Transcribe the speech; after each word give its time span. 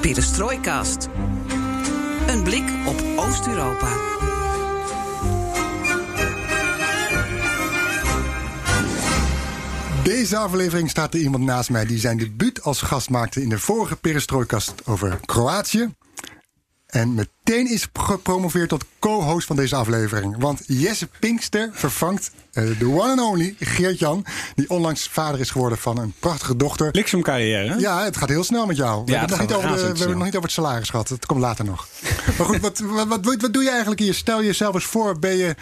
De. 0.00 1.08
Een 2.26 2.42
blik 2.42 2.64
op 2.86 3.02
Oost-Europa. 3.16 3.88
Deze 10.02 10.36
aflevering 10.36 10.90
staat 10.90 11.14
er 11.14 11.20
iemand 11.20 11.44
naast 11.44 11.70
mij 11.70 11.86
die 11.86 11.98
zijn 11.98 12.16
debuut 12.16 12.62
als 12.62 12.82
gast 12.82 13.10
maakte 13.10 13.42
in 13.42 13.48
de 13.48 13.58
vorige 13.58 13.96
Perestroikast 13.96 14.74
over 14.84 15.18
Kroatië. 15.24 15.94
En 16.86 17.28
meteen 17.48 17.70
is 17.72 17.86
gepromoveerd 17.92 18.68
tot 18.68 18.84
co-host 18.98 19.46
van 19.46 19.56
deze 19.56 19.76
aflevering. 19.76 20.34
Want 20.38 20.62
Jesse 20.66 21.08
Pinkster 21.20 21.70
vervangt 21.72 22.30
eh, 22.52 22.64
de 22.78 22.86
one 22.86 23.10
and 23.10 23.20
only 23.20 23.54
Geert-Jan... 23.60 24.24
die 24.54 24.70
onlangs 24.70 25.08
vader 25.08 25.40
is 25.40 25.50
geworden 25.50 25.78
van 25.78 25.98
een 25.98 26.14
prachtige 26.18 26.56
dochter. 26.56 26.90
Bliksemcarrière. 26.90 27.78
Ja, 27.80 28.04
het 28.04 28.16
gaat 28.16 28.28
heel 28.28 28.44
snel 28.44 28.66
met 28.66 28.76
jou. 28.76 29.04
We, 29.04 29.12
Ja, 29.12 29.18
hebben, 29.18 29.38
het 29.38 29.48
nog 29.48 29.48
niet 29.48 29.56
over 29.56 29.68
de- 29.68 29.74
we 29.74 29.80
razendsnel. 29.80 29.86
hebben 29.86 30.06
het 30.08 30.16
nog 30.16 30.24
niet 30.24 30.36
over 30.36 30.42
het 30.48 30.52
salaris 30.52 30.88
gehad. 30.90 31.08
Dat 31.08 31.26
komt 31.26 31.40
later 31.40 31.64
nog. 31.64 31.88
maar 32.38 32.46
goed, 32.46 32.60
wat, 32.60 32.78
wat, 32.78 33.06
wat, 33.08 33.40
wat 33.40 33.52
doe 33.52 33.62
je 33.62 33.70
eigenlijk 33.70 34.00
hier? 34.00 34.14
Stel 34.14 34.42
jezelf 34.42 34.74
eens 34.74 34.84
voor. 34.84 35.18
Ben 35.18 35.36
je 35.36 35.54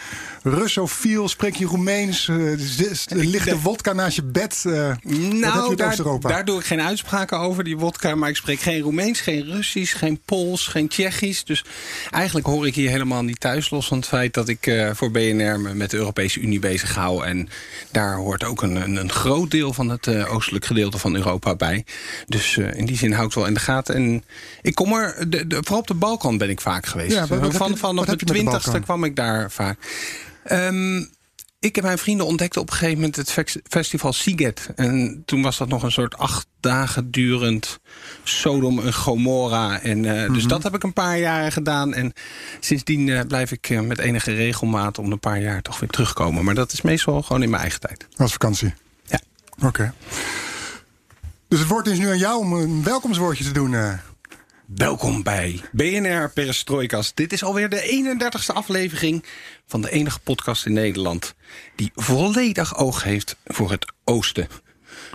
Russofiel? 0.42 1.28
Spreek 1.28 1.56
je 1.56 1.66
Roemeens? 1.66 2.24
Z- 2.56 3.04
ligt 3.08 3.48
de 3.48 3.60
wodka 3.60 3.92
naast 3.92 4.16
je 4.16 4.22
bed? 4.22 4.60
Je 4.62 4.96
Nou, 5.32 5.74
daar, 5.74 5.96
daar 6.20 6.44
doe 6.44 6.58
ik 6.58 6.64
geen 6.66 6.80
uitspraken 6.80 7.38
over, 7.38 7.64
die 7.64 7.76
wodka. 7.78 8.14
Maar 8.14 8.28
ik 8.28 8.36
spreek 8.36 8.60
geen 8.60 8.80
Roemeens, 8.80 9.20
geen 9.20 9.42
Russisch, 9.44 9.98
geen 9.98 10.20
Pools, 10.24 10.66
geen 10.66 10.88
Tsjechisch. 10.88 11.44
Dus 11.44 11.64
eigenlijk 12.10 12.46
hoor 12.46 12.66
ik 12.66 12.74
hier 12.74 12.90
helemaal 12.90 13.22
niet 13.22 13.40
thuis. 13.40 13.70
Los 13.70 13.86
van 13.86 13.98
het 13.98 14.06
feit 14.06 14.34
dat 14.34 14.48
ik 14.48 14.66
eh, 14.66 14.90
voor 14.94 15.10
BNR 15.10 15.60
me 15.60 15.74
met 15.74 15.90
de 15.90 15.96
Europese 15.96 16.40
Unie 16.40 16.58
bezig 16.58 16.94
hou. 16.94 17.24
En 17.26 17.48
daar 17.90 18.14
hoort 18.16 18.44
ook 18.44 18.62
een, 18.62 18.76
een, 18.76 18.96
een 18.96 19.10
groot 19.12 19.50
deel 19.50 19.72
van 19.72 19.88
het 19.88 20.06
eh, 20.06 20.34
oostelijk 20.34 20.64
gedeelte 20.64 20.98
van 20.98 21.14
Europa 21.16 21.54
bij. 21.54 21.84
Dus 22.26 22.56
eh, 22.56 22.74
in 22.74 22.86
die 22.86 22.96
zin 22.96 23.10
hou 23.12 23.22
ik 23.26 23.28
het 23.30 23.38
wel 23.38 23.48
in 23.48 23.54
de 23.54 23.60
gaten. 23.60 23.94
En 23.94 24.24
ik 24.62 24.74
kom 24.74 24.92
er, 24.92 25.30
de, 25.30 25.46
de, 25.46 25.56
vooral 25.56 25.78
op 25.78 25.86
de 25.86 25.94
Balkan 25.94 26.38
ben 26.38 26.50
ik 26.50 26.60
vaak 26.60 26.86
geweest. 26.86 27.12
Ja, 27.12 27.20
wat- 27.20 27.28
wat 27.28 27.40
heb 27.42 27.56
van 27.56 27.70
je- 27.70 27.76
vanaf 27.76 28.04
de 28.04 28.16
twintigste 28.16 28.80
kwam 28.80 29.04
ik 29.04 29.16
daar 29.16 29.50
vaak. 29.50 29.78
Ehm, 30.44 31.04
ik 31.64 31.76
en 31.76 31.82
mijn 31.82 31.98
vrienden 31.98 32.26
ontdekten 32.26 32.60
op 32.60 32.66
een 32.70 32.72
gegeven 32.76 32.94
moment 32.98 33.16
het 33.16 33.32
fes- 33.32 33.58
festival 33.68 34.12
Siget. 34.12 34.68
En 34.76 35.22
toen 35.26 35.42
was 35.42 35.56
dat 35.58 35.68
nog 35.68 35.82
een 35.82 35.92
soort 35.92 36.16
acht 36.16 36.46
dagen 36.60 37.10
durend 37.10 37.78
Sodom 38.24 38.78
en 38.80 38.94
Gomorra. 38.94 39.80
En, 39.80 40.04
eh, 40.04 40.24
Mhm. 40.24 40.32
Dus 40.32 40.44
dat 40.44 40.62
heb 40.62 40.74
ik 40.74 40.82
een 40.82 40.92
paar 40.92 41.18
jaren 41.18 41.52
gedaan. 41.52 41.94
En 41.94 42.12
sindsdien 42.60 43.08
eh, 43.08 43.20
blijf 43.28 43.52
ik 43.52 43.70
eh, 43.70 43.80
met 43.80 43.98
enige 43.98 44.32
regelmaat 44.34 44.98
om 44.98 45.12
een 45.12 45.18
paar 45.20 45.40
jaar 45.40 45.62
toch 45.62 45.80
weer 45.80 45.88
terugkomen. 45.88 46.44
Maar 46.44 46.54
dat 46.54 46.72
is 46.72 46.82
meestal 46.82 47.22
gewoon 47.22 47.42
in 47.42 47.50
mijn 47.50 47.62
eigen 47.62 47.80
tijd. 47.80 48.06
Als 48.16 48.32
vakantie? 48.32 48.74
Ja. 49.04 49.20
Oké. 49.66 49.94
Dus 51.48 51.58
het 51.58 51.68
woord 51.68 51.86
is 51.86 51.98
nu 51.98 52.08
aan 52.08 52.18
jou 52.18 52.38
om 52.38 52.52
een 52.52 52.82
welkomstwoordje 52.82 53.44
te 53.44 53.52
doen. 53.52 53.74
Welkom 54.76 55.22
bij 55.22 55.60
BNR 55.72 56.30
Perestroikas. 56.30 57.14
Dit 57.14 57.32
is 57.32 57.44
alweer 57.44 57.68
de 57.68 58.16
31ste 58.16 58.54
aflevering 58.54 59.24
van 59.66 59.80
de 59.80 59.90
enige 59.90 60.20
podcast 60.20 60.66
in 60.66 60.72
Nederland... 60.72 61.34
die 61.76 61.90
volledig 61.94 62.76
oog 62.76 63.02
heeft 63.02 63.36
voor 63.44 63.70
het 63.70 63.92
oosten. 64.04 64.48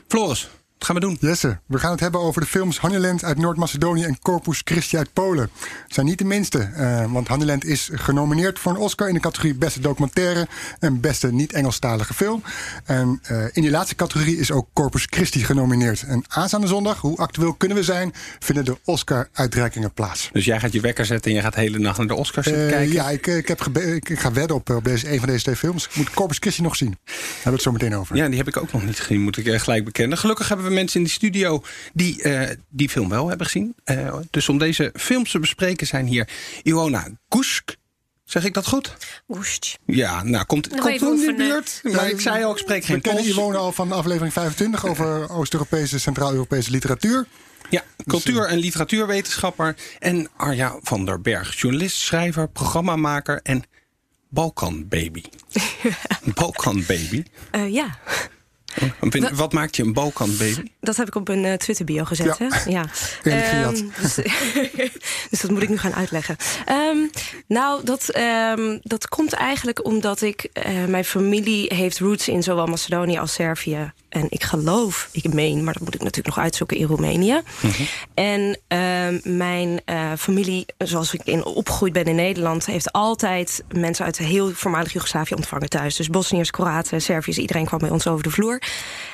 Floris, 0.07 0.49
gaan 0.85 0.95
we 0.95 1.01
doen? 1.01 1.17
Jesse, 1.19 1.59
we 1.65 1.79
gaan 1.79 1.91
het 1.91 1.99
hebben 1.99 2.21
over 2.21 2.41
de 2.41 2.47
films 2.47 2.77
Honeyland 2.79 3.23
uit 3.23 3.37
Noord-Macedonië 3.37 4.03
en 4.03 4.19
Corpus 4.19 4.61
Christi 4.63 4.97
uit 4.97 5.13
Polen. 5.13 5.49
Het 5.83 5.93
zijn 5.93 6.05
niet 6.05 6.17
de 6.17 6.25
minste, 6.25 6.59
eh, 6.59 7.11
want 7.11 7.27
Honeyland 7.27 7.65
is 7.65 7.89
genomineerd 7.93 8.59
voor 8.59 8.71
een 8.71 8.77
Oscar 8.77 9.07
in 9.07 9.13
de 9.13 9.19
categorie 9.19 9.55
Beste 9.55 9.79
Documentaire 9.79 10.47
en 10.79 10.99
Beste 10.99 11.31
Niet-Engelstalige 11.31 12.13
Film. 12.13 12.43
En 12.85 13.19
eh, 13.23 13.43
in 13.51 13.61
die 13.61 13.71
laatste 13.71 13.95
categorie 13.95 14.37
is 14.37 14.51
ook 14.51 14.67
Corpus 14.73 15.07
Christi 15.09 15.43
genomineerd. 15.43 16.03
En 16.03 16.23
aanstaande 16.27 16.67
zondag, 16.67 17.01
hoe 17.01 17.17
actueel 17.17 17.53
kunnen 17.53 17.77
we 17.77 17.83
zijn, 17.83 18.13
vinden 18.39 18.65
de 18.65 18.77
Oscar-uitreikingen 18.83 19.93
plaats. 19.93 20.29
Dus 20.31 20.45
jij 20.45 20.59
gaat 20.59 20.73
je 20.73 20.81
wekker 20.81 21.05
zetten 21.05 21.31
en 21.31 21.37
je 21.37 21.43
gaat 21.43 21.53
de 21.53 21.59
hele 21.59 21.79
nacht 21.79 21.97
naar 21.97 22.07
de 22.07 22.15
Oscars 22.15 22.45
zitten 22.47 22.65
Eh, 22.65 22.71
kijken? 22.71 22.93
ja, 22.93 23.09
ik, 23.09 23.27
ik, 23.27 23.47
heb 23.47 23.61
ik, 23.77 24.09
ik 24.09 24.19
ga 24.19 24.31
wedden 24.31 24.55
op, 24.55 24.69
op 24.69 24.83
deze, 24.83 25.11
een 25.11 25.19
van 25.19 25.27
deze 25.27 25.43
twee 25.43 25.55
films. 25.55 25.85
Ik 25.85 25.95
moet 25.95 26.09
Corpus 26.13 26.37
Christi 26.37 26.61
nog 26.61 26.75
zien. 26.75 26.97
Daar 27.05 27.15
hebben 27.15 27.43
we 27.43 27.51
het 27.51 27.61
zo 27.61 27.71
meteen 27.71 27.95
over. 27.95 28.15
Ja, 28.15 28.27
die 28.27 28.37
heb 28.37 28.47
ik 28.47 28.57
ook 28.57 28.71
nog 28.71 28.85
niet 28.85 28.99
gezien, 28.99 29.21
moet 29.21 29.37
ik 29.37 29.59
gelijk 29.61 29.85
bekennen. 29.85 30.17
Gelukkig 30.17 30.47
hebben 30.47 30.65
we 30.65 30.68
mensen 30.69 30.99
in 30.99 31.05
de 31.05 31.11
studio 31.11 31.63
die 31.93 32.21
eh, 32.21 32.55
die 32.69 32.89
film 32.89 33.09
wel 33.09 33.27
hebben 33.27 33.45
gezien. 33.45 33.75
Eh, 33.83 34.15
dus 34.29 34.49
om 34.49 34.57
deze 34.57 34.93
films 34.95 35.31
te 35.31 35.39
bespreken 35.39 35.87
zijn 35.87 36.05
hier 36.05 36.29
Iwona 36.63 37.07
Gusk. 37.29 37.77
Zeg 38.23 38.43
ik 38.43 38.53
dat 38.53 38.67
goed? 38.67 38.95
Woest. 39.25 39.77
Ja, 39.85 40.23
nou, 40.23 40.45
komt, 40.45 40.69
Nog 40.69 40.97
komt 40.97 41.01
in 41.01 41.25
de 41.25 41.33
buurt. 41.37 41.81
Maar 41.83 42.09
ik 42.09 42.21
zei 42.21 42.43
al, 42.43 42.51
ik 42.51 42.57
spreek 42.57 42.81
We 42.81 42.85
geen 42.85 43.01
kennen 43.01 43.23
Pools. 43.23 43.37
Iwone 43.37 43.57
al 43.57 43.71
van 43.71 43.91
aflevering 43.91 44.33
25 44.33 44.85
over 44.85 45.29
Oost-Europese, 45.29 45.99
Centraal-Europese 45.99 46.71
literatuur. 46.71 47.27
Ja, 47.69 47.83
cultuur- 48.07 48.45
en 48.45 48.57
literatuurwetenschapper. 48.57 49.75
En 49.99 50.29
Arja 50.37 50.77
van 50.81 51.05
der 51.05 51.21
Berg, 51.21 51.59
journalist, 51.59 51.97
schrijver, 51.97 52.49
programmamaker 52.49 53.39
en 53.43 53.63
Balkanbaby. 54.29 55.23
Balkanbaby. 56.39 57.23
Eh, 57.51 57.73
ja, 57.73 57.99
Wat 59.33 59.53
maakt 59.53 59.75
je 59.75 59.83
een 59.83 59.93
Balkanbaby? 59.93 60.55
dat 60.79 60.95
heb 60.97 61.07
ik 61.07 61.15
op 61.15 61.27
een 61.27 61.45
eh, 61.45 61.53
Twitter-bio 61.53 62.03
gezet. 62.03 62.37
Ja. 62.37 62.47
Hè? 62.49 62.71
Ja. 62.79 62.85
Ehm, 63.23 63.75
dus, 64.01 64.15
dus 65.29 65.41
dat 65.41 65.51
moet 65.51 65.61
ik 65.61 65.69
nu 65.69 65.77
gaan 65.77 65.93
uitleggen. 65.93 66.35
Ehm, 66.65 66.97
nou, 67.47 67.83
dat, 67.85 68.09
ehm, 68.09 68.77
dat 68.81 69.07
komt 69.07 69.33
eigenlijk 69.33 69.85
omdat 69.85 70.21
ik... 70.21 70.49
eh, 70.53 70.85
mijn 70.85 71.05
familie 71.05 71.73
heeft 71.75 71.99
roots 71.99 72.27
in 72.27 72.43
zowel 72.43 72.65
Macedonië 72.67 73.17
als 73.17 73.33
Servië. 73.33 73.91
En 74.09 74.25
ik 74.29 74.43
geloof, 74.43 75.09
ik 75.11 75.33
meen, 75.33 75.63
maar 75.63 75.73
dat 75.73 75.81
moet 75.83 75.95
ik 75.95 76.01
natuurlijk 76.01 76.35
nog 76.35 76.43
uitzoeken 76.43 76.77
in 76.77 76.85
Roemenië. 76.85 77.41
En 78.13 78.59
ehm, 78.67 79.19
mijn 79.23 79.81
eh, 79.85 80.11
familie, 80.17 80.65
zoals 80.77 81.13
ik 81.13 81.21
in 81.23 81.45
opgegroeid 81.45 81.93
ben 81.93 82.05
in 82.05 82.15
Nederland... 82.15 82.65
heeft 82.65 82.91
altijd 82.91 83.63
mensen 83.71 84.05
uit 84.05 84.17
heel 84.17 84.51
voormalig 84.51 84.93
Joegoslavië 84.93 85.33
ontvangen 85.33 85.69
thuis. 85.69 85.95
Dus 85.95 86.09
Bosniërs, 86.09 86.51
Kroaten, 86.51 87.01
Serviërs, 87.01 87.37
iedereen 87.37 87.65
kwam 87.65 87.79
bij 87.79 87.89
ons 87.89 88.07
over 88.07 88.23
de 88.23 88.31
vloer. 88.31 88.61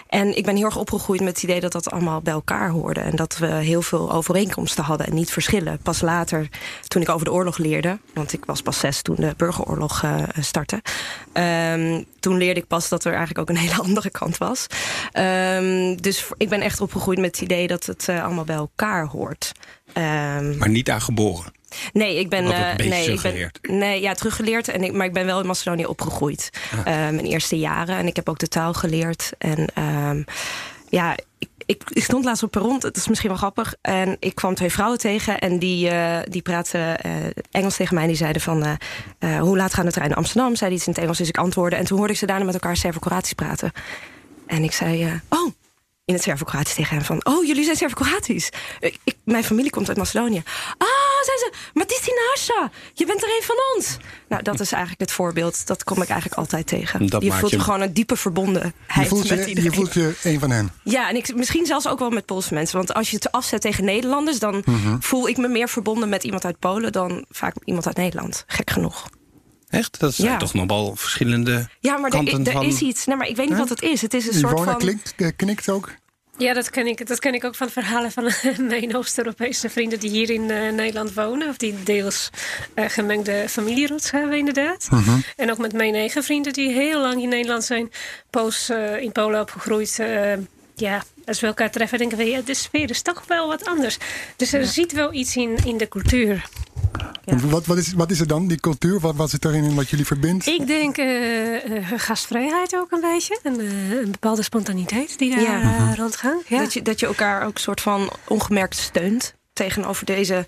En 0.08 0.38
ik 0.38 0.46
ben 0.46 0.56
heel 0.56 0.66
erg 0.66 0.78
opgegroeid 0.78 1.22
met 1.22 1.34
het 1.34 1.44
idee 1.44 1.60
dat 1.60 1.72
dat 1.72 1.92
allemaal 1.92 2.22
bij 2.22 2.34
elkaar 2.34 2.70
hoorde. 2.70 3.00
En 3.00 3.16
dat 3.16 3.38
we 3.38 3.48
heel 3.48 3.82
veel 3.82 4.12
overeenkomsten 4.12 4.84
hadden 4.84 5.08
en 5.08 5.14
niet 5.14 5.32
verschillen. 5.32 5.80
Pas 5.84 6.02
later, 6.02 6.50
toen 6.88 7.02
ik 7.02 7.10
over 7.10 7.26
de 7.26 7.32
oorlog 7.32 7.58
leerde... 7.58 8.00
want 8.14 8.34
ik 8.34 8.46
was 8.46 8.62
pas 8.62 8.80
zes 8.80 9.02
toen 9.02 9.16
de 9.16 9.34
burgeroorlog 9.38 10.04
eh, 10.04 10.24
startte... 10.40 10.82
ehm, 11.34 12.04
toen 12.20 12.38
leerde 12.38 12.60
ik 12.60 12.68
pas 12.68 12.90
dat 12.90 13.04
er 13.04 13.14
eigenlijk 13.14 13.40
ook 13.40 13.50
een 13.50 13.62
hele 13.68 13.82
andere 13.82 14.10
kant 14.10 14.38
was. 14.38 14.68
Ehm, 15.12 15.96
dus 15.96 16.26
ik 16.38 16.50
ben 16.50 16.62
echt 16.62 16.82
opgegroeid 16.82 17.20
met 17.20 17.32
het 17.32 17.42
idee 17.42 17.68
dat 17.68 17.86
het 17.86 18.10
eh, 18.10 18.24
allemaal 18.24 18.44
bij 18.44 18.56
elkaar 18.56 19.06
hoort. 19.06 19.52
Ehm, 19.94 20.58
Maar 20.58 20.70
niet 20.70 20.86
daar 20.86 21.02
geboren. 21.02 21.55
Nee, 21.94 22.20
ik 22.20 22.30
ben. 22.30 22.44
Beetje 22.44 22.90
nee, 22.90 23.04
ik 23.04 23.06
ben 23.06 23.20
teruggeleerd. 23.20 23.60
nee, 23.62 24.02
ja, 24.02 24.14
teruggeleerd. 24.14 24.68
En 24.68 24.84
ik, 24.84 24.94
maar 24.94 25.06
ik 25.06 25.14
ben 25.14 25.26
wel 25.26 25.40
in 25.40 25.46
Macedonië 25.46 25.86
opgegroeid. 25.86 26.50
Ah. 26.72 26.80
eh, 26.80 26.86
mijn 26.86 27.26
eerste 27.26 27.60
jaren. 27.60 27.98
En 27.98 28.08
ik 28.08 28.16
heb 28.16 28.30
ook 28.30 28.40
de 28.40 28.48
taal 28.48 28.74
geleerd. 28.74 29.32
En 29.38 29.68
ehm, 29.74 30.24
ja, 30.90 31.16
ik, 31.40 31.50
ik, 31.66 31.82
ik 31.90 32.04
stond 32.04 32.26
laatst 32.26 32.44
op 32.44 32.52
perron. 32.52 32.80
Dat 32.80 32.98
is 32.98 33.08
misschien 33.08 33.30
wel 33.30 33.38
grappig. 33.38 33.76
En 33.82 34.18
ik 34.20 34.36
kwam 34.36 34.56
twee 34.56 34.72
vrouwen 34.72 35.00
tegen. 35.00 35.40
En 35.40 35.60
die, 35.60 35.90
eh, 35.90 36.20
die 36.30 36.42
praten 36.42 36.98
Engels 37.52 37.76
tegen 37.76 37.94
mij. 37.94 38.04
En 38.04 38.10
die 38.10 38.18
zeiden 38.18 38.42
van, 38.42 38.78
hoe 39.40 39.58
laat 39.58 39.74
gaan 39.74 39.86
de 39.86 39.92
trein 39.92 40.10
naar 40.10 40.18
Amsterdam? 40.18 40.56
Zeiden 40.56 40.78
iets 40.78 40.88
in 40.88 40.94
het 40.94 41.02
Engels, 41.02 41.18
dus 41.18 41.28
ik 41.28 41.38
antwoordde. 41.38 41.78
En 41.78 41.86
toen 41.86 41.98
hoorde 41.98 42.14
ik 42.14 42.20
ze 42.20 42.26
daarna 42.26 42.46
met 42.46 42.54
elkaar 42.54 42.78
Servo-Kroatisch 42.78 43.34
praten. 43.34 43.72
En 44.48 44.64
ik 44.64 44.72
zei, 44.72 45.22
oh, 45.30 45.54
in 46.06 46.14
het 46.14 46.24
Servo-Kroatisch 46.24 46.74
tegen 46.74 46.96
hem 46.96 47.06
van... 47.06 47.26
oh, 47.26 47.46
jullie 47.46 47.64
zijn 47.64 47.76
Servo-Kroatisch. 47.76 48.50
Mijn 49.24 49.44
familie 49.44 49.72
komt 49.72 49.88
uit 49.88 49.98
Macedonië. 49.98 50.44
Ah, 50.78 50.88
zei 51.26 51.38
ze, 51.38 51.52
maar 51.74 51.86
dit 51.88 52.00
is 52.00 52.08
Nasha. 52.08 52.72
Je 52.94 53.06
bent 53.06 53.24
er 53.24 53.30
een 53.30 53.44
van 53.44 53.56
ons. 53.76 53.98
Nou, 54.28 54.44
dat 54.44 54.60
is 54.60 54.72
eigenlijk 54.72 55.02
het 55.02 55.12
voorbeeld. 55.12 55.68
Dat 55.68 55.84
kom 55.84 56.02
ik 56.02 56.10
eigenlijk 56.10 56.40
altijd 56.40 56.68
tegen. 56.68 57.08
Dat 57.08 57.24
je 57.24 57.32
voelt 57.32 57.52
je- 57.52 57.60
gewoon 57.60 57.82
een 57.82 57.94
diepe 57.94 58.16
verbondenheid 58.16 58.74
Je 58.94 59.06
voelt 59.06 59.30
met 59.30 59.40
je, 59.40 59.46
iedereen. 59.46 59.70
je 59.70 59.76
voelt 59.76 59.94
je 59.94 60.16
een 60.24 60.40
van 60.40 60.50
hen. 60.52 60.72
Ja, 60.84 61.10
en 61.10 61.16
ik, 61.16 61.36
misschien 61.36 61.66
zelfs 61.66 61.88
ook 61.88 62.00
wel 62.00 62.10
met 62.10 62.26
Poolse 62.26 62.54
mensen. 62.54 62.78
Want 62.78 62.94
als 62.94 63.10
je 63.10 63.16
het 63.16 63.32
afzet 63.32 63.62
tegen 63.62 63.84
Nederlanders... 63.86 64.40
dan 64.40 64.62
Mhm. 64.66 64.98
voel 65.00 65.28
ik 65.28 65.38
me 65.38 65.48
meer 65.48 65.70
verbonden 65.70 66.10
met 66.10 66.24
iemand 66.24 66.46
uit 66.46 66.60
Polen... 66.60 66.92
dan 66.92 67.26
vaak 67.30 67.56
iemand 67.64 67.88
uit 67.88 67.98
Nederland. 67.98 68.44
Gek 68.48 68.70
genoeg. 68.70 69.10
Echt? 69.70 70.00
Dat 70.00 70.14
zijn 70.14 70.32
Ja. 70.32 70.38
toch 70.38 70.54
nog 70.54 70.68
wel 70.68 70.96
verschillende 70.96 71.70
Ja, 71.80 71.98
maar 71.98 72.12
er, 72.12 72.48
er 72.48 72.52
van... 72.52 72.64
is 72.66 72.82
iets. 72.82 73.06
Nee, 73.06 73.16
maar 73.18 73.28
ik 73.28 73.36
weet 73.36 73.46
niet 73.46 73.56
Ja? 73.56 73.62
wat 73.62 73.70
het 73.70 73.82
is. 73.82 74.02
Het 74.02 74.14
is 74.14 74.28
een 74.28 74.34
soort 74.34 74.54
Ivona 74.54 74.72
van... 74.72 74.80
klinkt, 74.80 75.14
eh, 75.18 75.28
knikt 75.36 75.70
ook. 75.70 75.92
Ja, 76.38 76.54
dat 76.54 76.70
ken 76.70 76.88
ik. 76.88 77.08
Dat 77.08 77.20
ken 77.20 77.34
ik 77.34 77.44
ook 77.44 77.56
van 77.56 77.70
verhalen 77.70 78.12
van 78.12 78.32
mijn 78.68 78.96
Oost-Europese 78.96 79.70
vrienden 79.70 80.00
die 80.00 80.10
hier 80.10 80.30
in 80.30 80.50
uh, 80.50 80.72
Nederland 80.72 81.14
wonen. 81.14 81.50
Of 81.50 81.58
die 81.58 81.84
deels 81.84 82.30
uh, 82.76 82.86
gemengde 82.88 83.46
familieroots 83.50 84.12
hebben, 84.12 84.38
inderdaad. 84.38 84.88
Mhm. 84.92 85.20
En 85.36 85.52
ook 85.52 85.58
met 85.58 85.74
mijn 85.74 85.96
eigen 85.96 86.24
vrienden 86.24 86.54
die 86.54 86.70
heel 86.70 87.02
lang 87.02 87.22
in 87.22 87.30
Nederland 87.30 87.64
zijn. 87.64 87.92
Poos 88.30 88.70
uh, 88.70 89.02
in 89.02 89.12
Polen 89.12 89.42
opgegroeid. 89.42 90.00
ja, 90.76 91.04
als 91.26 91.40
we 91.40 91.48
elkaar 91.48 91.72
treffen, 91.72 91.98
denken 91.98 92.18
we, 92.18 92.24
ja, 92.24 92.42
de 92.42 92.54
sfeer 92.54 92.90
is 92.90 93.02
toch 93.02 93.24
wel 93.28 93.48
wat 93.48 93.66
anders. 93.66 93.98
Dus 94.36 94.54
er 94.54 94.60
ja. 94.60 94.66
zit 94.66 94.92
wel 94.92 95.14
iets 95.14 95.36
in, 95.36 95.58
in 95.66 95.78
de 95.78 95.88
cultuur. 95.88 96.50
Ja. 97.26 97.38
Wat, 97.38 97.66
wat, 97.66 97.78
is, 97.78 97.94
wat 97.94 98.12
is 98.12 98.20
er 98.20 98.28
dan, 98.28 98.48
die 98.48 98.60
cultuur? 98.60 99.00
Wat, 99.00 99.16
wat 99.16 99.30
zit 99.30 99.46
erin 99.46 99.64
in 99.64 99.76
wat 99.76 99.90
jullie 99.90 100.06
verbindt? 100.06 100.46
Ik 100.46 100.68
denk 100.68 100.98
uh, 100.98 101.66
uh, 101.66 101.92
gastvrijheid 101.96 102.76
ook 102.76 102.92
een 102.92 103.02
beetje. 103.02 103.40
En, 103.44 103.62
uh, 103.62 103.92
een 103.92 104.12
bepaalde 104.12 104.44
spontaniteit 104.44 105.18
die 105.18 105.36
daar 105.36 105.42
ja. 105.42 105.94
Ja. 106.48 106.60
Dat, 106.60 106.74
je, 106.74 106.82
dat 106.82 107.00
je 107.00 107.06
elkaar 107.06 107.46
ook 107.46 107.58
soort 107.58 107.82
van 107.82 108.10
ongemerkt 108.28 108.76
steunt 108.76 109.36
tegenover 109.56 110.06
deze 110.06 110.46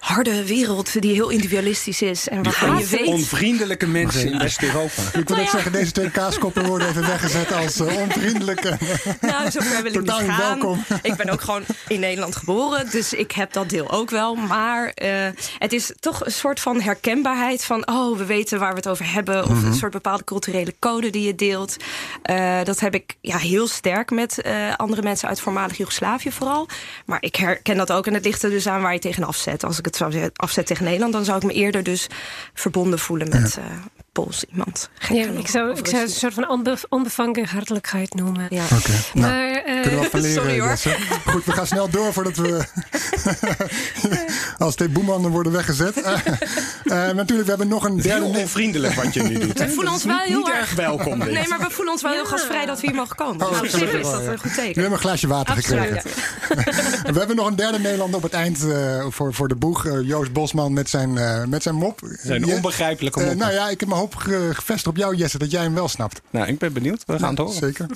harde 0.00 0.46
wereld 0.46 1.02
die 1.02 1.12
heel 1.12 1.28
individualistisch 1.28 2.02
is. 2.02 2.28
En 2.28 2.42
waarvan 2.42 2.78
je 2.78 2.86
weet... 2.86 3.06
Onvriendelijke 3.06 3.86
mensen 3.86 4.32
in 4.32 4.38
West-Europa. 4.38 5.02
Ik 5.12 5.28
wil 5.28 5.36
net 5.36 5.44
ja. 5.44 5.50
zeggen, 5.50 5.72
deze 5.72 5.92
twee 5.92 6.10
kaaskoppen 6.10 6.66
worden 6.66 6.88
even 6.88 7.06
weggezet 7.06 7.52
als 7.52 7.80
uh, 7.80 7.96
onvriendelijke. 7.96 8.78
Nou, 9.20 9.50
zover 9.50 9.82
wil 9.82 9.92
ik 9.92 10.00
niet 10.00 10.10
gaan. 10.10 10.36
Welkom. 10.36 10.84
Ik 11.02 11.16
ben 11.16 11.28
ook 11.28 11.40
gewoon 11.40 11.62
in 11.88 12.00
Nederland 12.00 12.36
geboren, 12.36 12.90
dus 12.90 13.12
ik 13.12 13.32
heb 13.32 13.52
dat 13.52 13.68
deel 13.68 13.90
ook 13.90 14.10
wel. 14.10 14.34
Maar 14.34 14.92
uh, 15.02 15.08
het 15.58 15.72
is 15.72 15.92
toch 16.00 16.24
een 16.24 16.32
soort 16.32 16.60
van 16.60 16.80
herkenbaarheid 16.80 17.64
van... 17.64 17.88
oh, 17.88 18.18
we 18.18 18.24
weten 18.24 18.58
waar 18.58 18.70
we 18.70 18.76
het 18.76 18.88
over 18.88 19.12
hebben. 19.12 19.42
Of 19.42 19.48
mm 19.48 19.56
-hmm. 19.56 19.66
een 19.66 19.74
soort 19.74 19.92
bepaalde 19.92 20.24
culturele 20.24 20.74
code 20.78 21.10
die 21.10 21.26
je 21.26 21.34
deelt. 21.34 21.76
Uh, 22.30 22.62
dat 22.62 22.80
heb 22.80 22.94
ik 22.94 23.16
ja, 23.20 23.36
heel 23.36 23.68
sterk 23.68 24.10
met 24.10 24.42
andere 24.76 25.02
mensen 25.02 25.28
uit 25.28 25.40
voormalig 25.40 25.76
Joegoslavië 25.76 26.32
vooral. 26.32 26.68
Maar 27.04 27.22
ik 27.22 27.36
herken 27.36 27.76
dat 27.76 27.92
ook 27.92 28.06
en 28.06 28.14
het 28.14 28.24
ligt 28.24 28.39
er 28.42 28.50
dus 28.50 28.66
aan 28.66 28.82
waar 28.82 28.92
je 28.92 28.98
tegen 28.98 29.24
afzet. 29.24 29.64
Als 29.64 29.78
ik 29.78 29.84
het 29.84 29.96
zou 29.96 30.30
afzet 30.36 30.66
tegen 30.66 30.84
Nederland, 30.84 31.12
dan 31.12 31.24
zou 31.24 31.36
ik 31.36 31.44
me 31.44 31.52
eerder 31.52 31.82
dus 31.82 32.06
verbonden 32.54 32.98
voelen 32.98 33.28
met 33.28 33.54
ja. 33.54 33.62
uh, 33.62 33.76
Pools 34.12 34.44
iemand. 34.44 34.90
Ja, 35.08 35.26
ik 35.26 35.48
zou, 35.48 35.78
ik 35.78 35.86
zou 35.86 36.02
het 36.02 36.10
een 36.10 36.16
soort 36.16 36.34
van 36.34 36.48
onbe 36.48 36.76
onbevangen 36.88 37.46
hartelijkheid 37.46 38.14
noemen. 38.14 38.46
Ja. 38.48 38.64
Oké, 38.64 38.74
okay. 38.74 38.96
nou, 39.12 39.32
maar, 39.32 39.68
uh, 39.68 39.82
kunnen 39.82 40.10
we 40.10 40.20
leren. 40.20 40.32
Sorry 40.32 40.60
hoor. 40.60 40.76
Goed, 41.26 41.44
we 41.44 41.52
gaan 41.52 41.66
snel 41.66 41.90
door 41.90 42.12
voordat 42.12 42.36
we 42.36 42.64
als 44.58 44.74
twee 44.74 44.88
boemanden 44.88 45.30
worden 45.30 45.52
weggezet. 45.52 46.02
Uh, 46.90 46.96
natuurlijk, 47.10 47.42
we 47.42 47.48
hebben 47.48 47.68
nog 47.68 47.84
een 47.84 47.96
derde... 47.96 48.24
Heel 48.26 48.40
onvriendelijk 48.40 48.94
wat 48.94 49.14
je 49.14 49.22
nu 49.22 49.38
doet. 49.38 49.58
We 49.58 49.68
voelen 49.70 49.92
ons 49.92 50.04
wel 50.04 50.18
heel 50.18 50.50
erg 50.52 50.74
welkom. 50.74 51.18
Dit. 51.20 51.32
Nee, 51.32 51.48
maar 51.48 51.58
we 51.58 51.70
voelen 51.70 51.92
ons 51.92 52.02
wel 52.02 52.12
heel 52.12 52.24
gastvrij 52.26 52.66
dat 52.66 52.80
we 52.80 52.86
hier 52.86 52.96
mogen 52.96 53.16
komen. 53.16 53.46
Oh, 53.46 53.52
nou, 53.52 53.66
is 53.66 53.72
dat 53.72 53.80
een 54.26 54.38
goed 54.38 54.54
teken. 54.54 54.74
We 54.74 54.80
hebben 54.80 54.92
een 54.92 54.98
glaasje 54.98 55.26
water 55.26 55.54
Absoluut. 55.56 55.82
gekregen. 55.82 56.10
we 57.12 57.18
hebben 57.18 57.36
nog 57.36 57.46
een 57.46 57.56
derde 57.56 57.78
Nederlander 57.78 58.16
op 58.16 58.22
het 58.22 58.32
eind 58.32 58.62
uh, 58.64 59.06
voor, 59.08 59.34
voor 59.34 59.48
de 59.48 59.54
boeg. 59.56 59.84
Uh, 59.86 60.06
Joost 60.08 60.32
Bosman 60.32 60.72
met 60.72 60.88
zijn, 60.90 61.10
uh, 61.16 61.44
met 61.44 61.62
zijn 61.62 61.74
mop. 61.74 62.00
Zijn 62.22 62.46
Je- 62.46 62.54
onbegrijpelijke 62.54 63.24
mop. 63.24 63.34
nou 63.34 63.52
ja, 63.52 63.68
ik 63.68 63.80
heb 63.80 63.88
mijn 63.88 64.00
hoop 64.00 64.14
ge- 64.16 64.50
gevestigd 64.52 64.86
op 64.86 64.96
jou, 64.96 65.14
Jesse, 65.14 65.38
dat 65.38 65.50
jij 65.50 65.62
hem 65.62 65.74
wel 65.74 65.88
snapt. 65.88 66.20
nou, 66.30 66.46
ik 66.46 66.58
ben 66.58 66.72
benieuwd. 66.72 67.02
We 67.06 67.18
gaan 67.18 67.28
het 67.30 67.38
horen. 67.38 67.54
Zeker. 67.54 67.86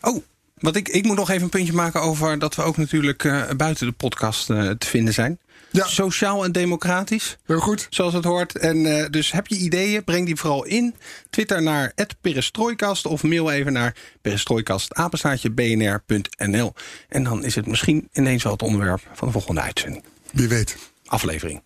Oh, 0.00 0.22
wat 0.58 0.76
ik, 0.76 0.88
ik 0.88 1.04
moet 1.04 1.16
nog 1.16 1.30
even 1.30 1.42
een 1.42 1.48
puntje 1.48 1.72
maken 1.72 2.00
over 2.00 2.38
dat 2.38 2.54
we 2.54 2.62
ook 2.62 2.76
natuurlijk 2.76 3.24
eh, 3.24 3.42
buiten 3.56 3.86
de 3.86 3.92
podcast 3.92 4.50
eh, 4.50 4.70
te 4.70 4.86
vinden 4.86 5.14
zijn. 5.14 5.38
Ja. 5.70 5.86
Sociaal 5.86 6.44
en 6.44 6.52
democratisch, 6.52 7.36
Heel 7.46 7.58
goed. 7.60 7.86
zoals 7.90 8.14
het 8.14 8.24
hoort. 8.24 8.58
En 8.58 8.86
eh, 8.86 9.06
dus 9.10 9.32
heb 9.32 9.46
je 9.46 9.56
ideeën, 9.56 10.04
breng 10.04 10.26
die 10.26 10.36
vooral 10.36 10.64
in. 10.64 10.94
Twitter 11.30 11.62
naar 11.62 11.92
perestrooikast 12.20 13.06
of 13.06 13.22
mail 13.22 13.50
even 13.50 13.72
naar 13.72 13.96
perestrooikastapenstaatje.bnr.nl. 14.22 16.72
En 17.08 17.24
dan 17.24 17.44
is 17.44 17.54
het 17.54 17.66
misschien 17.66 18.08
ineens 18.12 18.42
wel 18.42 18.52
het 18.52 18.62
onderwerp 18.62 19.00
van 19.14 19.28
de 19.28 19.32
volgende 19.32 19.60
uitzending. 19.60 20.04
Wie 20.32 20.48
weet. 20.48 20.76
Aflevering. 21.06 21.62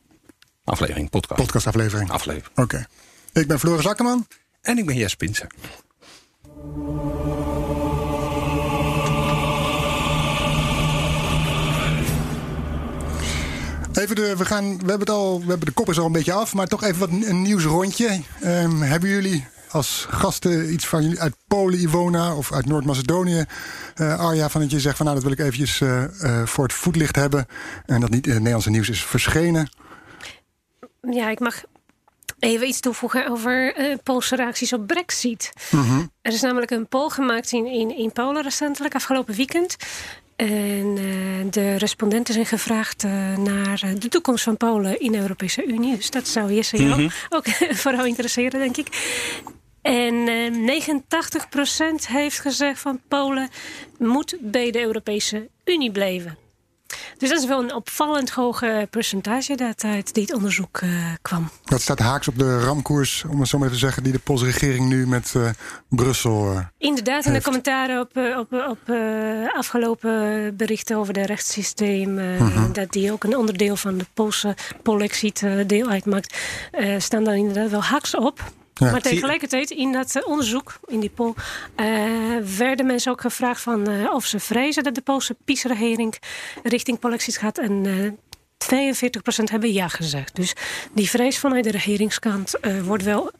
Aflevering, 0.65 1.11
podcast. 1.11 1.41
Podcastaflevering. 1.41 2.11
Aflevering. 2.11 2.59
Oké. 2.59 2.87
Ik 3.33 3.47
ben 3.47 3.59
Floris 3.59 3.87
Akkerman. 3.87 4.27
En 4.63 4.79
ik 4.79 4.87
ben 4.87 4.97
Jes 4.97 5.15
Pinsen. 5.15 5.49
Even 13.93 14.17
de, 14.17 14.37
we, 14.37 14.44
gaan, 14.44 14.65
we, 14.65 14.79
hebben 14.79 14.99
het 14.99 15.11
al, 15.11 15.41
we 15.41 15.47
hebben 15.47 15.67
de 15.67 15.73
kop 15.73 15.89
is 15.89 15.99
al 15.99 16.06
een 16.06 16.12
beetje 16.12 16.33
af, 16.33 16.55
maar 16.55 16.67
toch 16.67 16.83
even 16.85 16.99
wat 16.99 17.09
een 17.09 17.43
nieuwsrondje. 17.43 18.21
Ehm, 18.41 18.81
hebben 18.81 19.09
jullie 19.09 19.47
als 19.73 20.06
gasten 20.11 20.73
iets 20.73 20.87
van 20.87 21.03
jullie 21.03 21.21
uit 21.21 21.35
Polen, 21.47 21.81
Ivona, 21.81 22.37
of 22.37 22.53
uit 22.53 22.67
Noord-Macedonië, 22.67 23.44
eh, 23.94 24.19
Arja, 24.19 24.49
van 24.49 24.61
dat 24.61 24.71
je 24.71 24.81
zegt 24.81 24.97
van 24.97 25.06
nou 25.06 25.21
dat 25.21 25.29
wil 25.29 25.37
ik 25.37 25.44
eventjes 25.44 25.81
eh, 25.81 26.05
eh, 26.05 26.47
voor 26.47 26.65
het 26.65 26.73
voetlicht 26.73 27.17
hebben 27.17 27.47
en 27.87 28.00
dat 28.00 28.11
niet 28.11 28.25
in 28.25 28.31
het 28.31 28.39
Nederlandse 28.39 28.71
nieuws 28.71 28.89
is 28.89 29.05
verschenen? 29.05 29.71
Ja, 31.11 31.31
ik 31.31 31.41
mag 31.41 31.62
even 32.39 32.67
iets 32.69 32.81
toevoegen 32.81 33.29
over 33.29 33.79
uh, 33.79 33.97
Poolse 34.03 34.37
reacties 34.37 34.73
op 34.73 34.87
Brexit. 34.87 35.53
Er 36.23 36.33
is 36.33 36.41
namelijk 36.41 36.71
een 36.71 36.89
poll 36.89 37.09
gemaakt 37.09 37.53
in, 37.53 37.67
in, 37.67 37.97
in 37.97 38.12
Polen 38.12 38.43
recentelijk, 38.43 38.94
afgelopen 38.94 39.35
weekend. 39.35 39.77
En 40.37 40.96
uh, 40.99 41.50
de 41.50 41.76
respondenten 41.76 42.34
zijn 42.34 42.46
gevraagd 42.46 43.05
uh, 43.05 43.37
naar 43.37 43.82
uh, 43.84 43.90
de 43.99 44.08
toekomst 44.08 44.44
van 44.44 44.56
Polen 44.56 45.00
in 45.00 45.12
de 45.12 45.19
Europese 45.19 45.64
Unie. 45.67 45.96
Dus 45.96 46.11
dat 46.11 46.29
zou 46.29 46.52
Jesse 46.52 46.76
jou 46.76 47.00
Mhm. 47.02 47.08
ook 47.29 47.49
vooral 47.84 48.05
interesseren, 48.06 48.61
denk 48.61 48.76
ik. 48.76 48.87
En 49.82 50.29
89% 52.02 52.06
heeft 52.08 52.38
gezegd 52.38 52.81
van 52.81 53.00
Polen 53.08 53.49
moet 53.99 54.37
bij 54.40 54.70
de 54.70 54.81
Europese 54.81 55.49
Unie 55.64 55.90
blijven. 55.90 56.38
Dus 57.19 57.29
dat 57.29 57.39
is 57.39 57.47
wel 57.47 57.62
een 57.62 57.75
opvallend 57.75 58.31
hoge 58.31 58.87
percentage 58.91 59.55
dat 59.56 59.85
uit 59.85 60.15
dit 60.15 60.35
onderzoek 60.35 60.79
eh, 60.79 60.89
kwam. 61.23 61.50
Dat 61.65 61.81
staat 61.81 61.99
haaks 61.99 62.29
op 62.29 62.39
de 62.39 62.61
ramkoers, 62.61 63.25
om 63.29 63.41
het 63.41 63.49
zo 63.49 63.59
maar 63.59 63.67
even 63.67 63.79
te 63.81 63.85
zeggen, 63.87 64.03
die 64.03 64.12
de 64.12 64.19
Poolse 64.19 64.44
regering 64.44 64.89
nu 64.89 65.06
met 65.06 65.33
eh, 65.37 65.49
Brussel. 65.89 66.53
eh, 66.53 66.59
Inderdaad, 66.79 67.25
in 67.25 67.33
de 67.33 67.43
commentaren 67.43 68.00
op, 68.00 68.17
op, 68.39 68.53
op 68.53 68.94
afgelopen 69.55 70.56
berichten 70.56 70.97
over 70.97 71.15
het 71.17 71.27
rechtssysteem, 71.27 72.15
Mhm. 72.15 72.73
dat 72.73 72.93
die 72.93 73.12
ook 73.12 73.25
een 73.25 73.37
onderdeel 73.37 73.77
van 73.77 73.99
de 73.99 74.06
Poolse 74.15 74.55
Polexit 74.83 75.47
deel 75.67 75.89
uitmaakt, 75.89 76.37
staan 76.99 77.25
daar 77.25 77.37
inderdaad 77.37 77.71
wel 77.71 77.83
haaks 77.83 78.17
op. 78.17 78.41
Ja. 78.75 78.91
Maar 78.91 79.01
tegelijkertijd 79.01 79.71
in 79.71 79.93
dat 79.93 80.17
eh, 80.17 80.29
onderzoek, 80.29 80.81
in 80.87 81.01
die 81.01 81.11
poll, 81.11 81.35
eh, 81.75 81.87
werden 82.57 82.87
mensen 82.87 83.13
ook 83.13 83.21
gevraagd 83.21 83.61
van, 83.61 83.89
eh, 83.89 84.15
of 84.15 84.25
ze 84.25 84.41
vrezen 84.41 84.83
dat 84.83 84.95
de 84.95 85.01
Poolse 85.01 85.37
PiS-regering 85.45 86.19
richting 86.63 86.99
Polexit 86.99 87.37
gaat. 87.37 87.58
En 87.58 87.87
eh 87.87 88.13
42% 88.56 89.51
hebben 89.51 89.73
ja 89.73 89.89
gezegd. 89.89 90.37
Dus 90.37 90.55
die 90.93 91.11
vrees 91.11 91.39
vanuit 91.39 91.65
de 91.65 91.70
regeringskant 91.70 92.55
wordt 92.85 93.03
wel 93.03 93.31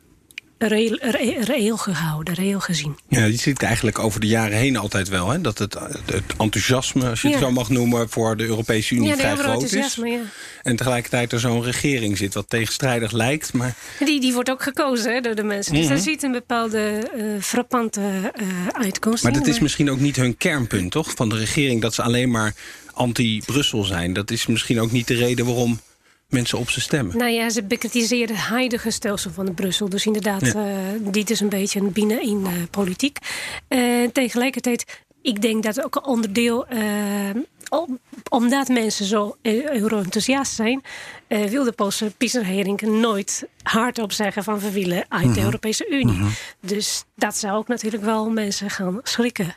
reëel, 0.69 0.99
re- 1.01 1.37
reëel 1.41 1.77
gehouden, 1.77 2.35
reëel 2.35 2.61
gezien. 2.61 2.97
Ja, 3.09 3.25
je 3.25 3.37
ziet 3.37 3.63
eigenlijk 3.63 3.99
over 3.99 4.21
de 4.21 4.27
jaren 4.27 4.57
heen 4.59 4.77
altijd 4.77 5.09
wel. 5.09 5.29
Hè, 5.31 5.41
dat 5.41 5.59
het, 5.59 5.75
het 6.07 6.23
enthousiasme, 6.39 7.09
als 7.09 7.23
je 7.23 7.29
het 7.29 7.39
zo 7.39 7.51
mag 7.51 7.69
noemen, 7.69 8.09
voor 8.11 8.37
de 8.37 8.45
Europese 8.45 8.95
Unie 8.95 9.09
Ja, 9.09 9.17
vrij 9.17 9.37
groot 9.37 9.63
is. 9.73 9.95
ja. 9.95 10.19
En 10.63 10.77
tegelijkertijd 10.77 11.33
er 11.33 11.41
zo'n 11.41 11.63
regering 11.63 12.19
zit 12.19 12.35
wat 12.35 12.45
tegenstrijdig 12.49 13.13
lijkt. 13.13 13.53
Maar 13.53 13.75
Die, 14.05 14.21
die 14.21 14.33
wordt 14.33 14.51
ook 14.51 14.63
gekozen 14.63 15.13
hè, 15.15 15.21
door 15.21 15.35
de 15.35 15.43
mensen. 15.43 15.73
Dus 15.73 15.83
Mhm. 15.85 15.93
daar 15.95 16.03
ziet 16.03 16.23
een 16.23 16.33
bepaalde 16.33 16.79
eh, 17.17 17.25
frappante 17.41 18.01
eh, 18.35 18.47
uitkomst 18.73 19.23
Maar 19.23 19.33
dat 19.33 19.47
is 19.47 19.59
misschien 19.59 19.91
ook 19.91 20.01
niet 20.01 20.17
hun 20.17 20.37
kernpunt, 20.37 20.91
toch? 20.91 21.11
Van 21.15 21.29
de 21.29 21.37
regering, 21.37 21.81
dat 21.81 21.95
ze 21.95 22.03
alleen 22.03 22.31
maar 22.31 22.55
anti-Brussel 22.93 23.85
zijn. 23.85 24.13
Dat 24.13 24.31
is 24.31 24.47
misschien 24.47 24.81
ook 24.81 24.93
niet 24.93 25.07
de 25.07 25.15
reden 25.15 25.47
waarom 25.47 25.81
mensen 26.33 26.59
op 26.59 26.71
ze 26.71 26.81
stemmen. 26.81 27.17
Nou 27.17 27.31
ja, 27.31 27.51
ze 27.51 27.63
bekritiseren 27.63 28.35
het 28.37 28.45
huidige 28.45 28.91
stelsel 28.91 29.31
van 29.31 29.55
Brussel. 29.55 29.89
Dus 29.89 30.07
inderdaad, 30.07 30.41
Ja. 30.47 30.53
eh, 30.55 31.13
dit 31.13 31.31
is 31.31 31.41
een 31.41 31.49
beetje 31.49 31.81
een 31.81 31.93
binnen 31.93 32.23
in 32.23 32.43
eh, 32.47 32.53
politiek. 32.71 33.19
Eh, 33.69 33.81
tegelijkertijd, 34.13 35.03
ik 35.23 35.43
denk 35.43 35.63
dat 35.63 35.85
ook 35.85 35.95
een 35.97 36.05
onderdeel... 36.05 36.67
om- 37.71 37.99
omdat 38.29 38.69
mensen 38.69 39.05
zo 39.07 39.37
euro-enthousiast 39.43 40.55
zijn... 40.55 40.83
eh, 41.33 41.45
wil 41.51 41.65
de 41.65 41.73
Poolse 41.73 42.13
PiS-regering 42.17 42.81
nooit 42.81 43.45
hardop 43.63 44.13
zeggen 44.13 44.45
van... 44.45 44.59
we 44.59 44.71
willen 44.71 45.05
uit 45.09 45.35
de 45.35 45.43
Europese 45.43 45.87
Unie. 45.91 46.21
Dus 46.61 47.05
dat 47.17 47.37
zou 47.37 47.57
ook 47.57 47.69
natuurlijk 47.69 48.05
wel 48.05 48.31
mensen 48.31 48.71
gaan 48.71 49.01
schrikken. 49.03 49.55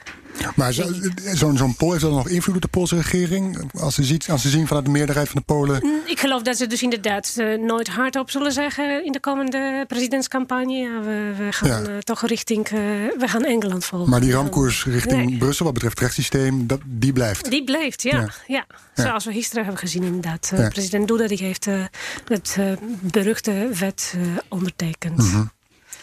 Maar 0.55 0.73
zo- 0.73 0.89
zo'n 1.33 1.57
zo'n 1.57 1.75
poll 1.75 1.89
heeft 1.89 2.01
dat 2.01 2.11
nog 2.11 2.29
invloed 2.29 2.55
op 2.55 2.61
de 2.61 2.67
Poolse 2.67 2.95
regering? 2.95 3.71
Als 3.79 3.95
ze, 3.95 4.03
ziet, 4.03 4.29
als 4.29 4.41
ze 4.41 4.49
zien 4.49 4.67
vanuit 4.67 4.85
de 4.85 4.91
meerderheid 4.91 5.27
van 5.29 5.35
de 5.47 5.53
Polen. 5.53 5.79
Mm, 5.83 5.99
Ik 6.05 6.19
geloof 6.19 6.41
dat 6.41 6.57
ze 6.57 6.67
dus 6.67 6.81
inderdaad 6.81 7.33
eh, 7.37 7.57
nooit 7.59 7.87
hardop 7.87 8.29
zullen 8.29 8.51
zeggen 8.51 9.05
in 9.05 9.11
de 9.11 9.19
komende 9.19 9.85
presidentscampagne. 9.87 10.73
Ja, 10.77 10.99
we, 11.01 11.33
we 11.37 11.51
gaan 11.51 11.69
Ja. 11.83 11.89
eh, 11.89 11.97
toch 11.97 12.25
richting, 12.27 12.69
we 12.69 13.23
gaan 13.25 13.43
Engeland 13.45 13.85
volgen. 13.85 14.09
Maar 14.09 14.21
die 14.21 14.31
ramkoers 14.33 14.85
richting 14.85 15.25
Nee. 15.29 15.37
Brussel, 15.37 15.65
wat 15.65 15.73
betreft 15.73 15.93
het 15.95 16.03
rechtssysteem, 16.03 16.67
dat, 16.67 16.79
die 16.85 17.13
blijft. 17.13 17.49
Die 17.49 17.63
blijft, 17.63 18.01
ja. 18.01 18.17
Ja. 18.19 18.29
ja. 18.47 18.65
Zoals 19.03 19.25
we 19.25 19.31
gisteren 19.31 19.63
hebben 19.63 19.81
gezien 19.81 20.03
inderdaad. 20.03 20.51
President 20.69 21.07
Duda 21.07 21.27
die 21.27 21.37
heeft 21.37 21.64
eh, 21.67 21.83
het 22.27 22.55
eh, 22.59 22.71
beruchte 23.01 23.69
wet 23.73 24.13
eh, 24.15 24.21
ondertekend. 24.49 25.17
Mhm. 25.17 25.43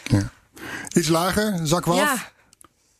Ja. 0.03 0.31
Iets 0.95 1.07
lager, 1.07 1.59
zak 1.63 1.83
12. 1.83 1.99
Ja, 1.99 2.31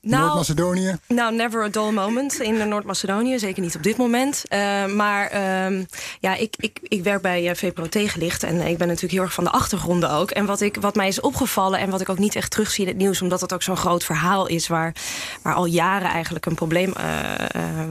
Nou, 0.02 0.24
Noord-Macedonië? 0.24 0.98
Nou, 1.08 1.36
never 1.36 1.64
a 1.64 1.70
dull 1.70 1.92
moment 1.92 2.40
in 2.40 2.68
Noord-Macedonië. 2.68 3.40
Zeker 3.40 3.62
niet 3.62 3.76
op 3.76 3.84
dit 3.84 3.98
moment. 3.98 4.44
Uh, 4.50 4.86
maar 4.86 5.34
uh, 5.34 5.86
ja, 6.20 6.36
ik, 6.36 6.56
ik, 6.58 6.80
ik 6.84 7.04
werk 7.04 7.22
bij 7.22 7.56
VPRO 7.56 7.88
Tegenlicht. 7.90 8.44
En 8.44 8.62
ik 8.62 8.78
ben 8.78 8.88
natuurlijk 8.88 9.14
heel 9.14 9.22
erg 9.22 9.34
van 9.34 9.44
de 9.44 9.50
achtergronden 9.50 10.12
ook. 10.12 10.32
En 10.32 10.46
wat, 10.46 10.62
ik, 10.62 10.78
wat 10.80 10.96
mij 10.96 11.08
is 11.08 11.20
opgevallen 11.20 11.80
en 11.80 11.90
wat 11.90 12.02
ik 12.02 12.10
ook 12.10 12.20
niet 12.20 12.36
echt 12.36 12.52
terugzie 12.52 12.84
in 12.84 12.90
het 12.90 12.98
nieuws... 12.98 13.22
omdat 13.22 13.42
het 13.42 13.54
ook 13.54 13.64
zo'n 13.64 13.78
groot 13.78 14.04
verhaal 14.04 14.48
is... 14.48 14.68
waar, 14.68 14.96
waar 15.42 15.54
al 15.54 15.66
jaren 15.66 16.10
eigenlijk 16.10 16.46
een 16.46 16.56
probleem, 16.56 16.94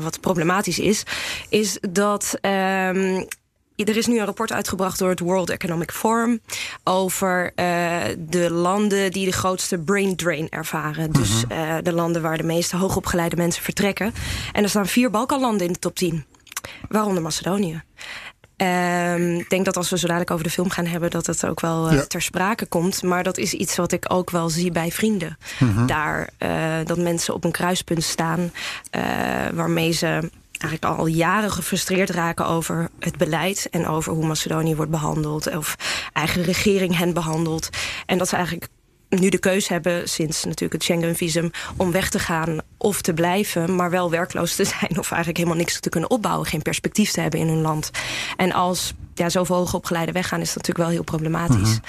wat 0.00 0.21
problematisch 0.21 0.79
is... 0.79 1.02
is 1.49 1.79
dat... 1.81 2.35
Ehm, 2.41 3.23
er 3.84 3.96
is 3.96 4.06
nu 4.06 4.18
een 4.18 4.24
rapport 4.24 4.52
uitgebracht 4.52 4.98
door 4.98 5.08
het 5.08 5.20
World 5.20 5.50
Economic 5.50 5.92
Forum 5.92 6.40
over 6.84 7.52
uh, 7.56 8.00
de 8.18 8.50
landen 8.50 9.10
die 9.10 9.24
de 9.24 9.32
grootste 9.32 9.78
brain 9.78 10.16
drain 10.16 10.48
ervaren. 10.48 11.12
Dus 11.12 11.44
uh, 11.52 11.74
de 11.82 11.92
landen 11.92 12.22
waar 12.22 12.36
de 12.36 12.42
meeste 12.42 12.76
hoogopgeleide 12.76 13.36
mensen 13.36 13.62
vertrekken. 13.62 14.14
En 14.52 14.62
er 14.62 14.68
staan 14.68 14.86
vier 14.86 15.10
Balkanlanden 15.10 15.66
in 15.66 15.72
de 15.72 15.78
top 15.78 15.94
10, 15.94 16.24
waaronder 16.88 17.22
Macedonië. 17.22 17.82
Um, 18.56 19.38
ik 19.38 19.50
denk 19.50 19.64
dat 19.64 19.76
als 19.76 19.90
we 19.90 19.98
zo 19.98 20.06
dadelijk 20.06 20.30
over 20.30 20.44
de 20.44 20.50
film 20.50 20.70
gaan 20.70 20.86
hebben... 20.86 21.10
dat 21.10 21.26
het 21.26 21.46
ook 21.46 21.60
wel 21.60 21.90
uh, 21.90 21.96
ja. 21.96 22.04
ter 22.06 22.22
sprake 22.22 22.66
komt. 22.66 23.02
Maar 23.02 23.22
dat 23.22 23.38
is 23.38 23.52
iets 23.52 23.76
wat 23.76 23.92
ik 23.92 24.04
ook 24.08 24.30
wel 24.30 24.48
zie 24.48 24.72
bij 24.72 24.90
vrienden. 24.90 25.38
Mm 25.58 25.74
-hmm. 25.74 25.86
Daar, 25.86 26.30
dat 26.84 26.98
mensen 26.98 27.34
op 27.34 27.44
een 27.44 27.50
kruispunt 27.50 28.02
staan... 28.02 28.52
waarmee 29.52 29.92
ze 29.92 30.30
eigenlijk 30.62 30.99
al 30.99 31.07
jaren 31.07 31.50
gefrustreerd 31.50 32.11
raken 32.11 32.47
over 32.47 32.88
het 32.99 33.16
beleid... 33.16 33.69
en 33.71 33.87
over 33.87 34.12
hoe 34.12 34.26
Macedonië 34.26 34.76
wordt 34.76 34.90
behandeld. 34.90 35.57
Of 35.57 35.76
eigen 36.12 36.42
regering 36.42 36.97
hen 36.97 37.12
behandelt. 37.12 37.69
En 38.07 38.19
dat 38.19 38.28
ze 38.28 38.37
eigenlijk 38.37 38.69
nu 39.09 39.28
de 39.28 39.38
keuze 39.38 39.73
hebben, 39.73 40.09
sinds 40.09 40.45
natuurlijk 40.45 40.73
het 40.73 40.83
Schengen-visum... 40.83 41.50
om 41.76 41.92
weg 41.92 42.11
te 42.11 42.19
gaan 42.19 42.59
of 42.76 43.02
te 43.02 43.14
blijven, 43.14 43.75
maar 43.75 43.90
wel 43.90 44.11
werkloos 44.11 44.54
te 44.54 44.64
zijn... 44.64 44.99
of 44.99 45.11
eigenlijk 45.11 45.37
helemaal 45.37 45.59
niks 45.59 45.81
te 45.81 45.88
kunnen 45.88 46.11
opbouwen, 46.11 46.47
geen 46.47 46.62
perspectief 46.62 47.11
te 47.11 47.21
hebben 47.21 47.40
in 47.40 47.49
hun 47.49 47.61
land. 47.61 47.90
En 48.37 48.52
als 48.52 48.95
ja, 49.14 49.28
zoveel 49.28 49.57
hoogopgeleiden 49.57 50.14
weggaan, 50.14 50.40
is 50.40 50.47
dat 50.47 50.57
natuurlijk 50.57 50.87
wel 50.87 50.95
heel 50.95 51.04
problematisch. 51.04 51.71
-hmm. 51.71 51.83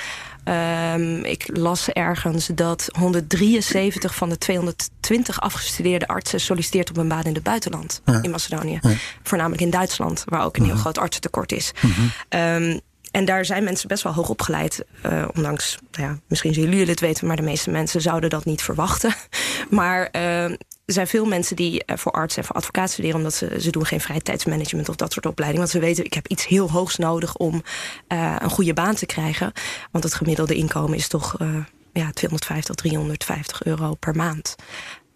Um, 0.46 1.24
ik 1.24 1.58
las 1.58 1.90
ergens 1.90 2.50
dat 2.56 2.90
173 3.00 4.16
van 4.16 4.30
de 4.30 4.38
220 4.38 5.42
afgestudeerde 5.42 6.08
artsen... 6.08 6.40
solliciteert 6.40 6.90
op 6.90 6.98
een 6.98 7.08
baan 7.08 7.24
in 7.24 7.34
het 7.34 7.44
buitenland, 7.44 8.02
ja. 8.06 8.20
in 8.22 8.32
Macedonië. 8.32 8.80
Ja. 8.82 8.92
Voornamelijk 9.24 9.62
in 9.62 9.70
Duitsland, 9.70 10.24
waar 10.26 10.46
ook 10.46 10.58
een 10.58 10.66
heel 10.66 10.76
groot 10.76 10.98
artsentekort 10.98 11.52
is. 11.52 11.72
-hmm. 11.80 12.12
um, 12.30 12.80
en 13.14 13.26
daar 13.26 13.46
zijn 13.46 13.64
mensen 13.64 13.88
best 13.88 14.04
wel 14.04 14.14
hoog 14.14 14.30
opgeleid. 14.30 14.86
Uh, 15.06 15.26
ondanks, 15.36 15.78
nou 15.92 16.10
ja, 16.10 16.20
misschien 16.28 16.54
zullen 16.54 16.70
jullie 16.70 16.90
het 16.90 17.00
weten... 17.00 17.28
maar 17.28 17.36
de 17.36 17.42
meeste 17.42 17.70
mensen 17.70 18.02
zouden 18.02 18.30
dat 18.30 18.46
niet 18.46 18.62
verwachten. 18.62 19.14
Maar 19.70 20.10
uh, 20.16 20.56
er 20.86 20.94
zijn 20.94 21.08
veel 21.08 21.26
mensen 21.26 21.56
die 21.56 21.84
voor 21.86 22.12
arts 22.12 22.38
en 22.38 22.44
voor 22.44 22.56
advocaat 22.56 22.90
studeren... 22.90 23.18
omdat 23.18 23.34
ze, 23.34 23.62
ze 23.62 23.72
doen 23.72 23.86
geen 23.86 24.02
vrije 24.02 24.22
tijdsmanagement 24.22 24.90
of 24.90 24.96
dat 24.96 25.14
soort 25.14 25.26
opleiding. 25.26 25.62
Want 25.62 25.74
ze 25.74 25.80
weten, 25.80 26.06
ik 26.06 26.14
heb 26.14 26.28
iets 26.28 26.48
heel 26.48 26.72
hoogs 26.72 26.98
nodig 26.98 27.36
om 27.36 27.64
uh, 28.08 28.36
een 28.40 28.50
goede 28.50 28.74
baan 28.74 28.96
te 28.96 29.06
krijgen. 29.06 29.52
Want 29.92 30.04
het 30.04 30.14
gemiddelde 30.14 30.56
inkomen 30.56 30.98
is 30.98 31.08
toch 31.08 31.38
ja, 31.94 32.12
250 32.12 32.76
350 32.76 33.64
euro 33.64 33.94
per 33.94 34.16
maand. 34.16 34.56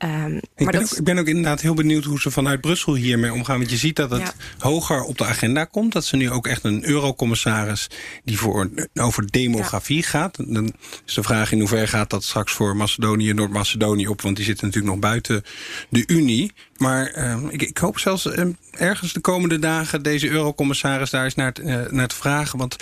Um, 0.04 0.36
ik, 0.36 0.44
maar 0.58 0.72
ben 0.72 0.82
dat... 0.82 0.92
ook, 0.92 0.98
ik 0.98 1.04
ben 1.04 1.18
ook 1.18 1.28
inderdaad 1.28 1.62
heel 1.62 1.74
benieuwd 1.74 2.04
hoe 2.04 2.20
ze 2.20 2.32
vanuit 2.32 2.62
Brussel 2.62 2.96
hiermee 2.96 3.34
omgaan. 3.34 3.58
Want 3.58 3.70
je 3.70 3.78
ziet 3.78 3.96
dat 3.96 4.10
het 4.10 4.22
ja. 4.22 4.34
hoger 4.58 5.02
op 5.02 5.18
de 5.18 5.26
agenda 5.26 5.66
komt. 5.66 5.94
Dat 5.94 6.06
ze 6.06 6.16
nu 6.16 6.32
ook 6.32 6.48
echt 6.48 6.64
een 6.64 6.86
eurocommissaris 6.86 7.90
die 8.24 8.38
voor, 8.38 8.70
over 8.94 9.32
demografie 9.32 10.02
ja. 10.02 10.08
gaat. 10.08 10.38
Dan 10.48 10.74
is 11.06 11.14
de 11.14 11.24
vraag 11.24 11.52
in 11.52 11.60
hoeverre 11.60 11.88
gaat 11.88 12.10
dat 12.10 12.24
straks 12.24 12.52
voor 12.52 12.76
Macedonië 12.76 13.30
en 13.30 13.36
Noord-Macedonië 13.36 14.08
op. 14.08 14.22
Want 14.22 14.36
die 14.36 14.46
zitten 14.46 14.66
natuurlijk 14.66 14.94
nog 14.94 15.04
buiten 15.04 15.44
de 15.90 16.04
Unie. 16.08 16.52
Maar 16.78 17.18
uh, 17.18 17.38
ik, 17.50 17.62
ik, 17.62 17.78
hoop 17.78 18.00
zelfs 18.00 18.26
uh, 18.26 18.46
ergens 18.72 19.14
de 19.14 19.20
komende 19.20 19.60
dagen 19.60 20.04
deze 20.04 20.30
eurocommissaris 20.30 21.10
daar 21.10 21.24
eens 21.24 21.36
naar, 21.36 21.54
uh, 21.62 21.76
naar 21.90 22.08
te 22.08 22.16
vragen. 22.16 22.60
Want 22.60 22.76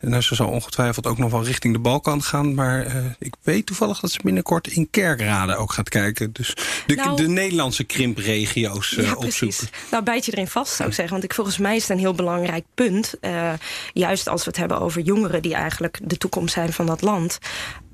nou, 0.00 0.22
ze 0.22 0.34
zal 0.34 0.48
ongetwijfeld 0.48 1.06
ook 1.06 1.18
nog 1.18 1.30
wel 1.30 1.44
richting 1.44 1.72
de 1.72 1.78
Balkan 1.78 2.22
gaan. 2.22 2.54
Maar 2.54 2.86
uh, 2.86 2.94
ik 3.18 3.34
weet 3.42 3.66
toevallig 3.66 4.00
dat 4.00 4.10
ze 4.10 4.18
binnenkort 4.22 4.66
in 4.66 4.90
Kerkrade 4.90 5.56
ook 5.56 5.72
gaat 5.72 5.88
kijken. 5.88 6.32
Dus 6.32 6.54
de, 6.86 6.94
nou, 6.94 7.16
de 7.16 7.28
Nederlandse 7.28 7.84
krimpregio's 7.84 8.90
ja, 8.90 9.14
opzoeken. 9.14 9.68
Nou, 9.90 10.04
bijt 10.04 10.24
je 10.24 10.32
erin 10.32 10.48
vast, 10.48 10.74
zou 10.74 10.88
ik 10.88 10.94
zeggen. 10.94 11.12
Want 11.12 11.24
ik, 11.24 11.34
volgens 11.34 11.58
mij 11.58 11.76
is 11.76 11.82
het 11.82 11.90
een 11.90 11.98
heel 11.98 12.14
belangrijk 12.14 12.64
punt. 12.74 13.14
juist 13.92 14.28
als 14.28 14.44
we 14.44 14.50
het 14.50 14.58
hebben 14.58 14.80
over 14.80 15.00
jongeren 15.00 15.42
die 15.42 15.54
eigenlijk 15.54 15.98
de 16.02 16.16
toekomst 16.16 16.54
zijn 16.54 16.72
van 16.72 16.86
dat 16.86 17.00
land. 17.00 17.38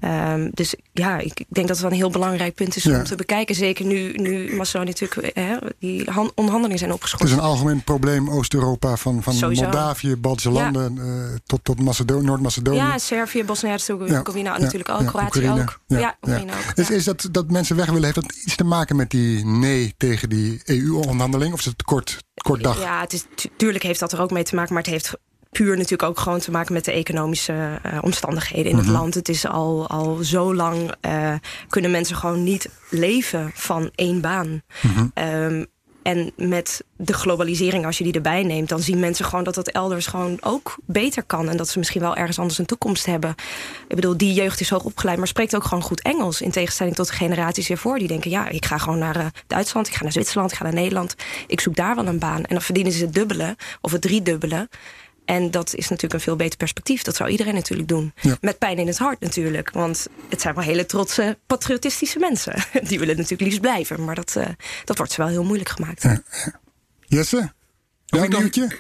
Um, 0.01 0.51
dus 0.55 0.75
ja, 0.93 1.19
ik 1.19 1.45
denk 1.49 1.69
dat 1.69 1.69
het 1.69 1.81
wel 1.81 1.91
een 1.91 1.97
heel 1.97 2.11
belangrijk 2.11 2.55
punt 2.55 2.77
is 2.77 2.83
ja. 2.83 2.99
om 2.99 3.05
te 3.05 3.15
bekijken. 3.15 3.55
Zeker 3.55 3.85
nu, 3.85 4.13
nu 4.13 4.57
Macedonië 4.57 4.87
natuurlijk 4.87 5.37
hè, 5.39 5.57
die 5.79 6.09
onderhandelingen 6.35 6.79
zijn 6.79 6.93
opgeschoten. 6.93 7.27
Het 7.27 7.37
is 7.37 7.43
een 7.43 7.49
algemeen 7.51 7.85
probleem 7.85 8.31
Oost-Europa 8.31 8.97
van, 8.97 9.23
van 9.23 9.37
Moldavië, 9.39 10.17
Baltische 10.17 10.51
landen 10.51 10.97
uh, 10.97 11.05
tot, 11.47 11.65
tot 11.65 11.79
Noord-Macedonië. 12.23 12.77
Ja, 12.77 12.99
Servië, 12.99 13.45
Bosnië-Herzegovina 13.45 14.55
ja. 14.55 14.61
natuurlijk 14.61 14.89
ook, 14.89 15.07
Kroatië 15.07 15.51
ook. 15.51 15.81
Ja, 15.87 16.17
Oekraïne 16.23 16.53
ook. 16.53 16.73
Is, 16.75 16.91
is 16.91 17.05
dat, 17.05 17.29
dat 17.31 17.51
mensen 17.51 17.77
weg 17.77 17.87
willen, 17.87 18.05
heeft 18.05 18.15
dat 18.15 18.33
iets 18.45 18.57
te 18.57 18.65
maken 18.65 18.97
met 18.97 19.11
die 19.11 19.47
nee 19.47 19.95
tegen 19.97 20.29
die 20.29 20.61
EU-onderhandeling? 20.65 21.53
Of 21.53 21.59
is 21.59 21.65
het 21.65 21.83
kort, 21.83 22.25
kort 22.35 22.63
dag? 22.63 22.81
Ja, 22.81 23.01
het 23.01 23.13
is, 23.13 23.25
tuurlijk 23.57 23.85
heeft 23.85 24.01
dat 24.01 24.13
er 24.13 24.21
ook 24.21 24.31
mee 24.31 24.45
te 24.45 24.55
maken, 24.55 24.75
maar 24.75 24.83
het 24.83 24.93
heeft 24.93 25.15
puur 25.57 25.77
natuurlijk 25.77 26.03
ook 26.03 26.19
gewoon 26.19 26.39
te 26.39 26.51
maken 26.51 26.73
met 26.73 26.85
de 26.85 26.93
economische 26.93 27.53
uh, 27.87 27.99
omstandigheden 28.01 28.71
in 28.71 28.77
mm 28.77 28.83
-hmm. 28.83 28.89
het 28.91 28.99
land. 28.99 29.15
Het 29.15 29.29
is 29.29 29.47
al, 29.47 29.89
al 29.89 30.19
zo 30.23 30.55
lang 30.55 30.95
uh, 31.07 31.33
kunnen 31.69 31.91
mensen 31.91 32.17
gewoon 32.17 32.45
niet 32.45 32.69
leven 32.91 33.51
van 33.55 33.91
één 33.95 34.21
baan. 34.21 34.63
Mm 34.83 34.91
-hmm. 34.95 35.13
um, 35.15 35.67
en 36.07 36.33
met 36.37 36.85
de 36.97 37.13
globalisering, 37.13 37.87
als 37.87 37.99
je 37.99 38.05
die 38.05 38.13
erbij 38.13 38.43
neemt... 38.43 38.69
dan 38.69 38.81
zien 38.81 38.99
mensen 38.99 39.25
gewoon 39.25 39.45
dat 39.45 39.55
dat 39.55 39.69
elders 39.69 40.07
gewoon 40.07 40.37
ook 40.41 40.77
beter 40.85 41.23
kan. 41.23 41.49
En 41.49 41.57
dat 41.57 41.69
ze 41.69 41.79
misschien 41.79 42.01
wel 42.01 42.17
ergens 42.17 42.39
anders 42.39 42.59
een 42.59 42.67
toekomst 42.67 43.07
hebben. 43.07 43.35
Ik 43.89 43.95
bedoel, 43.95 44.17
die 44.17 44.33
jeugd 44.33 44.61
is 44.61 44.71
hoog 44.71 44.85
opgeleid, 44.85 45.19
maar 45.19 45.27
spreekt 45.27 45.57
ook 45.57 45.65
gewoon 45.65 45.83
goed 45.83 46.03
Engels. 46.03 46.41
In 46.41 46.51
tegenstelling 46.51 46.97
tot 46.97 47.09
de 47.09 47.13
generaties 47.13 47.69
hiervoor. 47.69 47.99
Die 47.99 48.09
denken, 48.09 48.31
ja, 48.31 48.49
ik 48.49 48.65
ga 48.65 48.79
gewoon 48.79 48.99
naar 48.99 49.17
uh, 49.17 49.27
Duitsland, 49.47 49.87
ik 49.87 49.95
ga 49.95 50.03
naar 50.03 50.13
Zwitserland, 50.13 50.51
ik 50.51 50.57
ga 50.57 50.65
naar 50.65 50.75
Nederland. 50.75 51.15
Ik 51.47 51.61
zoek 51.61 51.77
daar 51.77 51.95
wel 51.95 52.07
een 52.07 52.19
baan. 52.19 52.45
En 52.45 52.55
dan 52.55 52.63
verdienen 52.63 52.93
ze 52.93 53.05
het 53.05 53.15
dubbele 53.15 53.57
of 53.81 53.93
het 53.93 54.03
driedubbele. 54.03 54.69
En 55.27 55.51
dat 55.51 55.75
is 55.75 55.89
natuurlijk 55.89 56.13
een 56.13 56.21
veel 56.21 56.37
beter 56.37 56.57
perspectief. 56.57 57.03
Dat 57.03 57.17
zou 57.17 57.31
iedereen 57.31 57.55
natuurlijk 57.55 57.89
doen. 57.89 58.13
Ja. 58.21 58.37
Met 58.41 58.59
pijn 58.59 58.79
in 58.79 58.87
het 58.87 58.99
hart 58.99 59.21
natuurlijk. 59.21 59.71
Want 59.71 60.07
het 60.29 60.41
zijn 60.41 60.55
wel 60.55 60.65
hele 60.65 60.87
trotse, 60.87 61.39
patriotistische 61.47 62.19
mensen. 62.19 62.55
Die 62.89 62.99
willen 62.99 63.17
natuurlijk 63.17 63.43
liefst 63.43 63.61
blijven. 63.61 64.05
Maar 64.05 64.15
dat, 64.15 64.35
uh, 64.39 64.47
dat 64.85 64.97
wordt 64.97 65.13
ze 65.13 65.21
wel 65.21 65.31
heel 65.31 65.45
moeilijk 65.45 65.69
gemaakt. 65.69 66.03
Ja. 66.03 66.23
Jesse? 67.07 67.53
Ja, 68.07 68.23
een 68.23 68.31
nieuwtje? 68.31 68.71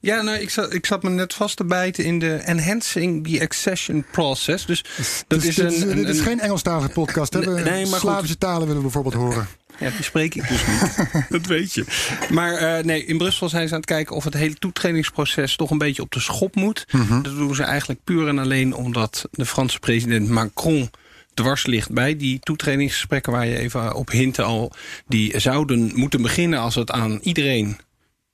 Ja, 0.00 0.22
nou, 0.22 0.38
ik, 0.38 0.50
zat, 0.50 0.72
ik 0.72 0.86
zat 0.86 1.02
me 1.02 1.10
net 1.10 1.34
vast 1.34 1.56
te 1.56 1.64
bijten 1.64 2.04
in 2.04 2.18
de 2.18 2.34
enhancing 2.34 3.28
the 3.28 3.40
accession 3.40 4.04
process. 4.12 4.66
Dus 4.66 4.84
dat 5.26 5.40
dus, 5.40 5.48
is 5.48 5.54
dit, 5.54 5.82
een, 5.82 5.90
een, 5.90 5.96
dit 5.96 6.08
is 6.08 6.20
geen 6.20 6.40
Engelstalige 6.40 6.88
podcast. 6.88 7.32
Hè? 7.32 7.62
Nee, 7.62 7.86
maar 7.86 8.00
Slavische 8.00 8.28
goed. 8.28 8.40
talen 8.40 8.60
willen 8.60 8.76
we 8.76 8.82
bijvoorbeeld 8.82 9.14
horen. 9.14 9.48
Ja, 9.78 9.90
die 9.90 10.02
spreek 10.02 10.34
ik 10.34 10.48
dus 10.48 10.66
niet. 10.66 11.08
dat 11.28 11.46
weet 11.46 11.74
je. 11.74 11.84
Maar 12.30 12.78
uh, 12.78 12.84
nee, 12.84 13.04
in 13.04 13.18
Brussel 13.18 13.48
zijn 13.48 13.68
ze 13.68 13.74
aan 13.74 13.80
het 13.80 13.88
kijken 13.88 14.16
of 14.16 14.24
het 14.24 14.34
hele 14.34 14.54
toetredingsproces 14.54 15.56
toch 15.56 15.70
een 15.70 15.78
beetje 15.78 16.02
op 16.02 16.12
de 16.12 16.20
schop 16.20 16.54
moet. 16.54 16.86
Mm 16.90 17.06
-hmm. 17.06 17.22
Dat 17.22 17.36
doen 17.36 17.54
ze 17.54 17.62
eigenlijk 17.62 18.00
puur 18.04 18.28
en 18.28 18.38
alleen 18.38 18.74
omdat 18.74 19.28
de 19.30 19.46
Franse 19.46 19.78
president 19.78 20.28
Macron 20.28 20.90
dwars 21.34 21.66
ligt 21.66 21.92
bij 21.92 22.16
die 22.16 22.38
toetredingsgesprekken 22.40 23.32
waar 23.32 23.46
je 23.46 23.58
even 23.58 23.94
op 23.94 24.10
hinten 24.10 24.44
al. 24.44 24.72
Die 25.06 25.40
zouden 25.40 25.90
moeten 25.94 26.22
beginnen 26.22 26.58
als 26.58 26.74
het 26.74 26.90
aan 26.90 27.18
iedereen 27.22 27.76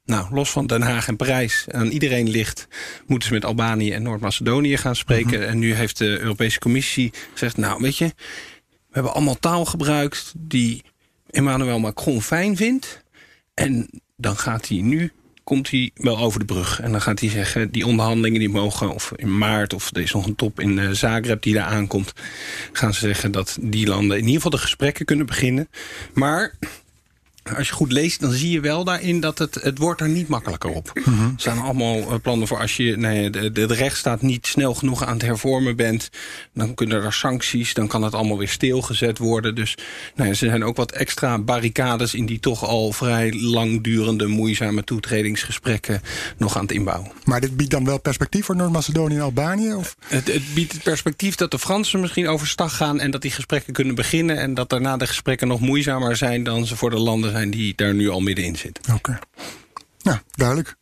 nou, 0.05 0.35
los 0.35 0.51
van 0.51 0.67
Den 0.67 0.83
Haag 0.83 1.09
en 1.09 1.17
Parijs 1.17 1.67
aan 1.71 1.89
iedereen 1.89 2.29
ligt... 2.29 2.69
moeten 3.07 3.29
ze 3.29 3.35
met 3.35 3.45
Albanië 3.45 3.93
en 3.93 4.03
Noord-Macedonië 4.03 4.77
gaan 4.77 4.97
spreken. 4.97 5.37
Mm 5.37 5.43
-hmm. 5.43 5.51
En 5.51 5.59
nu 5.59 5.75
heeft 5.75 5.99
de 5.99 6.19
Europese 6.19 6.59
Commissie 6.59 7.13
gezegd... 7.33 7.57
nou, 7.57 7.81
weet 7.81 7.97
je, 7.97 8.07
we 8.67 8.91
hebben 8.91 9.15
allemaal 9.15 9.39
taal 9.39 9.65
gebruikt... 9.65 10.33
die 10.37 10.83
Emmanuel 11.31 11.79
Macron 11.79 12.23
fijn 12.23 12.57
vindt. 12.57 13.05
En 13.55 14.03
dan 14.17 14.37
gaat 14.37 14.69
hij 14.69 14.81
nu 14.81 15.13
komt 15.45 15.71
hij 15.71 15.91
wel 15.95 16.19
over 16.19 16.39
de 16.39 16.45
brug. 16.45 16.81
En 16.81 16.93
dan 16.93 17.01
gaat 17.01 17.21
hij 17.21 17.29
zeggen, 17.29 17.71
die 17.71 17.87
onderhandelingen 17.87 18.39
die 18.39 18.49
mogen... 18.49 18.95
of 18.95 19.13
in 19.17 19.39
maart, 19.39 19.73
of 19.73 19.95
er 19.95 20.03
is 20.03 20.13
nog 20.13 20.27
een 20.27 20.35
top 20.35 20.61
in 20.61 20.79
uh, 20.79 20.91
Zagreb 20.91 21.43
die 21.43 21.55
daar 21.55 21.65
aankomt... 21.65 22.13
gaan 22.73 22.95
ze 22.95 23.01
zeggen 23.01 23.33
dat 23.33 23.59
die 23.61 23.87
landen 23.87 24.17
in 24.17 24.23
ieder 24.23 24.35
geval 24.35 24.51
de 24.51 24.59
gesprekken 24.59 25.05
kunnen 25.05 25.27
beginnen. 25.27 25.69
Maar 26.15 26.55
als 27.57 27.69
je 27.69 27.75
goed 27.75 27.93
leest, 27.93 28.21
dan 28.21 28.33
zie 28.33 28.51
je 28.51 28.61
wel 28.61 28.85
daarin 28.85 29.21
dat 29.21 29.39
het, 29.39 29.55
het 29.55 29.79
wordt 29.79 30.01
er 30.01 30.09
niet 30.09 30.29
makkelijker 30.29 30.71
op. 30.71 30.91
Er 30.95 31.33
staan 31.37 31.59
allemaal 31.59 31.97
eh, 31.97 32.15
plannen 32.23 32.49
voor 32.49 32.59
als 32.59 32.77
je 32.77 32.97
nee, 32.97 33.31
de, 33.31 33.53
de 33.53 33.67
rechtsstaat 33.67 34.23
niet 34.23 34.47
snel 34.47 34.75
genoeg 34.75 35.05
aan 35.05 35.13
het 35.13 35.23
hervormen 35.23 35.77
bent. 35.77 36.11
Dan 36.55 36.75
kunnen 36.75 37.03
er 37.03 37.13
sancties, 37.13 37.75
dan 37.75 37.89
kan 37.89 38.03
het 38.03 38.15
allemaal 38.15 38.39
weer 38.39 38.49
stilgezet 38.49 39.19
worden. 39.19 39.55
Dus 39.55 39.75
nou 40.15 40.25
ja, 40.25 40.29
er 40.29 40.37
zijn 40.37 40.65
ook 40.65 40.77
wat 40.77 40.93
extra 40.93 41.39
barricades 41.39 42.15
in 42.15 42.27
die 42.27 42.41
toch 42.41 42.65
al 42.65 42.93
vrij 42.93 43.33
langdurende, 43.33 44.27
moeizame 44.27 44.85
toetredingsgesprekken 44.85 46.03
nog 46.39 46.57
aan 46.57 46.63
het 46.63 46.73
inbouwen. 46.73 47.13
Maar 47.25 47.41
dit 47.41 47.57
biedt 47.57 47.71
dan 47.71 47.85
wel 47.85 48.01
perspectief 48.01 48.45
voor 48.45 48.57
Noord-Macedonië 48.57 49.17
en 49.17 49.23
Albanië? 49.23 49.75
Of? 49.75 49.97
Het, 50.07 50.33
het 50.33 50.55
biedt 50.55 50.73
het 50.73 50.83
perspectief 50.83 51.35
dat 51.35 51.51
de 51.51 51.59
Fransen 51.59 52.01
misschien 52.01 52.29
overstag 52.29 52.77
gaan 52.77 53.01
en 53.01 53.11
dat 53.11 53.23
die 53.23 53.31
gesprekken 53.31 53.73
kunnen 53.73 53.95
beginnen. 53.95 54.39
En 54.39 54.55
dat 54.55 54.69
daarna 54.69 54.97
de 54.97 55.07
gesprekken 55.07 55.49
nog 55.49 55.61
moeizamer 55.61 56.17
zijn 56.17 56.45
dan 56.45 56.67
ze 56.67 56.77
voor 56.77 56.91
de 56.91 56.99
landen 56.99 57.32
zijn 57.33 57.51
die 57.51 57.75
daar 57.75 57.95
nu 57.95 58.09
al 58.09 58.21
middenin 58.21 58.57
zitten. 58.57 58.95
Oké. 58.95 59.19
Nou, 60.03 60.19
duidelijk. 60.31 60.77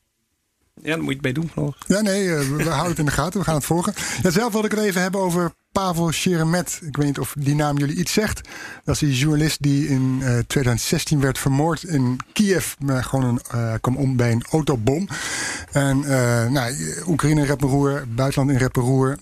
Ja, 0.82 0.90
dan 0.90 1.00
moet 1.00 1.08
je 1.08 1.12
het 1.12 1.22
bij 1.22 1.32
doen. 1.32 1.50
Nog. 1.54 1.76
Ja, 1.86 2.00
nee, 2.00 2.34
eh, 2.34 2.48
we 2.48 2.62
houden 2.62 2.88
het 2.90 2.98
in 2.98 3.04
de 3.04 3.10
gaten. 3.10 3.38
We 3.38 3.46
gaan 3.46 3.54
het 3.54 3.64
volgen. 3.64 3.94
Ja, 4.22 4.30
zelf 4.30 4.52
wilde 4.52 4.66
ik 4.66 4.74
het 4.74 4.84
even 4.84 5.02
hebben 5.02 5.20
over 5.20 5.52
Pavel 5.72 6.12
Sheremet. 6.12 6.80
Ik 6.82 6.96
weet 6.96 7.06
niet 7.06 7.18
of 7.18 7.34
die 7.38 7.54
naam 7.54 7.78
jullie 7.78 7.96
iets 7.96 8.12
zegt. 8.12 8.48
Dat 8.84 8.94
is 8.94 9.00
die 9.00 9.16
journalist 9.18 9.62
die 9.62 9.88
in 9.88 10.18
uh, 10.22 10.38
2016 10.46 11.20
werd 11.20 11.38
vermoord 11.38 11.82
in 11.82 12.18
Kiev. 12.32 12.74
Maar 12.78 13.04
gewoon 13.04 13.24
een, 13.24 13.40
uh, 13.54 13.74
kwam 13.80 13.96
om 13.96 14.16
bij 14.16 14.32
een 14.32 14.44
autobom. 14.50 15.08
En 15.72 15.98
uh, 15.98 16.46
nou, 16.46 16.74
Oekraïne 17.06 17.40
in 17.40 17.46
reperoer, 17.46 18.04
buitenland 18.08 18.50
in 18.50 18.56
reperoer. 18.56 19.18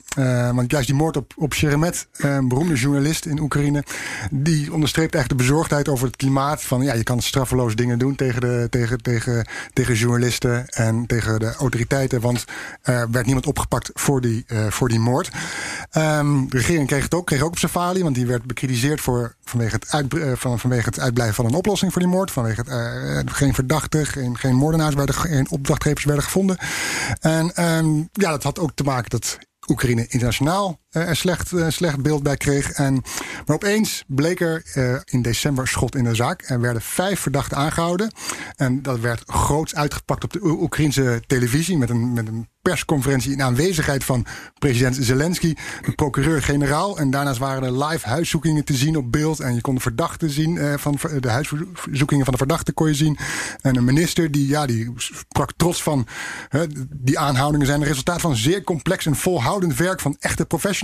want 0.54 0.70
juist 0.70 0.86
die 0.86 0.96
moord 0.96 1.16
op, 1.16 1.32
op 1.36 1.54
Sheremet, 1.54 2.06
een 2.16 2.48
beroemde 2.48 2.74
journalist 2.74 3.26
in 3.26 3.40
Oekraïne... 3.40 3.84
die 4.30 4.72
onderstreept 4.72 5.14
eigenlijk 5.14 5.42
de 5.42 5.48
bezorgdheid 5.48 5.88
over 5.88 6.06
het 6.06 6.16
klimaat. 6.16 6.62
Van 6.62 6.82
ja, 6.82 6.94
je 6.94 7.02
kan 7.02 7.22
straffeloos 7.22 7.74
dingen 7.74 7.98
doen 7.98 8.14
tegen, 8.14 8.40
de, 8.40 8.66
tegen, 8.70 9.02
tegen, 9.02 9.46
tegen 9.72 9.94
journalisten 9.94 10.68
en 10.68 11.06
tegen 11.06 11.38
de 11.38 11.54
autoriteiten. 11.54 12.20
Want 12.20 12.44
er 12.82 13.10
werd 13.10 13.24
niemand 13.24 13.46
opgepakt 13.46 13.90
voor 13.94 14.20
die, 14.20 14.44
voor 14.68 14.88
die 14.88 15.00
moord. 15.00 15.30
Um, 15.96 16.37
de 16.46 16.56
regering 16.56 16.86
kreeg 16.86 17.02
het 17.02 17.14
ook, 17.14 17.26
kreeg 17.26 17.42
ook 17.42 17.50
op 17.50 17.70
falie, 17.70 18.02
want 18.02 18.14
die 18.14 18.26
werd 18.26 18.44
bekritiseerd 18.44 19.00
voor, 19.00 19.34
vanwege, 19.44 19.74
het 19.74 19.90
uit, 19.90 20.14
uh, 20.14 20.32
van, 20.34 20.58
vanwege 20.58 20.88
het 20.88 21.00
uitblijven 21.00 21.34
van 21.34 21.44
een 21.44 21.54
oplossing 21.54 21.92
voor 21.92 22.00
die 22.00 22.10
moord. 22.10 22.30
Vanwege 22.30 22.60
het, 22.60 22.68
uh, 23.26 23.34
geen 23.34 23.54
verdachten, 23.54 24.06
geen, 24.06 24.38
geen 24.38 24.54
moordenaars 24.54 24.94
werden, 24.94 25.14
geen 25.14 25.50
opdrachtgevers 25.50 26.04
werden 26.04 26.24
gevonden. 26.24 26.58
En 27.20 27.64
um, 27.64 28.08
ja, 28.12 28.30
dat 28.30 28.42
had 28.42 28.58
ook 28.58 28.70
te 28.74 28.82
maken 28.82 29.10
dat 29.10 29.38
Oekraïne 29.68 30.06
internationaal 30.08 30.80
een 30.90 31.16
slecht, 31.16 31.52
uh, 31.52 31.66
slecht 31.68 32.02
beeld 32.02 32.22
bij 32.22 32.36
kreeg. 32.36 32.70
En, 32.70 33.02
maar 33.46 33.56
opeens 33.56 34.04
bleek 34.06 34.40
er 34.40 34.62
uh, 34.74 34.96
in 35.04 35.22
december 35.22 35.68
schot 35.68 35.96
in 35.96 36.04
de 36.04 36.14
zaak. 36.14 36.42
Er 36.46 36.60
werden 36.60 36.82
vijf 36.82 37.20
verdachten 37.20 37.56
aangehouden. 37.56 38.12
En 38.56 38.82
dat 38.82 39.00
werd 39.00 39.22
groots 39.26 39.74
uitgepakt 39.74 40.24
op 40.24 40.32
de 40.32 40.40
Oekraïnse 40.42 41.22
televisie 41.26 41.78
met 41.78 41.90
een, 41.90 42.12
met 42.12 42.28
een 42.28 42.48
persconferentie 42.62 43.32
in 43.32 43.42
aanwezigheid 43.42 44.04
van 44.04 44.26
president 44.58 44.96
Zelensky, 45.00 45.54
de 45.84 45.92
procureur-generaal. 45.92 46.98
En 46.98 47.10
daarnaast 47.10 47.38
waren 47.38 47.62
er 47.62 47.84
live 47.84 48.08
huiszoekingen 48.08 48.64
te 48.64 48.74
zien 48.74 48.96
op 48.96 49.12
beeld. 49.12 49.40
En 49.40 49.54
je 49.54 49.60
kon 49.60 49.74
de 49.74 49.80
verdachten 49.80 50.30
zien, 50.30 50.54
uh, 50.54 50.74
van 50.76 50.98
de 51.20 51.30
huiszoekingen 51.30 52.24
van 52.24 52.32
de 52.32 52.38
verdachten 52.38 52.74
kon 52.74 52.88
je 52.88 52.94
zien. 52.94 53.18
En 53.60 53.76
een 53.76 53.84
minister 53.84 54.30
die, 54.30 54.46
ja, 54.46 54.66
die 54.66 54.92
sprak 54.96 55.52
trots 55.56 55.82
van 55.82 56.06
die 56.90 57.18
aanhoudingen 57.18 57.66
zijn 57.66 57.80
het 57.80 57.88
resultaat 57.88 58.20
van 58.20 58.36
zeer 58.36 58.64
complex 58.64 59.06
en 59.06 59.16
volhoudend 59.16 59.76
werk 59.76 60.00
van 60.00 60.16
echte 60.20 60.44
professionals. 60.44 60.77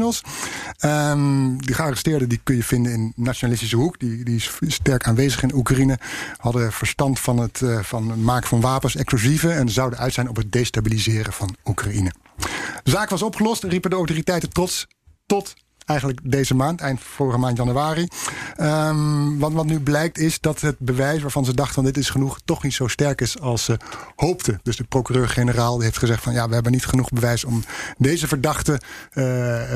Um, 0.84 1.62
die 1.62 1.74
gearresteerden 1.74 2.28
die 2.28 2.40
kun 2.42 2.56
je 2.56 2.64
vinden 2.64 2.92
in 2.92 3.12
nationalistische 3.16 3.76
hoek. 3.76 3.98
Die, 3.98 4.24
die 4.24 4.36
is 4.36 4.50
sterk 4.60 5.06
aanwezig 5.06 5.42
in 5.42 5.54
Oekraïne. 5.54 5.98
Hadden 6.36 6.72
verstand 6.72 7.20
van 7.20 7.38
het, 7.38 7.60
uh, 7.60 7.78
van 7.82 8.24
maken 8.24 8.48
van 8.48 8.60
wapens, 8.60 8.96
explosieven. 8.96 9.56
En 9.56 9.68
zouden 9.68 9.98
uit 9.98 10.12
zijn 10.12 10.28
op 10.28 10.36
het 10.36 10.52
destabiliseren 10.52 11.32
van 11.32 11.56
Oekraïne. 11.64 12.12
De 12.82 12.90
zaak 12.90 13.10
was 13.10 13.22
opgelost, 13.22 13.62
riepen 13.62 13.90
de 13.90 13.96
autoriteiten 13.96 14.50
trots 14.50 14.86
tot 15.26 15.54
eigenlijk 15.84 16.20
deze 16.22 16.54
maand, 16.54 16.80
eind 16.80 17.00
vorige 17.00 17.38
maand 17.38 17.56
januari. 17.56 18.08
Um, 18.60 19.38
wat, 19.38 19.52
wat 19.52 19.66
nu 19.66 19.80
blijkt 19.80 20.18
is 20.18 20.40
dat 20.40 20.60
het 20.60 20.78
bewijs 20.78 21.22
waarvan 21.22 21.44
ze 21.44 21.54
dachten 21.54 21.74
van 21.74 21.84
dit 21.84 21.96
is 21.96 22.10
genoeg, 22.10 22.38
toch 22.44 22.62
niet 22.62 22.74
zo 22.74 22.88
sterk 22.88 23.20
is 23.20 23.40
als 23.40 23.64
ze 23.64 23.76
hoopten. 24.16 24.60
Dus 24.62 24.76
de 24.76 24.84
procureur-generaal 24.84 25.80
heeft 25.80 25.98
gezegd 25.98 26.22
van 26.22 26.32
ja, 26.32 26.48
we 26.48 26.54
hebben 26.54 26.72
niet 26.72 26.86
genoeg 26.86 27.08
bewijs 27.08 27.44
om 27.44 27.64
deze 27.98 28.28
verdachte 28.28 28.80
uh, 29.14 29.24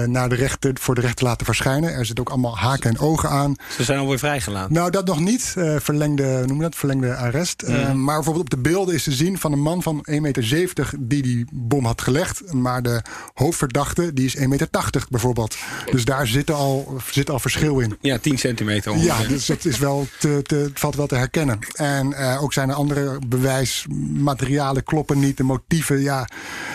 naar 0.04 0.28
de 0.28 0.34
rechter, 0.34 0.72
voor 0.80 0.94
de 0.94 1.00
rechter 1.00 1.18
te 1.18 1.24
laten 1.24 1.46
verschijnen. 1.46 1.92
Er 1.92 2.06
zit 2.06 2.20
ook 2.20 2.28
allemaal 2.28 2.58
haken 2.58 2.90
en 2.90 2.98
ogen 2.98 3.30
aan. 3.30 3.54
Ze 3.76 3.84
zijn 3.84 3.98
alweer 3.98 4.18
vrijgelaten. 4.18 4.72
Nou, 4.72 4.90
dat 4.90 5.06
nog 5.06 5.20
niet. 5.20 5.54
Uh, 5.58 5.76
verlengde, 5.78 6.42
noem 6.46 6.58
dat? 6.58 6.74
Verlengde 6.74 7.16
arrest. 7.16 7.62
Mm. 7.66 7.74
Uh, 7.74 7.92
maar 7.92 8.14
bijvoorbeeld 8.14 8.44
op 8.44 8.50
de 8.50 8.70
beelden 8.70 8.94
is 8.94 9.02
te 9.02 9.12
zien 9.12 9.38
van 9.38 9.52
een 9.52 9.60
man 9.60 9.82
van 9.82 10.06
1,70 10.10 10.20
meter 10.20 10.90
die 10.98 11.22
die 11.22 11.46
bom 11.52 11.84
had 11.84 12.02
gelegd. 12.02 12.52
Maar 12.52 12.82
de 12.82 13.02
hoofdverdachte, 13.34 14.12
die 14.12 14.26
is 14.26 14.36
1,80 14.36 14.46
meter 14.48 14.68
bijvoorbeeld. 15.10 15.56
Dus 15.90 15.97
daar 16.04 16.26
zit 16.26 16.50
al, 16.50 17.00
zit 17.10 17.30
al 17.30 17.38
verschil 17.38 17.78
in. 17.78 17.96
Ja, 18.00 18.18
10 18.18 18.38
centimeter 18.38 18.92
ongeveer. 18.92 19.22
Ja, 19.22 19.28
dus 19.28 19.48
het, 19.48 19.64
is 19.64 19.78
wel 19.78 20.06
te, 20.18 20.42
te, 20.42 20.70
valt 20.74 20.94
wel 20.94 21.06
te 21.06 21.14
herkennen. 21.14 21.58
En 21.74 22.10
uh, 22.10 22.42
ook 22.42 22.52
zijn 22.52 22.68
er 22.68 22.74
andere 22.74 23.18
bewijsmaterialen 23.26 24.84
kloppen 24.84 25.18
niet. 25.18 25.36
De 25.36 25.42
motieven 25.42 26.00
ja, 26.00 26.28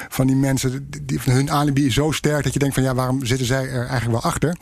van 0.09 0.27
die 0.27 0.35
mensen, 0.35 0.89
die, 1.03 1.19
hun 1.23 1.51
alibi 1.51 1.85
is 1.85 1.93
zo 1.93 2.11
sterk 2.11 2.43
dat 2.43 2.53
je 2.53 2.59
denkt 2.59 2.75
van 2.75 2.83
ja, 2.83 2.95
waarom 2.95 3.25
zitten 3.25 3.47
zij 3.47 3.69
er 3.69 3.87
eigenlijk 3.87 4.21
wel 4.21 4.31
achter? 4.31 4.57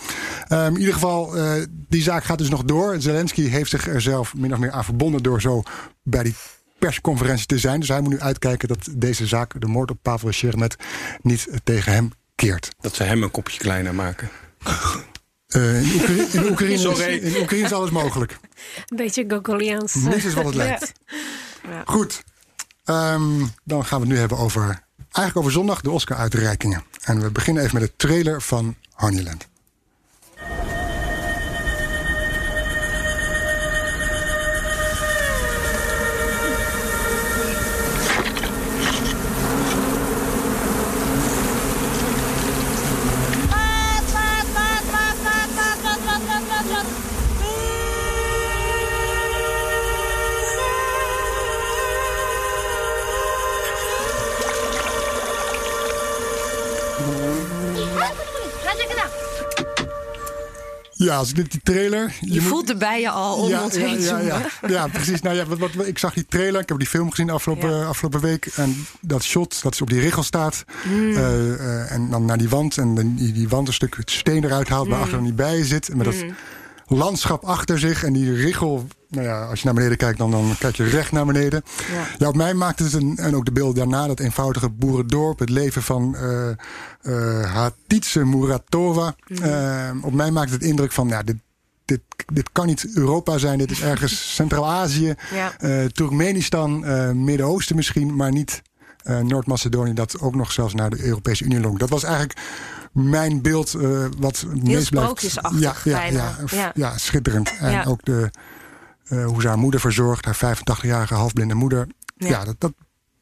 Um, 0.49 0.73
in 0.73 0.79
ieder 0.79 0.93
geval, 0.93 1.37
uh, 1.37 1.51
die 1.89 2.01
zaak 2.01 2.23
gaat 2.23 2.37
dus 2.37 2.49
nog 2.49 2.63
door. 2.63 2.95
Zelensky 2.99 3.47
heeft 3.49 3.69
zich 3.69 3.87
er 3.87 4.01
zelf 4.01 4.33
min 4.35 4.53
of 4.53 4.59
meer 4.59 4.71
aan 4.71 4.83
verbonden 4.83 5.23
door 5.23 5.41
zo 5.41 5.63
bij 6.03 6.23
die 6.23 6.35
persconferentie 6.79 7.45
te 7.45 7.57
zijn. 7.57 7.79
Dus 7.79 7.89
hij 7.89 8.01
moet 8.01 8.11
nu 8.11 8.19
uitkijken 8.19 8.67
dat 8.67 8.87
deze 8.91 9.27
zaak, 9.27 9.61
de 9.61 9.67
moord 9.67 9.91
op 9.91 9.97
Pavel 10.01 10.31
Sheremet, 10.31 10.75
niet 11.21 11.47
tegen 11.63 11.93
hem 11.93 12.11
keert. 12.35 12.69
Dat 12.79 12.95
ze 12.95 13.03
hem 13.03 13.23
een 13.23 13.31
kopje 13.31 13.57
kleiner 13.57 13.95
maken. 13.95 14.29
Uh, 15.55 15.81
in, 15.81 16.01
Oekraïne, 16.01 16.27
in, 16.31 16.51
Oekraïne 16.51 16.73
is, 16.73 16.83
in, 17.33 17.41
Oekraïne 17.41 17.65
is, 17.65 17.73
alles 17.73 17.89
mogelijk. 17.89 18.37
Een 18.87 18.97
beetje 18.97 19.25
Gogoliaans. 19.27 19.93
Niks 19.93 20.25
is 20.25 20.33
wat 20.33 20.45
het 20.45 20.55
lijkt. 20.55 20.91
Ja. 21.67 21.83
Goed. 21.85 22.23
Um, 22.85 23.51
dan 23.63 23.85
gaan 23.85 23.99
we 23.99 24.05
het 24.05 24.13
nu 24.13 24.19
hebben 24.19 24.37
over, 24.37 24.61
eigenlijk 24.97 25.37
over 25.37 25.51
zondag, 25.51 25.81
de 25.81 25.91
Oscar-uitreikingen. 25.91 26.83
En 27.03 27.21
we 27.21 27.31
beginnen 27.31 27.63
even 27.63 27.79
met 27.79 27.89
de 27.89 27.95
trailer 27.95 28.41
van 28.41 28.75
Honeyland. 28.93 29.47
Ja, 61.03 61.17
als 61.17 61.33
ik 61.33 61.51
die 61.51 61.61
trailer. 61.63 62.13
Je, 62.19 62.33
je 62.33 62.41
moet, 62.41 62.49
voelt 62.49 62.67
de 62.67 62.75
bijen 62.75 63.11
al 63.11 63.35
om 63.35 63.49
ja, 63.49 63.63
ons 63.63 63.75
heen 63.75 64.01
ja, 64.01 64.19
ja, 64.19 64.41
ja, 64.61 64.67
ja, 64.67 64.87
precies. 64.87 65.21
Nou 65.21 65.35
ja, 65.35 65.45
wat, 65.45 65.57
wat, 65.57 65.87
ik 65.87 65.97
zag 65.97 66.13
die 66.13 66.25
trailer. 66.25 66.61
Ik 66.61 66.69
heb 66.69 66.77
die 66.77 66.87
film 66.87 67.09
gezien 67.09 67.29
afgelopen, 67.29 67.87
afgelopen 67.87 68.21
week. 68.21 68.45
En 68.45 68.85
dat 68.99 69.23
shot 69.23 69.61
dat 69.61 69.75
ze 69.75 69.83
op 69.83 69.89
die 69.89 69.99
richel 69.99 70.23
staat. 70.23 70.63
Mm. 70.83 71.09
Uh, 71.09 71.17
uh, 71.17 71.91
en 71.91 72.09
dan 72.09 72.25
naar 72.25 72.37
die 72.37 72.49
wand. 72.49 72.77
En 72.77 73.15
die, 73.15 73.31
die 73.31 73.49
wand 73.49 73.67
een 73.67 73.73
stuk 73.73 73.97
steen 74.05 74.43
eruit 74.43 74.69
haalt. 74.69 74.85
Mm. 74.85 74.91
Waar 74.91 75.01
achter 75.01 75.23
die 75.23 75.33
bijen 75.33 75.65
zit. 75.65 75.89
En 75.89 75.97
met 75.97 76.05
mm. 76.05 76.13
dat 76.13 76.29
landschap 76.91 77.43
achter 77.43 77.79
zich. 77.79 78.03
En 78.03 78.13
die 78.13 78.33
richel. 78.33 78.87
Nou 79.07 79.25
ja, 79.25 79.45
als 79.45 79.59
je 79.59 79.65
naar 79.65 79.73
beneden 79.73 79.97
kijkt, 79.97 80.17
dan, 80.17 80.31
dan 80.31 80.55
kijk 80.59 80.75
je 80.75 80.83
recht 80.83 81.11
naar 81.11 81.25
beneden. 81.25 81.63
Ja, 81.91 82.05
ja 82.17 82.27
op 82.27 82.35
mij 82.35 82.53
maakt 82.53 82.79
het 82.79 82.93
een, 82.93 83.17
en 83.17 83.35
ook 83.35 83.45
de 83.45 83.51
beelden 83.51 83.75
daarna, 83.75 84.07
dat 84.07 84.19
eenvoudige 84.19 84.69
boerendorp, 84.69 85.39
het 85.39 85.49
leven 85.49 85.83
van 85.83 86.15
uh, 87.03 87.65
uh, 88.15 88.23
Muratova. 88.23 89.15
Mm 89.27 89.37
-hmm. 89.37 89.45
uh, 89.45 90.05
op 90.05 90.13
mij 90.13 90.31
maakt 90.31 90.51
het 90.51 90.63
indruk 90.63 90.91
van, 90.91 91.07
ja, 91.07 91.23
dit, 91.23 91.35
dit, 91.85 92.01
dit 92.33 92.49
kan 92.51 92.65
niet 92.65 92.87
Europa 92.93 93.37
zijn, 93.37 93.57
dit 93.57 93.71
is 93.71 93.81
ergens 93.81 94.33
Centraal-Azië, 94.35 95.13
ja. 95.33 95.53
uh, 95.59 95.85
Turkmenistan, 95.85 96.85
uh, 96.85 97.11
Midden-Oosten 97.11 97.75
misschien, 97.75 98.15
maar 98.15 98.31
niet 98.31 98.61
uh, 99.03 99.19
Noord-Macedonië, 99.19 99.93
dat 99.93 100.19
ook 100.19 100.35
nog 100.35 100.51
zelfs 100.51 100.73
naar 100.73 100.89
de 100.89 101.03
Europese 101.03 101.43
Unie 101.43 101.59
longt. 101.59 101.79
Dat 101.79 101.89
was 101.89 102.03
eigenlijk 102.03 102.39
mijn 102.91 103.41
beeld 103.41 103.75
uh, 103.75 104.05
wat 104.17 104.45
meest 104.63 104.89
blijft. 104.89 105.39
Ja, 105.59 105.75
ja, 105.83 106.03
ja, 106.03 106.35
ja, 106.51 106.71
ja, 106.75 106.97
schitterend. 106.97 107.57
En 107.59 107.71
ja. 107.71 107.83
ook 107.83 108.05
de, 108.05 108.29
uh, 109.09 109.25
hoe 109.25 109.41
ze 109.41 109.47
haar 109.47 109.57
moeder 109.57 109.79
verzorgt, 109.79 110.25
haar 110.25 110.57
85-jarige 110.57 111.13
halfblinde 111.13 111.53
moeder. 111.53 111.87
Ja, 112.17 112.27
ja 112.27 112.43
dat, 112.43 112.55
dat, 112.57 112.73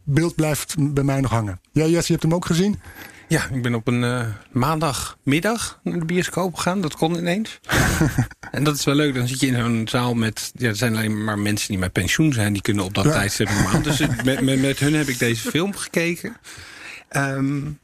beeld 0.03 0.35
blijft 0.35 0.75
bij 0.93 1.03
mij 1.03 1.21
nog 1.21 1.31
hangen. 1.31 1.61
Ja, 1.71 1.85
Jesse, 1.85 2.05
je 2.05 2.11
hebt 2.11 2.23
hem 2.23 2.33
ook 2.33 2.45
gezien? 2.45 2.79
Ja, 3.27 3.47
ik 3.47 3.61
ben 3.61 3.75
op 3.75 3.87
een 3.87 4.03
uh, 4.03 4.25
maandagmiddag 4.51 5.79
naar 5.83 5.99
de 5.99 6.05
bioscoop 6.05 6.55
gegaan. 6.55 6.81
Dat 6.81 6.95
kon 6.95 7.15
ineens. 7.15 7.59
en 8.51 8.63
dat 8.63 8.75
is 8.75 8.83
wel 8.83 8.95
leuk. 8.95 9.13
Dan 9.13 9.27
zit 9.27 9.39
je 9.39 9.47
in 9.47 9.55
zo'n 9.55 9.87
zaal 9.89 10.13
met... 10.13 10.51
Ja, 10.55 10.67
er 10.67 10.75
zijn 10.75 10.95
alleen 10.95 11.23
maar 11.23 11.39
mensen 11.39 11.67
die 11.67 11.77
met 11.77 11.91
pensioen 11.91 12.33
zijn. 12.33 12.53
Die 12.53 12.61
kunnen 12.61 12.83
op 12.83 12.93
dat 12.93 13.03
ja. 13.03 13.11
tijdstip. 13.11 13.49
Dus 13.83 13.99
met, 14.23 14.41
met, 14.41 14.61
met, 14.61 14.79
hun 14.79 14.93
heb 14.93 15.07
ik 15.07 15.19
deze 15.19 15.49
film 15.49 15.75
gekeken. 15.75 16.35
Um, 17.11 17.79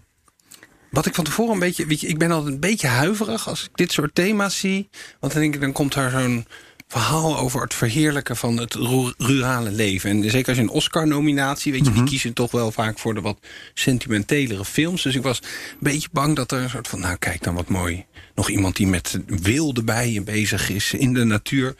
wat 0.96 1.06
ik 1.06 1.16
van 1.16 1.24
tevoren 1.24 1.54
een 1.54 1.60
beetje... 1.60 1.86
Weet 1.86 2.02
je, 2.02 2.08
ik 2.08 2.18
ben 2.18 2.32
altijd 2.32 2.54
een 2.54 2.60
beetje 2.60 2.88
huiverig 2.88 3.48
als 3.48 3.64
ik 3.64 3.70
dit 3.74 3.92
soort 3.92 4.16
thema's 4.16 4.60
zie. 4.60 4.90
Want 5.20 5.34
dan 5.34 5.42
denk 5.42 5.54
ik, 5.54 5.62
dan 5.62 5.72
komt 5.72 5.94
daar 5.94 6.12
zo'n 6.12 6.46
verhaal 6.88 7.38
over 7.38 7.62
het 7.62 7.74
verheerlijken 7.74 8.38
van 8.38 8.58
het 8.58 8.74
rurale 9.18 9.72
leven. 9.72 10.10
En 10.10 10.30
zeker 10.30 10.48
als 10.48 10.58
je 10.58 10.64
een 10.64 10.70
Oscar-nominatie, 10.70 11.72
weet 11.72 11.86
je, 11.86 11.92
die 11.92 12.04
kiezen 12.04 12.34
toch 12.34 12.52
wel 12.52 12.72
vaak 12.72 13.00
voor 13.00 13.14
de 13.14 13.22
wat 13.22 13.38
sentimentelere 13.74 14.66
films. 14.66 15.02
Dus 15.02 15.16
ik 15.16 15.24
was 15.24 15.40
een 15.40 15.78
beetje 15.80 16.10
bang 16.12 16.36
dat 16.36 16.52
er 16.52 16.62
een 16.62 16.70
soort 16.70 16.88
van, 16.88 17.00
nou 17.00 17.18
kijk 17.18 17.44
dan 17.44 17.56
wat 17.56 17.70
mooi. 17.70 18.06
Nog 18.36 18.50
iemand 18.50 18.76
die 18.76 18.88
met 18.88 19.20
wilde 19.26 19.84
bijen 19.84 20.24
bezig 20.24 20.70
is 20.70 20.94
in 20.94 21.14
de 21.14 21.24
natuur. 21.24 21.76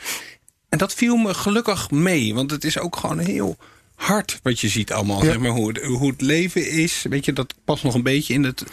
En 0.70 0.78
dat 0.78 0.94
viel 0.94 1.16
me 1.16 1.34
gelukkig 1.34 1.92
mee, 1.92 2.34
want 2.34 2.52
het 2.52 2.64
is 2.64 2.80
ook 2.80 2.96
gewoon 2.96 3.20
heel 3.20 3.58
hard 3.96 4.40
wat 4.44 4.60
je 4.60 4.68
ziet 4.68 4.92
allemaal. 4.92 5.22
Zeg 5.22 5.40
maar, 5.40 5.52
hoe, 5.52 5.68
het, 5.68 5.84
hoe 5.84 6.10
het 6.10 6.22
leven 6.22 6.70
is. 6.70 7.06
Weet 7.10 7.26
je, 7.26 7.34
dat 7.34 7.54
past 7.66 7.84
nog 7.84 7.94
een 7.94 8.04
beetje 8.04 8.34
in 8.34 8.44
het... 8.44 8.64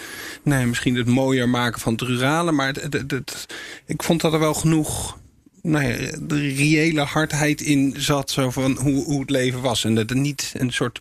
Nee, 0.42 0.66
misschien 0.66 0.96
het 0.96 1.06
mooier 1.06 1.48
maken 1.48 1.80
van 1.80 1.92
het 1.92 2.02
rurale. 2.02 2.52
Maar 2.52 2.66
het, 2.66 2.82
het, 2.92 3.10
het, 3.10 3.46
ik 3.86 4.02
vond 4.02 4.20
dat 4.20 4.32
er 4.32 4.38
wel 4.38 4.54
genoeg 4.54 5.20
nou 5.62 5.84
ja, 5.84 6.16
de 6.20 6.38
reële 6.38 7.00
hardheid 7.00 7.60
in 7.60 7.94
zat. 7.96 8.30
Zo 8.30 8.50
van 8.50 8.78
hoe, 8.80 9.04
hoe 9.04 9.20
het 9.20 9.30
leven 9.30 9.60
was. 9.60 9.84
En 9.84 9.94
dat 9.94 10.10
er 10.10 10.16
niet 10.16 10.52
een 10.56 10.72
soort 10.72 11.00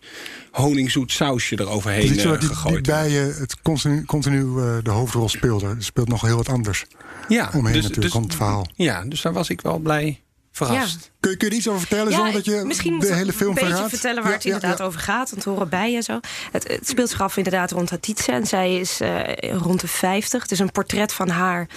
honingzoet 0.50 1.12
sausje 1.12 1.60
eroverheen 1.60 2.14
dus 2.14 2.24
uh, 2.24 2.40
die, 2.40 2.48
gegooid 2.48 2.84
die 2.84 2.94
bijen 2.94 3.34
het 3.34 3.62
continu, 3.62 4.04
continu 4.04 4.44
uh, 4.44 4.76
de 4.82 4.90
hoofdrol 4.90 5.28
speelde. 5.28 5.66
Er 5.66 5.76
speelt 5.78 6.08
nog 6.08 6.20
heel 6.20 6.36
wat 6.36 6.48
anders 6.48 6.84
ja, 7.28 7.50
omheen 7.54 7.72
dus, 7.72 7.82
natuurlijk, 7.82 8.14
dus, 8.14 8.22
het 8.22 8.34
verhaal. 8.34 8.66
Ja, 8.74 9.04
dus 9.04 9.20
daar 9.20 9.32
was 9.32 9.48
ik 9.48 9.60
wel 9.60 9.78
blij 9.78 10.20
verrast. 10.52 10.98
Ja. 11.04 11.10
Kun, 11.20 11.30
je, 11.30 11.36
kun 11.36 11.46
je 11.46 11.52
er 11.52 11.58
iets 11.58 11.68
over 11.68 11.80
vertellen 11.80 12.10
Ja, 12.10 12.16
zonder 12.16 12.32
dat 12.34 12.44
je 12.44 12.62
misschien 12.64 12.98
de 12.98 13.06
moet 13.06 13.14
hele 13.16 13.30
ik 13.30 13.36
film 13.36 13.48
een 13.48 13.54
beetje 13.54 13.68
verraadt? 13.70 13.90
vertellen 13.92 14.22
waar 14.22 14.30
Ja, 14.30 14.36
het 14.36 14.46
inderdaad 14.46 14.78
ja. 14.78 14.84
over 14.84 15.00
gaat. 15.00 15.30
Want 15.30 15.44
horen 15.44 15.68
bij 15.68 15.94
en 15.96 16.02
zo. 16.02 16.20
Het, 16.52 16.68
het 16.68 16.88
speelt 16.88 17.08
zich 17.10 17.20
af 17.20 17.36
inderdaad 17.36 17.70
rond 17.70 17.90
Hatice. 17.90 18.32
En 18.32 18.46
zij 18.46 18.76
is 18.76 19.00
eh, 19.00 19.52
rond 19.52 19.80
de 19.80 19.88
50. 19.88 20.42
Het 20.42 20.50
is 20.50 20.58
een 20.58 20.72
portret 20.72 21.12
van 21.12 21.28
haar. 21.28 21.68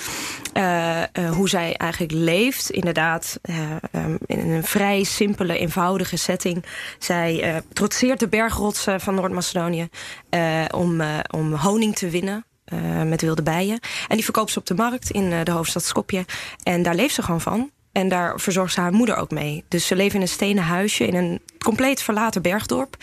eh, 0.53 1.01
eh, 1.01 1.07
hoe 1.31 1.49
zij 1.49 1.73
eigenlijk 1.75 2.11
leeft. 2.13 2.69
Inderdaad, 2.69 3.39
eh, 3.41 3.55
ehm, 3.91 4.15
in 4.25 4.49
een 4.49 4.63
vrij 4.63 5.03
simpele, 5.03 5.57
eenvoudige 5.57 6.17
setting. 6.17 6.65
Zij 6.99 7.41
eh, 7.41 7.55
trotseert 7.73 8.19
de 8.19 8.27
bergrotsen 8.27 9.01
van 9.01 9.15
Noord-Macedonië. 9.15 9.87
eh, 10.29 10.63
om, 10.71 11.01
eh, 11.01 11.19
om 11.31 11.53
honing 11.53 11.95
te 11.95 12.09
winnen. 12.09 12.45
eh, 12.65 13.01
met 13.01 13.21
wilde 13.21 13.43
bijen. 13.43 13.79
En 14.07 14.15
die 14.15 14.23
verkoopt 14.23 14.51
ze 14.51 14.59
op 14.59 14.65
de 14.65 14.73
markt 14.75 15.09
in 15.09 15.31
eh, 15.31 15.43
de 15.43 15.51
hoofdstad 15.51 15.83
Skopje. 15.83 16.25
En 16.63 16.83
daar 16.83 16.95
leeft 16.95 17.13
ze 17.15 17.21
gewoon 17.23 17.41
van. 17.41 17.71
En 17.95 18.09
daar 18.09 18.39
verzorgt 18.39 18.73
ze 18.73 18.79
haar 18.79 18.93
moeder 18.93 19.15
ook 19.15 19.31
mee. 19.31 19.63
Dus 19.67 19.87
ze 19.87 19.95
leven 19.95 20.15
in 20.15 20.21
een 20.21 20.27
stenen 20.27 20.63
huisje 20.63 21.07
in 21.07 21.15
een 21.15 21.41
compleet 21.57 22.01
verlaten 22.01 22.41
bergdorp. 22.41 22.97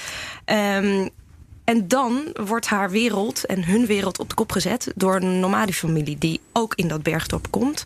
Ehm, 0.45 1.09
en 1.65 1.89
dan 1.89 2.37
wordt 2.45 2.67
haar 2.67 2.91
wereld 2.91 3.45
en 3.45 3.65
hun 3.65 3.87
wereld 3.87 4.19
op 4.19 4.29
de 4.29 4.35
kop 4.35 4.53
gezet 4.53 4.93
door 4.95 5.17
een 5.17 5.41
nomadefamilie 5.41 6.19
die 6.19 6.41
ook 6.53 6.75
in 6.75 6.89
dat 6.89 7.03
bergdorp 7.03 7.51
komt. 7.51 7.85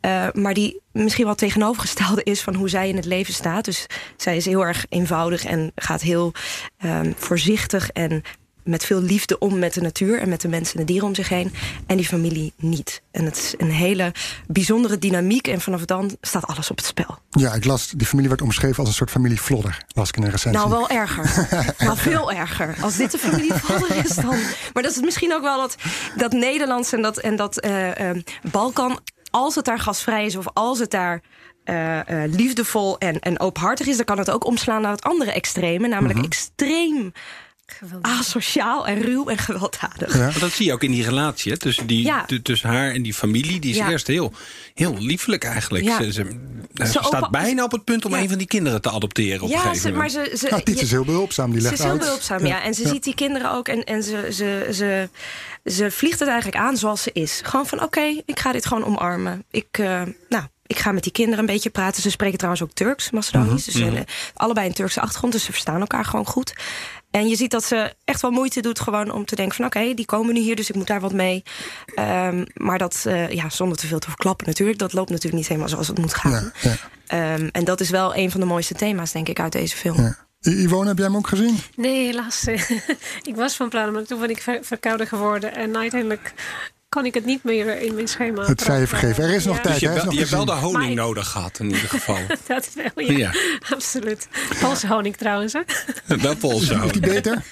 Eh, 0.00 0.26
maar 0.32 0.54
die 0.54 0.80
misschien 0.92 1.24
wel 1.24 1.34
tegenovergestelde 1.34 2.22
is 2.22 2.40
van 2.40 2.54
hoe 2.54 2.68
zij 2.68 2.88
in 2.88 2.96
het 2.96 3.04
leven 3.04 3.34
staat. 3.34 3.64
Dus 3.64 3.86
zij 4.16 4.36
is 4.36 4.44
heel 4.44 4.66
erg 4.66 4.86
eenvoudig 4.88 5.44
en 5.44 5.72
gaat 5.74 6.00
heel 6.00 6.32
ehm, 6.78 7.12
voorzichtig 7.16 7.90
en 7.90 8.22
met 8.68 8.84
veel 8.84 9.00
liefde 9.00 9.38
om 9.38 9.58
met 9.58 9.74
de 9.74 9.80
natuur 9.80 10.20
en 10.20 10.28
met 10.28 10.40
de 10.40 10.48
mensen 10.48 10.74
en 10.74 10.80
de 10.80 10.86
dieren 10.92 11.08
om 11.08 11.14
zich 11.14 11.28
heen. 11.28 11.52
En 11.86 11.96
die 11.96 12.06
familie 12.06 12.52
niet. 12.56 13.02
En 13.10 13.24
het 13.24 13.36
is 13.36 13.54
een 13.56 13.70
hele 13.70 14.12
bijzondere 14.46 14.98
dynamiek. 14.98 15.48
En 15.48 15.60
vanaf 15.60 15.84
dan 15.84 16.16
staat 16.20 16.46
alles 16.46 16.70
op 16.70 16.76
het 16.76 16.86
spel. 16.86 17.18
Ja, 17.30 17.54
ik 17.54 17.64
las, 17.64 17.90
die 17.90 18.06
familie 18.06 18.28
werd 18.28 18.42
omschreven 18.42 18.78
als 18.78 18.88
een 18.88 18.94
soort 18.94 19.10
familie 19.10 19.38
Flodder. 19.38 19.84
Las 19.88 20.08
ik 20.08 20.16
in 20.16 20.22
een 20.22 20.30
recensie. 20.30 20.60
Nou, 20.60 20.70
wel 20.70 20.88
erger. 20.88 21.48
nou, 21.86 21.96
veel 21.96 22.32
erger. 22.32 22.76
Als 22.80 22.96
dit 22.96 23.10
de 23.10 23.18
familie 23.18 23.52
Vodder 23.54 24.04
is 24.04 24.14
dan. 24.14 24.36
Maar 24.72 24.82
dat 24.82 24.92
is 24.92 25.00
misschien 25.00 25.34
ook 25.34 25.42
wel 25.42 25.58
dat, 25.58 25.76
dat 26.16 26.32
Nederlands 26.32 26.92
en 26.92 27.02
dat, 27.02 27.18
en 27.18 27.36
dat 27.36 27.60
eh, 27.60 28.10
eh, 28.10 28.16
Balkan. 28.50 29.00
Als 29.30 29.54
het 29.54 29.64
daar 29.64 29.78
gasvrij 29.78 30.24
is 30.24 30.36
of 30.36 30.46
als 30.52 30.78
het 30.78 30.90
daar. 30.90 31.22
eh, 31.64 32.00
liefdevol 32.26 32.98
en, 32.98 33.18
en 33.18 33.40
openhartig 33.40 33.86
is, 33.86 33.96
dan 33.96 34.04
kan 34.04 34.18
het 34.18 34.30
ook 34.30 34.44
omslaan 34.44 34.82
naar 34.82 34.92
het 34.92 35.02
andere 35.02 35.32
extreme, 35.32 35.88
namelijk 35.88 36.24
extreem 36.24 37.12
asociaal 38.00 38.86
en 38.86 39.02
ruw 39.02 39.26
en 39.28 39.38
gewelddadig. 39.38 40.12
Ja. 40.14 40.18
Maar 40.24 40.38
dat 40.38 40.52
zie 40.52 40.66
je 40.66 40.72
ook 40.72 40.82
in 40.82 40.90
die 40.90 41.04
relatie 41.04 41.52
hè, 41.52 41.58
tussen, 41.58 41.86
die, 41.86 42.04
Ja. 42.04 42.26
tussen 42.42 42.68
haar 42.68 42.90
en 42.90 43.02
die 43.02 43.14
familie. 43.14 43.60
Die 43.60 43.70
is 43.70 43.76
Ja. 43.76 43.90
eerst 43.90 44.06
heel, 44.06 44.32
heel 44.74 44.96
liefelijk 44.98 45.44
eigenlijk. 45.44 45.84
Ja. 45.84 45.96
Ze, 46.02 46.12
ze, 46.12 46.24
ze 46.74 46.84
Ze 46.84 46.86
staat 46.86 47.06
opa- 47.14 47.30
bijna 47.30 47.64
op 47.64 47.70
het 47.72 47.84
punt 47.84 48.04
om 48.04 48.12
Ja. 48.12 48.18
een 48.20 48.28
van 48.28 48.38
die 48.38 48.46
kinderen 48.46 48.80
te 48.80 48.90
adopteren 48.90 49.42
op 49.42 49.50
een 49.52 49.58
gegeven 49.58 49.80
ze, 49.80 49.92
maar 49.92 50.08
ze, 50.08 50.32
ze, 50.38 50.46
Nou, 50.50 50.62
is 50.64 50.90
heel 50.90 51.04
behulpzaam, 51.04 51.50
die 51.50 51.60
Ze 51.60 51.66
legt 51.68 51.78
is 51.78 51.84
heel 51.84 51.96
behulpzaam, 51.98 52.46
ja. 52.46 52.62
En 52.62 52.74
ze 52.74 52.88
ziet 52.88 53.04
die 53.04 53.14
kinderen 53.14 53.52
ook 53.52 53.68
en, 53.68 53.84
en 53.84 54.02
ze, 54.02 54.28
ze, 54.32 54.68
ze, 54.72 55.08
ze 55.64 55.90
vliegt 55.90 56.18
het 56.18 56.28
eigenlijk 56.28 56.58
aan 56.58 56.76
zoals 56.76 57.02
ze 57.02 57.10
is. 57.12 57.40
Gewoon 57.44 57.66
van, 57.66 57.82
oké, 57.82 58.22
ik 58.26 58.38
ga 58.38 58.52
dit 58.52 58.66
gewoon 58.66 58.84
omarmen. 58.84 59.44
Ik, 59.50 59.66
eh, 59.70 60.02
nou, 60.28 60.44
ik 60.66 60.78
ga 60.78 60.92
met 60.92 61.02
die 61.02 61.12
kinderen 61.12 61.38
een 61.40 61.46
beetje 61.46 61.70
praten. 61.70 62.02
Ze 62.02 62.10
spreken 62.10 62.36
trouwens 62.38 62.62
ook 62.64 62.72
Turks, 62.72 63.10
Macedonisch. 63.10 63.64
Dus 63.64 63.74
ze 63.74 63.82
hebben 63.84 64.04
allebei 64.34 64.66
een 64.68 64.74
Turkse 64.74 65.00
achtergrond, 65.00 65.32
dus 65.32 65.44
ze 65.44 65.52
verstaan 65.52 65.80
elkaar 65.80 66.04
gewoon 66.04 66.26
goed. 66.26 66.52
En 67.10 67.28
je 67.28 67.36
ziet 67.36 67.50
dat 67.50 67.64
ze 67.64 67.94
echt 68.04 68.22
wel 68.22 68.30
moeite 68.30 68.60
doet 68.60 68.80
gewoon 68.80 69.10
om 69.10 69.24
te 69.24 69.36
denken 69.36 69.56
van... 69.56 69.64
oké, 69.64 69.94
die 69.94 70.06
komen 70.06 70.34
nu 70.34 70.40
hier, 70.40 70.56
dus 70.56 70.68
ik 70.68 70.74
moet 70.74 70.86
daar 70.86 71.00
wat 71.00 71.12
mee. 71.12 71.42
Ehm, 71.94 72.44
maar 72.54 72.78
dat, 72.78 73.02
eh, 73.06 73.30
ja, 73.30 73.48
zonder 73.50 73.78
te 73.78 73.86
veel 73.86 73.98
te 73.98 74.08
verklappen 74.08 74.46
natuurlijk... 74.46 74.78
dat 74.78 74.92
loopt 74.92 75.08
natuurlijk 75.10 75.36
niet 75.36 75.48
helemaal 75.48 75.68
zoals 75.68 75.88
het 75.88 75.98
moet 75.98 76.14
gaan. 76.14 76.30
Ja, 76.32 76.52
ja, 76.60 76.76
Ehm, 77.06 77.48
en 77.52 77.64
dat 77.64 77.80
is 77.80 77.90
wel 77.90 78.16
een 78.16 78.30
van 78.30 78.40
de 78.40 78.46
mooiste 78.46 78.74
thema's, 78.74 79.12
denk 79.12 79.28
ik, 79.28 79.40
uit 79.40 79.52
deze 79.52 79.76
film. 79.76 79.96
ja. 80.00 80.16
Yvonne, 80.40 80.88
heb 80.88 80.96
jij 80.96 81.06
hem 81.06 81.16
ook 81.16 81.28
gezien? 81.28 81.58
Nee, 81.76 82.04
helaas. 82.06 82.44
ik 83.30 83.34
was 83.34 83.56
van 83.56 83.68
plan, 83.68 83.92
maar 83.92 84.02
toen 84.04 84.20
ben 84.20 84.30
ik 84.30 84.42
ver- 84.42 84.64
verkouden 84.64 85.06
geworden. 85.06 85.54
En 85.54 85.76
uiteindelijk 85.76 86.32
kan 86.88 87.06
ik 87.06 87.14
het 87.14 87.24
niet 87.24 87.44
meer 87.44 87.80
in 87.80 87.94
mijn 87.94 88.08
schema. 88.08 88.44
Het 88.44 88.60
zij 88.60 88.86
vergeven. 88.86 89.24
Er 89.24 89.34
is 89.34 89.44
nog 89.44 89.56
Ja, 89.56 89.62
tijd. 89.62 89.80
Dus 89.80 89.88
je, 89.88 89.94
wel, 89.94 90.12
je 90.12 90.18
hebt 90.18 90.30
wel 90.30 90.44
de 90.44 90.52
honing 90.52 90.94
Maar- 90.94 91.04
nodig 91.04 91.28
gehad 91.28 91.58
in 91.58 91.66
ieder 91.66 91.88
geval. 91.88 92.18
Dat 92.46 92.68
wel, 92.74 93.04
ja. 93.06 93.16
Ja. 93.18 93.32
Absoluut. 93.74 94.28
Poolse 94.60 94.86
honing 94.86 95.16
trouwens, 95.16 95.52
hè. 95.52 95.60
wel 96.16 96.36
Poolse 96.36 96.60
Is 96.62 96.68
die 96.68 96.76
honing. 96.78 97.00
beter? 97.00 97.42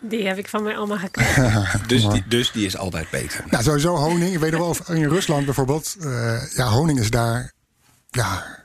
Die 0.00 0.26
heb 0.26 0.38
ik 0.38 0.48
van 0.48 0.62
mijn 0.62 0.76
oma 0.76 0.96
gekregen. 0.98 1.66
Dus 1.86 2.08
die, 2.08 2.24
dus 2.28 2.52
die 2.52 2.66
is 2.66 2.76
altijd 2.76 3.10
beter. 3.10 3.44
Nou, 3.50 3.62
sowieso 3.62 3.94
honing. 3.96 4.32
Ik 4.34 4.38
weet 4.40 4.50
nog 4.50 4.60
wel, 4.60 4.68
of 4.68 4.88
in 4.88 5.08
Rusland 5.08 5.44
bijvoorbeeld. 5.44 5.96
eh, 6.00 6.54
ja, 6.56 6.66
honing 6.68 6.98
is 7.00 7.10
daar. 7.10 7.52
Ja, 8.10 8.57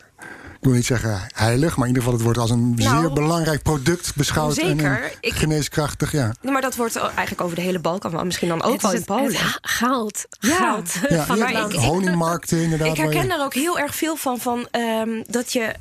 ik 0.63 0.69
wil 0.69 0.77
niet 0.77 0.85
zeggen 0.87 1.21
heilig, 1.33 1.77
maar 1.77 1.87
in 1.87 1.93
ieder 1.93 2.03
geval 2.03 2.13
het 2.13 2.23
wordt 2.23 2.39
als 2.39 2.49
een 2.49 2.73
Nou, 2.75 2.99
zeer 3.01 3.13
belangrijk 3.13 3.61
product 3.63 4.15
beschouwd. 4.15 4.57
en 4.57 4.67
zeker. 4.67 5.03
een 5.03 5.11
Ik- 5.19 5.33
geneeskrachtig, 5.33 6.11
ja. 6.11 6.31
Maar 6.41 6.61
dat 6.61 6.75
wordt 6.75 6.95
eigenlijk 6.95 7.41
over 7.41 7.55
de 7.55 7.61
hele 7.61 7.79
Balkan 7.79 8.11
wel. 8.11 8.25
Misschien 8.25 8.47
dan 8.47 8.61
ook 8.63 8.71
Het 8.73 8.81
wel 8.81 8.91
is 8.91 8.99
in 8.99 9.05
Polen. 9.05 9.35
goud. 9.61 10.25
Ja. 10.39 10.55
Goud 10.55 10.99
ja 11.09 11.25
van 11.25 11.37
ik- 11.37 11.73
honingmarkten 11.73 12.57
inderdaad. 12.61 12.87
Ik 12.87 12.97
herken 12.97 13.27
daar 13.29 13.43
ook 13.43 13.53
heel 13.53 13.79
erg 13.79 13.95
veel 13.95 14.15
van. 14.15 14.39
van 14.39 14.67
ehm, 14.71 15.09
dat 15.27 15.53
je 15.53 15.73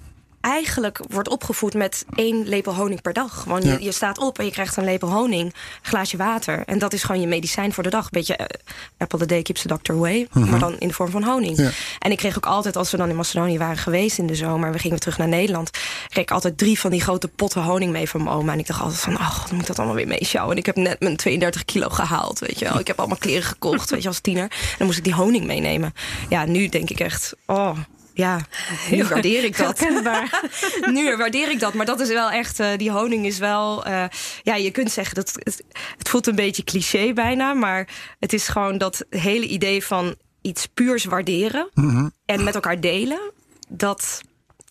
eigenlijk 0.42 1.00
wordt 1.08 1.28
opgevoed 1.28 1.74
met 1.74 2.04
één 2.14 2.48
lepel 2.48 2.74
honing 2.74 3.02
per 3.02 3.12
dag. 3.12 3.44
Ja. 3.48 3.58
je, 3.58 3.82
je 3.82 3.92
staat 3.92 4.18
op 4.18 4.38
en 4.38 4.44
je 4.44 4.50
krijgt 4.50 4.76
een 4.76 4.84
lepel 4.84 5.10
honing, 5.10 5.44
een 5.44 5.52
glaasje 5.82 6.16
water. 6.16 6.62
En 6.66 6.78
dat 6.78 6.92
is 6.92 7.02
gewoon 7.02 7.20
je 7.20 7.26
medicijn 7.26 7.72
voor 7.72 7.82
de 7.82 7.90
dag. 7.90 8.10
Beetje 8.10 8.36
eh, 8.36 8.46
apple 8.98 9.22
a 9.22 9.26
day 9.26 9.42
keeps 9.42 9.62
the 9.62 9.68
doctor 9.68 9.94
away. 9.94 10.28
Maar 10.32 10.58
dan 10.58 10.78
in 10.78 10.88
de 10.88 10.94
vorm 10.94 11.10
van 11.10 11.22
honing. 11.22 11.56
Mhm. 11.56 11.62
Ja. 11.62 11.70
En 11.98 12.10
ik 12.10 12.16
kreeg 12.16 12.36
ook 12.36 12.46
altijd, 12.46 12.76
als 12.76 12.90
we 12.90 12.96
dan 12.96 13.08
in 13.08 13.16
Macedonië 13.16 13.58
waren 13.58 13.76
geweest 13.76 14.18
in 14.18 14.26
de 14.26 14.34
zomer... 14.34 14.72
we 14.72 14.78
gingen 14.78 15.00
terug 15.00 15.18
naar 15.18 15.28
Nederland... 15.28 15.70
kreeg 16.08 16.24
ik 16.24 16.30
altijd 16.30 16.58
drie 16.58 16.78
van 16.78 16.90
die 16.90 17.00
grote 17.00 17.28
potten 17.28 17.62
honing 17.62 17.92
mee 17.92 18.08
van 18.08 18.22
mijn 18.22 18.36
oma. 18.36 18.52
En 18.52 18.58
ik 18.58 18.66
dacht 18.66 18.80
altijd 18.80 19.00
van, 19.00 19.14
oh, 19.14 19.30
god, 19.30 19.52
moet 19.52 19.60
ik 19.60 19.66
dat 19.66 19.78
allemaal 19.78 19.96
weer 19.96 20.06
meesjouwen? 20.06 20.52
En 20.52 20.58
ik 20.60 20.66
heb 20.66 20.76
net 20.76 21.00
mijn 21.00 21.16
32 21.16 21.64
kilo 21.64 21.88
gehaald, 21.88 22.38
weet 22.38 22.58
je 22.58 22.64
wel. 22.64 22.78
Ik 22.78 22.86
heb 22.86 22.98
allemaal 22.98 23.16
kleren 23.16 23.42
gekocht, 23.42 23.90
weet 23.90 24.02
je, 24.02 24.08
als 24.08 24.20
tiener. 24.20 24.42
En 24.42 24.74
dan 24.78 24.86
moest 24.86 24.98
ik 24.98 25.04
die 25.04 25.14
honing 25.14 25.44
meenemen. 25.44 25.94
Ja, 26.28 26.44
nu 26.44 26.68
denk 26.68 26.90
ik 26.90 27.00
echt, 27.00 27.34
oh... 27.46 27.76
Ja, 28.22 28.40
nu 28.90 29.04
waardeer 29.04 29.44
ik 29.44 29.56
dat. 29.56 29.80
Nu 30.92 31.16
waardeer 31.16 31.50
ik 31.50 31.60
dat. 31.60 31.74
Maar 31.74 31.86
dat 31.86 32.00
is 32.00 32.08
wel 32.08 32.30
echt, 32.30 32.60
eh, 32.60 32.68
die 32.76 32.90
honing 32.90 33.26
is 33.26 33.38
wel... 33.38 33.84
eh, 33.84 34.04
ja, 34.42 34.54
je 34.54 34.70
kunt 34.70 34.90
zeggen, 34.90 35.14
dat 35.14 35.32
het, 35.34 35.64
het 35.98 36.08
voelt 36.08 36.26
een 36.26 36.34
beetje 36.34 36.64
cliché 36.64 37.12
bijna. 37.12 37.54
Maar 37.54 37.88
het 38.18 38.32
is 38.32 38.48
gewoon 38.48 38.78
dat 38.78 39.04
hele 39.10 39.46
idee 39.46 39.84
van 39.84 40.14
iets 40.40 40.66
puurs 40.66 41.04
waarderen... 41.04 41.68
Mhm. 41.74 42.08
en 42.24 42.44
met 42.44 42.54
elkaar 42.54 42.80
delen, 42.80 43.32
dat 43.68 44.22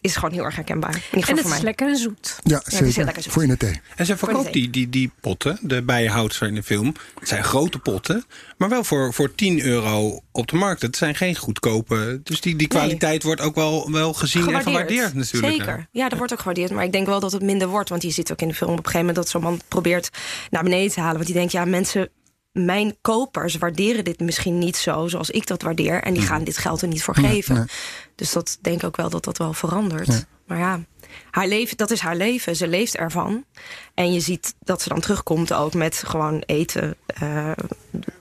is 0.01 0.15
gewoon 0.15 0.31
heel 0.31 0.43
erg 0.43 0.55
herkenbaar. 0.55 0.95
In 0.95 0.95
ieder 0.95 1.19
geval 1.19 1.29
En 1.29 1.37
het 1.37 1.47
voor 1.47 1.55
is 1.55 1.63
lekker 1.63 1.87
en 1.87 1.97
zoet. 1.97 2.39
Ja, 2.43 2.61
is 2.65 2.79
heel 2.79 2.87
zeker. 2.87 3.05
lekker. 3.05 3.31
Voor 3.31 3.43
in 3.43 3.49
de 3.49 3.57
thee. 3.57 3.81
En 3.95 4.05
ze 4.05 4.17
verkoopt 4.17 4.53
die, 4.53 4.69
die, 4.69 4.89
die 4.89 5.11
potten, 5.21 5.59
de 5.61 5.81
bijenhoudster 5.81 6.47
in 6.47 6.55
de 6.55 6.63
film. 6.63 6.95
Het 7.19 7.27
zijn 7.27 7.43
grote 7.43 7.79
potten, 7.79 8.25
maar 8.57 8.69
wel 8.69 8.83
voor, 8.83 9.13
voor 9.13 9.35
10 9.35 9.61
euro 9.61 10.21
op 10.31 10.47
de 10.47 10.55
markt. 10.55 10.81
Het 10.81 10.97
zijn 10.97 11.15
geen 11.15 11.35
goedkope. 11.35 12.21
Dus 12.23 12.41
die, 12.41 12.55
die 12.55 12.67
kwaliteit 12.67 13.23
wordt 13.23 13.41
ook 13.41 13.55
wel, 13.55 13.91
wel 13.91 14.13
gezien 14.13 14.53
en 14.53 14.61
gewaardeerd 14.61 15.13
natuurlijk. 15.13 15.53
Zeker. 15.53 15.87
Ja, 15.91 16.09
dat 16.09 16.17
wordt 16.17 16.33
ook 16.33 16.39
gewaardeerd. 16.39 16.71
Maar 16.71 16.83
ik 16.83 16.91
denk 16.91 17.05
wel 17.07 17.19
dat 17.19 17.31
het 17.31 17.41
minder 17.41 17.67
wordt. 17.67 17.89
Want 17.89 18.01
je 18.01 18.11
ziet 18.11 18.31
ook 18.31 18.41
in 18.41 18.47
de 18.47 18.53
film 18.53 18.71
op 18.71 18.77
een 18.77 18.83
gegeven 18.85 19.05
moment 19.05 19.23
dat 19.23 19.29
zo'n 19.29 19.41
man 19.41 19.61
probeert 19.67 20.09
naar 20.49 20.63
beneden 20.63 20.91
te 20.91 20.99
halen. 20.99 21.15
Want 21.15 21.25
die 21.25 21.35
denkt, 21.35 21.51
ja, 21.51 21.65
mensen 21.65 22.09
mijn 22.51 22.95
kopers 23.01 23.55
waarderen 23.55 24.03
dit 24.03 24.19
misschien 24.19 24.57
niet 24.57 24.77
zo 24.77 25.07
zoals 25.07 25.29
ik 25.29 25.47
dat 25.47 25.61
waardeer. 25.61 26.03
En 26.03 26.13
die 26.13 26.23
gaan 26.23 26.43
dit 26.43 26.57
geld 26.57 26.81
er 26.81 26.87
niet 26.87 27.03
voor 27.03 27.15
geven. 27.15 27.67
Dus 28.15 28.31
dat 28.31 28.57
denk 28.61 28.77
ik 28.77 28.83
ook 28.83 28.97
wel 28.97 29.09
dat 29.09 29.23
dat 29.23 29.37
wel 29.37 29.53
verandert. 29.53 30.25
Maar 30.45 30.57
ja, 30.59 30.79
haar 31.31 31.47
leven, 31.47 31.77
dat 31.77 31.91
is 31.91 31.99
haar 31.99 32.15
leven. 32.15 32.55
Ze 32.55 32.67
leeft 32.67 32.95
ervan. 32.95 33.45
En 33.93 34.13
je 34.13 34.19
ziet 34.19 34.55
dat 34.59 34.81
ze 34.81 34.89
dan 34.89 34.99
terugkomt 34.99 35.53
ook 35.53 35.73
met 35.73 36.03
gewoon 36.05 36.43
eten 36.45 36.95
uh, 37.23 37.51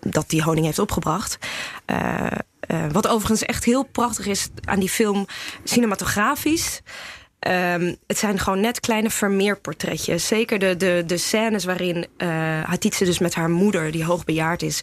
dat 0.00 0.28
die 0.28 0.42
honing 0.42 0.66
heeft 0.66 0.78
opgebracht. 0.78 1.38
Uh, 1.86 2.26
uh, 2.70 2.84
wat 2.92 3.08
overigens 3.08 3.42
echt 3.42 3.64
heel 3.64 3.82
prachtig 3.82 4.26
is 4.26 4.48
aan 4.64 4.80
die 4.80 4.88
film 4.88 5.26
cinematografisch. 5.64 6.80
Um, 7.48 7.96
het 8.06 8.18
zijn 8.18 8.38
gewoon 8.38 8.60
net 8.60 8.80
kleine 8.80 9.10
vermeerportretjes. 9.10 10.26
Zeker 10.26 10.58
de, 10.58 10.76
de, 10.76 11.02
de 11.06 11.16
scènes 11.16 11.64
waarin 11.64 12.06
uh, 12.18 12.28
Hatitse 12.62 13.04
dus 13.04 13.18
met 13.18 13.34
haar 13.34 13.50
moeder, 13.50 13.90
die 13.90 14.04
hoogbejaard 14.04 14.62
is... 14.62 14.82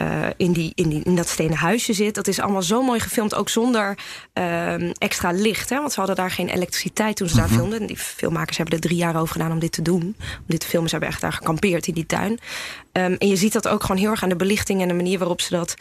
Uh, 0.00 0.26
in, 0.36 0.52
die, 0.52 0.72
in, 0.74 0.88
die, 0.88 1.02
in 1.04 1.16
dat 1.16 1.28
stenen 1.28 1.56
huisje 1.56 1.92
zit. 1.92 2.14
Dat 2.14 2.26
is 2.26 2.40
allemaal 2.40 2.62
zo 2.62 2.82
mooi 2.82 3.00
gefilmd, 3.00 3.34
ook 3.34 3.48
zonder 3.48 3.98
uh, 4.34 4.90
extra 4.98 5.30
licht. 5.30 5.70
Hè? 5.70 5.78
Want 5.78 5.92
ze 5.92 5.98
hadden 5.98 6.16
daar 6.16 6.30
geen 6.30 6.48
elektriciteit 6.48 7.16
toen 7.16 7.28
ze 7.28 7.36
daar 7.36 7.46
mhm. 7.46 7.54
filmden. 7.54 7.86
Die 7.86 7.96
filmmakers 7.96 8.56
hebben 8.56 8.74
er 8.74 8.80
drie 8.80 8.96
jaar 8.96 9.20
over 9.20 9.32
gedaan 9.32 9.52
om 9.52 9.58
dit 9.58 9.72
te 9.72 9.82
doen. 9.82 10.02
Om 10.02 10.44
dit 10.46 10.60
te 10.60 10.66
filmen. 10.66 10.88
Ze 10.88 10.94
hebben 10.94 11.12
echt 11.12 11.22
daar 11.22 11.32
gekampeerd 11.32 11.86
in 11.86 11.94
die 11.94 12.06
tuin. 12.06 12.30
Um, 12.32 12.38
en 12.92 13.28
je 13.28 13.36
ziet 13.36 13.52
dat 13.52 13.68
ook 13.68 13.82
gewoon 13.82 13.96
heel 13.96 14.10
erg 14.10 14.22
aan 14.22 14.28
de 14.28 14.36
belichting... 14.36 14.82
en 14.82 14.88
de 14.88 14.94
manier 14.94 15.18
waarop 15.18 15.40
ze 15.40 15.50
dat 15.50 15.74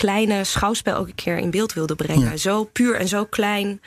kleine 0.00 0.44
schouwspel 0.44 0.96
ook 0.96 1.06
een 1.06 1.14
keer 1.14 1.38
in 1.38 1.50
beeld 1.50 1.72
wilde 1.72 1.94
brengen. 1.94 2.38
Zo 2.38 2.64
puur 2.64 2.94
en 2.94 3.08
zo 3.08 3.24
klein 3.24 3.80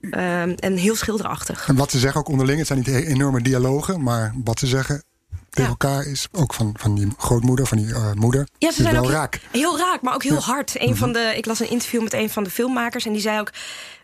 um, 0.00 0.54
en 0.54 0.76
heel 0.76 0.96
schilderachtig. 0.96 1.68
En 1.68 1.76
wat 1.76 1.90
ze 1.90 1.98
zeggen 1.98 2.20
ook 2.20 2.28
onderling, 2.28 2.58
het 2.58 2.66
zijn 2.66 2.78
niet 2.78 2.88
enorme 2.88 3.42
dialogen... 3.42 4.02
maar 4.02 4.34
wat 4.44 4.58
ze 4.58 4.66
zeggen 4.66 5.02
tegen 5.50 5.70
elkaar 5.70 6.06
is 6.06 6.28
ook 6.32 6.54
van, 6.54 6.74
van 6.78 6.94
die 6.94 7.08
grootmoeder, 7.16 7.66
van 7.66 7.78
die 7.78 7.86
uh, 7.86 8.12
moeder. 8.12 8.48
Ja, 8.58 8.70
ze 8.72 8.82
zijn 8.82 8.94
wel 8.94 9.04
ook 9.04 9.10
raak. 9.10 9.40
Heel, 9.50 9.78
raak, 9.78 10.02
maar 10.02 10.14
ook 10.14 10.22
heel 10.22 10.42
hard. 10.42 10.74
Een 10.78 10.96
van 10.96 11.12
de, 11.12 11.32
ik 11.36 11.46
las 11.46 11.60
een 11.60 11.70
interview 11.70 12.02
met 12.02 12.12
een 12.12 12.30
van 12.30 12.44
de 12.44 12.50
filmmakers 12.50 13.06
en 13.06 13.12
die 13.12 13.20
zei 13.20 13.40
ook... 13.40 13.52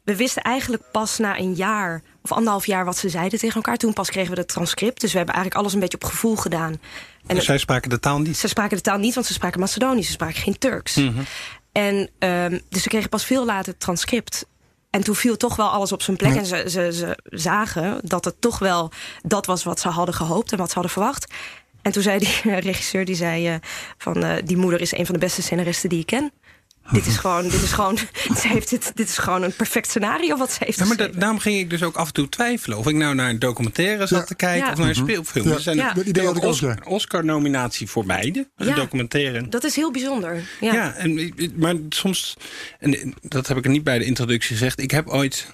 we 0.05 0.17
wisten 0.17 0.43
eigenlijk 0.43 0.83
pas 0.93 1.19
na 1.19 1.39
een 1.39 1.55
jaar 1.55 2.03
of 2.23 2.33
anderhalf 2.33 2.67
jaar 2.67 2.85
wat 2.85 2.97
ze 2.97 3.09
zeiden 3.09 3.39
tegen 3.39 3.57
elkaar. 3.57 3.77
Toen 3.77 3.93
pas 3.93 4.11
kregen 4.11 4.35
we 4.35 4.41
het 4.41 4.49
transcript. 4.49 5.01
Dus 5.01 5.11
we 5.11 5.17
hebben 5.17 5.35
eigenlijk 5.35 5.65
alles 5.65 5.75
een 5.75 5.81
beetje 5.81 5.99
op 6.01 6.11
gevoel 6.11 6.37
gedaan. 6.37 6.81
En 7.27 7.35
dus 7.35 7.45
zij 7.45 7.59
spraken 7.59 7.91
de 7.91 8.01
taal 8.01 8.19
niet? 8.19 8.37
Ze 8.37 8.49
spraken 8.49 8.77
de 8.77 8.83
taal 8.83 8.99
niet, 8.99 9.15
want 9.15 9.27
ze 9.27 9.33
spraken 9.33 9.61
Macedonisch. 9.61 10.07
Ze 10.07 10.13
spraken 10.13 10.43
geen 10.43 10.59
Turks. 10.59 10.97
Mm 10.97 11.15
-hmm. 11.15 11.25
En 11.73 12.11
um, 12.19 12.61
dus 12.69 12.83
ze 12.83 12.89
kregen 12.89 13.09
pas 13.09 13.25
veel 13.25 13.45
later 13.45 13.73
het 13.73 13.81
transcript. 13.81 14.47
En 14.91 15.05
toen 15.05 15.15
viel 15.15 15.37
toch 15.37 15.57
wel 15.57 15.69
alles 15.69 15.93
op 15.93 16.03
zijn 16.03 16.17
plek. 16.17 16.35
En 16.35 16.47
ze, 16.47 16.65
ze, 16.69 16.93
ze 16.93 17.19
zagen 17.25 18.01
dat 18.03 18.25
het 18.25 18.41
toch 18.41 18.59
wel 18.59 18.93
dat 19.23 19.47
was 19.47 19.65
wat 19.65 19.81
ze 19.81 19.89
hadden 19.89 20.15
gehoopt 20.15 20.53
en 20.53 20.59
wat 20.59 20.69
ze 20.69 20.75
hadden 20.75 20.93
verwacht. 20.93 21.33
En 21.83 21.93
toen 21.93 22.03
zei 22.03 22.19
die 22.19 22.55
regisseur, 22.61 23.05
die 23.05 23.15
zei 23.15 23.53
uh, 23.53 23.55
van 23.99 24.25
uh, 24.25 24.33
die 24.45 24.57
moeder 24.57 24.81
is 24.81 24.93
een 24.93 25.07
van 25.07 25.15
de 25.15 25.21
beste 25.21 25.43
scenaristen 25.43 25.89
die 25.89 26.01
ik 26.01 26.07
ken. 26.07 26.33
Dit 26.93 27.07
is 27.07 27.17
gewoon, 27.17 27.43
dit 27.43 27.63
is 27.63 27.73
gewoon, 27.73 27.99
ze 28.41 28.49
heeft 28.49 28.71
dit, 28.71 28.97
dit 28.97 29.09
is 29.09 29.19
gewoon 29.19 29.43
een 29.43 29.53
perfect 29.53 29.89
scenario 29.89 30.37
wat 30.37 30.53
ze 30.53 30.65
heeft. 30.65 30.79
Ja, 30.79 30.85
maar 30.85 30.97
da 30.97 31.09
daarom 31.09 31.39
ging 31.39 31.59
ik 31.59 31.71
dus 31.71 31.83
ook 31.83 31.97
af 31.97 32.07
en 32.07 32.13
toe 32.13 32.29
twijfelen 32.29 32.79
of 32.79 32.87
ik 32.87 32.95
nou 32.95 33.15
naar 33.15 33.31
een 33.31 33.39
documentaire 33.39 34.07
zat 34.07 34.19
ja. 34.19 34.25
te 34.25 34.35
kijken 34.35 34.67
ja. 34.67 34.73
of 34.73 34.79
naar 34.79 34.89
een 34.89 34.95
speelfilm. 34.95 35.49
Ja. 35.49 35.55
Er 35.55 35.61
zijn 35.61 36.09
idee 36.09 36.29
ook 36.29 36.43
Oscar, 36.43 36.79
Oscar-nominatie 36.85 37.89
voor 37.89 38.05
beide, 38.05 38.49
een 38.57 38.75
documentaire. 38.75 39.49
Dat 39.49 39.65
is 39.65 39.77
heel 39.77 39.91
bijzonder. 39.91 40.43
Ja, 40.61 40.73
ja 40.73 40.95
en, 40.95 41.35
maar 41.57 41.75
soms, 41.89 42.37
en 42.79 43.15
dat 43.23 43.47
heb 43.47 43.57
ik 43.57 43.65
er 43.65 43.71
niet 43.71 43.85
bij 43.85 43.99
de 43.99 44.05
introductie 44.05 44.57
gezegd. 44.57 44.81
Ik 44.81 44.91
heb 44.91 45.09
ooit 45.09 45.47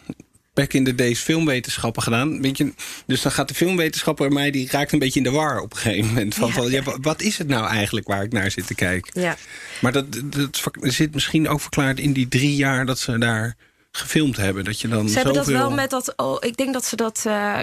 back 0.60 0.72
in 0.72 0.84
the 0.84 0.94
days 0.94 1.20
filmwetenschappen 1.20 2.02
gedaan. 2.02 2.42
Weet 2.42 2.58
je, 2.58 2.72
dus 3.06 3.22
dan 3.22 3.32
gaat 3.32 3.48
de 3.48 3.54
filmwetenschapper 3.54 4.32
mij, 4.32 4.50
die 4.50 4.68
raakt 4.70 4.92
een 4.92 4.98
beetje 4.98 5.20
in 5.20 5.24
de 5.24 5.30
war 5.30 5.60
op 5.60 5.72
een 5.72 5.78
gegeven 5.78 6.06
moment. 6.06 6.34
Van, 6.34 6.48
ja. 6.48 6.54
van 6.54 6.70
ja, 6.70 6.82
wat 7.00 7.22
is 7.22 7.38
het 7.38 7.48
nou 7.48 7.66
eigenlijk 7.66 8.06
waar 8.06 8.22
ik 8.22 8.32
naar 8.32 8.50
zit 8.50 8.66
te 8.66 8.74
kijken? 8.74 9.20
Ja. 9.20 9.36
Maar 9.80 9.92
dat, 9.92 10.06
dat 10.24 10.62
zit 10.80 11.14
misschien 11.14 11.48
ook 11.48 11.60
verklaard 11.60 12.00
in 12.00 12.12
die 12.12 12.28
drie 12.28 12.56
jaar 12.56 12.86
dat 12.86 12.98
ze 12.98 13.18
daar 13.18 13.56
gefilmd 13.92 14.36
hebben. 14.36 14.64
Dat 14.64 14.80
je 14.80 14.88
dan 14.88 15.08
ze 15.08 15.14
hebben 15.14 15.34
dat 15.34 15.46
wel 15.46 15.70
met 15.70 15.90
dat. 15.90 16.12
Oh, 16.16 16.36
ik 16.40 16.56
denk 16.56 16.72
dat 16.72 16.84
ze 16.84 16.96
dat. 16.96 17.24
Uh, 17.26 17.58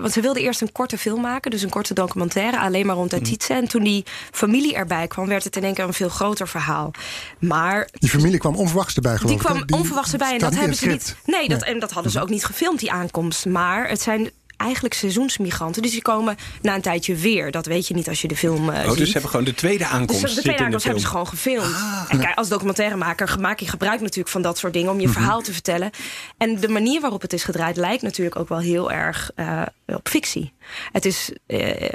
want 0.00 0.12
ze 0.12 0.20
wilden 0.20 0.42
eerst 0.42 0.60
een 0.60 0.72
korte 0.72 0.98
film 0.98 1.20
maken, 1.20 1.50
dus 1.50 1.62
een 1.62 1.70
korte 1.70 1.94
documentaire, 1.94 2.58
alleen 2.58 2.86
maar 2.86 2.96
rond 2.96 3.14
Atice. 3.14 3.52
Mm. 3.52 3.58
En 3.58 3.68
toen 3.68 3.82
die 3.82 4.04
familie 4.30 4.74
erbij 4.74 5.06
kwam, 5.06 5.26
werd 5.26 5.44
het 5.44 5.56
in 5.56 5.64
één 5.64 5.74
keer 5.74 5.84
een 5.84 5.92
veel 5.92 6.08
groter 6.08 6.48
verhaal. 6.48 6.90
Maar. 7.38 7.88
Die 7.92 8.10
familie 8.10 8.38
kwam 8.38 8.56
onverwachts 8.56 8.94
erbij, 8.94 9.16
geloof 9.16 9.32
ik. 9.32 9.38
Die 9.38 9.46
kwam 9.46 9.80
onverwachts 9.80 10.12
erbij 10.12 10.32
en 10.32 10.38
dat 10.38 10.54
hebben 10.54 10.76
ze 10.76 10.86
niet. 10.86 11.16
Nee, 11.24 11.48
dat, 11.48 11.62
en 11.62 11.78
dat 11.78 11.90
hadden 11.90 12.12
ze 12.12 12.20
ook 12.20 12.30
niet 12.30 12.44
gefilmd, 12.44 12.80
die 12.80 12.92
aankomst. 12.92 13.46
Maar 13.46 13.88
het 13.88 14.02
zijn 14.02 14.30
eigenlijk 14.56 14.94
seizoensmigranten. 14.94 15.82
Dus 15.82 15.90
die 15.90 16.02
komen 16.02 16.36
na 16.62 16.74
een 16.74 16.80
tijdje 16.80 17.14
weer. 17.14 17.50
Dat 17.50 17.66
weet 17.66 17.88
je 17.88 17.94
niet 17.94 18.08
als 18.08 18.22
je 18.22 18.28
de 18.28 18.36
film 18.36 18.68
uh, 18.68 18.76
oh, 18.76 18.88
ziet. 18.88 18.96
Dus 18.96 19.06
ze 19.06 19.12
hebben 19.12 19.30
gewoon 19.30 19.44
de 19.44 19.54
tweede 19.54 19.86
aankomst. 19.86 20.20
Dus 20.20 20.34
de 20.34 20.40
tweede 20.40 20.62
aankomst 20.62 20.82
de 20.82 20.88
hebben 20.88 21.06
ze 21.06 21.10
gewoon 21.10 21.28
gefilmd. 21.28 21.74
Ah. 21.74 22.04
En 22.08 22.18
kijk, 22.18 22.36
als 22.36 22.48
documentairemaker 22.48 23.40
maak 23.40 23.60
je 23.60 23.68
gebruik 23.68 24.00
natuurlijk 24.00 24.28
van 24.28 24.42
dat 24.42 24.58
soort 24.58 24.72
dingen... 24.72 24.90
om 24.90 25.00
je 25.00 25.06
mm 25.06 25.12
-hmm. 25.12 25.22
verhaal 25.22 25.42
te 25.42 25.52
vertellen. 25.52 25.90
En 26.36 26.60
de 26.60 26.68
manier 26.68 27.00
waarop 27.00 27.22
het 27.22 27.32
is 27.32 27.44
gedraaid 27.44 27.76
lijkt 27.76 28.02
natuurlijk 28.02 28.36
ook 28.36 28.48
wel 28.48 28.58
heel 28.58 28.92
erg 28.92 29.30
uh, 29.36 29.62
op 29.86 30.08
fictie. 30.08 30.52
Het 30.92 31.04
is, 31.04 31.30
uh, 31.46 31.88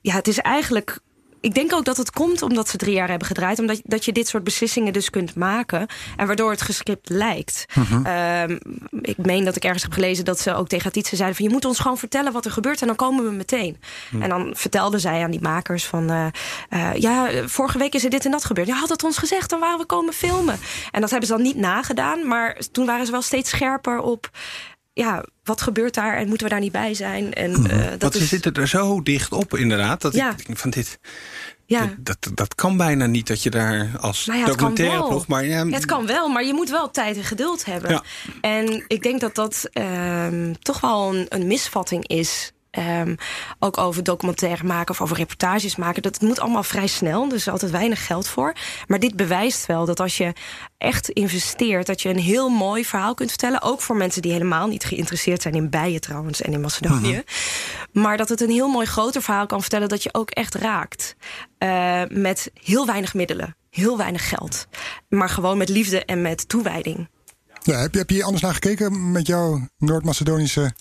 ja, 0.00 0.14
het 0.14 0.28
is 0.28 0.38
eigenlijk 0.38 0.98
ik 1.44 1.54
denk 1.54 1.72
ook 1.72 1.84
dat 1.84 1.96
het 1.96 2.10
komt 2.10 2.42
omdat 2.42 2.68
ze 2.68 2.76
drie 2.76 2.94
jaar 2.94 3.08
hebben 3.08 3.26
gedraaid. 3.26 3.58
Omdat 3.58 3.80
dat 3.84 4.04
je 4.04 4.12
dit 4.12 4.28
soort 4.28 4.44
beslissingen 4.44 4.92
dus 4.92 5.10
kunt 5.10 5.34
maken. 5.34 5.86
En 6.16 6.26
waardoor 6.26 6.50
het 6.50 6.62
gescript 6.62 7.08
lijkt. 7.08 7.66
Uh 7.78 7.90
-huh. 7.90 8.42
um, 8.42 8.60
ik 9.00 9.16
meen 9.16 9.44
dat 9.44 9.56
ik 9.56 9.64
ergens 9.64 9.82
heb 9.82 9.92
gelezen 9.92 10.24
dat 10.24 10.40
ze 10.40 10.54
ook 10.54 10.68
tegen 10.68 10.92
Tietse 10.92 11.16
zeiden... 11.16 11.36
van 11.36 11.46
je 11.46 11.52
moet 11.52 11.64
ons 11.64 11.78
gewoon 11.78 11.98
vertellen 11.98 12.32
wat 12.32 12.44
er 12.44 12.50
gebeurt 12.50 12.80
en 12.80 12.86
dan 12.86 12.96
komen 12.96 13.24
we 13.24 13.30
meteen. 13.30 13.80
Hm. 14.10 14.22
En 14.22 14.28
dan 14.28 14.50
vertelden 14.56 15.00
zij 15.00 15.22
aan 15.22 15.30
die 15.30 15.40
makers 15.40 15.84
van... 15.86 16.10
Uh, 16.10 16.26
uh, 16.70 16.94
ja, 16.94 17.28
vorige 17.44 17.78
week 17.78 17.94
is 17.94 18.04
er 18.04 18.10
dit 18.10 18.24
en 18.24 18.30
dat 18.30 18.44
gebeurd. 18.44 18.68
Ja, 18.68 18.74
had 18.74 18.88
het 18.88 19.04
ons 19.04 19.18
gezegd, 19.18 19.50
dan 19.50 19.60
waren 19.60 19.78
we 19.78 19.84
komen 19.84 20.12
filmen. 20.12 20.58
En 20.90 21.00
dat 21.00 21.10
hebben 21.10 21.28
ze 21.28 21.34
dan 21.34 21.44
niet 21.44 21.56
nagedaan. 21.56 22.26
Maar 22.26 22.56
toen 22.72 22.86
waren 22.86 23.06
ze 23.06 23.12
wel 23.12 23.22
steeds 23.22 23.50
scherper 23.50 24.00
op 24.00 24.30
ja, 24.94 25.24
wat 25.44 25.60
gebeurt 25.60 25.94
daar 25.94 26.16
en 26.16 26.28
moeten 26.28 26.46
we 26.46 26.52
daar 26.52 26.62
niet 26.62 26.72
bij 26.72 26.94
zijn? 26.94 27.32
En, 27.32 27.50
mm. 27.50 27.66
uh, 27.66 27.90
dat 27.90 28.02
Want 28.02 28.14
ze 28.14 28.22
is... 28.22 28.28
zitten 28.28 28.54
er 28.54 28.68
zo 28.68 29.02
dicht 29.02 29.32
op, 29.32 29.56
inderdaad. 29.56 30.00
Dat 30.00 30.14
ja. 30.14 30.34
ik 30.46 30.58
van 30.58 30.70
dit. 30.70 30.98
Ja. 31.66 31.94
Dat, 31.98 32.16
dat, 32.20 32.36
dat, 32.36 32.54
kan 32.54 32.76
bijna 32.76 33.06
niet 33.06 33.26
dat 33.26 33.42
je 33.42 33.50
daar 33.50 33.90
als 34.00 34.26
nou 34.26 34.38
ja, 34.38 34.46
documentaire 34.46 35.06
ploeg. 35.06 35.26
Maar 35.26 35.44
ja, 35.44 35.66
het 35.66 35.84
kan 35.84 36.06
wel, 36.06 36.28
maar 36.28 36.44
je 36.44 36.54
moet 36.54 36.70
wel 36.70 36.90
tijd 36.90 37.16
en 37.16 37.24
geduld 37.24 37.64
hebben. 37.64 37.90
Ja. 37.90 38.02
En 38.40 38.84
ik 38.86 39.02
denk 39.02 39.20
dat 39.20 39.34
dat 39.34 39.70
um, 39.72 40.58
toch 40.58 40.80
wel 40.80 41.14
een, 41.14 41.26
een 41.28 41.46
misvatting 41.46 42.08
is 42.08 42.52
Um, 42.78 43.16
ook 43.58 43.78
over 43.78 44.02
documentaire 44.02 44.64
maken 44.64 44.90
of 44.90 45.00
over 45.00 45.16
reportages 45.16 45.76
maken. 45.76 46.02
Dat 46.02 46.20
moet 46.20 46.40
allemaal 46.40 46.62
vrij 46.62 46.86
snel, 46.86 47.22
dus 47.22 47.30
er 47.30 47.36
is 47.36 47.48
altijd 47.48 47.70
weinig 47.70 48.06
geld 48.06 48.28
voor. 48.28 48.52
Maar 48.86 48.98
dit 48.98 49.16
bewijst 49.16 49.66
wel 49.66 49.84
dat 49.84 50.00
als 50.00 50.16
je 50.16 50.32
echt 50.78 51.08
investeert... 51.08 51.86
dat 51.86 52.02
je 52.02 52.08
een 52.08 52.18
heel 52.18 52.48
mooi 52.48 52.84
verhaal 52.84 53.14
kunt 53.14 53.30
vertellen. 53.30 53.62
Ook 53.62 53.80
voor 53.80 53.96
mensen 53.96 54.22
die 54.22 54.32
helemaal 54.32 54.66
niet 54.66 54.84
geïnteresseerd 54.84 55.42
zijn 55.42 55.54
in 55.54 55.70
bijen 55.70 56.00
trouwens 56.00 56.42
en 56.42 56.52
in 56.52 56.60
Macedonië. 56.60 57.10
Uh 57.10 57.14
-huh. 57.14 58.02
Maar 58.02 58.16
dat 58.16 58.28
het 58.28 58.40
een 58.40 58.50
heel 58.50 58.68
mooi 58.68 58.86
groter 58.86 59.22
verhaal 59.22 59.46
kan 59.46 59.60
vertellen... 59.60 59.88
dat 59.88 60.02
je 60.02 60.14
ook 60.14 60.30
echt 60.30 60.54
raakt. 60.54 61.16
Uh, 61.58 62.02
met 62.08 62.50
heel 62.54 62.86
weinig 62.86 63.14
middelen, 63.14 63.56
heel 63.70 63.96
weinig 63.96 64.28
geld. 64.28 64.66
Maar 65.08 65.28
gewoon 65.28 65.58
met 65.58 65.68
liefde 65.68 66.04
en 66.04 66.22
met 66.22 66.48
toewijding. 66.48 67.08
Ja, 67.62 67.78
heb, 67.78 67.92
je, 67.92 67.98
heb 67.98 68.08
je 68.08 68.14
hier 68.14 68.24
anders 68.24 68.42
naar 68.42 68.54
gekeken 68.54 69.12
met 69.12 69.26
jouw 69.26 69.68
Noord-Macedonische... 69.78 70.74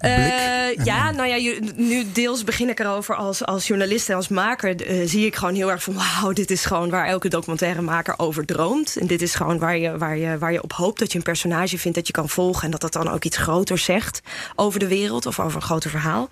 Uh, 0.00 0.84
ja, 0.84 1.10
nou 1.10 1.28
ja, 1.28 1.60
nu 1.76 2.12
deels 2.12 2.44
begin 2.44 2.68
ik 2.68 2.80
erover 2.80 3.14
als, 3.14 3.44
als 3.44 3.66
journalist 3.66 4.08
en 4.08 4.16
als 4.16 4.28
maker. 4.28 4.90
Uh, 4.90 5.08
zie 5.08 5.26
ik 5.26 5.36
gewoon 5.36 5.54
heel 5.54 5.70
erg 5.70 5.82
van: 5.82 5.94
wauw, 5.94 6.32
dit 6.32 6.50
is 6.50 6.64
gewoon 6.64 6.90
waar 6.90 7.06
elke 7.06 7.28
documentairemaker 7.28 8.14
over 8.16 8.44
droomt. 8.46 8.96
En 8.96 9.06
dit 9.06 9.22
is 9.22 9.34
gewoon 9.34 9.58
waar 9.58 9.76
je, 9.76 9.98
waar, 9.98 10.16
je, 10.16 10.38
waar 10.38 10.52
je 10.52 10.62
op 10.62 10.72
hoopt 10.72 10.98
dat 10.98 11.12
je 11.12 11.18
een 11.18 11.24
personage 11.24 11.78
vindt 11.78 11.96
dat 11.96 12.06
je 12.06 12.12
kan 12.12 12.28
volgen. 12.28 12.64
En 12.64 12.70
dat 12.70 12.80
dat 12.80 12.92
dan 12.92 13.08
ook 13.08 13.24
iets 13.24 13.36
groter 13.36 13.78
zegt 13.78 14.20
over 14.54 14.80
de 14.80 14.88
wereld 14.88 15.26
of 15.26 15.40
over 15.40 15.56
een 15.56 15.66
groter 15.66 15.90
verhaal. 15.90 16.28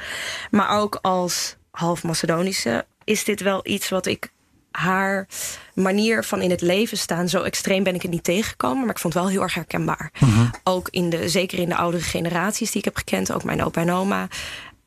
Maar 0.50 0.81
ook 0.81 0.98
als 1.03 1.57
half 1.70 2.03
Macedonische 2.03 2.85
is 3.05 3.24
dit 3.24 3.40
wel 3.40 3.61
iets 3.62 3.88
wat 3.88 4.07
ik 4.07 4.33
haar 4.77 5.29
manier 5.75 6.25
van 6.25 6.41
in 6.41 6.51
het 6.51 6.61
leven 6.61 6.99
staan. 6.99 7.29
Zo 7.29 7.43
extreem 7.43 7.83
ben 7.83 7.95
ik 7.95 8.03
het 8.03 8.11
niet 8.11 8.25
tegengekomen, 8.25 8.81
maar 8.81 8.95
ik 8.95 8.99
vond 8.99 9.15
het 9.15 9.23
wel 9.23 9.33
heel 9.33 9.43
erg 9.43 9.55
herkenbaar. 9.55 10.11
-huh. 10.13 10.51
Ook 10.65 10.89
in 10.91 11.11
de, 11.11 11.29
zeker 11.29 11.59
in 11.59 11.69
de 11.69 11.77
oudere 11.77 12.03
generaties 12.03 12.71
die 12.71 12.79
ik 12.79 12.85
heb 12.85 12.97
gekend, 12.97 13.33
ook 13.33 13.45
mijn 13.45 13.65
opa 13.65 13.81
en 13.81 13.91
oma. 13.91 14.29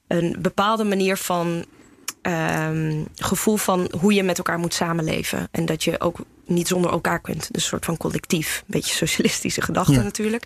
Een 0.08 0.36
bepaalde 0.40 0.84
manier 0.84 1.18
van 1.18 1.66
um, 2.22 3.08
gevoel 3.16 3.58
van 3.58 3.92
hoe 4.00 4.14
je 4.14 4.24
met 4.24 4.38
elkaar 4.38 4.60
moet 4.60 4.74
samenleven. 4.74 5.48
En 5.52 5.66
dat 5.66 5.84
je 5.84 6.00
ook 6.00 6.18
niet 6.48 6.68
zonder 6.68 6.92
elkaar 6.92 7.20
kunt. 7.20 7.48
Dus 7.52 7.64
een 7.64 7.70
soort 7.70 7.86
van 7.86 7.98
collectief. 7.98 8.58
Een 8.58 8.64
beetje 8.68 8.96
socialistische 8.96 9.62
gedachte 9.62 9.92
ja. 9.92 10.02
natuurlijk. 10.02 10.44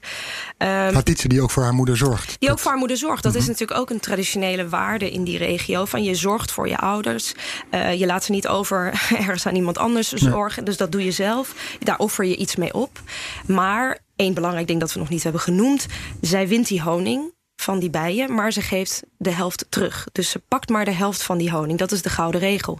Um, 0.57 0.67
Hatitse 0.67 1.27
die 1.27 1.41
ook 1.41 1.51
voor 1.51 1.63
haar 1.63 1.73
moeder 1.73 1.97
zorgt. 1.97 2.27
Die 2.27 2.37
dat... 2.39 2.49
ook 2.49 2.59
voor 2.59 2.71
haar 2.71 2.79
moeder 2.79 2.97
zorgt. 2.97 3.23
Dat 3.23 3.35
is 3.35 3.47
natuurlijk 3.47 3.79
ook 3.79 3.89
een 3.89 3.99
traditionele 3.99 4.69
waarde 4.69 5.11
in 5.11 5.23
die 5.23 5.37
regio. 5.37 5.85
Van 5.85 6.03
je 6.03 6.15
zorgt 6.15 6.51
voor 6.51 6.67
je 6.67 6.77
ouders. 6.77 7.33
Uh, 7.71 7.99
je 7.99 8.05
laat 8.05 8.23
ze 8.23 8.31
niet 8.31 8.47
over 8.47 8.85
ergens 9.17 9.47
aan 9.47 9.55
iemand 9.55 9.77
anders 9.77 10.11
zorgen. 10.11 10.57
Nee. 10.57 10.65
Dus 10.65 10.77
dat 10.77 10.91
doe 10.91 11.03
je 11.03 11.11
zelf. 11.11 11.55
Daar 11.79 11.97
offer 11.97 12.25
je 12.25 12.35
iets 12.35 12.55
mee 12.55 12.73
op. 12.73 13.01
Maar 13.45 13.99
één 14.15 14.33
belangrijk 14.33 14.67
ding 14.67 14.79
dat 14.79 14.93
we 14.93 14.99
nog 14.99 15.09
niet 15.09 15.23
hebben 15.23 15.41
genoemd. 15.41 15.85
Zij 16.21 16.47
wint 16.47 16.67
die 16.67 16.81
honing 16.81 17.31
van 17.61 17.79
die 17.79 17.89
bijen, 17.89 18.33
maar 18.33 18.51
ze 18.51 18.61
geeft 18.61 19.03
de 19.17 19.31
helft 19.31 19.65
terug. 19.69 20.07
Dus 20.11 20.29
ze 20.29 20.41
pakt 20.47 20.69
maar 20.69 20.85
de 20.85 20.91
helft 20.91 21.23
van 21.23 21.37
die 21.37 21.51
honing. 21.51 21.79
Dat 21.79 21.91
is 21.91 22.01
de 22.01 22.09
gouden 22.09 22.41
regel. 22.41 22.79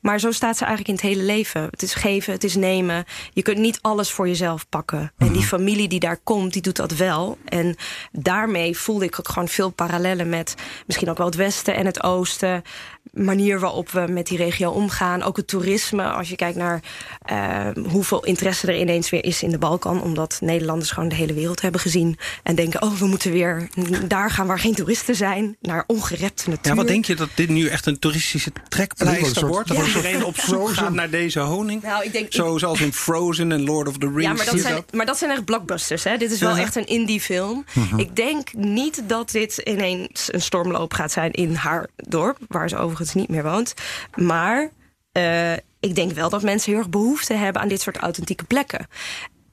Maar 0.00 0.20
zo 0.20 0.30
staat 0.30 0.56
ze 0.56 0.64
eigenlijk 0.64 0.88
in 0.88 1.08
het 1.08 1.14
hele 1.14 1.32
leven. 1.32 1.62
Het 1.70 1.82
is 1.82 1.94
geven, 1.94 2.32
het 2.32 2.44
is 2.44 2.56
nemen. 2.56 3.04
Je 3.32 3.42
kunt 3.42 3.58
niet 3.58 3.78
alles 3.80 4.10
voor 4.10 4.28
jezelf 4.28 4.68
pakken. 4.68 5.12
En 5.18 5.32
die 5.32 5.42
familie 5.42 5.88
die 5.88 6.00
daar 6.00 6.20
komt, 6.24 6.52
die 6.52 6.62
doet 6.62 6.76
dat 6.76 6.92
wel. 6.92 7.38
En 7.44 7.76
daarmee 8.12 8.76
voelde 8.76 9.04
ik 9.04 9.18
ook 9.18 9.28
gewoon 9.28 9.48
veel 9.48 9.70
parallellen 9.70 10.28
met 10.28 10.54
misschien 10.86 11.10
ook 11.10 11.18
wel 11.18 11.26
het 11.26 11.34
Westen 11.34 11.74
en 11.74 11.86
het 11.86 12.02
Oosten 12.02 12.62
manier 13.12 13.60
waarop 13.60 13.90
we 13.90 14.06
met 14.08 14.26
die 14.26 14.38
regio 14.38 14.70
omgaan. 14.70 15.22
Ook 15.22 15.36
het 15.36 15.46
toerisme, 15.46 16.04
als 16.04 16.28
je 16.28 16.36
kijkt 16.36 16.56
naar 16.56 16.82
uh, 17.32 17.84
hoeveel 17.90 18.24
interesse 18.24 18.66
er 18.66 18.80
ineens 18.80 19.10
weer 19.10 19.24
is 19.24 19.42
in 19.42 19.50
de 19.50 19.58
Balkan. 19.58 20.02
Omdat 20.02 20.38
Nederlanders 20.40 20.90
gewoon 20.90 21.08
de 21.08 21.14
hele 21.14 21.34
wereld 21.34 21.60
hebben 21.60 21.80
gezien. 21.80 22.18
En 22.42 22.54
denken, 22.54 22.82
oh, 22.82 22.92
we 22.92 23.06
moeten 23.06 23.32
weer 23.32 23.68
daar 24.06 24.30
gaan 24.30 24.46
waar 24.46 24.58
geen 24.58 24.74
toeristen 24.74 25.14
zijn. 25.14 25.56
Naar 25.60 25.84
ongerepte 25.86 26.50
natuur. 26.50 26.72
Ja, 26.72 26.74
wat 26.74 26.88
denk 26.88 27.04
je 27.04 27.14
dat 27.14 27.28
dit 27.34 27.48
nu 27.48 27.66
echt 27.66 27.86
een 27.86 27.98
toeristische 27.98 28.52
trekpleister 28.68 29.46
wordt? 29.46 29.68
Ja. 29.68 29.84
Iedereen 29.96 30.24
op 30.24 30.36
zoek 30.40 30.68
gaat 30.72 30.92
naar 30.92 31.10
deze 31.10 31.40
honing? 31.40 31.82
Nou, 31.82 32.04
ik 32.04 32.12
denk- 32.12 32.32
Zo, 32.32 32.58
zoals 32.58 32.80
in 32.80 32.92
Frozen 32.92 33.52
en 33.52 33.64
Lord 33.64 33.88
of 33.88 33.98
the 33.98 34.06
Rings. 34.06 34.22
Ja, 34.22 34.32
maar 34.32 34.44
dat, 34.46 34.60
zijn, 34.60 34.84
maar 34.92 35.06
dat 35.06 35.18
zijn 35.18 35.30
echt 35.30 35.44
blockbusters. 35.44 36.04
Hè? 36.04 36.16
Dit 36.16 36.30
is 36.32 36.40
wel 36.40 36.56
Ja. 36.56 36.62
echt 36.62 36.76
een 36.76 36.86
indie 36.86 37.20
film. 37.20 37.64
Ik 37.96 38.16
denk 38.16 38.52
niet 38.52 39.02
dat 39.08 39.30
dit 39.30 39.56
ineens 39.58 40.32
een 40.32 40.42
stormloop 40.42 40.92
gaat 40.94 41.12
zijn 41.12 41.30
in 41.30 41.54
haar 41.54 41.86
dorp, 41.96 42.38
waar 42.48 42.68
ze 42.68 42.76
overigens 42.76 43.14
niet 43.14 43.28
meer 43.28 43.42
woont. 43.42 43.74
Maar 44.14 44.70
eh, 45.12 45.52
ik 45.80 45.94
denk 45.94 46.12
wel 46.12 46.28
dat 46.30 46.42
mensen 46.42 46.70
heel 46.70 46.80
erg 46.80 46.90
behoefte 46.90 47.34
hebben 47.34 47.62
aan 47.62 47.68
dit 47.68 47.80
soort 47.80 47.96
authentieke 47.96 48.44
plekken. 48.44 48.86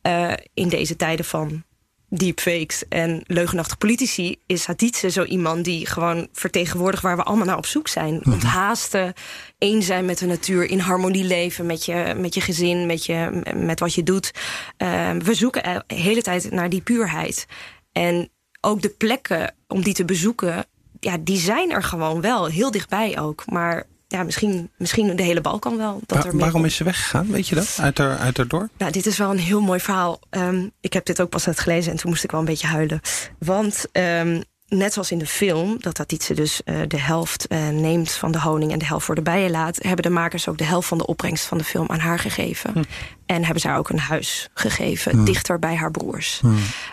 Eh, 0.02 0.34
in 0.54 0.70
deze 0.70 0.96
tijden 0.96 1.26
van 1.26 1.64
deepfakes 2.10 2.88
en 2.88 3.24
leugenachtige 3.26 3.78
politici 3.78 4.36
is 4.46 4.66
Haditse 4.66 5.10
zo 5.10 5.24
iemand 5.24 5.66
die 5.66 5.86
gewoon 5.86 6.28
vertegenwoordigt 6.32 7.04
waar 7.04 7.16
we 7.16 7.24
allemaal 7.24 7.46
naar 7.46 7.58
op 7.58 7.66
zoek 7.66 7.88
zijn. 7.88 8.26
Onthaasten, 8.26 9.14
één 9.58 9.84
zijn 9.84 10.06
met 10.06 10.18
de 10.18 10.26
natuur, 10.26 10.70
in 10.70 10.80
harmonie 10.80 11.24
leven 11.24 11.66
met 11.66 11.86
je, 11.86 12.14
met 12.18 12.34
je 12.34 12.42
gezin, 12.42 12.86
met, 12.86 13.06
je, 13.06 13.42
met 13.56 13.80
wat 13.80 13.94
je 13.94 14.04
doet. 14.04 14.32
Eh, 14.78 15.12
we 15.12 15.34
zoeken 15.34 15.84
de 15.88 15.96
hele 15.96 16.22
tijd 16.22 16.52
naar 16.52 16.70
die 16.70 16.82
puurheid. 16.82 17.46
En 17.92 18.30
ook 18.62 18.82
de 18.82 18.90
plekken 18.90 19.56
om 19.68 19.84
die 19.84 19.94
te 19.94 20.06
bezoeken, 20.06 20.66
ja, 21.00 21.18
die 21.22 21.38
zijn 21.38 21.72
er 21.72 21.84
gewoon 21.84 22.22
wel. 22.22 22.46
Heel 22.46 22.72
dichtbij 22.72 23.20
ook. 23.20 23.44
Maar 23.46 23.86
ja, 24.08 24.24
misschien, 24.24 24.72
misschien 24.78 25.16
de 25.16 25.24
hele 25.24 25.42
Balkan 25.42 25.78
wel. 25.78 26.02
Dat 26.06 26.24
Wa- 26.24 26.30
er 26.30 26.38
waarom 26.38 26.66
is 26.66 26.76
ze 26.76 26.84
weggegaan? 26.84 27.32
Weet 27.32 27.48
je 27.48 27.56
dat? 27.56 27.78
Uit 27.82 27.98
haar, 27.98 28.18
uit 28.18 28.38
haar 28.38 28.48
dorp? 28.48 28.70
Nou, 28.78 28.92
dit 28.92 29.06
is 29.06 29.18
wel 29.18 29.32
een 29.32 29.38
heel 29.40 29.62
mooi 29.62 29.80
verhaal. 29.80 30.20
Ehm, 30.30 30.68
ik 30.82 30.94
heb 30.94 31.06
dit 31.06 31.22
ook 31.22 31.30
pas 31.30 31.46
net 31.46 31.60
gelezen 31.60 31.92
en 31.92 31.98
toen 31.98 32.10
moest 32.10 32.24
ik 32.24 32.32
wel 32.32 32.40
een 32.40 32.46
beetje 32.46 32.68
huilen. 32.68 33.02
Want 33.40 33.86
ehm, 33.92 34.42
net 34.68 34.94
zoals 34.94 35.12
in 35.12 35.18
de 35.18 35.28
film, 35.28 35.76
dat 35.80 35.96
Tatitse 35.96 36.34
dus 36.34 36.64
eh, 36.64 36.76
de 36.88 37.00
helft 37.00 37.48
eh, 37.48 37.70
neemt 37.70 38.12
van 38.12 38.32
de 38.32 38.40
honing 38.40 38.72
en 38.72 38.80
de 38.80 38.86
helft 38.86 39.06
voor 39.06 39.16
de 39.16 39.22
bijen 39.22 39.52
laat, 39.52 39.78
hebben 39.82 40.04
de 40.04 40.10
makers 40.10 40.48
ook 40.48 40.58
de 40.58 40.64
helft 40.64 40.88
van 40.88 40.98
de 40.98 41.06
opbrengst 41.06 41.46
van 41.46 41.58
de 41.58 41.64
film 41.64 41.90
aan 41.90 42.00
haar 42.00 42.20
gegeven. 42.20 42.86
En 43.26 43.44
hebben 43.44 43.62
ze 43.62 43.68
haar 43.68 43.78
ook 43.78 43.90
een 43.90 44.00
huis 44.00 44.50
gegeven, 44.54 45.26
dichter 45.26 45.60
bij 45.60 45.76
haar 45.76 45.92
broers. 45.92 46.42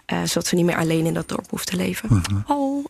Eh, 0.06 0.18
zodat 0.24 0.46
ze 0.46 0.54
niet 0.54 0.64
meer 0.64 0.76
alleen 0.76 1.06
in 1.06 1.14
dat 1.14 1.28
dorp 1.28 1.50
hoeft 1.50 1.66
te 1.66 1.76
leven. 1.76 2.22
Oh. 2.46 2.84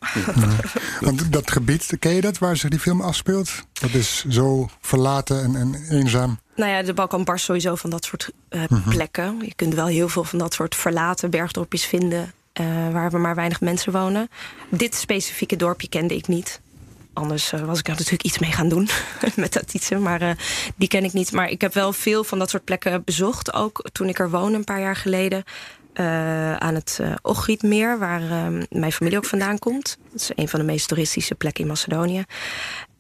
Want 1.01 1.33
dat 1.33 1.51
gebied, 1.51 1.97
ken 1.99 2.15
je 2.15 2.21
dat, 2.21 2.39
waar 2.39 2.57
zich 2.57 2.71
die 2.71 2.79
film 2.79 3.01
afspeelt? 3.01 3.51
Dat 3.73 3.95
is 3.95 4.25
zo 4.29 4.69
verlaten 4.81 5.45
en, 5.45 5.57
en 5.57 5.87
eenzaam. 5.91 6.39
Nou 6.57 6.71
ja, 6.71 6.83
de 6.83 6.95
Balkan 6.95 7.25
barst 7.25 7.45
sowieso 7.45 7.75
van 7.75 7.91
dat 7.91 8.05
soort 8.05 8.31
eh, 8.49 8.63
plekken. 8.89 9.39
Je 9.41 9.55
kunt 9.55 9.75
wel 9.75 9.87
heel 9.87 10.09
veel 10.09 10.25
van 10.25 10.39
dat 10.39 10.55
soort 10.55 10.75
verlaten 10.75 11.31
bergdorpjes 11.31 11.85
vinden... 11.85 12.33
eh, 12.55 12.93
waar 12.93 13.11
we 13.11 13.19
maar 13.19 13.35
weinig 13.35 13.61
mensen 13.61 13.93
wonen. 13.93 14.29
Dit 14.69 14.95
specifieke 14.95 15.57
dorpje 15.57 15.89
kende 15.89 16.17
ik 16.17 16.27
niet. 16.27 16.61
Anders 17.15 17.53
eh, 17.53 17.61
was 17.61 17.79
ik 17.79 17.85
er 17.87 17.93
natuurlijk 17.93 18.23
iets 18.23 18.39
mee 18.39 18.53
gaan 18.53 18.69
doen 18.69 18.89
met 19.37 19.53
dat 19.53 19.75
iets. 19.75 19.91
Maar 19.91 20.21
eh, 20.21 20.31
die 20.77 20.89
ken 20.89 21.05
ik 21.05 21.13
niet. 21.13 21.33
Maar 21.33 21.49
ik 21.49 21.61
heb 21.61 21.75
wel 21.75 21.93
veel 21.93 22.25
van 22.25 22.39
dat 22.39 22.51
soort 22.51 22.65
plekken 22.65 23.05
bezocht. 23.05 23.53
Ook 23.53 23.85
toen 23.93 24.09
ik 24.09 24.19
er 24.19 24.31
woonde 24.31 24.59
een 24.59 24.65
paar 24.65 24.81
jaar 24.81 24.97
geleden. 24.97 25.45
aan 26.59 26.75
het 26.75 27.01
Ochrietmeer, 27.23 27.99
waar 27.99 28.23
eh, 28.23 28.47
mijn 28.71 28.93
familie 28.93 29.19
ook 29.19 29.25
vandaan 29.25 29.59
komt. 29.59 29.99
Dat 30.11 30.21
is 30.21 30.31
een 30.35 30.49
van 30.49 30.61
de 30.61 30.67
meest 30.67 30.89
toeristische 30.89 31.35
plekken 31.35 31.63
in 31.63 31.69
Macedonië. 31.69 32.25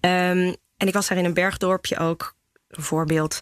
Ehm, 0.00 0.54
en 0.76 0.86
ik 0.86 0.92
was 0.92 1.08
daar 1.08 1.18
in 1.18 1.24
een 1.24 1.34
bergdorpje 1.34 1.98
ook, 1.98 2.34
een 2.68 2.82
voorbeeld, 2.82 3.40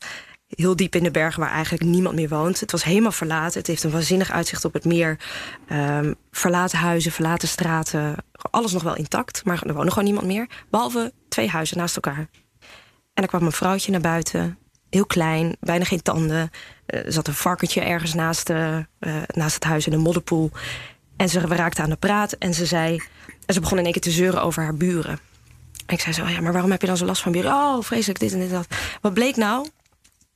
heel 0.54 0.76
diep 0.76 0.94
in 0.94 1.02
de 1.02 1.10
bergen 1.10 1.40
waar 1.40 1.50
eigenlijk 1.50 1.84
niemand 1.84 2.14
meer 2.14 2.28
woont. 2.28 2.60
Het 2.60 2.70
was 2.70 2.84
helemaal 2.84 3.12
verlaten. 3.12 3.58
Het 3.58 3.66
heeft 3.66 3.84
een 3.84 3.90
waanzinnig 3.90 4.30
uitzicht 4.30 4.64
op 4.64 4.72
het 4.72 4.84
meer. 4.84 5.18
Ehm, 5.68 6.12
verlaten 6.30 6.78
huizen, 6.78 7.12
verlaten 7.12 7.48
straten. 7.48 8.16
Alles 8.50 8.72
nog 8.72 8.82
wel 8.82 8.96
intact, 8.96 9.44
maar 9.44 9.62
er 9.66 9.74
woonde 9.74 9.90
gewoon 9.90 10.04
niemand 10.04 10.26
meer. 10.26 10.48
Behalve 10.70 11.12
twee 11.28 11.48
huizen 11.48 11.76
naast 11.76 11.94
elkaar. 11.94 12.28
En 13.14 13.22
er 13.22 13.28
kwam 13.28 13.42
een 13.42 13.52
vrouwtje 13.52 13.90
naar 13.90 14.00
buiten. 14.00 14.58
Heel 14.90 15.06
klein, 15.06 15.56
bijna 15.60 15.84
geen 15.84 16.02
tanden. 16.02 16.50
Eh, 16.86 17.04
Er 17.06 17.12
zat 17.12 17.28
een 17.28 17.34
varkentje 17.34 17.80
ergens 17.80 18.14
naast, 18.14 18.50
eh, 18.50 18.76
eh, 18.76 18.84
naast 19.26 19.54
het 19.54 19.64
huis 19.64 19.86
in 19.86 19.92
een 19.92 20.00
modderpoel. 20.00 20.50
En 21.16 21.28
ze 21.28 21.48
we 21.48 21.54
raakten 21.54 21.84
aan 21.84 21.90
de 21.90 21.96
praat 21.96 22.32
en 22.32 22.54
ze 22.54 22.66
zei... 22.66 23.02
En 23.46 23.54
ze 23.54 23.60
begon 23.60 23.78
in 23.78 23.84
één 23.84 23.92
keer 23.92 24.02
te 24.02 24.10
zeuren 24.10 24.42
over 24.42 24.62
haar 24.62 24.74
buren. 24.74 25.18
En 25.86 25.94
ik 25.94 26.00
zei 26.00 26.14
zo, 26.14 26.26
ja, 26.26 26.40
maar 26.40 26.52
waarom 26.52 26.70
heb 26.70 26.80
je 26.80 26.86
dan 26.86 26.96
zo 26.96 27.04
last 27.04 27.22
van 27.22 27.32
buren? 27.32 27.52
Oh, 27.52 27.82
vreselijk, 27.82 28.18
dit 28.18 28.32
en 28.32 28.38
dit 28.38 28.48
en 28.48 28.54
dat. 28.54 28.66
Wat 29.00 29.14
bleek 29.14 29.36
nou? 29.36 29.68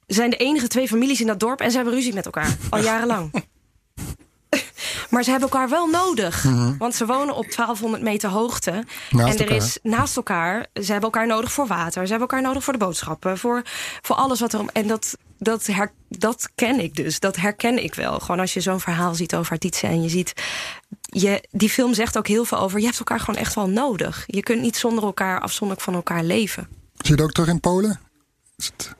Ze 0.07 0.14
zijn 0.14 0.31
de 0.31 0.37
enige 0.37 0.69
twee 0.69 0.88
families 0.88 1.21
in 1.21 1.27
dat 1.27 1.40
dorp 1.40 1.61
en 1.61 1.71
ze 1.71 1.77
hebben 1.77 1.95
ruzie 1.95 2.14
met 2.14 2.25
elkaar. 2.25 2.57
Al 2.71 2.81
jarenlang. 2.81 3.31
Maar 5.11 5.23
ze 5.23 5.31
hebben 5.31 5.49
elkaar 5.49 5.69
wel 5.69 5.87
nodig. 5.87 6.47
Want 6.79 6.95
ze 6.95 7.07
wonen 7.07 7.35
op 7.35 7.45
1200 7.45 8.03
meter 8.03 8.31
hoogte. 8.31 8.85
Naast 9.11 9.35
en 9.35 9.45
er 9.45 9.53
elkaar. 9.53 9.57
is 9.57 9.79
naast 9.83 10.16
elkaar. 10.16 10.66
Ze 10.75 10.92
hebben 10.92 11.11
elkaar 11.11 11.27
nodig 11.27 11.53
voor 11.53 11.66
water. 11.66 12.03
Ze 12.07 12.11
hebben 12.11 12.29
elkaar 12.29 12.42
nodig 12.42 12.64
voor 12.64 12.73
de 12.73 12.79
boodschappen. 12.79 13.38
Voor, 13.38 13.62
voor 14.03 14.16
alles 14.16 14.40
wat 14.40 14.53
er 14.53 14.61
om. 14.61 14.69
En 14.73 14.87
dat, 14.87 15.16
dat, 15.38 15.66
her, 15.66 15.92
dat 16.09 16.51
ken 16.55 16.81
ik 16.81 16.97
dus. 16.97 17.21
Dat 17.21 17.37
herken 17.37 17.83
ik 17.85 17.95
wel. 17.95 18.21
Gewoon 18.21 18.40
als 18.40 18.55
je 18.55 18.61
zo'n 18.61 18.81
verhaal 18.81 19.14
ziet 19.14 19.35
over 19.35 19.53
Artietse. 19.53 19.87
En 19.87 20.03
je 20.03 20.09
ziet. 20.09 20.33
Je, 21.01 21.49
die 21.51 21.71
film 21.71 21.95
zegt 21.95 22.19
ook 22.19 22.29
heel 22.29 22.45
veel 22.45 22.59
over. 22.59 22.79
Je 22.79 22.85
hebt 22.85 22.99
elkaar 22.99 23.21
gewoon 23.21 23.40
echt 23.40 23.55
wel 23.55 23.69
nodig. 23.69 24.25
Je 24.27 24.42
kunt 24.42 24.61
niet 24.61 24.77
zonder 24.77 25.05
elkaar 25.05 25.40
afzonderlijk 25.40 25.85
van 25.85 25.95
elkaar 25.95 26.25
leven. 26.25 26.69
Zie 26.97 27.11
je 27.11 27.16
dat 27.16 27.27
ook 27.27 27.33
terug 27.33 27.49
in 27.49 27.61
Polen? 27.61 28.01
Is 28.57 28.66
het, 28.66 28.95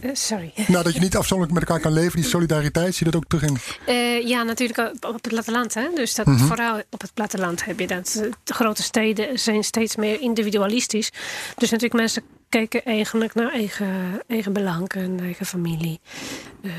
Eh, 0.00 0.10
sorry. 0.12 0.52
nou, 0.68 0.84
dat 0.84 0.94
je 0.94 1.00
niet 1.00 1.16
afzonderlijk 1.16 1.58
met 1.60 1.68
elkaar 1.68 1.82
kan 1.82 1.92
leven, 1.92 2.20
die 2.20 2.30
solidariteit, 2.30 2.94
zie 2.94 3.06
je 3.06 3.12
dat 3.12 3.22
ook 3.22 3.28
terug 3.28 3.42
in? 3.44 3.56
Eh, 3.86 4.26
ja, 4.28 4.42
natuurlijk 4.42 4.78
op- 4.94 5.04
op 5.04 5.12
het 5.14 5.28
platteland. 5.28 5.74
Hè? 5.74 5.88
Dus 5.94 6.14
dat, 6.14 6.26
Mhm. 6.26 6.38
vooral 6.46 6.82
op 6.90 7.00
het 7.00 7.14
platteland 7.14 7.64
heb 7.64 7.80
je 7.80 7.86
dat. 7.86 8.20
Eh, 8.22 8.30
De 8.44 8.54
grote 8.54 8.82
steden 8.82 9.38
zijn 9.38 9.64
steeds 9.64 9.96
meer 9.96 10.20
individualistisch. 10.20 11.10
Dus 11.56 11.70
natuurlijk 11.70 12.00
mensen 12.00 12.22
kijken 12.48 12.84
eigenlijk 12.84 13.34
naar 13.34 13.52
eigen, 13.52 14.22
eigen 14.26 14.52
belang 14.52 14.88
en 14.88 15.20
eigen 15.20 15.46
familie. 15.46 16.00
Eh, 16.62 16.70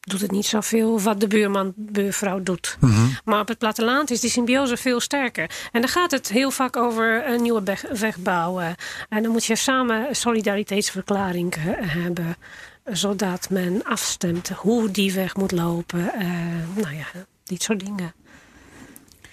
doet 0.00 0.20
het 0.20 0.30
niet 0.30 0.46
zoveel 0.46 1.00
wat 1.00 1.20
de 1.20 1.26
buurman, 1.26 1.72
buurvrouw 1.76 2.42
doet. 2.42 2.76
Mhm. 2.80 3.06
Maar 3.24 3.40
op 3.40 3.48
het 3.48 3.58
platteland 3.58 4.10
is 4.10 4.20
die 4.20 4.30
symbiose 4.30 4.76
veel 4.76 5.00
sterker. 5.00 5.50
En 5.72 5.80
dan 5.80 5.90
gaat 5.90 6.10
het 6.10 6.28
heel 6.28 6.50
vaak 6.50 6.76
over 6.76 7.28
een 7.28 7.42
nieuwe 7.42 7.62
weg, 7.62 7.84
weg 7.98 8.18
bouwen. 8.18 8.74
En 9.08 9.22
dan 9.22 9.32
moet 9.32 9.44
je 9.44 9.56
samen 9.56 10.08
een 10.08 10.16
solidariteitsverklaring 10.16 11.54
eh, 11.54 11.62
hebben. 11.76 12.36
Zodat 12.84 13.50
men 13.50 13.84
afstemt 13.84 14.48
hoe 14.48 14.90
die 14.90 15.12
weg 15.12 15.36
moet 15.36 15.52
lopen. 15.52 16.12
Eh, 16.12 16.28
nou 16.74 16.94
ja, 16.94 17.06
dit 17.44 17.62
soort 17.62 17.80
dingen. 17.80 18.14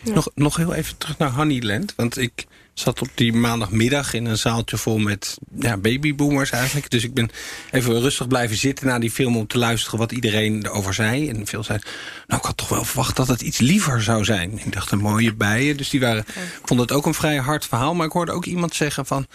Nog, 0.03 0.29
nog 0.35 0.55
heel 0.55 0.73
even 0.73 0.97
terug 0.97 1.17
naar 1.17 1.31
Honeyland. 1.31 1.95
Want 1.95 2.17
ik 2.17 2.45
zat 2.79 3.01
op 3.01 3.09
die 3.15 3.33
maandagmiddag 3.33 4.13
in 4.13 4.25
een 4.25 4.37
zaaltje 4.37 4.77
vol 4.77 4.97
met 4.97 5.37
ja, 5.59 5.77
babyboomers 5.77 6.49
eigenlijk. 6.49 6.89
Dus 6.89 7.03
ik 7.03 7.13
ben 7.13 7.29
even 7.71 7.99
rustig 7.99 8.27
blijven 8.27 8.57
zitten 8.57 8.87
na 8.87 8.99
die 8.99 9.11
film 9.11 9.37
om 9.37 9.47
te 9.47 9.57
luisteren 9.57 9.99
wat 9.99 10.11
iedereen 10.11 10.65
erover 10.65 10.93
zei. 10.93 11.29
En 11.29 11.47
veel 11.47 11.63
zeiden, 11.63 11.87
nou 12.27 12.39
ik 12.39 12.47
had 12.47 12.57
toch 12.57 12.69
wel 12.69 12.83
verwacht 12.83 13.15
dat 13.15 13.27
het 13.27 13.41
iets 13.41 13.57
liever 13.57 14.03
zou 14.03 14.23
zijn. 14.23 14.59
Ik 14.65 14.73
dacht, 14.73 14.91
een 14.91 14.99
mooie 14.99 15.33
bijen. 15.33 15.77
Dus 15.77 15.89
die 15.89 15.99
waren, 15.99 16.25
ik 16.37 16.61
vond 16.67 16.79
het 16.79 16.91
ook 16.91 17.05
een 17.05 17.13
vrij 17.13 17.37
hard 17.37 17.65
verhaal. 17.65 17.95
Maar 17.95 18.05
ik 18.05 18.11
hoorde 18.11 18.31
ook 18.31 18.45
iemand 18.45 18.75
zeggen 18.75 19.05
van, 19.05 19.27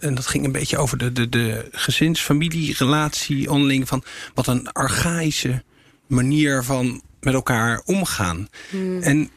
en 0.00 0.14
dat 0.14 0.26
ging 0.26 0.44
een 0.44 0.52
beetje 0.52 0.78
over 0.78 0.98
de, 0.98 1.12
de, 1.12 1.28
de 1.28 1.68
gezins-familierelatie 1.72 3.50
onderling. 3.50 3.88
Van 3.88 4.04
wat 4.34 4.46
een 4.46 4.72
archaïsche 4.72 5.62
manier 6.06 6.62
van 6.62 7.02
met 7.20 7.34
elkaar 7.34 7.82
omgaan. 7.84 8.48
En 9.00 9.30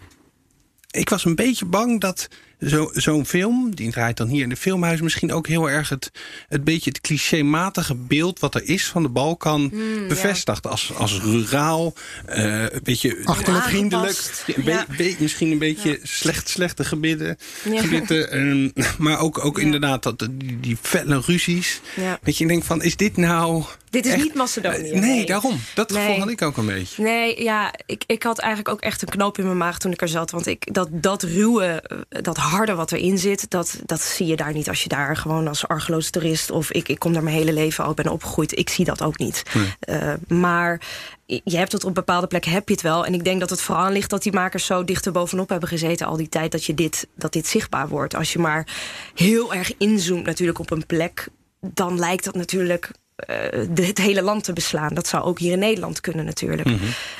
ik 0.91 1.09
was 1.09 1.25
een 1.25 1.35
beetje 1.35 1.65
bang 1.65 2.01
dat 2.01 2.27
zo- 2.59 2.89
zo'n 2.93 3.25
film, 3.25 3.75
die 3.75 3.91
draait 3.91 4.17
dan 4.17 4.27
hier 4.27 4.43
in 4.43 4.49
de 4.49 4.55
filmhuis, 4.55 5.01
misschien 5.01 5.33
ook 5.33 5.47
heel 5.47 5.69
erg 5.69 5.89
het, 5.89 6.11
het 6.47 6.63
beetje 6.63 6.89
het 6.89 7.01
clichématige 7.01 7.95
beeld 7.95 8.39
wat 8.39 8.55
er 8.55 8.63
is 8.63 8.85
van 8.85 9.03
de 9.03 9.09
Balkan 9.09 9.73
bevestigt. 10.07 10.67
Als, 10.67 10.93
als 10.93 11.19
ruraal, 11.21 11.93
eh, 12.25 12.61
een 12.61 12.79
beetje 12.83 13.17
Achterlijk. 13.23 13.63
vriendelijk, 13.65 14.43
Ja. 14.65 14.85
misschien 15.19 15.51
een 15.51 15.57
beetje 15.57 15.99
slecht, 16.03 16.49
slechte 16.49 16.83
gebitten, 16.83 17.37
Ja. 17.71 17.81
gebitten 17.81 18.31
ehm, 18.31 18.69
maar 18.97 19.19
ook, 19.19 19.45
ook 19.45 19.57
Ja. 19.57 19.63
inderdaad 19.63 20.03
dat, 20.03 20.19
die, 20.31 20.59
die 20.59 20.77
felle 20.81 21.21
ruzies. 21.25 21.81
Ja. 21.95 22.19
Dat 22.23 22.37
je 22.37 22.47
denkt 22.47 22.65
van, 22.65 22.81
is 22.83 22.95
dit 22.95 23.17
nou 23.17 23.63
Dit 23.95 24.05
is 24.05 24.13
echt- 24.13 24.23
niet 24.23 24.33
Macedonië. 24.33 24.89
Eh, 24.91 24.99
nee, 24.99 25.25
daarom. 25.25 25.59
Dat 25.75 25.89
Nee. 25.89 26.01
gevoel 26.05 26.19
had 26.19 26.29
ik 26.29 26.41
ook 26.41 26.57
een 26.57 26.65
beetje. 26.65 27.03
Nee, 27.03 27.43
ja, 27.43 27.73
ik, 27.85 28.03
ik 28.07 28.23
had 28.23 28.39
eigenlijk 28.39 28.73
ook 28.75 28.81
echt 28.81 29.01
een 29.01 29.07
knoop 29.07 29.37
in 29.37 29.45
mijn 29.45 29.57
maag 29.57 29.79
toen 29.79 29.91
ik 29.91 30.01
er 30.01 30.07
zat. 30.07 30.31
Want 30.31 30.47
ik, 30.47 30.73
dat, 30.73 30.87
dat 30.91 31.23
ruwe, 31.23 31.65
eh, 31.65 32.21
dat 32.21 32.37
harde 32.37 32.75
wat 32.75 32.91
erin 32.91 33.17
zit, 33.17 33.49
dat, 33.49 33.79
dat 33.85 34.01
zie 34.01 34.25
je 34.27 34.35
daar 34.35 34.53
niet 34.53 34.69
als 34.69 34.83
je 34.83 34.89
daar 34.89 35.17
gewoon 35.17 35.47
als 35.47 35.67
argeloos 35.67 36.09
toerist. 36.09 36.51
Of 36.51 36.71
ik, 36.71 36.87
ik 36.89 36.99
kom 36.99 37.13
daar 37.13 37.23
mijn 37.23 37.35
hele 37.35 37.53
leven 37.53 37.83
al, 37.83 37.89
ik 37.89 37.95
ben 37.95 38.11
opgegroeid. 38.11 38.57
Ik 38.57 38.69
zie 38.69 38.85
dat 38.85 39.01
ook 39.01 39.17
niet. 39.17 39.43
Eh, 39.79 40.13
maar 40.27 40.81
je 41.25 41.57
hebt 41.57 41.71
het 41.71 41.83
op 41.83 41.95
bepaalde 41.95 42.27
plekken 42.27 42.51
heb 42.51 42.67
je 42.67 42.73
het 42.73 42.83
wel. 42.83 43.05
En 43.05 43.13
ik 43.13 43.23
denk 43.23 43.39
dat 43.39 43.49
het 43.49 43.61
vooral 43.61 43.91
ligt 43.91 44.09
dat 44.09 44.23
die 44.23 44.33
makers 44.33 44.65
zo 44.65 44.83
dicht 44.83 45.05
er 45.05 45.11
bovenop 45.11 45.49
hebben 45.49 45.69
gezeten 45.69 46.07
al 46.07 46.17
die 46.17 46.29
tijd 46.29 46.51
dat, 46.51 46.65
je 46.65 46.73
dit, 46.73 47.07
dat 47.15 47.33
dit 47.33 47.47
zichtbaar 47.47 47.87
wordt. 47.87 48.15
Als 48.15 48.33
je 48.33 48.39
maar 48.39 48.67
heel 49.15 49.53
erg 49.53 49.71
inzoomt 49.77 50.25
natuurlijk 50.25 50.59
op 50.59 50.71
een 50.71 50.85
plek, 50.85 51.27
dan 51.61 51.99
lijkt 51.99 52.23
dat 52.23 52.35
natuurlijk 52.35 52.91
de- 53.15 53.85
het 53.85 53.97
hele 53.97 54.21
land 54.21 54.43
te 54.43 54.53
beslaan. 54.53 54.93
Dat 54.93 55.07
zou 55.07 55.23
ook 55.23 55.39
hier 55.39 55.51
in 55.51 55.59
Nederland 55.59 56.01
kunnen 56.01 56.25
natuurlijk. 56.25 56.69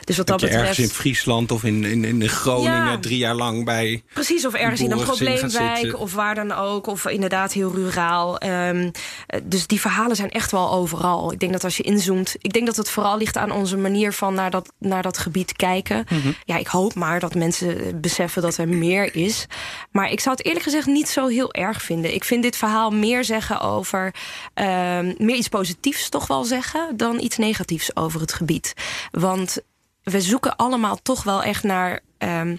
Dus 0.04 0.18
wat 0.18 0.28
dat, 0.28 0.42
je 0.42 0.48
ergens 0.48 0.70
betreft... 0.70 0.90
in 0.90 0.96
Friesland 0.96 1.52
of 1.52 1.64
in, 1.64 1.84
in, 1.84 2.06
in 2.06 2.30
Groningen 2.30 2.86
Ja. 2.86 2.98
drie 3.00 3.18
jaar 3.18 3.36
lang 3.36 3.66
bij... 3.66 4.04
Precies, 4.14 4.46
of 4.46 4.54
ergens 4.54 4.82
in 4.82 4.92
een 4.92 5.04
probleemwijk 5.04 6.00
of 6.00 6.14
waar 6.14 6.36
dan 6.36 6.52
ook. 6.52 6.88
Of 6.88 7.08
inderdaad 7.08 7.54
heel 7.54 7.72
ruraal. 7.76 8.38
Ehm, 8.38 8.90
eh, 9.28 9.40
dus 9.44 9.68
die 9.68 9.80
verhalen 9.82 10.16
zijn 10.16 10.30
echt 10.30 10.52
wel 10.52 10.72
overal. 10.72 11.32
Ik 11.32 11.40
denk 11.40 11.52
dat 11.52 11.64
als 11.64 11.78
je 11.78 11.84
inzoomt... 11.84 12.36
Ik 12.42 12.54
denk 12.54 12.66
dat 12.66 12.76
het 12.76 12.90
vooral 12.90 13.18
ligt 13.18 13.38
aan 13.38 13.52
onze 13.52 13.78
manier 13.78 14.14
van 14.14 14.34
naar 14.34 14.52
dat, 14.52 14.72
naar 14.80 15.02
dat 15.04 15.18
gebied 15.18 15.54
kijken. 15.56 16.06
Mhm. 16.10 16.32
Ja, 16.44 16.58
ik 16.58 16.68
hoop 16.68 16.94
maar 16.94 17.20
dat 17.20 17.36
mensen 17.36 17.80
eh, 17.80 17.94
beseffen 17.96 18.42
dat 18.42 18.58
er 18.58 18.68
meer 18.68 19.16
is. 19.16 19.46
Maar 19.92 20.12
ik 20.12 20.20
zou 20.20 20.36
het 20.36 20.46
eerlijk 20.46 20.66
gezegd 20.66 20.86
niet 20.88 21.10
zo 21.10 21.28
heel 21.28 21.54
erg 21.54 21.82
vinden. 21.82 22.14
Ik 22.14 22.24
vind 22.24 22.44
dit 22.44 22.56
verhaal 22.58 22.92
meer 22.92 23.24
zeggen 23.24 23.62
over... 23.62 24.14
ehm, 24.54 25.14
meer 25.18 25.36
iets 25.36 25.48
positiefs 25.48 25.84
toch 25.94 26.28
wel 26.28 26.44
zeggen... 26.44 26.98
dan 26.98 27.20
iets 27.20 27.38
negatiefs 27.38 27.96
over 27.96 28.22
het 28.22 28.34
gebied. 28.34 28.74
Want 29.12 29.58
we 30.04 30.22
zoeken 30.22 30.56
allemaal 30.56 31.00
toch 31.02 31.24
wel 31.24 31.44
echt 31.44 31.64
naar... 31.64 32.00
ehm, 32.18 32.56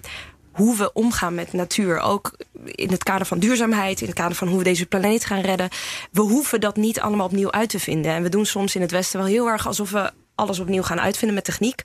hoe 0.57 0.77
we 0.77 0.93
omgaan 0.93 1.35
met 1.35 1.53
natuur. 1.53 1.99
Ook 1.99 2.31
in 2.65 2.89
het 2.89 3.03
kader 3.03 3.27
van 3.27 3.39
duurzaamheid, 3.39 4.01
in 4.01 4.07
het 4.07 4.15
kader 4.15 4.37
van 4.37 4.47
hoe 4.47 4.57
we 4.57 4.63
deze 4.63 4.85
planeet 4.85 5.25
gaan 5.25 5.41
redden. 5.41 5.69
We 6.11 6.21
hoeven 6.21 6.59
dat 6.59 6.75
niet 6.75 6.99
allemaal 6.99 7.25
opnieuw 7.25 7.51
uit 7.51 7.69
te 7.69 7.79
vinden. 7.79 8.11
En 8.11 8.23
we 8.23 8.29
doen 8.29 8.45
soms 8.45 8.75
in 8.75 8.81
het 8.81 8.91
Westen 8.91 9.19
wel 9.19 9.27
heel 9.27 9.47
erg 9.47 9.67
alsof 9.67 9.91
we 9.91 10.11
alles 10.37 10.59
opnieuw 10.59 10.81
gaan 10.81 10.99
uitvinden 10.99 11.35
met 11.35 11.45
techniek. 11.45 11.83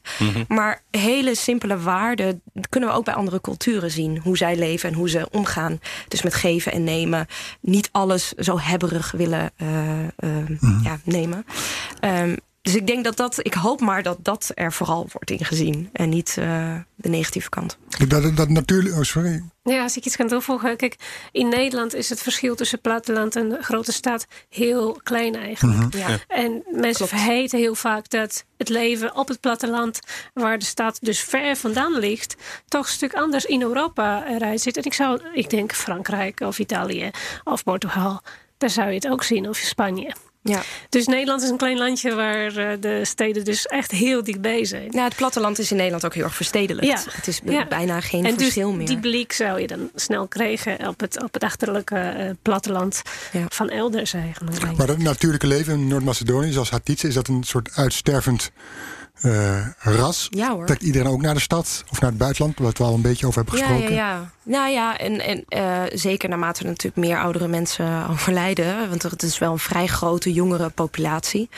Maar 0.48 0.82
hele 0.90 1.34
simpele 1.34 1.78
waarden 1.78 2.42
kunnen 2.68 2.88
we 2.88 2.94
ook 2.94 3.04
bij 3.04 3.14
andere 3.14 3.40
culturen 3.40 3.90
zien. 3.90 4.18
Hoe 4.18 4.36
zij 4.36 4.56
leven 4.56 4.88
en 4.88 4.94
hoe 4.94 5.08
ze 5.10 5.28
omgaan. 5.30 5.80
Dus 6.08 6.22
met 6.22 6.34
geven 6.34 6.72
en 6.72 6.84
nemen. 6.84 7.26
Niet 7.60 7.88
alles 7.92 8.32
zo 8.32 8.58
hebberig 8.58 9.10
willen 9.10 9.50
eh, 9.56 10.02
eh, 10.02 10.48
ja, 10.82 10.98
nemen. 11.04 11.44
Ehm, 12.00 12.36
dus 12.62 12.74
ik 12.74 12.86
denk 12.86 13.04
dat 13.04 13.16
dat, 13.16 13.38
ik 13.46 13.54
hoop 13.54 13.80
maar 13.80 14.02
dat 14.02 14.18
dat 14.20 14.50
er 14.54 14.72
vooral 14.72 15.08
wordt 15.12 15.30
ingezien. 15.30 15.88
En 15.92 16.08
niet 16.08 16.36
eh, 16.38 16.74
de 16.94 17.08
negatieve 17.08 17.48
kant. 17.48 17.78
Dat, 18.08 18.36
dat 18.36 18.48
natuurlijk. 18.48 18.94
Oh, 18.94 19.02
sorry. 19.02 19.42
Ja, 19.62 19.82
als 19.82 19.96
ik 19.96 20.04
iets 20.04 20.16
kan 20.16 20.28
toevoegen. 20.28 20.76
Kijk, 20.76 20.96
in 21.32 21.48
Nederland 21.48 21.94
is 21.94 22.08
het 22.08 22.22
verschil 22.22 22.54
tussen 22.54 22.80
platteland 22.80 23.36
en 23.36 23.56
grote 23.60 23.92
stad 23.92 24.26
heel 24.48 25.00
klein 25.02 25.36
eigenlijk. 25.36 25.94
Ja. 25.94 26.18
En 26.28 26.62
mensen 26.70 27.06
Klopt. 27.06 27.22
vergeten 27.22 27.58
heel 27.58 27.74
vaak 27.74 28.10
dat 28.10 28.44
het 28.56 28.68
leven 28.68 29.16
op 29.16 29.28
het 29.28 29.40
platteland, 29.40 30.00
waar 30.34 30.58
de 30.58 30.64
stad 30.64 30.98
dus 31.00 31.20
ver 31.20 31.56
vandaan 31.56 31.98
ligt, 31.98 32.36
toch 32.68 32.86
een 32.86 32.92
stuk 32.92 33.14
anders 33.14 33.44
in 33.44 33.62
Europa 33.62 34.26
eruit 34.28 34.60
zit. 34.60 34.76
En 34.76 34.84
ik 34.84 34.94
zou, 34.94 35.20
ik 35.32 35.50
denk 35.50 35.72
Frankrijk 35.74 36.40
of 36.40 36.58
Italië 36.58 37.10
of 37.44 37.64
Portugal, 37.64 38.20
daar 38.58 38.70
zou 38.70 38.88
je 38.88 38.94
het 38.94 39.08
ook 39.08 39.22
zien, 39.22 39.48
of 39.48 39.56
Spanje. 39.56 40.14
Ja. 40.44 40.62
Dus 40.88 41.06
Nederland 41.06 41.42
is 41.42 41.48
een 41.48 41.56
klein 41.56 41.78
landje 41.78 42.14
waar 42.14 42.56
eh, 42.56 42.76
de 42.80 43.00
steden 43.04 43.44
dus 43.44 43.66
echt 43.66 43.90
heel 43.90 44.22
dichtbij 44.24 44.64
zijn. 44.64 44.88
Nou, 44.90 45.04
het 45.04 45.16
platteland 45.16 45.58
is 45.58 45.70
in 45.70 45.76
Nederland 45.76 46.04
ook 46.04 46.14
heel 46.14 46.24
erg 46.24 46.34
verstedelijkt. 46.34 47.04
Ja. 47.04 47.12
Het 47.12 47.26
is 47.26 47.40
Ja. 47.44 47.66
bijna 47.66 48.00
geen 48.00 48.24
en 48.24 48.32
dus 48.34 48.42
verschil 48.42 48.72
meer. 48.72 48.86
die 48.86 48.98
blik 48.98 49.32
zou 49.32 49.60
je 49.60 49.66
dan 49.66 49.90
snel 49.94 50.28
krijgen 50.28 50.88
op 50.88 51.00
het, 51.00 51.22
op 51.22 51.32
het 51.34 51.44
achterlijke 51.44 51.96
eh, 51.98 52.30
platteland 52.42 53.02
Ja. 53.32 53.44
van 53.48 53.68
elders 53.70 54.12
eigenlijk. 54.12 54.76
Maar 54.76 54.88
het 54.88 54.98
natuurlijke 54.98 55.46
leven 55.46 55.72
in 55.72 55.88
Noord-Macedonië, 55.88 56.52
zoals 56.52 56.70
Hatitse, 56.70 57.08
is 57.08 57.14
dat 57.14 57.28
een 57.28 57.42
soort 57.44 57.70
uitstervend 57.74 58.50
eh, 59.22 59.66
ras? 59.78 60.28
Ja, 60.30 60.50
hoor. 60.54 60.66
Trekt 60.66 60.82
iedereen 60.82 61.08
ook 61.12 61.20
naar 61.22 61.34
de 61.34 61.40
stad 61.40 61.84
of 61.90 62.00
naar 62.00 62.10
het 62.10 62.18
buitenland, 62.18 62.54
waar 62.58 62.66
we 62.66 62.72
het 62.72 62.78
wel 62.82 62.94
een 62.94 63.02
beetje 63.02 63.26
over 63.26 63.42
hebben 63.42 63.58
gesproken? 63.60 63.92
ja, 63.94 63.96
ja. 64.14 64.30
Nou 64.42 64.70
ja, 64.70 64.98
en, 64.98 65.20
en 65.20 65.44
eh, 65.48 65.82
zeker 65.98 66.28
naarmate 66.28 66.60
er 66.62 66.66
natuurlijk 66.68 67.06
meer 67.06 67.18
oudere 67.20 67.48
mensen 67.48 68.06
overlijden. 68.10 68.88
Want 68.88 69.02
het 69.02 69.22
is 69.22 69.38
wel 69.38 69.52
een 69.52 69.58
vrij 69.58 69.86
grote 69.86 70.32
jongere 70.32 70.68
populatie. 70.68 71.48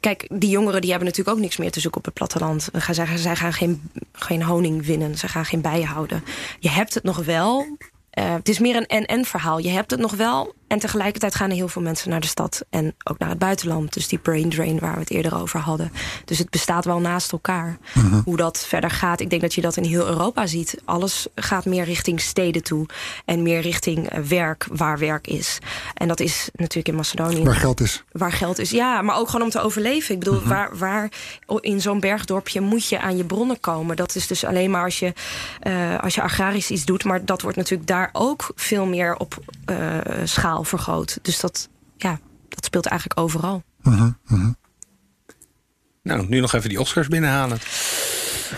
Kijk, 0.00 0.26
die 0.32 0.50
jongeren 0.50 0.80
die 0.80 0.90
hebben 0.90 1.08
natuurlijk 1.08 1.36
ook 1.36 1.42
niks 1.42 1.56
meer 1.56 1.70
te 1.70 1.80
zoeken 1.80 1.98
op 2.00 2.04
het 2.06 2.14
platteland. 2.14 2.68
Zij 3.14 3.36
gaan 3.36 3.52
geen, 3.52 3.90
geen 4.12 4.42
honing 4.42 4.86
winnen, 4.86 5.18
ze 5.18 5.28
gaan 5.28 5.44
geen 5.44 5.60
bijen 5.60 5.86
houden. 5.86 6.24
Je 6.58 6.70
hebt 6.70 6.94
het 6.94 7.02
nog 7.02 7.24
wel. 7.24 7.76
eh, 8.10 8.32
het 8.34 8.48
is 8.48 8.58
meer 8.58 8.76
een 8.76 8.86
en-en 8.86 9.24
verhaal. 9.24 9.58
Je 9.58 9.68
hebt 9.68 9.90
het 9.90 10.00
nog 10.00 10.14
wel. 10.14 10.54
En 10.70 10.78
tegelijkertijd 10.78 11.34
gaan 11.34 11.50
er 11.50 11.56
heel 11.56 11.68
veel 11.68 11.82
mensen 11.82 12.10
naar 12.10 12.20
de 12.20 12.26
stad. 12.26 12.64
En 12.70 12.94
ook 13.04 13.18
naar 13.18 13.28
het 13.28 13.38
buitenland. 13.38 13.92
Dus 13.92 14.08
die 14.08 14.18
brain 14.18 14.50
drain 14.50 14.78
waar 14.78 14.94
we 14.94 15.00
het 15.00 15.10
eerder 15.10 15.36
over 15.36 15.60
hadden. 15.60 15.92
Dus 16.24 16.38
het 16.38 16.50
bestaat 16.50 16.84
wel 16.84 17.00
naast 17.00 17.32
elkaar. 17.32 17.78
Hoe 18.24 18.36
dat 18.36 18.58
verder 18.66 18.90
gaat. 18.90 19.20
Ik 19.20 19.30
denk 19.30 19.42
dat 19.42 19.54
je 19.54 19.60
dat 19.60 19.76
in 19.76 19.84
heel 19.84 20.06
Europa 20.06 20.46
ziet. 20.46 20.76
Alles 20.84 21.26
gaat 21.34 21.64
meer 21.64 21.84
richting 21.84 22.20
steden 22.20 22.62
toe. 22.62 22.86
En 23.24 23.42
meer 23.42 23.60
richting 23.60 24.08
eh, 24.08 24.20
werk, 24.20 24.66
waar 24.72 24.98
werk 24.98 25.26
is. 25.26 25.58
En 25.94 26.08
dat 26.08 26.20
is 26.20 26.48
natuurlijk 26.52 26.88
in 26.88 26.94
Macedonië 26.94 27.42
Waar 27.42 27.54
geld 27.54 27.80
is. 27.80 28.04
waar 28.12 28.32
geld 28.32 28.58
is. 28.58 28.70
Ja, 28.70 29.02
maar 29.02 29.16
ook 29.16 29.28
gewoon 29.28 29.44
om 29.44 29.50
te 29.50 29.60
overleven. 29.60 30.14
Ik 30.14 30.20
bedoel, 30.20 30.42
waar, 30.42 30.76
waar 30.76 31.10
in 31.60 31.80
zo'n 31.80 32.00
bergdorpje 32.00 32.60
moet 32.60 32.88
je 32.88 33.00
aan 33.00 33.16
je 33.16 33.24
bronnen 33.24 33.60
komen? 33.60 33.96
Dat 33.96 34.14
is 34.14 34.26
dus 34.26 34.44
alleen 34.44 34.70
maar 34.70 34.84
als 34.84 34.98
je, 34.98 35.12
eh, 35.60 35.98
als 35.98 36.14
je 36.14 36.22
agrarisch 36.22 36.70
iets 36.70 36.84
doet. 36.84 37.04
Maar 37.04 37.24
dat 37.24 37.42
wordt 37.42 37.56
natuurlijk 37.56 37.88
daar 37.88 38.10
ook 38.12 38.52
veel 38.54 38.86
meer 38.86 39.16
op 39.16 39.38
eh, 39.64 39.76
schaal 40.64 40.78
vergroot. 40.78 41.18
Dus 41.22 41.40
dat, 41.40 41.68
ja, 41.96 42.18
dat 42.48 42.64
speelt 42.64 42.86
eigenlijk 42.86 43.20
overal. 43.20 43.62
Nou, 46.02 46.26
nu 46.28 46.40
nog 46.40 46.52
even 46.52 46.68
die 46.68 46.80
Oscars 46.80 47.08
binnenhalen. 47.08 47.58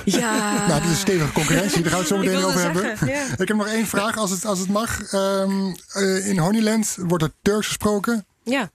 Ja, 0.05 0.53
Nou, 0.69 0.83
dit 0.83 0.91
is 0.91 1.01
stevige 1.01 1.33
concurrentie, 1.33 1.83
daar 1.83 1.93
gaan 1.93 2.03
we 2.03 2.07
het 2.07 2.15
zo 2.15 2.19
meteen 2.25 2.45
over 2.45 2.61
hebben. 2.61 3.09
ja. 3.15 3.25
Ik 3.39 3.49
heb 3.49 3.57
nog 3.57 3.67
één 3.67 3.87
vraag, 3.87 4.17
als 4.17 4.31
het, 4.31 4.45
als 4.45 4.59
het 4.59 4.69
mag. 4.69 5.13
Ehm, 5.13 5.73
eh, 5.93 6.29
in 6.29 6.39
Honeyland 6.39 6.97
wordt 6.99 7.25
er 7.25 7.33
Turks 7.43 7.67
gesproken. 7.67 8.27
ja. 8.45 8.71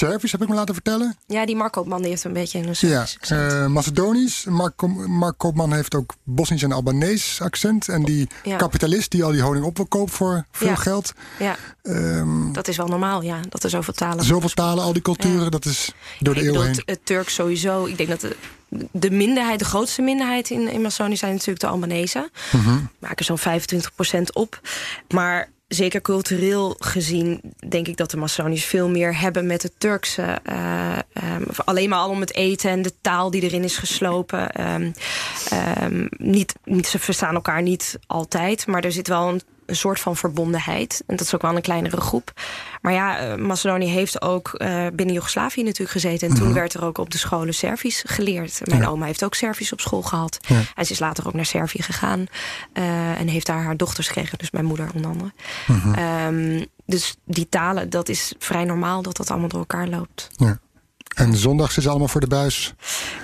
Servisch 0.00 0.32
heb 0.32 0.42
ik 0.42 0.48
me 0.48 0.54
laten 0.54 0.74
vertellen. 0.74 1.16
ja, 1.26 1.46
die 1.46 1.56
Mark 1.56 1.72
Koopman 1.72 2.00
die 2.00 2.08
heeft 2.08 2.24
een 2.24 2.32
beetje 2.32 2.58
een 2.58 2.64
Ja, 2.66 2.72
Serbisch 2.74 3.16
accent. 3.20 3.52
eh, 3.52 3.66
Macedonisch. 3.66 4.44
Mark, 4.44 4.82
Mark 5.06 5.38
Koopman 5.38 5.72
heeft 5.72 5.94
ook 5.94 6.14
Bosnisch 6.24 6.62
en 6.62 6.72
Albanees 6.72 7.40
accent. 7.42 7.88
En 7.88 8.02
die 8.02 8.28
Ja. 8.42 8.56
kapitalist 8.56 9.10
die 9.10 9.24
al 9.24 9.32
die 9.32 9.40
honing 9.42 9.64
op 9.64 9.76
wil 9.76 9.86
kopen 9.86 10.12
voor 10.12 10.44
veel 10.52 10.68
Ja. 10.68 10.74
geld. 10.74 11.12
ja, 11.38 11.56
Ehm, 11.82 12.52
dat 12.52 12.68
is 12.68 12.76
wel 12.76 12.86
normaal, 12.86 13.22
ja. 13.22 13.40
Dat 13.48 13.62
er 13.62 13.70
zoveel 13.70 13.92
talen 13.94 14.24
zoveel 14.24 14.48
talen, 14.48 14.84
al 14.84 14.92
die 14.92 15.02
culturen, 15.02 15.50
dat 15.50 15.64
is 15.64 15.92
door 16.20 16.34
de 16.34 16.40
Ik 16.40 16.54
eeuw 16.54 16.60
heen. 16.60 16.82
het, 16.84 17.00
Turks 17.04 17.34
sowieso. 17.34 17.84
Ik 17.84 17.96
denk 17.96 18.08
dat 18.08 18.20
de, 18.20 18.36
de 18.92 19.10
minderheid, 19.10 19.58
de 19.58 19.64
grootste 19.64 20.02
minderheid 20.02 20.50
in, 20.50 20.68
in 20.68 20.82
Macedonië 20.82 21.16
zijn 21.16 21.32
natuurlijk 21.32 21.60
de 21.60 21.66
Albanese. 21.66 22.30
Mhm. 22.52 22.78
Maken 22.98 23.24
zo'n 23.24 23.38
25% 23.38 24.32
op. 24.34 24.60
Maar 25.08 25.48
zeker 25.74 26.00
cultureel 26.00 26.76
gezien 26.78 27.40
denk 27.68 27.88
ik 27.88 27.96
dat 27.96 28.10
de 28.10 28.16
Macedoniërs 28.16 28.64
veel 28.64 28.88
meer 28.88 29.18
hebben 29.20 29.46
met 29.46 29.62
het 29.62 29.72
Turkse. 29.78 30.38
eh, 30.42 30.98
ehm, 31.12 31.42
alleen 31.64 31.88
maar 31.88 31.98
al 31.98 32.10
om 32.10 32.20
het 32.20 32.34
eten 32.34 32.70
en 32.70 32.82
de 32.82 32.92
taal 33.00 33.30
die 33.30 33.42
erin 33.42 33.64
is 33.64 33.76
geslopen. 33.76 34.50
Ehm, 34.50 34.90
ehm, 35.50 36.06
niet, 36.16 36.54
ze 36.82 36.98
verstaan 36.98 37.34
elkaar 37.34 37.62
niet 37.62 37.98
altijd, 38.06 38.66
maar 38.66 38.84
er 38.84 38.92
zit 38.92 39.08
wel 39.08 39.28
een, 39.28 39.42
een 39.70 39.76
soort 39.76 40.00
van 40.00 40.16
verbondenheid. 40.16 41.02
En 41.06 41.16
dat 41.16 41.26
is 41.26 41.34
ook 41.34 41.42
wel 41.42 41.56
een 41.56 41.62
kleinere 41.62 42.00
groep. 42.00 42.32
Maar 42.82 42.92
ja, 42.92 43.18
eh, 43.18 43.34
Macedonië 43.34 43.86
heeft 43.88 44.22
ook 44.22 44.48
eh, 44.54 44.86
binnen 44.92 45.14
Joegoslavië 45.14 45.62
natuurlijk 45.62 45.90
gezeten. 45.90 46.28
En 46.28 46.34
toen 46.34 46.52
werd 46.52 46.74
er 46.74 46.84
ook 46.84 46.98
op 46.98 47.10
de 47.10 47.18
scholen 47.18 47.54
Servisch 47.54 48.02
geleerd. 48.06 48.60
Mijn 48.64 48.80
Ja. 48.82 48.88
oma 48.88 49.06
heeft 49.06 49.24
ook 49.24 49.34
Servisch 49.34 49.72
op 49.72 49.80
school 49.80 50.02
gehad. 50.02 50.38
Ja. 50.48 50.60
En 50.74 50.86
ze 50.86 50.92
is 50.92 50.98
later 50.98 51.26
ook 51.26 51.34
naar 51.34 51.46
Servië 51.46 51.82
gegaan. 51.82 52.26
eh, 52.72 53.20
en 53.20 53.28
heeft 53.28 53.46
daar 53.46 53.62
haar 53.62 53.76
dochters 53.76 54.06
gekregen. 54.06 54.38
Dus 54.38 54.50
mijn 54.50 54.64
moeder 54.64 54.88
onder 54.94 55.10
andere. 55.10 55.32
Ehm, 55.94 56.64
dus 56.86 57.16
die 57.24 57.48
talen, 57.48 57.90
dat 57.90 58.08
is 58.08 58.34
vrij 58.38 58.64
normaal 58.64 59.02
dat 59.02 59.16
dat 59.16 59.30
allemaal 59.30 59.48
door 59.48 59.58
elkaar 59.60 59.88
loopt. 59.88 60.28
Ja. 60.36 60.58
En 61.20 61.36
zondag 61.36 61.66
zitten 61.66 61.82
ze 61.82 61.88
allemaal 61.88 62.08
voor 62.08 62.20
de 62.20 62.26
buis 62.26 62.72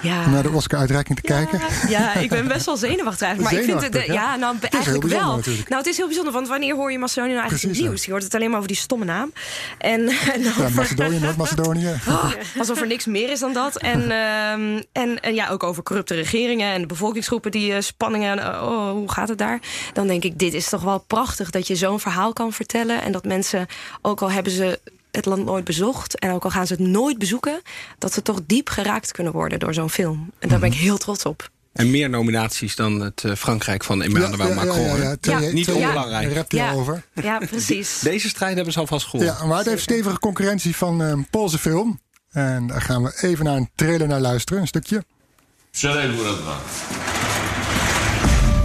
Ja. 0.02 0.24
om 0.24 0.30
naar 0.30 0.42
de 0.42 0.50
Oscar-uitreiking 0.50 1.16
te 1.20 1.22
kijken. 1.22 1.60
Ja, 1.88 2.14
ik 2.24 2.28
ben 2.28 2.48
best 2.48 2.66
wel 2.66 2.76
zenuwachtig 2.76 3.26
eigenlijk. 3.26 3.54
Maar 3.54 3.62
ik 3.64 3.70
vind 3.70 3.82
het, 3.94 3.94
eh, 4.06 4.14
ja? 4.14 4.36
nou 4.36 4.56
is 4.60 4.68
eigenlijk 4.68 5.04
wel. 5.04 5.36
natuurlijk. 5.36 5.68
Nou, 5.68 5.80
het 5.82 5.90
is 5.90 5.96
heel 5.96 6.06
bijzonder, 6.06 6.32
want 6.32 6.48
wanneer 6.48 6.74
hoor 6.74 6.92
je 6.92 6.98
Macedonië 6.98 7.28
nou 7.32 7.40
eigenlijk 7.40 7.68
Precies, 7.68 7.88
nieuws? 7.88 8.04
Je 8.04 8.10
hoort 8.10 8.22
het 8.22 8.34
alleen 8.34 8.48
maar 8.48 8.56
over 8.56 8.68
die 8.70 8.76
stomme 8.80 9.04
naam. 9.04 9.32
En, 9.78 10.08
en 10.34 10.42
Ja, 10.42 10.68
Macedonië, 10.74 11.18
Noord-Macedonië. 11.18 11.94
Oh, 12.08 12.30
alsof 12.58 12.80
er 12.80 12.86
niks 12.86 13.06
meer 13.06 13.30
is 13.30 13.40
dan 13.40 13.52
dat. 13.52 13.76
En, 13.76 14.00
ehm, 14.10 14.82
en, 14.92 15.20
en 15.20 15.34
ja, 15.34 15.48
ook 15.48 15.62
over 15.62 15.82
corrupte 15.82 16.14
regeringen 16.14 16.72
en 16.72 16.80
de 16.80 16.86
bevolkingsgroepen 16.86 17.50
die 17.50 17.72
eh, 17.72 17.80
spanningen. 17.80 18.38
eh, 18.38 18.62
oh, 18.62 18.90
hoe 18.90 19.12
gaat 19.12 19.28
het 19.28 19.38
daar? 19.38 19.60
Dan 19.92 20.06
denk 20.06 20.24
ik, 20.24 20.38
dit 20.38 20.54
is 20.54 20.68
toch 20.68 20.82
wel 20.82 20.98
prachtig 20.98 21.50
dat 21.50 21.66
je 21.66 21.76
zo'n 21.76 22.00
verhaal 22.00 22.32
kan 22.32 22.52
vertellen. 22.52 23.02
En 23.02 23.12
dat 23.12 23.24
mensen, 23.24 23.66
ook 24.02 24.22
al 24.22 24.30
hebben 24.30 24.52
ze 24.52 24.80
het 25.16 25.24
land 25.26 25.44
nooit 25.44 25.64
bezocht. 25.64 26.18
En 26.18 26.30
ook 26.32 26.44
al 26.44 26.50
gaan 26.50 26.66
ze 26.66 26.72
het 26.72 26.82
nooit 26.82 27.18
bezoeken, 27.18 27.60
dat 27.98 28.12
ze 28.12 28.22
toch 28.22 28.40
diep 28.46 28.68
geraakt 28.68 29.12
kunnen 29.12 29.32
worden 29.32 29.58
door 29.58 29.74
zo'n 29.74 29.90
film. 29.90 30.30
En 30.38 30.48
daar 30.48 30.58
ben 30.58 30.68
ik 30.68 30.74
Mhm. 30.74 30.84
heel 30.84 30.98
trots 30.98 31.24
op. 31.24 31.48
En 31.72 31.90
meer 31.90 32.10
nominaties 32.10 32.76
dan 32.76 33.00
het 33.00 33.24
eh, 33.24 33.34
Frankrijk 33.34 33.84
van 33.84 34.02
Emmanuel 34.02 34.54
Macron. 34.54 34.80
Ja, 34.86 34.96
ja, 34.96 35.02
ja, 35.02 35.16
twee- 35.20 35.40
Ja, 35.40 35.52
Niet 35.52 35.70
onbelangrijk. 35.72 36.34
Daar 36.34 36.44
Ja. 36.48 36.70
al 36.70 36.78
over. 36.78 37.02
Ja, 37.22 37.38
precies. 37.38 37.98
Deze 38.12 38.28
strijd 38.28 38.54
hebben 38.54 38.72
ze 38.72 38.78
alvast 38.78 39.06
gewonnen. 39.06 39.36
Ja, 39.38 39.44
maar 39.46 39.58
het 39.58 39.66
heeft 39.66 39.82
stevige 39.82 40.18
concurrentie 40.18 40.76
van 40.76 41.00
een 41.00 41.26
Poolse 41.30 41.58
film. 41.58 42.00
En 42.30 42.66
daar 42.66 42.82
gaan 42.82 43.02
we 43.02 43.18
even 43.22 43.44
naar 43.44 43.56
een 43.56 43.70
trailer 43.74 44.08
naar 44.08 44.20
luisteren, 44.20 44.60
een 44.62 44.68
stukje. 44.68 45.04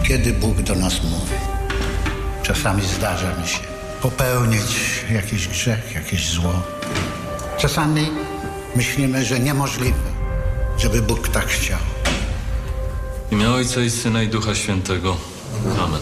Kiedy 0.04 0.34
Bóg 0.40 0.64
do 0.64 0.74
nas 0.76 1.02
mówi? 1.02 1.36
Czasami 2.44 2.82
zdarza 2.82 3.36
mi 3.42 3.48
się 3.48 3.81
popełnić 4.02 5.06
jakiś 5.14 5.48
grzech, 5.48 5.94
jakieś 5.96 6.30
zło. 6.30 6.54
Czasami 7.58 8.10
myślimy, 8.76 9.26
że 9.26 9.40
niemożliwe, 9.40 10.12
żeby 10.78 11.02
Bóg 11.02 11.28
tak 11.28 11.46
chciał. 11.46 11.80
W 13.30 13.32
imię 13.32 13.50
Ojca 13.50 13.82
i 13.82 13.90
Syna 13.90 14.24
i 14.24 14.28
Ducha 14.28 14.56
Świętego. 14.56 15.18
Amen. 15.80 16.02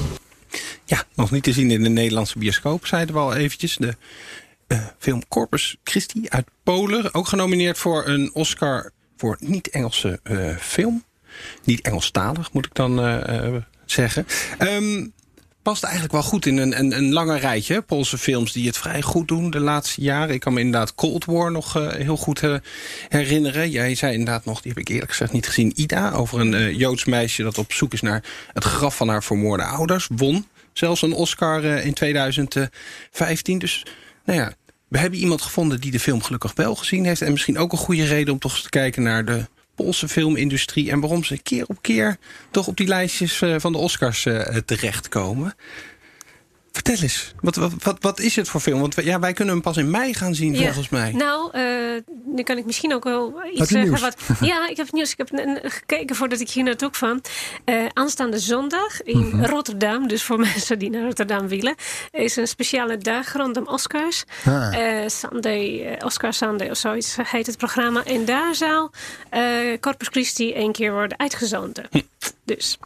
Ja, 0.87 1.03
nog 1.17 1.31
niet 1.31 1.43
te 1.43 1.53
zien 1.53 1.71
in 1.71 1.83
de 1.83 1.89
Nederlandse 1.89 2.39
bioscoop, 2.39 2.87
zeiden 2.87 3.15
we 3.15 3.21
al 3.21 3.35
eventjes. 3.35 3.77
De 3.77 3.95
eh, 4.67 4.79
film 4.99 5.27
Corpus 5.27 5.77
Christi 5.83 6.25
uit 6.29 6.45
Polen. 6.63 7.13
Ook 7.13 7.27
genomineerd 7.27 7.77
voor 7.77 8.07
een 8.07 8.29
Oscar 8.33 8.91
voor 9.17 9.37
niet-Engelse 9.39 10.19
eh, 10.23 10.55
film. 10.57 11.03
Niet 11.63 11.81
Engelstalig, 11.81 12.53
moet 12.53 12.65
ik 12.65 12.73
dan 12.73 12.99
eh, 12.99 13.45
eh, 13.45 13.63
zeggen. 13.85 14.25
Ehm, 14.57 15.07
past 15.69 15.83
eigenlijk 15.83 16.13
wel 16.13 16.23
goed 16.23 16.45
in 16.45 16.57
een, 16.57 16.97
een, 16.97 17.13
lange 17.13 17.37
rijtje. 17.37 17.81
Poolse 17.81 18.17
films 18.17 18.51
die 18.51 18.67
het 18.67 18.77
vrij 18.77 19.01
goed 19.01 19.27
doen 19.27 19.49
de 19.49 19.59
laatste 19.59 20.01
jaren. 20.01 20.33
Ik 20.33 20.39
kan 20.39 20.53
me 20.53 20.59
inderdaad 20.59 20.95
Cold 20.95 21.25
War 21.25 21.51
nog 21.51 21.75
eh, 21.75 21.87
heel 21.87 22.17
goed 22.17 22.43
eh, 22.43 22.55
herinneren. 23.09 23.69
Jij 23.69 23.95
zei 23.95 24.13
inderdaad 24.13 24.45
nog, 24.45 24.61
die 24.61 24.71
heb 24.71 24.81
ik 24.81 24.87
eerlijk 24.87 25.11
gezegd 25.11 25.31
niet 25.31 25.47
gezien, 25.47 25.73
Ida. 25.75 26.11
Over 26.11 26.39
een 26.39 26.53
eh, 26.53 26.77
Joods 26.77 27.05
meisje 27.05 27.43
dat 27.43 27.57
op 27.57 27.73
zoek 27.73 27.93
is 27.93 28.01
naar 28.01 28.23
het 28.53 28.63
graf 28.63 28.95
van 28.95 29.07
haar 29.07 29.23
vermoorde 29.23 29.63
ouders. 29.63 30.07
Won 30.15 30.47
zelfs 30.73 31.01
een 31.01 31.13
Oscar 31.13 31.63
in 31.63 31.93
2015. 31.93 33.59
Dus 33.59 33.85
nou 34.25 34.39
ja, 34.39 34.53
we 34.87 34.97
hebben 34.97 35.19
iemand 35.19 35.41
gevonden 35.41 35.81
die 35.81 35.91
de 35.91 35.99
film 35.99 36.21
gelukkig 36.21 36.53
wel 36.55 36.75
gezien 36.75 37.05
heeft. 37.05 37.21
En 37.21 37.31
misschien 37.31 37.57
ook 37.57 37.71
een 37.71 37.77
goede 37.77 38.05
reden 38.05 38.33
om 38.33 38.39
toch 38.39 38.51
eens 38.51 38.61
te 38.61 38.69
kijken 38.69 39.03
naar 39.03 39.25
de 39.25 39.45
Poolse 39.83 40.07
filmindustrie. 40.07 40.91
En 40.91 40.99
waarom 40.99 41.23
ze 41.23 41.37
keer 41.37 41.65
op 41.67 41.77
keer 41.81 42.17
toch 42.51 42.67
op 42.67 42.77
die 42.77 42.87
lijstjes 42.87 43.41
eh, 43.41 43.55
van 43.57 43.71
de 43.71 43.77
Oscars 43.77 44.25
eh, 44.25 44.57
terechtkomen. 44.65 45.55
Vertel 46.83 47.03
eens, 47.03 47.33
wat, 47.41 47.55
wat, 47.55 47.71
wat, 47.83 47.97
wat 47.99 48.19
is 48.19 48.35
het 48.35 48.49
voor 48.49 48.61
film? 48.61 48.79
Want 48.79 48.95
ja, 49.03 49.19
wij 49.19 49.33
kunnen 49.33 49.53
hem 49.53 49.63
pas 49.63 49.77
in 49.77 49.89
mei 49.89 50.13
gaan 50.13 50.35
zien, 50.35 50.53
Ja. 50.53 50.63
volgens 50.65 50.89
mij. 50.89 51.11
Nou, 51.11 51.49
eh, 51.51 51.63
nu 52.25 52.43
kan 52.43 52.57
ik 52.57 52.65
misschien 52.65 52.93
ook 52.93 53.03
wel 53.03 53.41
iets 53.51 53.57
zeggen. 53.69 53.81
nieuws? 53.89 54.01
Wat, 54.01 54.15
ja, 54.41 54.69
ik 54.69 54.77
heb 54.77 54.91
nieuws. 54.91 55.11
Ik 55.11 55.17
heb 55.17 55.29
gekeken 55.63 56.15
voordat 56.15 56.39
ik 56.39 56.49
hier 56.49 56.63
naartoe 56.63 56.89
kwam. 56.89 57.21
Eh, 57.65 57.85
aanstaande 57.93 58.39
zondag 58.39 59.03
in 59.03 59.17
Mhm. 59.27 59.45
Rotterdam, 59.45 60.07
dus 60.07 60.23
voor 60.23 60.39
mensen 60.49 60.79
die 60.79 60.89
naar 60.89 61.03
Rotterdam 61.03 61.47
willen, 61.47 61.75
is 62.11 62.35
een 62.35 62.47
speciale 62.47 62.97
dag 62.97 63.33
rondom 63.33 63.67
Oscars. 63.67 64.23
Ah. 64.45 65.01
Eh, 65.03 65.09
Sunday, 65.09 65.95
Oscar 66.05 66.33
Sunday 66.33 66.69
of 66.69 66.77
zoiets 66.77 67.15
heet 67.23 67.45
het 67.45 67.57
programma. 67.57 68.03
En 68.03 68.25
daar 68.25 68.55
zal 68.55 68.91
Corpus 69.79 70.07
Christi 70.07 70.53
één 70.53 70.71
keer 70.71 70.93
worden 70.93 71.19
uitgezonden. 71.19 71.85
Hm. 71.91 71.99
Dus 72.45 72.77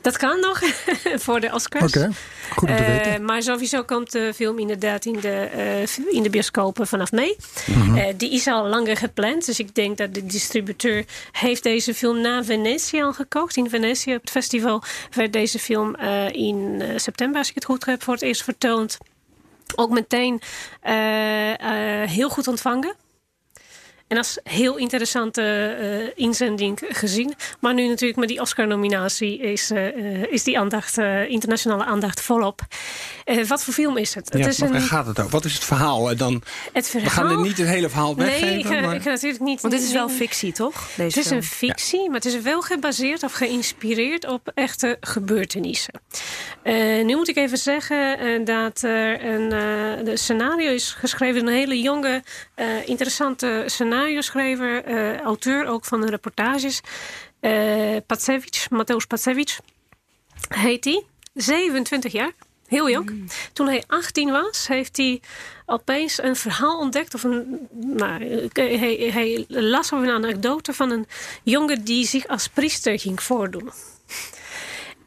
dat 0.00 0.16
kan 0.16 0.40
nog 0.40 0.60
voor 1.24 1.40
de 1.40 1.52
Oscars. 1.52 1.96
Oké, 1.96 2.10
goed 2.50 2.68
om 2.68 2.76
te 2.76 2.82
Eh, 2.82 3.04
weten. 3.04 3.24
maar 3.24 3.42
sowieso 3.42 3.82
komt 3.84 4.12
de 4.12 4.32
film 4.34 4.58
inderdaad 4.58 5.04
in 5.04 5.20
de, 5.20 5.28
eh, 5.38 6.14
in 6.14 6.22
de 6.22 6.30
bioscopen 6.30 6.86
vanaf 6.86 7.12
mei. 7.12 7.36
Mhm. 7.66 7.96
Eh, 7.96 8.14
die 8.16 8.32
is 8.32 8.46
al 8.46 8.66
langer 8.66 8.96
gepland. 8.96 9.46
Dus 9.46 9.58
ik 9.58 9.74
denk 9.74 9.96
dat 9.98 10.14
de 10.14 10.26
distributeur 10.26 11.04
heeft 11.32 11.62
deze 11.62 11.94
film 11.94 12.20
na 12.20 12.44
Venetië 12.44 13.02
al 13.02 13.12
gekocht. 13.12 13.56
In 13.56 13.68
Venetië 13.70 14.14
op 14.14 14.20
het 14.20 14.30
festival 14.30 14.82
werd 15.10 15.32
deze 15.32 15.58
film 15.58 15.96
in 16.32 16.82
september, 16.96 17.38
als 17.38 17.48
ik 17.48 17.54
het 17.54 17.64
goed 17.64 17.84
heb, 17.86 18.02
voor 18.02 18.14
het 18.14 18.22
eerst 18.22 18.42
vertoond. 18.44 18.98
Ook 19.74 19.90
meteen 19.90 20.40
heel 22.06 22.28
goed 22.28 22.48
ontvangen. 22.48 22.94
En 24.08 24.16
als 24.16 24.38
heel 24.42 24.76
interessante 24.76 25.42
eh, 25.42 26.24
inzending 26.24 26.78
gezien. 26.88 27.34
Maar 27.60 27.74
nu 27.74 27.88
natuurlijk 27.88 28.18
met 28.18 28.28
die 28.28 28.40
Oscar-nominatie 28.40 29.38
is, 29.38 29.70
eh, 29.70 30.22
is 30.32 30.42
die 30.44 30.58
aandacht, 30.58 30.98
eh, 30.98 31.30
internationale 31.30 31.84
aandacht 31.84 32.20
volop. 32.20 32.60
Eh, 33.24 33.44
wat 33.44 33.64
voor 33.64 33.74
film 33.74 33.96
is 33.96 34.14
het? 34.14 34.28
Ja, 34.32 34.38
het 34.38 34.48
is 34.48 34.58
maar 34.58 34.68
waar 34.68 34.80
een, 34.80 34.86
gaat 34.86 35.06
het 35.06 35.18
over? 35.18 35.30
Wat 35.30 35.44
is 35.44 35.54
het 35.54 35.64
verhaal? 35.64 36.10
En 36.10 36.16
dan, 36.16 36.42
het 36.72 36.88
verhaal... 36.88 37.08
we 37.08 37.14
gaan 37.14 37.30
er 37.30 37.40
niet 37.40 37.58
het 37.58 37.66
hele 37.68 37.88
verhaal 37.88 38.14
Nee, 38.14 38.26
weggeven. 38.26 38.58
ik, 38.58 38.66
ga- 38.66 38.80
maar... 38.80 38.94
ik 38.94 39.02
ga 39.02 39.10
natuurlijk 39.10 39.42
niet... 39.42 39.60
Want 39.60 39.74
dit 39.74 39.82
is 39.82 39.92
wel 39.92 40.08
fictie, 40.08 40.52
toch? 40.52 40.88
Deze 40.96 41.02
het 41.02 41.16
is 41.16 41.26
film. 41.26 41.36
een 41.36 41.42
fictie, 41.42 42.06
maar 42.06 42.20
het 42.20 42.24
is 42.24 42.40
wel 42.40 42.62
gebaseerd 42.62 43.22
of 43.22 43.32
geïnspireerd 43.32 44.26
op 44.26 44.50
echte 44.54 44.96
gebeurtenissen. 45.00 46.00
Eh, 46.62 47.04
nu 47.04 47.16
moet 47.16 47.28
ik 47.28 47.36
even 47.36 47.58
zeggen 47.58 48.44
dat 48.44 48.82
er 48.82 49.24
een 49.24 49.52
eh, 49.52 50.04
de 50.04 50.16
scenario 50.16 50.70
is 50.70 50.96
geschreven 50.98 51.40
door 51.40 51.48
een 51.48 51.54
hele 51.58 51.80
jonge, 51.80 52.22
eh, 52.54 52.66
interessante 53.96 54.22
scenario-schrijver, 54.22 54.84
eh, 54.84 55.20
auteur 55.20 55.66
ook 55.66 55.84
van 55.84 56.00
de 56.00 56.10
reportages. 56.10 56.80
eh 57.40 57.96
Patsevich, 58.06 58.70
Mateusz 58.70 59.04
Patsevich 59.04 59.60
heet 60.48 60.84
hij. 60.84 61.04
27 61.34 62.12
jaar. 62.12 62.32
Heel 62.66 62.90
jong. 62.90 63.30
Toen 63.52 63.66
hij 63.66 63.84
18 63.86 64.30
was, 64.30 64.66
heeft 64.66 64.96
hij 64.96 65.20
opeens 65.66 66.22
een 66.22 66.36
verhaal 66.36 66.78
ontdekt. 66.78 67.14
Of 67.14 67.22
een, 67.22 67.68
nou, 67.72 68.48
hij, 68.52 69.10
hij 69.12 69.44
las 69.48 69.92
over 69.92 70.08
een 70.08 70.14
anekdote 70.14 70.72
van 70.72 70.90
een 70.90 71.06
jongen 71.42 71.84
die 71.84 72.06
zich 72.06 72.26
als 72.26 72.48
priester 72.48 72.98
ging 72.98 73.22
voordoen. 73.22 73.70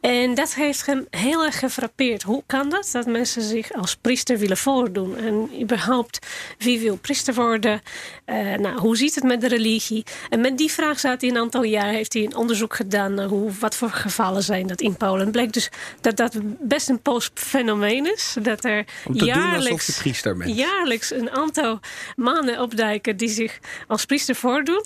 En 0.00 0.34
dat 0.34 0.54
heeft 0.54 0.86
hem 0.86 1.06
heel 1.10 1.44
erg 1.44 1.58
gefrappeerd. 1.58 2.22
Hoe 2.22 2.42
kan 2.46 2.68
dat? 2.68 2.88
Dat 2.92 3.06
mensen 3.06 3.42
zich 3.42 3.72
als 3.72 3.96
priester 3.96 4.38
willen 4.38 4.56
voordoen. 4.56 5.16
En 5.16 5.50
überhaupt, 5.60 6.26
wie 6.58 6.78
wil 6.78 6.96
priester 6.96 7.34
worden? 7.34 7.82
Eh, 8.24 8.54
nou, 8.54 8.78
hoe 8.78 8.96
ziet 8.96 9.14
het 9.14 9.24
met 9.24 9.40
de 9.40 9.48
religie? 9.48 10.04
En 10.28 10.40
met 10.40 10.58
die 10.58 10.70
vraag 10.70 11.00
zat 11.00 11.20
hij 11.20 11.30
een 11.30 11.38
aantal 11.38 11.62
jaar. 11.62 11.88
Heeft 11.88 12.12
hij 12.12 12.24
een 12.24 12.36
onderzoek 12.36 12.74
gedaan 12.74 13.14
naar 13.14 13.26
hoe, 13.26 13.50
wat 13.60 13.76
voor 13.76 13.90
gevallen 13.90 14.42
zijn 14.42 14.66
dat 14.66 14.80
in 14.80 14.96
Polen. 14.96 15.30
Bleek 15.30 15.52
dus 15.52 15.68
dat 16.00 16.16
dat 16.16 16.36
best 16.60 16.88
een 16.88 17.02
Pools 17.02 17.30
fenomeen 17.34 18.12
is. 18.12 18.36
Dat 18.42 18.64
er 18.64 18.84
jaarlijks, 19.12 20.00
jaarlijks 20.44 21.12
een 21.12 21.30
aantal 21.30 21.80
mannen 22.16 22.60
opduiken 22.60 23.16
die 23.16 23.28
zich 23.28 23.58
als 23.86 24.04
priester 24.04 24.34
voordoen. 24.34 24.84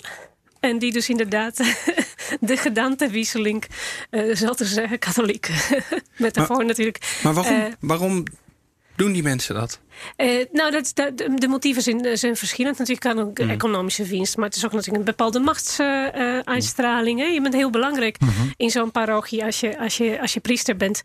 En 0.65 0.79
die 0.79 0.91
dus 0.91 1.09
inderdaad 1.09 1.57
de 2.39 2.57
gedaantewisseling, 2.57 3.63
eh 4.09 4.35
zal 4.35 4.55
te 4.55 4.65
zeggen, 4.65 4.99
katholiek. 4.99 5.49
Met 6.17 6.33
daarvoor 6.33 6.65
natuurlijk. 6.65 7.19
Maar 7.23 7.33
waarom, 7.33 7.55
Eh, 7.55 7.71
waarom 7.79 8.23
doen 8.95 9.11
die 9.11 9.23
mensen 9.23 9.55
dat? 9.55 9.79
eh, 10.15 10.45
nou, 10.51 10.71
dat, 10.71 10.91
dat, 10.93 11.17
de 11.17 11.47
motieven 11.47 11.81
zijn, 11.81 12.17
zijn 12.17 12.35
verschillend. 12.35 12.77
Natuurlijk 12.77 13.15
kan 13.15 13.19
ook 13.19 13.39
economische 13.39 14.03
winst, 14.03 14.37
maar 14.37 14.45
het 14.45 14.55
is 14.55 14.65
ook 14.65 14.71
natuurlijk 14.71 14.99
een 14.99 15.03
bepaalde 15.15 15.39
machtsuitstraling. 15.39 17.33
je 17.33 17.41
bent 17.41 17.53
heel 17.53 17.69
belangrijk 17.69 18.17
in 18.57 18.69
zo'n 18.69 18.91
parochie 18.91 19.43
als 19.45 19.59
je, 19.59 19.79
als 19.79 19.97
je, 19.97 20.21
als 20.21 20.33
je 20.33 20.39
priester 20.39 20.77
bent. 20.77 21.03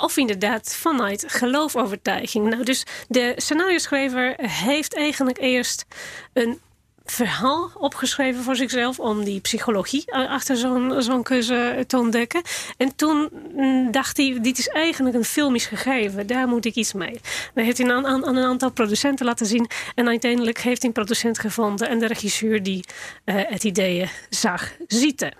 Of 0.00 0.16
inderdaad 0.16 0.74
vanuit 0.74 1.24
geloofovertuiging. 1.28 2.48
Nou, 2.48 2.64
dus 2.64 2.86
de 3.08 3.32
scenario-schrijver 3.36 4.34
heeft 4.38 4.94
eigenlijk 4.94 5.38
eerst 5.40 5.84
een 6.32 6.60
verhaal 7.10 7.70
opgeschreven 7.74 8.42
voor 8.42 8.56
zichzelf 8.56 8.98
om 8.98 9.24
die 9.24 9.40
psychologie 9.40 10.14
a- 10.14 10.26
achter 10.26 10.56
zo'n 10.56 11.02
zo'n 11.02 11.22
keuze 11.22 11.84
te 11.86 11.98
ontdekken. 11.98 12.42
En 12.76 12.96
toen 12.96 13.28
mm, 13.54 13.90
dacht 13.90 14.16
hij, 14.16 14.38
dit 14.40 14.58
is 14.58 14.68
eigenlijk 14.68 15.16
een 15.16 15.24
filmisch 15.24 15.66
gegeven, 15.66 16.26
daar 16.26 16.48
moet 16.48 16.64
ik 16.64 16.74
iets 16.74 16.92
mee. 16.92 17.20
Dan 17.54 17.64
heeft 17.64 17.78
hij 17.78 17.92
aan, 17.92 18.06
aan, 18.06 18.26
een 18.26 18.44
aantal 18.44 18.70
producenten 18.70 19.26
laten 19.26 19.46
zien 19.46 19.70
en 19.94 20.08
uiteindelijk 20.08 20.58
heeft 20.58 20.78
hij 20.78 20.88
een 20.88 20.94
producent 20.94 21.38
gevonden 21.38 21.88
en 21.88 21.98
de 21.98 22.06
regisseur 22.06 22.62
die 22.62 22.84
eh, 23.24 23.34
het 23.48 23.64
idee 23.64 24.10
zag 24.28 24.72
zitten. 24.86 25.34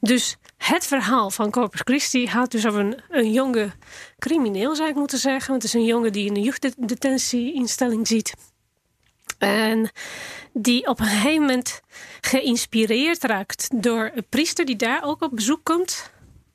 Dus 0.00 0.36
het 0.56 0.86
verhaal 0.86 1.30
van 1.30 1.50
Corpus 1.50 1.80
Christi 1.84 2.26
gaat 2.26 2.50
dus 2.50 2.66
over 2.66 2.80
een, 2.80 3.00
een 3.08 3.32
jonge 3.32 3.70
crimineel, 4.18 4.74
zou 4.74 4.88
ik 4.88 4.94
moeten 4.94 5.18
zeggen. 5.18 5.50
Want 5.50 5.62
het 5.62 5.74
is 5.74 5.80
een 5.80 5.86
jongen 5.86 6.12
die 6.12 6.26
in 6.26 6.36
een 6.36 6.42
jeugddetentieinstelling 6.42 8.06
zit. 8.06 8.34
En 9.46 9.90
die 10.52 10.86
op 10.86 11.00
een 11.00 11.06
gegeven 11.06 11.40
moment 11.40 11.80
geïnspireerd 12.20 13.24
raakt 13.24 13.82
door 13.82 14.10
een 14.14 14.26
priester 14.28 14.64
die 14.64 14.76
daar 14.76 15.04
ook 15.04 15.22
op 15.22 15.30
bezoek 15.34 15.64
komt. 15.64 16.12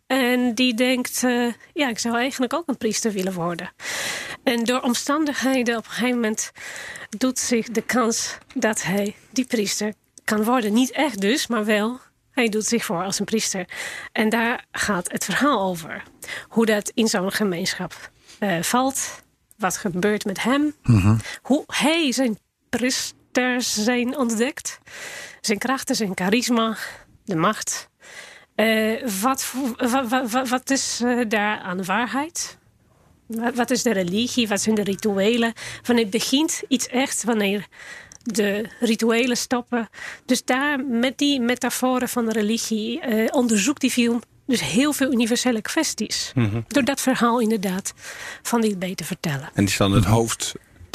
En 0.08 0.54
die 0.54 0.74
denkt, 0.74 1.24
eh, 1.24 1.54
ja, 1.74 1.90
ik 1.90 2.00
zou 2.00 2.16
eigenlijk 2.16 2.54
ook 2.54 2.68
een 2.68 2.78
priester 2.78 3.12
willen 3.12 3.34
worden. 3.34 3.72
En 4.44 4.64
door 4.64 4.82
omstandigheden 4.82 5.78
op 5.78 5.86
een 5.86 5.92
gegeven 5.92 6.16
moment 6.16 6.52
doet 7.18 7.40
zich 7.40 7.68
de 7.68 7.82
kans 7.82 8.38
dat 8.56 8.84
hij 8.84 9.16
die 9.30 9.46
priester 9.46 9.94
kan 10.24 10.44
worden. 10.44 10.74
Niet 10.74 10.92
echt 10.92 11.22
dus, 11.22 11.48
maar 11.48 11.66
wel. 11.66 12.00
Hij 12.32 12.50
doet 12.50 12.66
zich 12.66 12.86
voor 12.86 13.04
als 13.04 13.20
een 13.20 13.26
priester. 13.26 13.68
En 14.12 14.30
daar 14.30 14.66
gaat 14.72 15.12
het 15.12 15.26
verhaal 15.26 15.62
over. 15.62 16.04
Hoe 16.48 16.66
dat 16.66 16.92
in 16.94 17.08
zo'n 17.08 17.32
gemeenschap 17.32 18.12
eh, 18.40 18.62
valt. 18.62 19.24
Wat 19.58 19.78
gebeurt 19.78 20.26
met 20.26 20.44
hem. 20.44 20.74
Hoe 21.42 21.64
hij 21.68 22.12
zijn 22.12 22.38
priesters 22.70 23.74
zijn 23.84 24.18
ontdekt. 24.18 24.80
Zijn 25.42 25.58
krachten, 25.58 25.96
zijn 25.96 26.12
charisma, 26.16 26.78
de 27.26 27.36
macht. 27.36 27.90
Eh, 28.56 29.08
wat, 29.22 29.44
voor- 29.44 29.90
wa- 29.90 30.08
wa- 30.08 30.28
wa- 30.28 30.46
wat 30.46 30.70
is 30.70 31.02
eh, 31.04 31.20
daar 31.28 31.60
aan 31.60 31.86
waarheid? 31.86 32.58
Wat, 33.26 33.56
wat 33.56 33.72
is 33.72 33.84
de 33.84 33.92
religie? 33.94 34.48
Wat 34.48 34.62
zijn 34.62 34.76
de 34.76 34.84
rituelen? 34.84 35.54
Wanneer 35.84 36.10
begint 36.10 36.62
iets 36.68 36.88
echt? 36.88 37.24
Wanneer 37.24 37.66
de 38.24 38.70
rituelen 38.80 39.38
stoppen? 39.38 39.90
Dus 40.26 40.44
daar 40.46 40.80
met 40.86 41.18
die 41.18 41.40
metaforen 41.42 42.10
van 42.10 42.26
de 42.26 42.32
religie 42.32 43.00
eh, 43.00 43.28
onderzoekt 43.32 43.82
die 43.82 43.92
film 43.92 44.22
dus 44.46 44.62
heel 44.62 44.94
veel 44.94 45.12
universele 45.12 45.62
kwesties. 45.62 46.32
Door 46.68 46.84
dat 46.84 47.02
verhaal 47.02 47.40
inderdaad 47.40 47.94
van 48.42 48.62
die 48.62 48.78
B 48.78 48.96
te 48.98 49.04
vertellen. 49.04 49.50
En 49.54 49.64
is 49.64 49.78
dan 49.78 49.92
het 49.92 50.06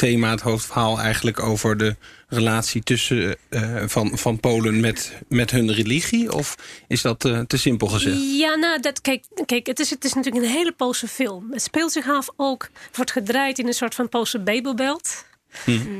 hoofdthema, 0.04 0.30
het 0.30 0.40
hoofdverhaal 0.40 1.00
eigenlijk 1.00 1.42
over 1.42 1.76
de 1.76 1.96
relatie 2.28 2.82
tussen 2.82 3.36
eh, 3.48 3.82
van, 3.86 4.18
van 4.18 4.40
Polen 4.40 4.80
met, 4.80 5.12
met 5.28 5.50
hun 5.50 5.72
religie? 5.72 6.32
Of 6.32 6.56
is 6.88 7.02
dat 7.02 7.24
eh, 7.24 7.40
te 7.40 7.58
simpel 7.58 7.86
gezegd? 7.86 8.16
Ja, 8.38 8.54
nou, 8.54 8.80
dat, 8.80 9.00
kijk, 9.00 9.24
kijk 9.46 9.66
het, 9.66 9.80
is, 9.80 9.90
het 9.90 10.04
is 10.04 10.12
natuurlijk 10.12 10.44
een 10.44 10.50
hele 10.50 10.72
Poolse 10.72 11.08
film. 11.08 11.52
Het 11.52 11.62
speelt 11.62 11.92
zich 11.92 12.08
af 12.08 12.28
ook, 12.36 12.68
wordt 12.94 13.10
gedraaid 13.10 13.58
in 13.58 13.66
een 13.66 13.72
soort 13.72 13.94
van 13.94 14.08
Poolse 14.08 14.40
Bijbelbelt. 14.40 15.24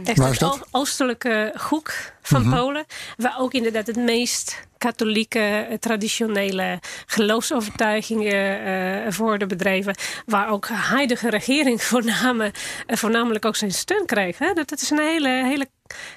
Echt 0.04 0.18
Waar 0.18 0.30
is 0.30 0.38
dat? 0.38 0.60
o- 0.60 0.78
oostelijke 0.78 1.54
hoek 1.68 1.92
van 2.22 2.50
Polen. 2.50 2.84
Waar 3.16 3.34
ook 3.38 3.52
inderdaad 3.52 3.86
het 3.86 3.96
meest 3.96 4.66
katholieke, 4.78 5.38
eh, 5.38 5.76
traditionele 5.78 6.80
geloofsovertuigingen 7.06 8.64
eh, 9.06 9.12
worden 9.14 9.48
bedreven. 9.48 9.94
Waar 10.26 10.48
ook 10.50 10.66
de 10.66 10.74
huidige 10.74 11.30
regering 11.30 11.82
voorname, 11.92 12.52
eh, 12.86 12.96
voornamelijk 12.96 13.44
ook 13.44 13.56
zijn 13.56 13.72
steun 13.72 14.06
krijgt. 14.06 14.38
Hè? 14.38 14.52
Dat, 14.52 14.68
dat 14.68 14.80
is 14.80 14.90
een 14.90 14.98
hele, 14.98 15.28
hele 15.28 15.68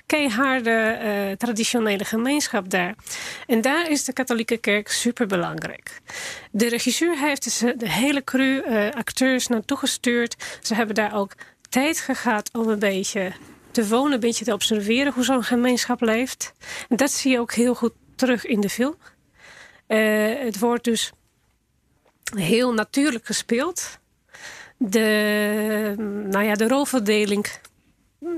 keiharde 0.06 0.72
eh, 0.72 1.32
traditionele 1.38 2.06
gemeenschap 2.06 2.70
daar. 2.70 2.96
En 3.48 3.62
daar 3.62 3.90
is 3.90 4.04
de 4.04 4.14
katholieke 4.14 4.58
kerk 4.58 4.88
super 4.88 5.28
belangrijk. 5.28 6.02
De 6.52 6.68
regisseur 6.70 7.18
heeft 7.18 7.44
dus 7.44 7.58
de 7.58 7.90
hele 7.90 8.24
crew 8.24 8.66
eh, 8.66 8.90
acteurs 8.96 9.48
naartoe 9.48 9.78
gestuurd. 9.78 10.36
Ze 10.62 10.76
hebben 10.76 10.96
daar 10.96 11.16
ook 11.16 11.34
tijd 11.78 12.00
gehad 12.00 12.50
om 12.54 12.68
een 12.68 12.80
beetje 12.80 13.32
te 13.72 13.88
wonen, 13.88 14.14
een 14.14 14.20
beetje 14.20 14.46
te 14.46 14.54
observeren 14.54 15.14
hoe 15.14 15.24
zo'n 15.24 15.44
gemeenschap 15.44 16.02
leeft. 16.02 16.54
En 16.90 16.96
dat 16.96 17.12
zie 17.12 17.32
je 17.32 17.40
ook 17.40 17.54
heel 17.54 17.76
goed 17.76 17.94
terug 18.16 18.46
in 18.46 18.62
de 18.62 18.70
film. 18.70 18.96
Eh, 19.88 20.00
het 20.40 20.60
wordt 20.60 20.84
dus 20.84 21.12
heel 22.36 22.74
natuurlijk 22.74 23.26
gespeeld. 23.26 24.00
De, 24.78 25.94
nou 26.30 26.46
ja, 26.46 26.54
de 26.54 26.68
rolverdeling. 26.68 27.48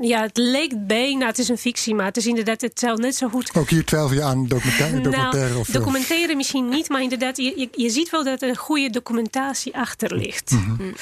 Ja, 0.01 0.21
het 0.21 0.37
leek 0.37 0.87
bijna, 0.87 1.25
het 1.25 1.37
is 1.37 1.49
een 1.49 1.57
fictie, 1.57 1.95
maar 1.95 2.05
het 2.05 2.17
is 2.17 2.25
inderdaad, 2.25 2.61
het 2.61 2.79
zou 2.79 3.01
net 3.01 3.15
zo 3.15 3.29
goed 3.29 3.55
Ook 3.55 3.69
hier 3.69 3.85
twijfel 3.85 4.13
je 4.13 4.23
aan 4.23 4.47
documentaire, 4.47 5.01
documentaire 5.01 5.49
nou, 5.49 5.59
of 5.59 5.67
film. 5.67 5.83
documentaire 5.83 6.35
misschien 6.35 6.69
niet, 6.69 6.89
maar 6.89 7.01
inderdaad, 7.01 7.37
je, 7.37 7.53
je, 7.55 7.69
je 7.71 7.89
ziet 7.89 8.09
wel 8.09 8.23
dat 8.23 8.41
er 8.41 8.49
een 8.49 8.57
goede 8.57 8.89
documentatie 8.89 9.75
achter 9.75 10.15
ligt. 10.15 10.51
Mm. 10.51 10.93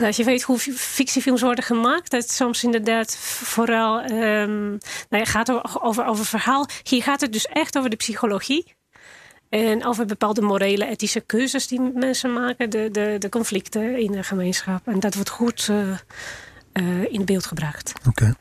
Als 0.00 0.16
je 0.16 0.24
weet 0.24 0.42
hoe 0.42 0.58
fi- 0.58 0.72
fictiefilms 0.72 1.42
worden 1.42 1.64
gemaakt, 1.64 2.10
dat 2.10 2.30
soms 2.30 2.64
inderdaad 2.64 3.16
vooral 3.42 4.00
ehm, 4.00 4.68
nou 4.68 4.78
ja, 5.08 5.24
gaat 5.24 5.50
over, 5.52 5.82
over, 5.82 6.04
over 6.04 6.24
verhaal. 6.24 6.66
Hier 6.82 7.02
gaat 7.02 7.20
het 7.20 7.32
dus 7.32 7.46
echt 7.46 7.78
over 7.78 7.90
de 7.90 7.96
psychologie. 7.96 8.76
En 9.48 9.84
over 9.84 10.06
bepaalde 10.06 10.40
morele, 10.40 10.86
ethische 10.86 11.20
keuzes 11.20 11.66
die 11.66 11.80
mensen 11.80 12.32
maken, 12.32 12.70
de, 12.70 12.88
de, 12.90 13.16
de 13.18 13.28
conflicten 13.28 13.98
in 13.98 14.12
de 14.12 14.22
gemeenschap. 14.22 14.86
En 14.86 15.00
dat 15.00 15.14
wordt 15.14 15.28
goed 15.30 15.68
eh, 15.70 15.90
eh, 16.72 17.12
in 17.12 17.24
beeld 17.24 17.46
gebracht. 17.46 17.92
Oké. 18.08 18.34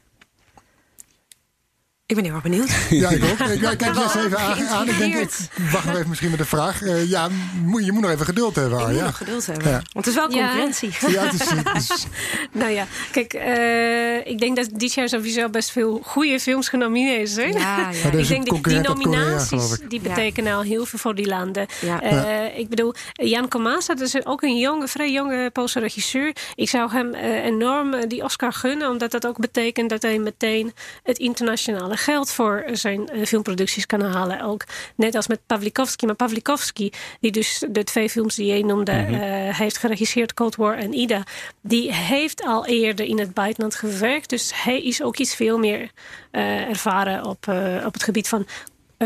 Ik 2.07 2.15
ben 2.15 2.25
heel 2.25 2.33
erg 2.33 2.43
benieuwd. 2.43 2.69
Ja, 2.89 3.09
ik 3.09 3.23
ook. 3.23 3.39
Ik, 3.49 3.61
ik 3.71 3.77
kijk 3.77 3.95
Jess 3.95 4.15
even 4.15 4.37
aan. 4.39 4.67
aan. 4.67 4.87
Ik 4.89 4.97
denk, 4.97 5.13
ik 5.15 5.29
Geïntrigeerd. 5.29 5.71
wacht 5.71 5.85
nog 5.85 5.95
even 5.95 6.07
misschien 6.09 6.29
met 6.29 6.39
de 6.39 6.45
vraag. 6.45 6.81
Eh, 6.81 7.09
ja, 7.09 7.27
moet- 7.63 7.85
je 7.85 7.91
moet 7.91 8.01
nog 8.01 8.11
even 8.11 8.25
geduld 8.25 8.55
hebben, 8.55 8.79
Ik 8.79 8.87
moet 8.87 9.01
nog 9.01 9.17
geduld 9.17 9.45
hebben. 9.45 9.67
Ja. 9.67 9.81
Want 9.93 10.05
het 10.05 10.07
is 10.07 10.13
wel 10.15 10.31
Ja. 10.31 10.37
concurrentie. 10.47 10.89
Ja, 11.07 11.23
het 11.25 11.33
is, 11.41 11.49
het 11.49 11.75
is- 11.75 12.05
Nou 12.61 12.71
ja, 12.71 12.85
kijk, 13.11 13.33
eh, 13.33 14.27
ik 14.27 14.39
denk 14.39 14.55
dat 14.55 14.69
dit 14.73 14.93
jaar 14.93 15.09
sowieso 15.09 15.49
best 15.49 15.71
veel 15.71 16.01
goede 16.03 16.39
films 16.39 16.69
genomineerd 16.69 17.29
zijn. 17.29 17.51
Ja, 17.53 17.89
ja. 17.89 18.11
Ik 18.11 18.27
denk 18.27 18.45
dat 18.45 18.53
die 18.53 18.61
Korea, 18.63 18.81
nominaties 18.81 19.71
ik. 19.79 19.89
die 19.89 20.01
Ja. 20.03 20.09
betekenen 20.09 20.53
al 20.53 20.61
heel 20.61 20.85
veel 20.85 20.99
voor 20.99 21.15
die 21.15 21.27
landen. 21.27 21.65
Ja. 21.81 22.01
Eh, 22.01 22.59
Ik 22.59 22.69
bedoel, 22.69 22.93
Jan 23.13 23.47
Komasa, 23.47 23.93
dat 23.95 24.07
is 24.15 24.25
ook 24.25 24.41
een 24.41 24.57
jonge, 24.57 24.87
vrij 24.87 25.11
jonge 25.11 25.49
Poolse 25.51 25.79
regisseur. 25.79 26.35
Ik 26.55 26.69
zou 26.69 26.91
hem 26.91 27.13
eh, 27.13 27.45
enorm 27.45 27.93
eh, 27.93 28.07
die 28.07 28.23
Oscar 28.23 28.53
gunnen, 28.53 28.89
omdat 28.89 29.11
dat 29.11 29.27
ook 29.27 29.37
betekent 29.39 29.89
dat 29.89 30.01
hij 30.01 30.19
meteen 30.19 30.73
het 31.03 31.17
internationale 31.17 31.96
geld 31.97 32.31
voor 32.31 32.65
zijn 32.71 33.09
eh, 33.09 33.25
filmproducties 33.25 33.85
kan 33.85 34.01
halen. 34.01 34.41
Ook 34.41 34.63
net 34.95 35.15
als 35.15 35.27
met 35.27 35.39
Pavlikovski. 35.45 36.05
Maar 36.05 36.15
Pavlikovski, 36.15 36.91
die 37.19 37.31
dus 37.31 37.63
de 37.69 37.83
twee 37.83 38.09
films 38.09 38.35
die 38.35 38.53
je 38.53 38.65
noemde, 38.65 38.91
eh, 38.91 39.57
heeft 39.57 39.77
geregisseerd, 39.77 40.33
Cold 40.33 40.55
War 40.55 40.77
en 40.77 40.93
Ida, 40.93 41.23
die 41.61 41.93
heeft 41.93 42.43
al 42.43 42.65
eerder 42.65 43.05
in 43.05 43.19
het 43.19 43.33
buitenland 43.33 43.75
gewerkt. 43.75 44.29
Dus 44.29 44.51
hij 44.63 44.81
is 44.81 45.01
ook 45.01 45.17
iets 45.17 45.35
veel 45.35 45.57
meer 45.57 45.91
eh, 46.31 46.69
ervaren 46.69 47.25
op, 47.25 47.47
op 47.85 47.93
het 47.93 48.03
gebied 48.03 48.27
van 48.27 48.47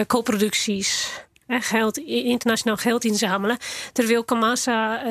co-producties. 0.08 1.10
Geld, 1.48 1.98
internationaal 1.98 2.78
geld 2.78 3.04
inzamelen. 3.04 3.58
Terwijl 3.94 4.24
Kamasa, 4.24 5.04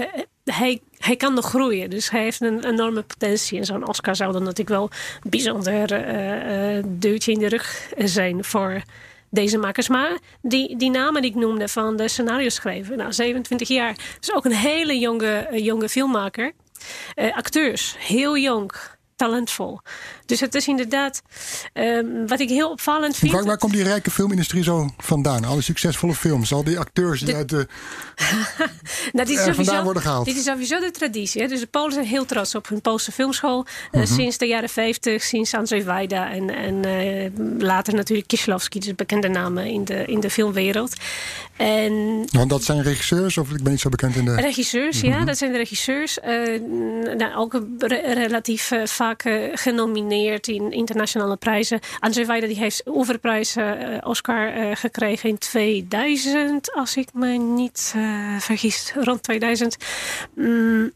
hij, 0.45 0.81
hij 1.01 1.17
kan 1.17 1.35
nog 1.35 1.49
groeien. 1.49 1.91
Dus 1.91 2.11
hij 2.11 2.23
heeft 2.23 2.41
een 2.41 2.65
enorme 2.65 3.03
potentie. 3.03 3.59
En 3.59 3.65
zo'n 3.65 3.89
Oscar 3.89 4.17
zou 4.17 4.33
dan 4.33 4.43
natuurlijk 4.43 4.69
wel 4.69 4.91
een 5.23 5.31
bijzonder 5.31 5.93
eh, 5.93 6.85
duwtje 6.87 7.33
in 7.33 7.39
de 7.39 7.49
rug 7.49 7.93
zijn 7.99 8.45
voor 8.45 8.83
deze 9.31 9.59
makers. 9.59 9.89
Maar 9.89 10.19
die, 10.43 10.77
die 10.77 10.91
namen 10.91 11.23
die 11.23 11.31
ik 11.31 11.37
noemde 11.37 11.69
van 11.69 11.97
de 11.97 12.09
scenario 12.09 12.49
schrijver, 12.49 12.97
nou 12.97 13.13
27 13.13 13.69
jaar, 13.69 13.97
is 14.21 14.35
ook 14.35 14.45
een 14.45 14.55
hele 14.55 14.99
jonge, 14.99 15.37
eh, 15.37 15.65
jonge 15.65 15.89
filmmaker. 15.89 16.53
Eh, 17.15 17.37
acteurs, 17.37 17.95
heel 17.99 18.39
jong, 18.39 18.73
talentvol. 19.17 19.81
Dus 20.31 20.41
het 20.41 20.55
is 20.55 20.67
inderdaad 20.69 21.23
ehm, 21.73 22.07
wat 22.27 22.41
ik 22.41 22.49
heel 22.49 22.71
opvallend 22.71 23.17
vind. 23.17 23.33
waar, 23.33 23.45
waar 23.45 23.59
komt 23.59 23.73
die 23.73 23.83
rijke 23.83 24.11
filmindustrie 24.11 24.63
zo 24.63 24.91
vandaan? 24.99 25.45
Alle 25.45 25.61
succesvolle 25.61 26.15
films, 26.15 26.53
al 26.53 26.65
die 26.65 26.79
acteurs 26.79 27.21
die 27.21 27.35
uit 27.35 27.49
de... 27.49 27.67
Nou, 29.13 29.27
dit, 29.27 29.39
is 29.39 29.47
er 29.47 29.55
vandaan 29.55 29.85
worden 29.85 30.03
gehaald. 30.03 30.25
dit 30.25 30.37
is 30.37 30.45
sowieso 30.45 30.81
de 30.81 30.91
traditie. 30.91 31.43
Hè? 31.43 31.49
Dus 31.49 31.61
de 31.61 31.67
Polen 31.67 31.93
zijn 31.93 32.05
heel 32.07 32.25
trots 32.25 32.55
op 32.55 32.69
hun 32.69 32.81
Poolse 32.81 33.13
filmschool. 33.13 33.67
eh, 33.91 34.01
Mhm. 34.03 34.13
sinds 34.15 34.39
de 34.39 34.47
jaren 34.47 34.69
50, 34.69 35.23
sinds 35.23 35.55
Andrzej 35.55 35.85
Wajda 35.85 36.31
en, 36.31 36.55
en 36.55 36.85
eh, 36.85 37.31
later 37.59 37.95
natuurlijk 37.95 38.29
Kieslowski. 38.29 38.79
Dus 38.79 38.95
bekende 38.95 39.29
namen 39.29 39.65
in 39.67 39.85
de, 39.85 40.05
in 40.05 40.21
de 40.21 40.31
filmwereld. 40.31 40.95
En 41.57 42.25
Want 42.33 42.51
dat 42.51 42.65
zijn 42.65 42.83
regisseurs, 42.83 43.39
of 43.39 43.51
ik 43.51 43.63
ben 43.63 43.73
niet 43.73 43.81
zo 43.81 43.89
bekend 43.89 44.17
in 44.17 44.25
de... 44.25 44.35
Regisseurs, 44.35 45.01
ja, 45.01 45.25
dat 45.25 45.39
zijn 45.39 45.53
de 45.53 45.59
regisseurs. 45.59 46.21
Eh, 46.21 46.61
nou, 47.17 47.35
ook 47.37 47.61
re- 47.79 48.13
relatief 48.15 48.71
eh, 48.71 48.87
vaak 48.87 49.23
eh, 49.25 49.33
genomineerd 49.55 50.01
in 50.29 50.73
internationale 50.73 51.37
prijzen. 51.37 51.81
Andrzej 51.99 52.27
Wajda 52.27 52.47
die 52.47 52.57
heeft 52.57 52.83
Oeverprijs 52.87 53.57
eh, 53.57 53.99
Oscar 54.01 54.53
eh, 54.53 54.77
gekregen 54.77 55.29
in 55.29 55.39
2000, 55.39 56.73
als 56.75 56.97
ik 56.97 57.09
me 57.13 57.29
niet 57.29 57.93
eh, 57.97 58.39
vergis, 58.39 58.93
rond 58.95 59.23
2000. 59.23 59.77
Mm, 60.35 60.93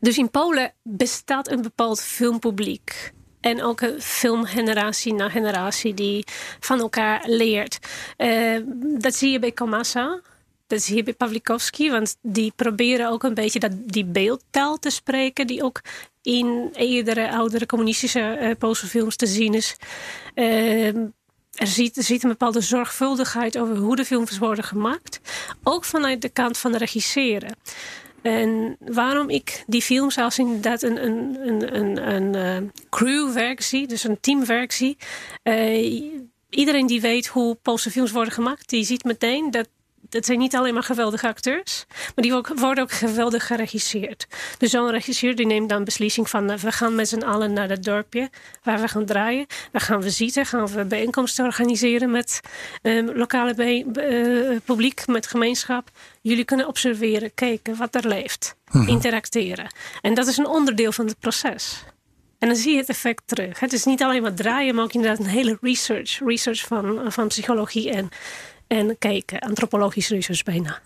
dus 0.00 0.18
in 0.18 0.30
Polen 0.30 0.72
bestaat 0.82 1.50
een 1.50 1.62
bepaald 1.62 2.02
filmpubliek. 2.02 3.12
En 3.40 3.62
ook 3.62 3.80
een 3.80 4.00
filmgeneratie 4.00 5.14
na 5.14 5.28
generatie 5.28 5.94
die 5.94 6.24
van 6.60 6.80
elkaar 6.80 7.22
leert. 7.26 7.78
Dat 8.98 9.14
zie 9.14 9.30
je 9.30 9.38
bij 9.38 9.52
Komasa. 9.52 10.20
Dat 10.70 10.86
je 10.86 11.02
bij 11.02 11.14
Pawlikowski. 11.14 11.90
Want 11.90 12.16
die 12.22 12.52
proberen 12.56 13.10
ook 13.10 13.22
een 13.22 13.34
beetje 13.34 13.58
dat, 13.58 13.72
die 13.74 14.04
beeldtaal 14.04 14.78
te 14.78 14.90
spreken. 14.90 15.46
Die 15.46 15.62
ook 15.62 15.80
in 16.22 16.70
eerdere, 16.72 17.30
oudere 17.30 17.66
communistische 17.66 18.20
eh 18.20 18.56
Poolse 18.58 18.86
films 18.86 19.16
te 19.16 19.26
zien 19.26 19.54
is. 19.54 19.76
Eh, 20.34 20.94
er 21.54 21.66
ziet, 21.66 21.96
er 21.96 22.10
een 22.10 22.28
bepaalde 22.28 22.60
zorgvuldigheid 22.60 23.58
over 23.58 23.76
hoe 23.76 23.96
de 23.96 24.04
films 24.04 24.38
worden 24.38 24.64
gemaakt. 24.64 25.20
Ook 25.62 25.84
vanuit 25.84 26.22
de 26.22 26.28
kant 26.28 26.58
van 26.58 26.72
de 26.72 26.78
regisseren. 26.78 27.56
En 28.22 28.76
waarom 28.78 29.30
ik 29.30 29.64
die 29.66 29.82
films 29.82 30.18
als 30.18 30.38
inderdaad 30.38 30.82
een, 30.82 31.04
een, 31.04 31.36
een, 31.46 31.76
een, 31.76 32.14
een 32.14 32.34
eh, 32.34 32.70
crewwerk 32.90 33.60
zie, 33.60 33.86
dus 33.86 34.04
een 34.04 34.20
teamwerk 34.20 34.72
zie. 34.72 34.96
Eh, 35.42 36.02
iedereen 36.50 36.86
die 36.86 37.00
weet 37.00 37.26
hoe 37.26 37.54
Poolse 37.54 37.90
films 37.90 38.10
worden 38.10 38.32
gemaakt, 38.32 38.68
die 38.68 38.84
ziet 38.84 39.04
meteen 39.04 39.50
dat 39.50 39.68
dat 40.10 40.26
zijn 40.26 40.38
niet 40.38 40.54
alleen 40.54 40.74
maar 40.74 40.82
geweldige 40.82 41.28
acteurs, 41.28 41.84
maar 41.88 42.24
die 42.24 42.32
worden 42.54 42.82
ook 42.84 42.92
geweldig 42.92 43.46
geregisseerd. 43.46 44.26
Dus 44.58 44.70
zo'n 44.70 44.90
regisseur 44.90 45.36
die 45.36 45.46
neemt 45.46 45.68
dan 45.68 45.84
beslissing 45.84 46.28
van... 46.30 46.50
eh, 46.50 46.58
we 46.58 46.72
gaan 46.72 46.94
met 46.94 47.08
z'n 47.08 47.22
allen 47.22 47.52
naar 47.52 47.68
dat 47.68 47.82
dorpje 47.82 48.30
waar 48.62 48.80
we 48.80 48.88
gaan 48.88 49.04
draaien. 49.04 49.46
Daar 49.72 49.80
gaan 49.80 50.00
we 50.00 50.10
zitten, 50.10 50.46
gaan 50.46 50.66
we 50.66 50.84
bijeenkomsten 50.84 51.44
organiseren... 51.44 52.10
met 52.10 52.40
eh, 52.82 53.06
lokale 53.14 53.54
bij- 53.54 53.86
eh, 53.94 54.56
publiek, 54.64 55.06
met 55.06 55.26
gemeenschap. 55.26 55.90
Jullie 56.20 56.44
kunnen 56.44 56.66
observeren, 56.66 57.34
kijken 57.34 57.76
wat 57.76 57.94
er 57.94 58.08
leeft. 58.08 58.56
Interacteren. 58.86 59.66
En 60.00 60.14
dat 60.14 60.26
is 60.26 60.36
een 60.36 60.46
onderdeel 60.46 60.92
van 60.92 61.06
het 61.06 61.18
proces. 61.18 61.84
En 62.38 62.48
dan 62.48 62.56
zie 62.56 62.72
je 62.72 62.78
het 62.78 62.88
effect 62.88 63.22
terug. 63.26 63.60
Het 63.60 63.72
is 63.72 63.84
niet 63.84 64.02
alleen 64.02 64.22
maar 64.22 64.34
draaien, 64.34 64.74
maar 64.74 64.84
ook 64.84 64.92
inderdaad 64.92 65.18
een 65.18 65.26
hele 65.26 65.58
research. 65.60 66.18
Research 66.24 66.66
van, 66.66 67.12
van 67.12 67.28
psychologie 67.28 67.90
en, 67.90 68.08
en 68.70 68.96
kijken, 68.98 69.38
antropologisch 69.38 70.08
research 70.08 70.42
bijna. 70.42 70.80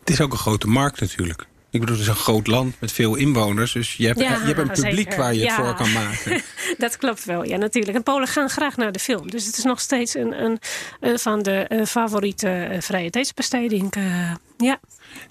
Het 0.00 0.10
is 0.10 0.20
ook 0.20 0.32
een 0.32 0.38
grote 0.38 0.66
markt 0.68 1.00
natuurlijk. 1.00 1.46
Ik 1.70 1.80
bedoel, 1.80 1.94
het 1.96 2.04
is 2.04 2.10
een 2.10 2.16
groot 2.20 2.46
land 2.46 2.74
met 2.80 2.92
veel 2.92 3.14
inwoners. 3.14 3.72
Dus 3.72 3.94
je 3.96 4.06
hebt, 4.06 4.18
Ja, 4.20 4.30
je 4.36 4.44
hebt 4.54 4.58
een 4.58 4.68
publiek 4.70 4.94
zeker. 4.96 5.16
waar 5.18 5.34
je 5.34 5.40
het 5.40 5.48
Ja. 5.48 5.56
voor 5.56 5.74
kan 5.74 5.92
maken. 5.92 6.42
Dat 6.78 6.96
klopt 6.96 7.24
wel, 7.24 7.44
ja, 7.44 7.56
natuurlijk. 7.56 7.96
En 7.96 8.02
Polen 8.02 8.28
gaan 8.28 8.48
graag 8.50 8.76
naar 8.76 8.92
de 8.92 8.98
film. 8.98 9.30
Dus 9.30 9.46
het 9.46 9.56
is 9.58 9.64
nog 9.64 9.80
steeds 9.80 10.14
een, 10.14 10.44
een, 10.44 10.58
een 11.00 11.18
van 11.18 11.42
de 11.42 11.52
eh, 11.58 11.84
favoriete 11.84 12.48
eh, 12.48 12.80
vrije 12.80 13.10
tijdsbesteding. 13.10 13.92
eh, 13.94 14.32
ja. 14.58 14.80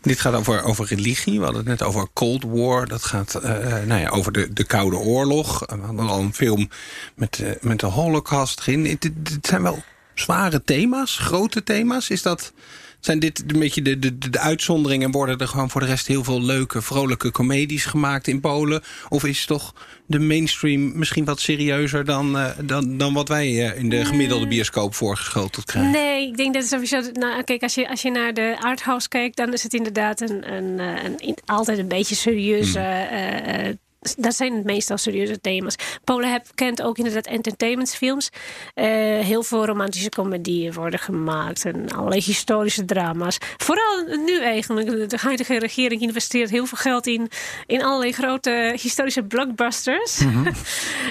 Dit 0.02 0.20
gaat 0.20 0.34
over, 0.34 0.64
over 0.64 0.86
religie. 0.86 1.38
We 1.40 1.44
hadden 1.46 1.68
het 1.68 1.80
net 1.80 1.84
over 1.88 2.08
Cold 2.14 2.44
War. 2.44 2.88
Dat 2.88 3.04
gaat 3.04 3.36
eh, 3.36 3.78
eh, 3.82 3.88
nou 3.88 4.02
ja, 4.02 4.10
over 4.10 4.32
de, 4.32 4.54
de 4.54 4.64
Koude 4.64 4.96
Oorlog. 4.98 5.60
We 5.60 5.82
hadden 5.86 6.08
al 6.10 6.20
een 6.20 6.34
film 6.34 6.70
met, 7.16 7.40
eh, 7.40 7.52
met 7.62 7.80
de 7.80 7.86
Holocaust 7.86 8.60
erin. 8.60 8.86
Het- 8.86 9.04
het 9.04 9.46
zijn 9.48 9.62
wel 9.64 9.84
zware 10.20 10.64
thema's, 10.64 11.18
grote 11.18 11.64
thema's. 11.64 12.10
Is 12.10 12.22
dat, 12.22 12.54
zijn 13.00 13.20
dit 13.20 13.44
een 13.48 13.60
beetje 13.60 13.82
de, 13.82 14.00
de, 14.00 14.18
de 14.18 14.40
uitzonderingen... 14.40 15.06
en 15.06 15.12
worden 15.12 15.38
er 15.38 15.48
gewoon 15.48 15.70
voor 15.70 15.82
de 15.82 15.88
rest 15.88 16.08
heel 16.08 16.24
veel 16.24 16.42
leuke, 16.42 16.82
vrolijke 16.82 17.32
comedies 17.32 17.86
gemaakt 17.86 18.28
in 18.28 18.40
Polen? 18.40 18.84
Of 19.10 19.24
is 19.24 19.46
toch 19.46 19.74
de 20.06 20.20
mainstream 20.20 20.98
misschien 20.98 21.26
wat 21.26 21.40
serieuzer... 21.40 22.06
dan, 22.06 22.38
eh, 22.38 22.50
dan, 22.64 22.98
dan 22.98 23.14
wat 23.14 23.28
wij 23.28 23.48
eh, 23.48 23.80
in 23.80 23.90
de 23.90 24.06
gemiddelde 24.06 24.48
bioscoop 24.48 24.96
voorgeschoteld 24.96 25.66
krijgen? 25.66 25.92
Nee, 25.92 26.28
ik 26.28 26.38
denk 26.38 26.54
dat 26.54 26.62
het 26.62 26.72
sowieso. 26.72 27.12
Nou, 27.14 27.44
kijk, 27.44 27.64
als 27.64 27.76
je, 27.76 27.90
als 27.90 28.02
je 28.02 28.12
naar 28.12 28.34
de 28.34 28.58
arthouse 28.60 29.08
kijkt, 29.08 29.38
dan 29.38 29.54
is 29.54 29.64
het 29.64 29.74
inderdaad 29.74 30.22
een, 30.22 30.54
een, 30.54 30.80
eh, 30.80 31.04
een, 31.04 31.38
altijd 31.46 31.78
een 31.78 31.88
beetje 31.88 32.16
serieus. 32.16 32.76
eh, 32.76 33.68
eh, 33.68 33.76
dat 34.16 34.36
zijn 34.36 34.62
meestal 34.66 34.98
serieuze 34.98 35.42
thema's. 35.42 35.76
Polen 36.04 36.32
heb, 36.32 36.46
kent 36.56 36.82
ook 36.82 36.98
inderdaad 36.98 37.26
entertainmentsfilms. 37.26 38.30
Eh, 38.74 38.86
heel 39.20 39.44
veel 39.44 39.66
romantische 39.66 40.10
comedieën 40.10 40.74
worden 40.74 41.00
gemaakt. 41.00 41.66
En 41.66 41.92
allerlei 41.96 42.22
historische 42.22 42.86
drama's. 42.86 43.38
Vooral 43.58 44.04
nu 44.26 44.42
eigenlijk. 44.42 45.10
De 45.10 45.18
huidige 45.22 45.60
regering 45.60 46.02
investeert 46.02 46.50
heel 46.50 46.66
veel 46.66 46.78
geld 46.78 47.08
in, 47.08 47.30
in 47.66 47.84
allerlei 47.84 48.12
grote 48.12 48.74
historische 48.82 49.24
blockbusters. 49.24 50.20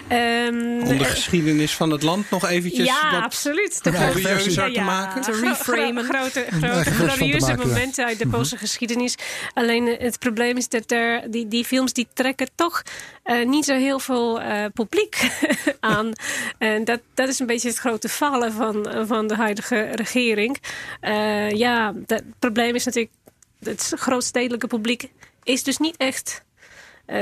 Ehm, 0.08 0.80
Om 0.80 0.98
de 0.98 1.04
geschiedenis 1.04 1.74
van 1.74 1.90
het 1.90 2.02
land 2.02 2.30
nog 2.30 2.48
eventjes... 2.48 2.86
ja, 2.86 3.10
wat 3.10 3.22
absoluut. 3.22 3.78
Grote- 3.82 4.18
versie. 4.18 4.72
te 4.72 4.80
maken? 4.80 5.22
Te 5.22 5.40
reframen. 5.40 6.04
gro- 6.04 6.14
Grote, 6.16 6.90
glorieuze 6.90 7.46
maken, 7.46 7.68
ja. 7.68 7.72
momenten 7.72 8.04
uit 8.04 8.18
de 8.18 8.28
Poolse 8.28 8.56
geschiedenis. 8.56 9.14
Alleen 9.54 9.88
eh, 9.88 9.98
het 10.00 10.18
probleem 10.18 10.56
is 10.56 10.68
dat 10.68 10.90
er, 10.90 11.30
die, 11.30 11.48
die 11.48 11.64
films 11.64 11.92
die 11.92 12.06
trekken 12.12 12.48
toch 12.54 12.82
eh, 13.22 13.46
niet 13.46 13.64
zo 13.64 13.74
heel 13.74 13.98
veel 13.98 14.40
eh, 14.40 14.64
publiek 14.74 15.30
aan. 15.80 16.12
En 16.58 16.84
dat, 16.84 17.00
dat 17.14 17.28
is 17.28 17.38
een 17.38 17.46
beetje 17.46 17.68
het 17.68 17.78
grote 17.78 18.08
falen 18.08 18.52
van, 18.52 19.06
van 19.06 19.26
de 19.26 19.34
huidige 19.36 19.80
regering. 19.94 20.58
Eh, 21.00 21.50
ja, 21.50 21.92
dat- 21.94 22.18
het 22.18 22.38
probleem 22.38 22.74
is 22.74 22.84
natuurlijk... 22.84 23.14
Het 23.60 23.92
grootstedelijke 23.96 24.66
publiek 24.66 25.10
is 25.42 25.62
dus 25.62 25.76
niet 25.78 25.96
echt 25.96 26.44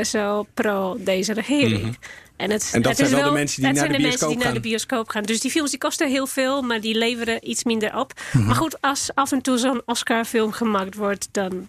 zo 0.03 0.47
pro 0.55 0.97
deze 1.01 1.33
regering. 1.33 1.99
En, 2.37 2.51
het, 2.51 2.71
En 2.73 2.83
dat 2.83 2.99
het 2.99 3.09
zijn 3.09 3.11
is 3.11 3.17
wel 3.17 3.29
de 3.29 3.35
mensen 3.39 3.63
die 3.63 3.73
naar 3.73 3.87
de 3.89 3.93
de 3.97 3.99
mensen 4.03 4.11
die 4.19 4.27
bioscoop 4.29 4.45
naar 4.45 4.55
de 4.63 4.69
bioscoop 4.69 5.09
gaan. 5.09 5.23
Dus 5.23 5.41
die 5.41 5.51
films 5.51 5.71
die 5.71 5.79
kosten 5.79 6.09
heel 6.09 6.27
veel, 6.27 6.63
maar 6.63 6.81
die 6.81 6.95
leveren 6.95 7.51
iets 7.51 7.65
minder 7.65 7.97
op. 7.97 8.13
Maar 8.33 8.55
goed, 8.55 8.81
als 8.81 9.11
af 9.15 9.33
en 9.33 9.43
toe 9.43 9.59
zo'n 9.59 9.83
Oscar-film 9.87 10.53
gemaakt 10.53 10.95
wordt, 10.95 11.29
dan 11.33 11.69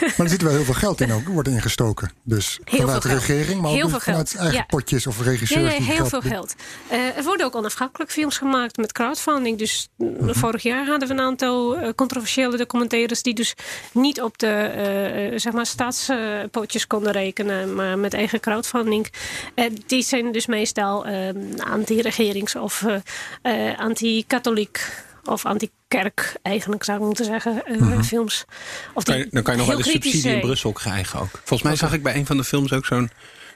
Maar 0.00 0.26
er 0.26 0.28
zit 0.28 0.42
wel 0.42 0.52
heel 0.52 0.64
veel 0.64 0.74
geld 0.74 1.00
in 1.00 1.12
ook, 1.12 1.26
wordt 1.26 1.48
ingestoken. 1.48 2.10
Dus 2.22 2.58
Heel 2.64 2.80
vanuit 2.80 3.02
de 3.02 3.08
regering, 3.08 3.60
maar 3.60 3.70
Heel 3.70 3.84
ook 3.84 3.90
veel 3.90 4.00
vanuit 4.00 4.30
geld, 4.30 4.40
eigen 4.40 4.58
ja. 4.58 4.64
potjes 4.64 5.06
of 5.06 5.20
regisseurs. 5.22 5.72
ja, 5.72 5.78
die 5.78 5.86
heel 5.86 6.06
veel 6.06 6.20
geld. 6.20 6.54
Eh, 6.88 7.16
er 7.16 7.22
worden 7.24 7.46
ook 7.46 7.54
onafhankelijk 7.54 8.10
films 8.10 8.38
gemaakt 8.38 8.76
met 8.76 8.92
crowdfunding. 8.92 9.58
Dus 9.58 9.88
mm, 9.96 10.34
vorig 10.34 10.62
jaar 10.62 10.86
hadden 10.86 11.08
we 11.08 11.14
een 11.14 11.20
aantal 11.20 11.76
eh, 11.76 11.88
controversiële 11.94 12.56
documentaires... 12.56 13.22
die 13.22 13.34
dus 13.34 13.54
niet 13.92 14.22
op 14.22 14.38
de 14.38 14.46
eh, 14.46 15.26
eh, 15.26 15.38
zeg 15.38 15.52
maar 15.52 15.66
staatspotjes 15.66 16.86
konden 16.86 17.12
rekenen... 17.12 17.74
maar 17.74 17.98
met 17.98 18.14
eigen 18.14 18.40
crowdfunding. 18.40 19.12
Eh, 19.54 19.70
die 19.86 20.02
zijn 20.02 20.32
dus 20.32 20.46
meestal 20.46 21.06
eh, 21.06 21.28
anti-regerings 21.58 22.56
of 22.56 22.82
eh, 22.82 23.70
eh, 23.70 23.78
anti-katholiek... 23.78 25.03
of 25.24 25.46
anti-kerk 25.46 26.36
eigenlijk 26.42 26.84
zou 26.84 26.98
ik 26.98 27.04
moeten 27.04 27.24
zeggen, 27.24 27.64
eh, 27.66 28.02
films. 28.02 28.44
Of 28.94 29.04
die 29.04 29.28
dan 29.30 29.42
kan 29.42 29.52
je 29.52 29.58
nog 29.58 29.68
wel 29.68 29.78
kritisch 29.78 30.10
subsidie 30.10 30.36
in. 30.36 30.40
Brussel 30.40 30.72
krijgen 30.72 31.20
ook. 31.20 31.30
Volgens 31.32 31.62
mij 31.62 31.76
zag 31.76 31.92
ik 31.92 32.02
bij 32.02 32.14
een 32.14 32.26
van 32.26 32.36
de 32.36 32.44
films 32.44 32.72
ook 32.72 32.84
zo'n 32.84 33.10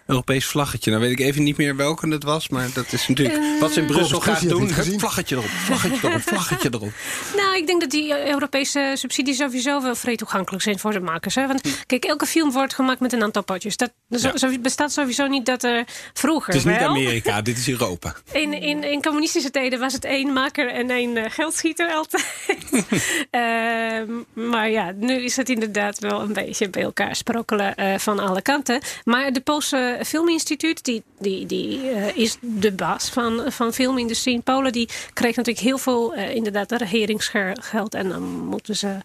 Europees 0.08 0.46
vlaggetje. 0.46 0.90
Nou 0.90 1.02
weet 1.02 1.12
ik 1.12 1.20
even 1.20 1.42
niet 1.42 1.56
meer 1.56 1.76
welke 1.76 2.08
het 2.08 2.22
was, 2.24 2.48
maar 2.48 2.68
dat 2.74 2.92
is 2.92 3.08
natuurlijk 3.08 3.38
wat 3.60 3.72
ze 3.72 3.80
in 3.80 3.86
Brussel 3.86 4.20
graag 4.20 4.40
heb 4.40 4.48
doen. 4.48 4.66
het 4.66 4.86
Hup, 4.86 4.98
vlaggetje 5.00 5.36
erop, 5.36 5.48
vlaggetje 5.48 6.08
erop, 6.08 6.20
vlaggetje 6.22 6.68
erop. 6.72 6.92
Nou, 7.36 7.56
ik 7.56 7.66
denk 7.66 7.80
dat 7.80 7.90
die 7.90 8.14
eh, 8.14 8.30
Europese 8.30 8.92
subsidies 8.94 9.36
sowieso 9.36 9.82
wel 9.82 9.94
vrij 9.94 10.16
toegankelijk 10.16 10.62
zijn 10.62 10.78
voor 10.78 10.92
de 10.92 11.00
makers. 11.00 11.34
Hè? 11.34 11.46
Want 11.46 11.84
kijk, 11.86 12.04
elke 12.04 12.26
film 12.26 12.52
wordt 12.52 12.74
gemaakt 12.74 13.00
met 13.00 13.12
een 13.12 13.22
aantal 13.22 13.42
potjes. 13.44 13.76
Dat 13.76 13.92
zo, 14.10 14.28
Ja. 14.28 14.36
zo- 14.36 14.58
bestaat 14.60 14.92
sowieso 14.92 15.26
niet 15.26 15.46
dat 15.46 15.62
er 15.62 15.84
vroeger 16.12 16.54
Het 16.54 16.64
is 16.66 16.72
niet. 16.72 16.80
Amerika, 16.82 17.42
dit 17.50 17.58
is 17.58 17.68
Europa. 17.68 18.14
In, 18.32 18.52
in, 18.62 18.84
in 18.84 19.02
communistische 19.02 19.50
tijden 19.50 19.78
was 19.78 19.92
het 19.92 20.04
één 20.04 20.32
maker 20.32 20.68
en 20.70 20.90
één 20.90 21.16
eh, 21.16 21.30
geldschieter 21.30 21.92
altijd. 21.92 22.26
Ehm, 23.30 24.10
maar 24.50 24.70
ja, 24.70 24.92
nu 24.96 25.14
is 25.22 25.36
het 25.36 25.48
inderdaad 25.48 25.98
wel 25.98 26.20
een 26.20 26.32
beetje 26.32 26.70
bij 26.70 26.82
elkaar 26.82 27.16
sprokkelen 27.16 27.74
eh, 27.76 27.98
van 27.98 28.18
alle 28.18 28.42
kanten. 28.42 28.80
Maar 29.04 29.32
de 29.32 29.40
Poolse 29.40 29.97
Filminstituut, 30.04 30.84
die, 30.84 31.02
die, 31.18 31.46
die 31.46 31.90
eh, 31.90 32.16
is 32.16 32.36
de 32.40 32.72
baas 32.72 33.08
van, 33.08 33.42
van 33.52 33.72
filmindustrie 33.72 34.34
in 34.34 34.42
Polen. 34.42 34.72
Die 34.72 34.88
kreeg 35.12 35.36
natuurlijk 35.36 35.64
heel 35.66 35.78
veel 35.78 36.14
eh, 36.14 36.34
inderdaad 36.34 36.72
regeringsgeld. 36.72 37.94
En 37.94 38.08
dan 38.08 38.22
moeten 38.22 38.76
ze 38.76 38.96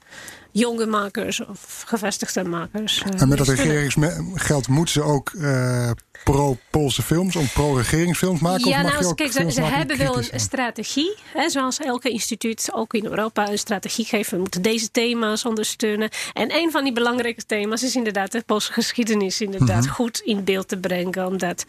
jonge 0.52 0.86
makers 0.86 1.46
of 1.46 1.84
gevestigde 1.88 2.44
makers. 2.44 3.04
eh, 3.04 3.22
En 3.22 3.28
met 3.28 3.38
dat 3.38 3.48
regeringsgeld 3.48 4.68
moeten 4.68 4.94
ze 4.94 5.02
ook 5.02 5.32
eh, 5.40 5.92
pro-Poolse 6.24 7.02
films, 7.02 7.36
of 7.36 7.54
pro-regeringsfilms 7.54 8.40
maken? 8.40 8.70
Ja, 8.70 8.78
of 8.78 8.84
mag 8.84 8.94
nou, 8.94 9.08
je 9.08 9.16
kijk, 9.16 9.32
ze, 9.32 9.52
ze 9.52 9.62
hebben 9.62 9.98
wel 9.98 10.18
een 10.18 10.40
strategie. 10.40 11.16
Hè, 11.34 11.50
zoals 11.50 11.80
elke 11.80 12.10
instituut, 12.10 12.70
ook 12.74 12.94
in 12.94 13.06
Europa, 13.06 13.50
een 13.50 13.58
strategie 13.58 14.06
geeft. 14.06 14.32
We 14.32 14.38
moeten 14.38 14.62
deze 14.62 14.92
thema's 14.92 15.46
ondersteunen. 15.46 16.10
En 16.34 16.56
een 16.56 16.72
van 16.72 16.84
die 16.84 16.94
belangrijke 16.94 17.46
thema's 17.46 17.84
is 17.84 17.96
inderdaad 17.96 18.32
de 18.32 18.42
Poolse 18.46 18.74
geschiedenis 18.74 19.42
inderdaad 19.42 19.84
Mhm. 19.84 19.94
goed 19.94 20.20
in 20.20 20.44
beeld 20.44 20.68
te 20.68 20.78
brengen. 20.78 21.26
Omdat 21.28 21.66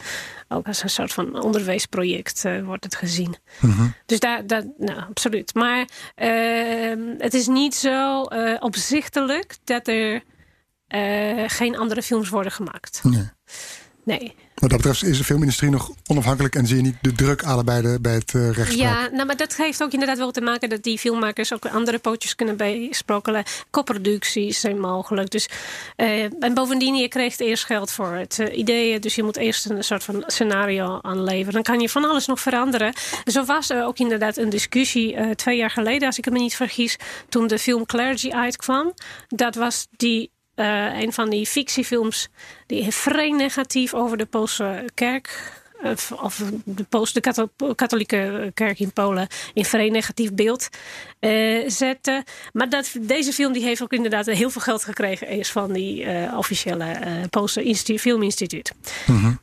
ook 0.49 0.67
als 0.67 0.83
een 0.83 0.91
soort 0.91 1.13
van 1.13 1.43
onderwijsproject 1.43 2.45
eh, 2.45 2.63
wordt 2.65 2.85
het 2.85 2.95
gezien. 2.95 3.37
Mhm. 3.61 3.87
Dus 4.07 4.19
daar, 4.21 4.47
daar 4.47 4.63
nou, 4.79 4.99
absoluut. 5.09 5.55
Maar 5.55 5.89
ehm, 6.15 7.01
het 7.19 7.35
is 7.35 7.47
niet 7.47 7.75
zo 7.75 8.25
eh, 8.25 8.57
opzichtelijk 8.61 9.57
dat 9.65 9.89
er 9.89 10.23
eh, 10.87 11.45
geen 11.47 11.77
andere 11.79 12.03
films 12.03 12.29
worden 12.29 12.53
gemaakt. 12.53 13.01
Nee. 13.03 13.29
Nee. 14.05 14.35
Wat 14.55 14.71
dat 14.71 14.79
betreft 14.79 15.05
is 15.05 15.19
de 15.19 15.25
filmindustrie 15.25 15.71
nog 15.71 15.91
onafhankelijk 16.07 16.55
en 16.55 16.67
zie 16.67 16.77
je 16.77 16.83
niet 16.83 16.97
de 17.01 17.13
druk 17.13 17.65
bij, 17.65 17.81
de, 17.81 17.99
bij 18.01 18.15
het 18.15 18.31
rechtspraak. 18.31 18.69
Ja, 18.71 19.09
nou, 19.09 19.27
maar 19.27 19.37
dat 19.37 19.57
heeft 19.57 19.83
ook 19.83 19.93
inderdaad 19.93 20.19
wel 20.19 20.31
te 20.31 20.41
maken 20.41 20.69
dat 20.69 20.83
die 20.83 20.99
filmmakers 20.99 21.53
ook 21.53 21.67
andere 21.67 21.99
pootjes 21.99 22.35
kunnen 22.35 22.57
bijsprokkelen. 22.57 23.45
Co-producties 23.71 24.61
zijn 24.61 24.81
mogelijk. 24.81 25.31
Dus, 25.31 25.49
eh, 25.97 26.23
en 26.23 26.55
bovendien, 26.55 26.95
je 26.95 27.09
krijgt 27.09 27.41
eerst 27.41 27.65
geld 27.65 27.91
voor 27.91 28.13
het 28.13 28.39
eh, 28.39 28.59
ideeën. 28.59 29.01
Dus 29.01 29.15
je 29.15 29.23
moet 29.23 29.37
eerst 29.37 29.71
een 29.71 29.85
soort 29.85 30.05
van 30.05 30.23
scenario 30.27 30.99
aanleveren. 31.03 31.53
Dan 31.53 31.63
kan 31.63 31.81
je 31.81 31.89
van 31.89 32.05
alles 32.05 32.27
nog 32.27 32.41
veranderen. 32.41 32.93
Zo 33.25 33.45
was 33.45 33.71
er 33.71 33.85
ook 33.85 33.99
inderdaad 33.99 34.37
een 34.37 34.51
discussie 34.51 35.35
twee 35.35 35.57
jaar 35.57 35.71
geleden, 35.71 36.07
als 36.07 36.19
ik 36.19 36.31
me 36.31 36.39
niet 36.39 36.57
vergis, 36.57 36.99
toen 37.29 37.47
de 37.47 37.59
film 37.59 37.87
Clergy 37.87 38.31
uitkwam. 38.31 38.93
Dat 39.29 39.55
was 39.55 39.87
die 39.97 40.31
eh, 40.55 41.01
een 41.01 41.13
van 41.13 41.31
die 41.31 41.47
fictiefilms 41.47 42.29
die 42.67 42.91
vrij 42.91 43.31
negatief 43.31 43.95
over 43.95 44.17
de 44.17 44.27
Poolse 44.27 44.85
kerk. 44.95 45.53
eh, 45.83 45.91
Of 46.23 46.43
de, 46.65 46.85
Poolse, 46.85 47.21
de 47.21 47.49
katholieke 47.75 48.51
kerk 48.55 48.79
in 48.81 48.93
Polen 48.93 49.27
in 49.55 49.65
vrij 49.65 49.89
negatief 49.89 50.33
beeld 50.33 50.69
eh, 51.19 51.65
zette. 51.71 52.25
Maar 52.53 52.69
dat, 52.69 52.93
deze 53.01 53.33
film 53.33 53.53
die 53.53 53.63
heeft 53.65 53.83
ook 53.83 53.93
inderdaad 53.93 54.27
heel 54.27 54.51
veel 54.51 54.61
geld 54.61 54.85
gekregen 54.85 55.27
eerst 55.29 55.53
van 55.53 55.73
die 55.73 56.07
officiële 56.37 56.97
Poolse 57.31 57.63
insti- 57.63 57.99
filminstituut. 57.99 58.73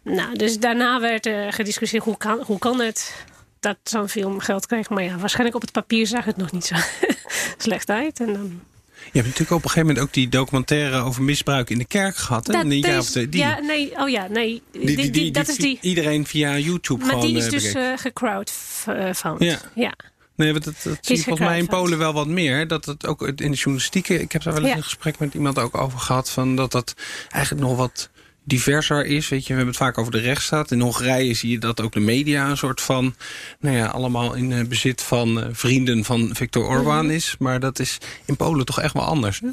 Nou, 0.04 0.36
dus 0.38 0.60
daarna 0.60 1.00
werd 1.00 1.26
er 1.26 1.54
gediscussieerd 1.54 2.04
hoe 2.04 2.18
kan, 2.18 2.40
hoe 2.46 2.60
kan 2.60 2.80
het 2.82 3.26
dat 3.60 3.78
zo'n 3.84 4.10
film 4.10 4.40
geld 4.40 4.66
krijgt. 4.66 4.90
Maar 4.90 5.04
ja, 5.04 5.18
waarschijnlijk 5.18 5.56
op 5.56 5.62
het 5.62 5.72
papier 5.72 6.08
zag 6.08 6.26
het 6.26 6.38
nog 6.38 6.52
niet 6.52 6.66
zo 6.66 6.76
slecht 7.58 7.90
uit. 7.90 8.20
En 8.20 8.34
dan 8.34 8.60
Je 9.04 9.18
hebt 9.20 9.26
natuurlijk 9.26 9.52
op 9.52 9.64
een 9.64 9.70
gegeven 9.70 9.88
moment 9.88 10.00
ook 10.06 10.14
die 10.14 10.30
documentaire 10.30 11.02
over 11.02 11.24
misbruik 11.24 11.70
in 11.70 11.78
de 11.78 11.86
kerk 11.86 12.16
gehad. 12.16 12.48
Hè? 12.48 12.54
Dat 12.54 12.66
is-. 12.72 13.12
Die, 13.12 13.38
ja, 13.38 13.60
nee, 13.60 13.92
oh 14.00 14.10
ja, 14.10 14.28
nee. 14.28 14.62
Die, 14.72 14.86
die, 14.86 14.96
die, 14.96 15.12
die, 15.12 15.32
dat 15.32 15.48
is 15.48 15.56
die. 15.56 15.78
iedereen 15.82 16.26
via 16.26 16.58
YouTube 16.58 17.00
Maar 17.06 17.10
gewoon 17.14 17.26
die 17.28 17.38
is 17.38 17.46
eh, 17.46 17.52
dus 17.52 17.64
bekeken. 17.64 17.92
eh 17.92 17.98
gecrowdfunded. 17.98 19.48
Ja. 19.50 19.60
ja. 19.76 19.94
Nee, 20.36 20.52
want 20.52 20.64
dat, 20.64 20.74
dat 20.84 20.98
zie 21.02 21.16
je 21.16 21.22
volgens 21.24 21.48
mij 21.48 21.58
in 21.58 21.64
gecrowdfund. 21.64 21.70
Polen 21.70 21.98
wel 21.98 22.14
wat 22.14 22.28
meer. 22.28 22.68
Dat 22.68 22.86
het 22.86 23.08
ook 23.08 23.22
in 23.28 23.36
de 23.36 23.58
journalistieke... 23.58 24.20
Ik 24.22 24.32
heb 24.32 24.44
daar 24.44 24.54
wel 24.54 24.62
eens 24.62 24.72
Ja. 24.72 24.78
een 24.78 24.84
gesprek 24.84 25.20
met 25.20 25.34
iemand 25.34 25.60
ook 25.60 25.78
over 25.78 26.00
gehad... 26.00 26.30
Van 26.30 26.56
dat 26.56 26.72
dat 26.72 26.94
eigenlijk 27.30 27.66
nog 27.68 27.78
wat 27.78 28.10
diverser 28.44 29.06
is. 29.06 29.30
Weet 29.30 29.42
je, 29.42 29.48
we 29.48 29.54
hebben 29.56 29.74
het 29.74 29.84
vaak 29.84 29.98
over 29.98 30.12
de 30.12 30.20
rechtsstaat. 30.20 30.72
In 30.72 30.80
Hongarije 30.80 31.34
zie 31.34 31.50
je 31.52 31.60
dat 31.60 31.82
ook 31.82 31.92
de 31.94 32.00
media 32.00 32.50
een 32.50 32.58
soort 32.58 32.82
van... 32.82 33.16
nou 33.60 33.76
ja, 33.76 33.86
allemaal 33.86 34.34
in 34.34 34.52
eh, 34.52 34.66
bezit 34.66 35.02
van 35.02 35.42
eh, 35.42 35.48
vrienden 35.52 36.04
van 36.04 36.30
Viktor 36.34 36.66
Orbán 36.68 37.06
Mhm. 37.06 37.16
is. 37.16 37.36
Maar 37.40 37.60
dat 37.60 37.80
is 37.80 37.98
in 38.26 38.36
Polen 38.36 38.66
toch 38.66 38.82
echt 38.82 38.94
wel 38.94 39.04
anders, 39.04 39.40
hè? 39.40 39.48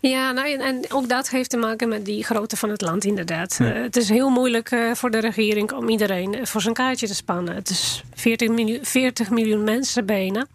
Ja, 0.00 0.32
nou, 0.32 0.52
en, 0.52 0.84
ook 0.88 1.08
dat 1.08 1.28
heeft 1.28 1.50
te 1.50 1.56
maken 1.56 1.88
met 1.88 2.04
die 2.04 2.24
grootte 2.24 2.56
van 2.56 2.70
het 2.70 2.80
land, 2.80 3.04
inderdaad. 3.04 3.58
Eh, 3.60 3.72
het 3.72 3.96
is 3.96 4.08
heel 4.08 4.30
moeilijk 4.30 4.70
eh, 4.70 4.94
voor 4.94 5.10
de 5.10 5.18
regering 5.18 5.72
om 5.72 5.88
iedereen 5.88 6.34
eh, 6.34 6.44
voor 6.44 6.60
zijn 6.60 6.74
kaartje 6.74 7.06
te 7.06 7.14
spannen. 7.14 7.54
Het 7.54 7.70
is 7.70 8.02
40 8.14 8.48
miljoen, 8.48 8.78
40 8.82 9.30
miljoen 9.30 9.64
mensen 9.64 10.06
bijna. 10.06 10.46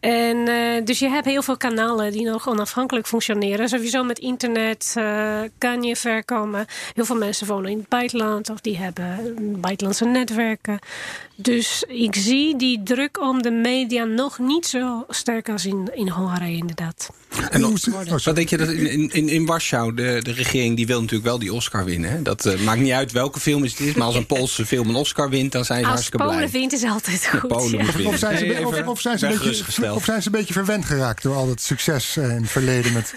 En 0.00 0.48
eh, 0.48 0.84
dus 0.84 0.98
je 0.98 1.08
hebt 1.08 1.26
heel 1.26 1.42
veel 1.42 1.56
kanalen 1.56 2.12
die 2.12 2.24
nog 2.24 2.48
onafhankelijk 2.48 3.06
functioneren. 3.06 3.68
Sowieso 3.68 4.04
met 4.04 4.18
internet 4.18 4.94
kan 5.58 5.82
je 5.82 5.96
ver 5.96 6.24
komen. 6.24 6.66
Heel 6.94 7.04
veel 7.04 7.16
mensen 7.16 7.46
wonen 7.46 7.70
in 7.70 7.78
het 7.78 7.88
buitenland 7.88 8.50
of 8.50 8.60
die 8.60 8.78
hebben 8.78 9.36
buitenlandse 9.60 10.04
netwerken. 10.04 10.78
Dus 11.36 11.84
ik 11.88 12.14
zie 12.14 12.56
die 12.56 12.82
druk 12.82 13.20
om 13.20 13.42
de 13.42 13.50
media 13.50 14.04
nog 14.04 14.38
niet 14.38 14.66
zo 14.66 15.04
sterk 15.08 15.48
als 15.48 15.66
in, 15.66 15.90
in 15.94 16.08
Hongarije, 16.08 16.56
inderdaad. 16.56 17.10
En 17.50 17.62
hoe 17.62 17.78
denk 18.48 18.60
je 18.60 18.66
dat 18.66 18.76
in, 18.76 19.10
in, 19.10 19.28
in 19.28 19.46
Warschau, 19.46 19.94
de, 19.94 20.20
de 20.22 20.32
regering 20.32 20.76
die 20.76 20.86
wil 20.86 21.00
natuurlijk 21.00 21.28
wel 21.28 21.38
die 21.38 21.52
Oscar 21.52 21.84
winnen. 21.84 22.10
Hè? 22.10 22.22
Dat 22.22 22.46
eh, 22.46 22.60
maakt 22.60 22.80
niet 22.80 22.92
uit 22.92 23.12
welke 23.12 23.40
film 23.40 23.62
het 23.62 23.80
is, 23.80 23.94
maar 23.94 24.06
als 24.06 24.14
een 24.16 24.26
Poolse 24.26 24.66
film 24.66 24.88
een 24.88 24.94
Oscar 24.94 25.28
wint, 25.30 25.52
dan 25.52 25.64
zijn 25.64 25.78
ze 25.78 25.84
Als 25.84 25.92
hartstikke 25.94 26.26
Polen 26.26 26.38
blij. 26.38 26.50
wint 26.60 26.72
is 26.72 26.84
altijd 26.84 27.28
goed. 27.38 27.48
Polen 27.48 27.70
ja. 27.78 28.08
Of 28.08 28.18
zijn, 28.18 28.38
ze, 28.38 28.44
Nee, 28.44 28.88
of, 28.88 29.00
zijn 29.00 29.18
ze 29.18 29.26
een 29.26 29.38
beetje, 29.38 29.92
of 29.94 30.04
zijn 30.04 30.22
ze 30.22 30.26
een 30.26 30.32
beetje 30.32 30.52
verwend 30.52 30.84
geraakt 30.84 31.22
door 31.22 31.34
al 31.34 31.46
dat 31.46 31.60
succes 31.60 32.16
eh, 32.16 32.24
in 32.24 32.30
het 32.42 32.50
verleden 32.50 32.92
met 32.92 33.14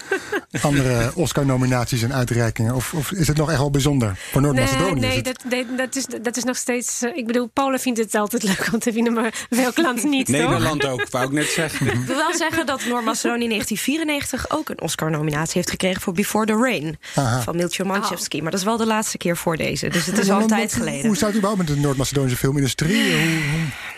andere 0.62 1.10
Oscar-nominaties 1.14 2.02
en 2.02 2.12
uitreikingen? 2.14 2.74
Of, 2.74 2.92
of 2.94 3.12
is 3.12 3.26
het 3.28 3.36
nog 3.36 3.48
echt 3.50 3.58
wel 3.58 3.70
bijzonder? 3.70 4.18
Voor 4.32 4.40
Noord-Macedonië 4.40 5.00
Nee, 5.00 5.10
nee 5.10 5.22
dat, 5.22 5.44
nee, 5.50 5.66
dat, 5.76 5.96
is, 5.96 6.06
dat 6.22 6.36
is 6.36 6.44
nog 6.44 6.56
steeds. 6.56 7.02
eh, 7.02 7.16
ik 7.16 7.26
bedoel, 7.26 7.46
Polen 7.52 7.80
vindt 7.80 7.98
het 7.98 8.14
altijd 8.14 8.42
leuk 8.42 8.68
om 8.72 8.78
te 8.78 8.92
winnen, 8.92 9.12
maar 9.12 9.46
welk 9.48 9.76
land 9.78 10.04
niet, 10.04 10.26
toch? 10.26 10.36
Nederland 10.36 10.86
ook, 10.86 11.08
wou 11.10 11.24
ik 11.24 11.32
net 11.32 11.48
zeggen. 11.48 11.86
Ik 11.86 12.06
wil 12.06 12.16
wel 12.16 12.34
zeggen 12.34 12.66
dat 12.66 12.84
Noord-Macedonië 12.88 13.42
in 13.42 13.48
1994 13.50 14.50
ook 14.50 14.68
een 14.68 14.80
Oscar-nominatie 15.16 15.54
heeft 15.54 15.70
gekregen 15.70 16.00
voor 16.02 16.12
Before 16.12 16.46
the 16.46 16.52
Rain 16.56 16.98
Aha. 17.14 17.40
van 17.42 17.56
Milcho 17.56 17.84
Manchevski. 17.84 18.42
Maar 18.42 18.50
dat 18.50 18.60
is 18.60 18.66
wel 18.66 18.76
de 18.76 18.86
laatste 18.86 19.18
keer 19.18 19.36
voor 19.36 19.56
deze. 19.56 19.88
Dus 19.88 20.06
het 20.06 20.18
is 20.18 20.30
al 20.30 20.40
een 20.40 20.46
tijd 20.46 20.72
geleden. 20.74 21.06
Hoe 21.06 21.16
staat 21.16 21.28
het 21.28 21.36
überhaupt 21.38 21.66
met 21.68 21.76
de 21.76 21.82
Noord-Macedonische 21.82 22.38
filmindustrie? 22.38 23.12
Hoe- 23.12 23.40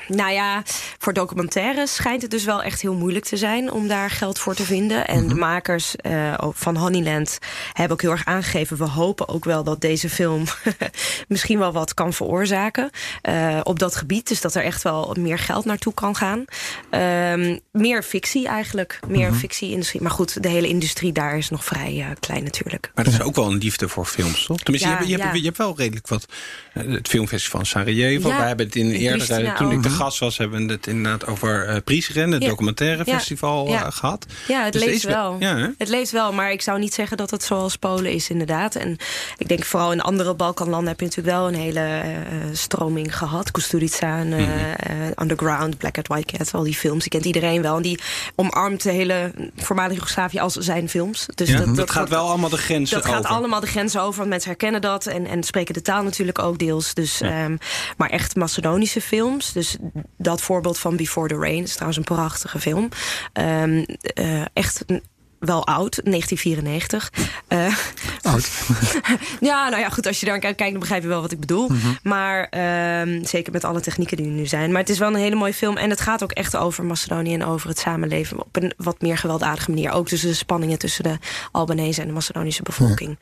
Nou 0.09 0.33
ja, 0.33 0.63
voor 0.99 1.13
documentaires 1.13 1.95
schijnt 1.95 2.23
het 2.23 2.31
dus 2.31 2.45
wel 2.45 2.63
echt 2.63 2.81
heel 2.81 2.95
moeilijk 2.95 3.25
te 3.25 3.37
zijn 3.37 3.73
om 3.73 3.89
daar 3.89 4.11
geld 4.11 4.39
voor 4.39 4.55
te 4.55 4.65
vinden. 4.65 5.07
En 5.07 5.29
de 5.29 5.35
makers 5.35 5.97
eh, 5.97 6.35
van 6.53 6.77
Honeyland 6.77 7.39
hebben 7.73 7.93
ook 7.93 8.03
heel 8.03 8.11
erg 8.11 8.25
aangegeven. 8.25 8.77
We 8.77 8.85
hopen 8.85 9.29
ook 9.29 9.45
wel 9.45 9.65
dat 9.65 9.81
deze 9.81 10.09
film 10.09 10.45
misschien 11.29 11.59
wel 11.59 11.73
wat 11.73 11.95
kan 11.95 12.13
veroorzaken 12.13 12.91
eh, 13.23 13.61
op 13.63 13.79
dat 13.79 13.97
gebied. 13.97 14.29
Dus 14.29 14.41
dat 14.41 14.55
er 14.55 14.63
echt 14.63 14.83
wel 14.83 15.17
meer 15.19 15.39
geld 15.39 15.65
naartoe 15.65 15.95
kan 15.95 16.17
gaan. 16.17 16.45
Ehm, 16.91 17.59
meer 17.73 18.03
fictie 18.03 18.47
eigenlijk. 18.49 19.01
Meer 19.09 19.33
fictie-industrie. 19.33 20.03
Maar 20.03 20.11
goed, 20.11 20.43
de 20.43 20.49
hele 20.49 20.69
industrie 20.69 21.13
daar 21.13 21.39
is 21.39 21.51
nog 21.51 21.65
vrij 21.65 22.01
eh, 22.01 22.07
klein 22.21 22.45
natuurlijk. 22.45 22.91
Maar 22.95 23.05
dat 23.05 23.13
is 23.15 23.21
ook 23.21 23.35
wel 23.35 23.51
een 23.51 23.59
liefde 23.59 23.89
voor 23.89 24.05
films, 24.05 24.45
toch? 24.45 24.59
Tenminste, 24.59 24.89
Ja, 24.89 24.95
je, 24.95 24.99
hebt, 24.99 25.11
je, 25.11 25.23
hebt, 25.23 25.35
ja. 25.35 25.41
je 25.41 25.45
hebt 25.45 25.59
wel 25.59 25.77
redelijk 25.77 26.09
wat. 26.09 26.27
Het 26.73 27.09
filmfestival 27.09 27.61
in 27.61 27.67
Sarajevo. 27.67 28.29
Ja, 28.29 28.37
we 28.37 28.43
hebben 28.43 28.67
het 28.67 28.77
in 28.77 28.91
eerdere. 28.91 29.17
Pristina 29.17 29.55
Toen 29.55 29.73
ik 29.73 29.83
de 29.83 29.89
gast 29.99 30.19
was, 30.19 30.39
hebben 30.39 30.67
we 30.67 30.73
het 30.73 30.87
inderdaad 30.87 31.27
over 31.27 31.69
uh, 31.69 31.77
Priesren, 31.85 32.31
het 32.31 32.43
Ja. 32.43 32.49
documentaire 32.49 33.05
festival, 33.05 33.69
Ja. 33.69 33.85
eh, 33.87 33.93
gehad. 33.93 34.27
Ja, 34.49 34.65
het 34.65 34.73
Dus 34.73 34.83
leeft 34.85 34.97
is 34.97 35.05
wel. 35.05 35.37
Ja? 35.39 35.73
Het 35.79 35.89
leeft 35.89 36.11
wel, 36.11 36.33
maar 36.33 36.53
ik 36.53 36.63
zou 36.63 36.79
niet 36.79 36.95
zeggen 36.95 37.17
dat 37.17 37.31
het 37.31 37.43
zoals 37.43 37.77
Polen 37.77 38.13
is, 38.13 38.31
inderdaad. 38.31 38.75
En 38.75 38.97
ik 39.37 39.49
denk 39.49 39.65
vooral 39.65 39.93
in 39.93 40.01
andere 40.01 40.35
Balkanlanden 40.35 40.89
heb 40.89 41.01
je 41.01 41.07
natuurlijk 41.07 41.37
wel 41.37 41.49
een 41.49 41.55
hele 41.55 41.81
eh, 41.81 42.11
stroming 42.53 43.17
gehad. 43.17 43.51
Kusturica, 43.51 44.19
en, 44.19 44.33
eh, 44.33 44.39
Mhm. 44.39 44.51
eh, 44.77 45.23
Underground, 45.23 45.79
Black 45.79 45.93
Cat, 45.93 46.07
White 46.09 46.37
Cat, 46.37 46.55
al 46.55 46.63
die 46.63 46.75
films. 46.75 47.01
Die 47.03 47.11
kent 47.11 47.25
iedereen 47.25 47.63
wel. 47.63 47.77
En 47.77 47.83
die 47.83 48.01
omarmt 48.35 48.83
de 48.83 48.91
hele 48.91 49.33
voormalige 49.57 49.95
Joegoslavië 49.97 50.39
als 50.39 50.55
zijn 50.55 50.89
films. 50.89 51.27
Dus 51.35 51.49
Ja, 51.49 51.65
dat, 51.65 51.91
gaat 51.91 52.09
wel 52.09 52.29
allemaal 52.29 52.51
de 52.51 52.57
grenzen 52.57 52.97
dat 52.97 53.07
gaat 53.07 53.19
over. 53.19 53.31
allemaal 53.31 53.61
de 53.61 53.67
grenzen 53.67 54.01
over, 54.03 54.17
want 54.19 54.29
mensen 54.29 54.49
herkennen 54.49 54.81
dat 54.81 55.07
en, 55.07 55.27
en 55.27 55.43
spreken 55.43 55.75
de 55.75 55.83
taal 55.83 56.03
natuurlijk 56.03 56.39
ook 56.39 56.59
deels. 56.59 56.95
Dus, 56.95 57.21
ehm, 57.21 57.57
maar 57.97 58.11
echt 58.11 58.37
Macedonische 58.37 59.01
films, 59.01 59.53
dus 59.53 59.77
dat 60.17 60.41
voorbeeld 60.41 60.79
van 60.79 60.97
Before 60.97 61.29
the 61.29 61.37
Rain 61.37 61.63
is 61.63 61.73
trouwens 61.73 61.99
een 61.99 62.05
prachtige 62.17 62.59
film. 62.61 62.89
Ehm, 63.33 63.85
eh, 64.01 64.45
echt 64.53 64.83
een- 64.87 65.03
wel 65.39 65.67
oud, 65.67 66.01
1994. 66.05 67.13
Eh, 67.49 67.77
Oud. 68.23 68.51
ja, 69.41 69.69
nou 69.69 69.83
ja, 69.83 69.89
goed, 69.89 70.07
als 70.07 70.21
je 70.21 70.27
daar 70.27 70.39
kijkt, 70.39 70.59
dan 70.59 70.79
begrijp 70.79 71.03
je 71.03 71.09
wel 71.09 71.21
wat 71.21 71.33
ik 71.33 71.41
bedoel. 71.41 71.71
Maar 72.03 72.45
ehm, 72.49 73.25
zeker 73.25 73.53
met 73.53 73.65
alle 73.65 73.81
technieken 73.81 74.17
die 74.17 74.27
er 74.27 74.33
nu 74.33 74.47
zijn. 74.47 74.71
Maar 74.71 74.81
het 74.81 74.91
is 74.91 74.99
wel 74.99 75.09
een 75.09 75.15
hele 75.15 75.37
mooie 75.37 75.55
film. 75.55 75.77
En 75.77 75.91
het 75.91 76.01
gaat 76.01 76.23
ook 76.23 76.33
echt 76.33 76.57
over 76.57 76.85
Macedonië 76.85 77.35
en 77.35 77.45
over 77.45 77.69
het 77.69 77.79
samenleven 77.79 78.41
op 78.41 78.57
een 78.57 78.73
wat 78.77 79.01
meer 79.01 79.19
gewelddadige 79.19 79.71
manier. 79.71 79.93
Ook 79.93 80.09
tussen 80.09 80.29
de 80.29 80.35
spanningen 80.35 80.79
tussen 80.79 81.05
de 81.05 81.19
Albanese 81.53 82.01
en 82.01 82.07
de 82.07 82.13
Macedonische 82.13 82.63
bevolking. 82.63 83.19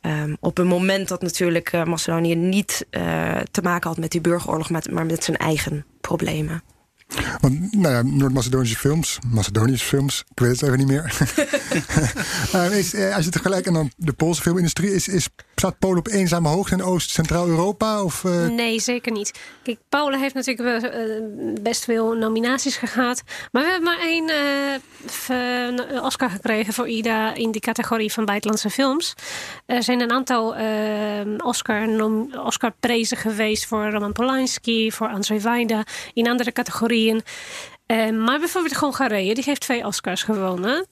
Ehm, 0.00 0.34
op 0.40 0.58
een 0.58 0.66
moment 0.66 1.08
dat 1.08 1.22
natuurlijk 1.22 1.72
eh, 1.72 1.84
Macedonië 1.84 2.34
niet 2.34 2.86
eh, 2.90 3.36
te 3.50 3.62
maken 3.62 3.88
had 3.88 3.98
met 3.98 4.10
die 4.10 4.20
burgeroorlog, 4.20 4.70
maar, 4.70 4.82
maar 4.90 5.06
met 5.06 5.24
zijn 5.24 5.36
eigen 5.36 5.84
problemen. 6.00 6.62
Want 7.40 7.74
nou 7.74 7.94
ja, 7.94 8.02
Noord-Macedonische 8.02 8.76
films, 8.76 9.18
Macedonische 9.26 9.86
films, 9.86 10.24
ik 10.30 10.40
weet 10.40 10.50
het 10.50 10.62
even 10.62 10.78
niet 10.78 10.86
meer. 10.86 11.04
Eh, 12.52 12.78
is, 12.78 12.94
eh, 12.94 13.14
als 13.14 13.24
je 13.24 13.30
het 13.30 13.66
en 13.66 13.72
dan 13.72 13.90
de 13.96 14.12
Poolse 14.12 14.42
filmindustrie, 14.42 14.94
is, 14.94 15.08
is, 15.08 15.28
staat 15.60 15.78
Polen 15.78 15.98
op 15.98 16.08
eenzame 16.08 16.48
hoogte 16.48 16.74
in 16.74 16.82
Oost-Centraal-Europa? 16.82 18.02
Of, 18.02 18.24
eh, 18.24 18.46
Nee, 18.46 18.80
zeker 18.80 19.12
niet. 19.12 19.38
Kijk, 19.62 19.78
Polen 19.88 20.20
heeft 20.20 20.34
natuurlijk 20.34 20.84
eh, 20.84 21.00
best 21.62 21.84
veel 21.84 22.12
nominaties 22.12 22.76
gehad. 22.76 23.22
Maar 23.52 23.62
we 23.62 23.70
hebben 23.70 23.90
maar 23.90 24.00
één 24.00 24.28
eh, 24.28 26.04
Oscar 26.04 26.30
gekregen 26.30 26.72
voor 26.72 26.88
Ida 26.88 27.34
in 27.34 27.50
die 27.50 27.60
categorie 27.60 28.12
van 28.12 28.24
buitenlandse 28.24 28.70
films. 28.70 29.14
Er 29.66 29.82
zijn 29.82 30.00
een 30.00 30.12
aantal 30.12 30.54
Oscar-prezen 32.44 33.16
geweest 33.16 33.66
voor 33.66 33.90
Roman 33.90 34.12
Polanski, 34.12 34.92
voor 34.92 35.08
Andrzej 35.08 35.40
Wajda, 35.40 35.84
in 36.12 36.28
andere 36.28 36.52
categorieën. 36.52 37.22
Maar 38.24 38.38
bijvoorbeeld 38.38 38.74
Hongarije, 38.74 39.34
die 39.34 39.44
heeft 39.44 39.60
twee 39.60 39.86
Oscars 39.86 40.22
gewonnen. 40.22 40.86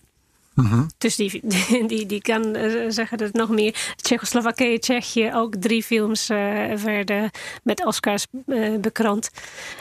Dus 0.98 1.16
die, 1.16 1.40
die, 1.86 2.06
die, 2.06 2.22
kan 2.22 2.54
eh, 2.54 2.84
zeggen 2.88 3.18
dat 3.18 3.32
nog 3.32 3.48
meer. 3.48 3.94
Tsjechoslowakije, 3.96 4.78
Tsjechië, 4.78 5.30
ook 5.34 5.54
drie 5.54 5.82
films 5.82 6.28
eh, 6.28 6.72
werden 6.72 7.30
met 7.62 7.84
Oscars 7.84 8.26
eh, 8.46 8.74
bekroond. 8.80 9.30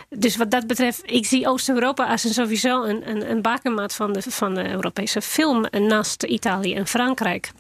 Dus 0.09 0.35
wat 0.35 0.51
dat 0.51 0.67
betreft, 0.67 1.01
ik 1.05 1.25
zie 1.25 1.47
Oost-Europa 1.47 2.05
als 2.05 2.23
een 2.23 2.33
sowieso 2.33 2.83
een, 2.83 3.09
een, 3.09 3.29
een 3.29 3.41
bakermaat 3.41 3.93
van 3.93 4.13
de, 4.13 4.21
van 4.21 4.53
de 4.53 4.69
Europese 4.69 5.21
film 5.21 5.65
naast 5.71 6.23
Italië 6.23 6.73
en 6.73 6.87
Frankrijk. 6.87 7.51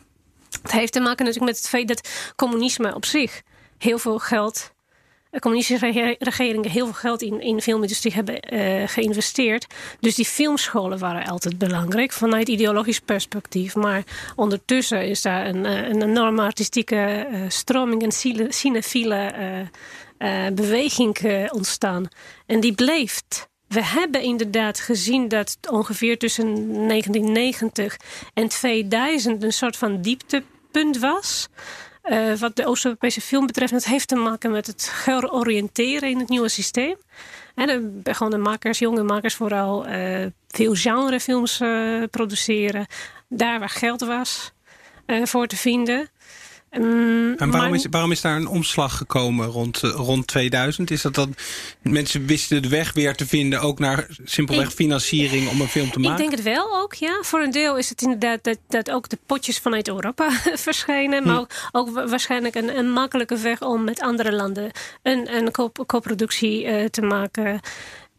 Het 0.61 0.71
heeft 0.71 0.93
te 0.93 0.99
maken 0.99 1.25
natuurlijk 1.25 1.51
met 1.51 1.61
het 1.61 1.69
feit 1.69 1.87
dat 1.87 2.31
communisme 2.35 2.95
op 2.95 3.05
zich 3.05 3.41
heel 3.77 3.97
veel 3.97 4.19
geld 4.19 4.71
de 5.33 5.39
communistische 5.39 5.85
rege- 5.85 6.15
regeringen 6.19 6.71
heel 6.71 6.85
veel 6.85 6.93
geld 6.93 7.21
in, 7.21 7.41
in 7.41 7.55
de 7.55 7.61
filmindustrie 7.61 8.13
hebben 8.13 8.39
eh, 8.39 8.87
geïnvesteerd. 8.87 9.65
Dus 9.99 10.15
die 10.15 10.25
filmscholen 10.25 10.99
waren 10.99 11.25
altijd 11.27 11.57
belangrijk 11.57 12.11
vanuit 12.11 12.47
ideologisch 12.47 12.99
perspectief. 12.99 13.75
Maar 13.75 14.03
ondertussen 14.35 15.07
is 15.07 15.21
daar 15.21 15.45
een, 15.45 15.65
eh, 15.65 15.87
een 15.87 16.01
enorme 16.01 16.41
artistieke 16.41 16.95
eh, 16.95 17.41
stroming, 17.47 18.13
cine- 18.13 18.51
cinefiele 18.51 19.31
beweging 20.53 21.17
ontstaan. 21.51 22.07
En 22.45 22.59
die 22.59 22.73
bleeft. 22.73 23.47
We 23.67 23.83
hebben 23.85 24.21
inderdaad 24.21 24.79
gezien 24.79 25.27
dat 25.27 25.57
ongeveer 25.69 26.17
tussen 26.17 26.45
1990 26.87 27.97
en 28.33 28.47
2000 28.47 29.43
een 29.43 29.53
soort 29.53 29.77
van 29.77 30.01
dieptepunt 30.01 30.99
was. 30.99 31.47
Eh, 32.03 32.33
wat 32.33 32.55
de 32.55 32.65
Oost-Europese 32.65 33.21
film 33.21 33.45
betreft, 33.45 33.85
heeft 33.85 34.07
te 34.07 34.15
maken 34.15 34.51
met 34.51 34.67
het 34.67 34.91
heroriënteren 35.05 36.09
in 36.09 36.19
het 36.19 36.29
nieuwe 36.29 36.49
systeem. 36.49 36.95
En 37.55 37.67
dan 37.67 38.01
begonnen 38.01 38.41
makers, 38.41 38.79
jonge 38.79 39.03
makers 39.03 39.35
vooral, 39.35 39.85
eh, 39.85 40.25
veel 40.47 40.73
genrefilms 40.75 41.59
eh, 41.59 42.03
produceren. 42.11 42.85
Daar 43.27 43.59
waar 43.59 43.69
geld 43.69 44.01
was 44.01 44.51
voor 45.23 45.47
te 45.47 45.57
vinden. 45.57 46.09
Mm, 46.77 47.33
En 47.37 47.51
waarom 47.51 47.69
maar- 47.69 47.79
is, 47.79 47.87
waarom 47.89 48.11
is 48.11 48.21
daar 48.21 48.35
een 48.35 48.47
omslag 48.47 48.97
gekomen 48.97 49.47
rond, 49.47 49.83
eh, 49.83 49.89
rond 49.89 50.27
2000? 50.27 50.91
Is 50.91 51.01
dat 51.01 51.15
dat 51.15 51.29
mensen 51.81 52.25
wisten 52.25 52.61
de 52.61 52.67
weg 52.69 52.93
weer 52.93 53.15
te 53.15 53.27
vinden, 53.27 53.61
ook 53.61 53.79
naar 53.79 54.07
simpelweg 54.23 54.67
Ik- 54.67 54.73
financiering 54.75 55.49
om 55.49 55.61
een 55.61 55.67
film 55.67 55.91
te 55.91 55.97
Ik 55.99 56.03
maken? 56.05 56.17
denk 56.17 56.31
het 56.31 56.41
wel 56.43 56.81
ook, 56.81 56.93
ja. 56.93 57.17
Voor 57.21 57.41
een 57.41 57.51
deel 57.51 57.77
is 57.77 57.89
het 57.89 58.01
inderdaad 58.01 58.43
dat, 58.43 58.57
dat 58.67 58.91
ook 58.91 59.09
de 59.09 59.17
potjes 59.25 59.57
vanuit 59.59 59.87
Europa 59.87 60.29
verschijnen. 60.67 61.27
Maar 61.27 61.37
ook, 61.39 61.49
ook 61.71 61.89
wa- 61.89 62.07
waarschijnlijk 62.07 62.55
een, 62.55 62.77
een 62.77 62.91
makkelijke 62.91 63.37
weg 63.37 63.61
om 63.61 63.83
met 63.83 64.01
andere 64.01 64.31
landen 64.31 64.71
een, 65.03 65.35
een 65.35 65.51
co- 65.51 65.71
co-productie 65.85 66.65
eh, 66.65 66.85
te 66.85 67.01
maken. 67.01 67.59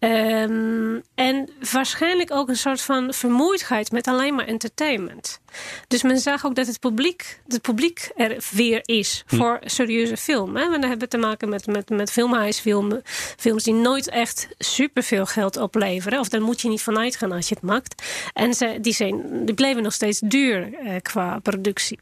Ehm, 0.05 1.00
en 1.14 1.48
waarschijnlijk 1.72 2.30
ook 2.32 2.48
een 2.48 2.57
soort 2.57 2.80
van 2.80 3.12
vermoeidheid 3.12 3.92
met 3.92 4.07
alleen 4.07 4.34
maar 4.34 4.46
entertainment. 4.46 5.40
Dus 5.88 6.02
men 6.02 6.18
zag 6.18 6.46
ook 6.46 6.55
dat 6.55 6.66
het 6.66 6.80
publiek, 6.80 7.40
het 7.48 7.62
publiek 7.62 8.11
er 8.16 8.44
weer 8.50 8.80
is 8.84 9.22
voor 9.26 9.59
serieuze 9.64 10.16
film. 10.16 10.57
Hè? 10.57 10.62
Want 10.62 10.80
dan 10.80 10.90
hebben 10.90 10.98
we 10.98 11.09
te 11.09 11.18
maken 11.18 11.48
met, 11.48 11.66
met, 11.66 11.88
met 11.88 12.11
filmhuisfilmen, 12.11 13.02
films 13.36 13.62
die 13.62 13.74
nooit 13.74 14.09
echt 14.09 14.48
superveel 14.59 15.26
geld 15.26 15.57
opleveren. 15.57 16.20
Of 16.20 16.28
daar 16.28 16.42
moet 16.42 16.61
je 16.61 16.68
niet 16.68 16.82
van 16.82 16.98
uitgaan 16.98 17.32
als 17.32 17.48
je 17.48 17.55
het 17.55 17.64
maakt. 17.64 18.02
En 18.32 18.55
ze, 18.55 18.78
die, 18.80 18.94
zijn, 18.94 19.44
die 19.44 19.55
bleven 19.55 19.82
nog 19.82 19.92
steeds 19.92 20.20
duur 20.20 20.74
eh, 20.74 20.94
qua 21.02 21.38
productie. 21.38 21.98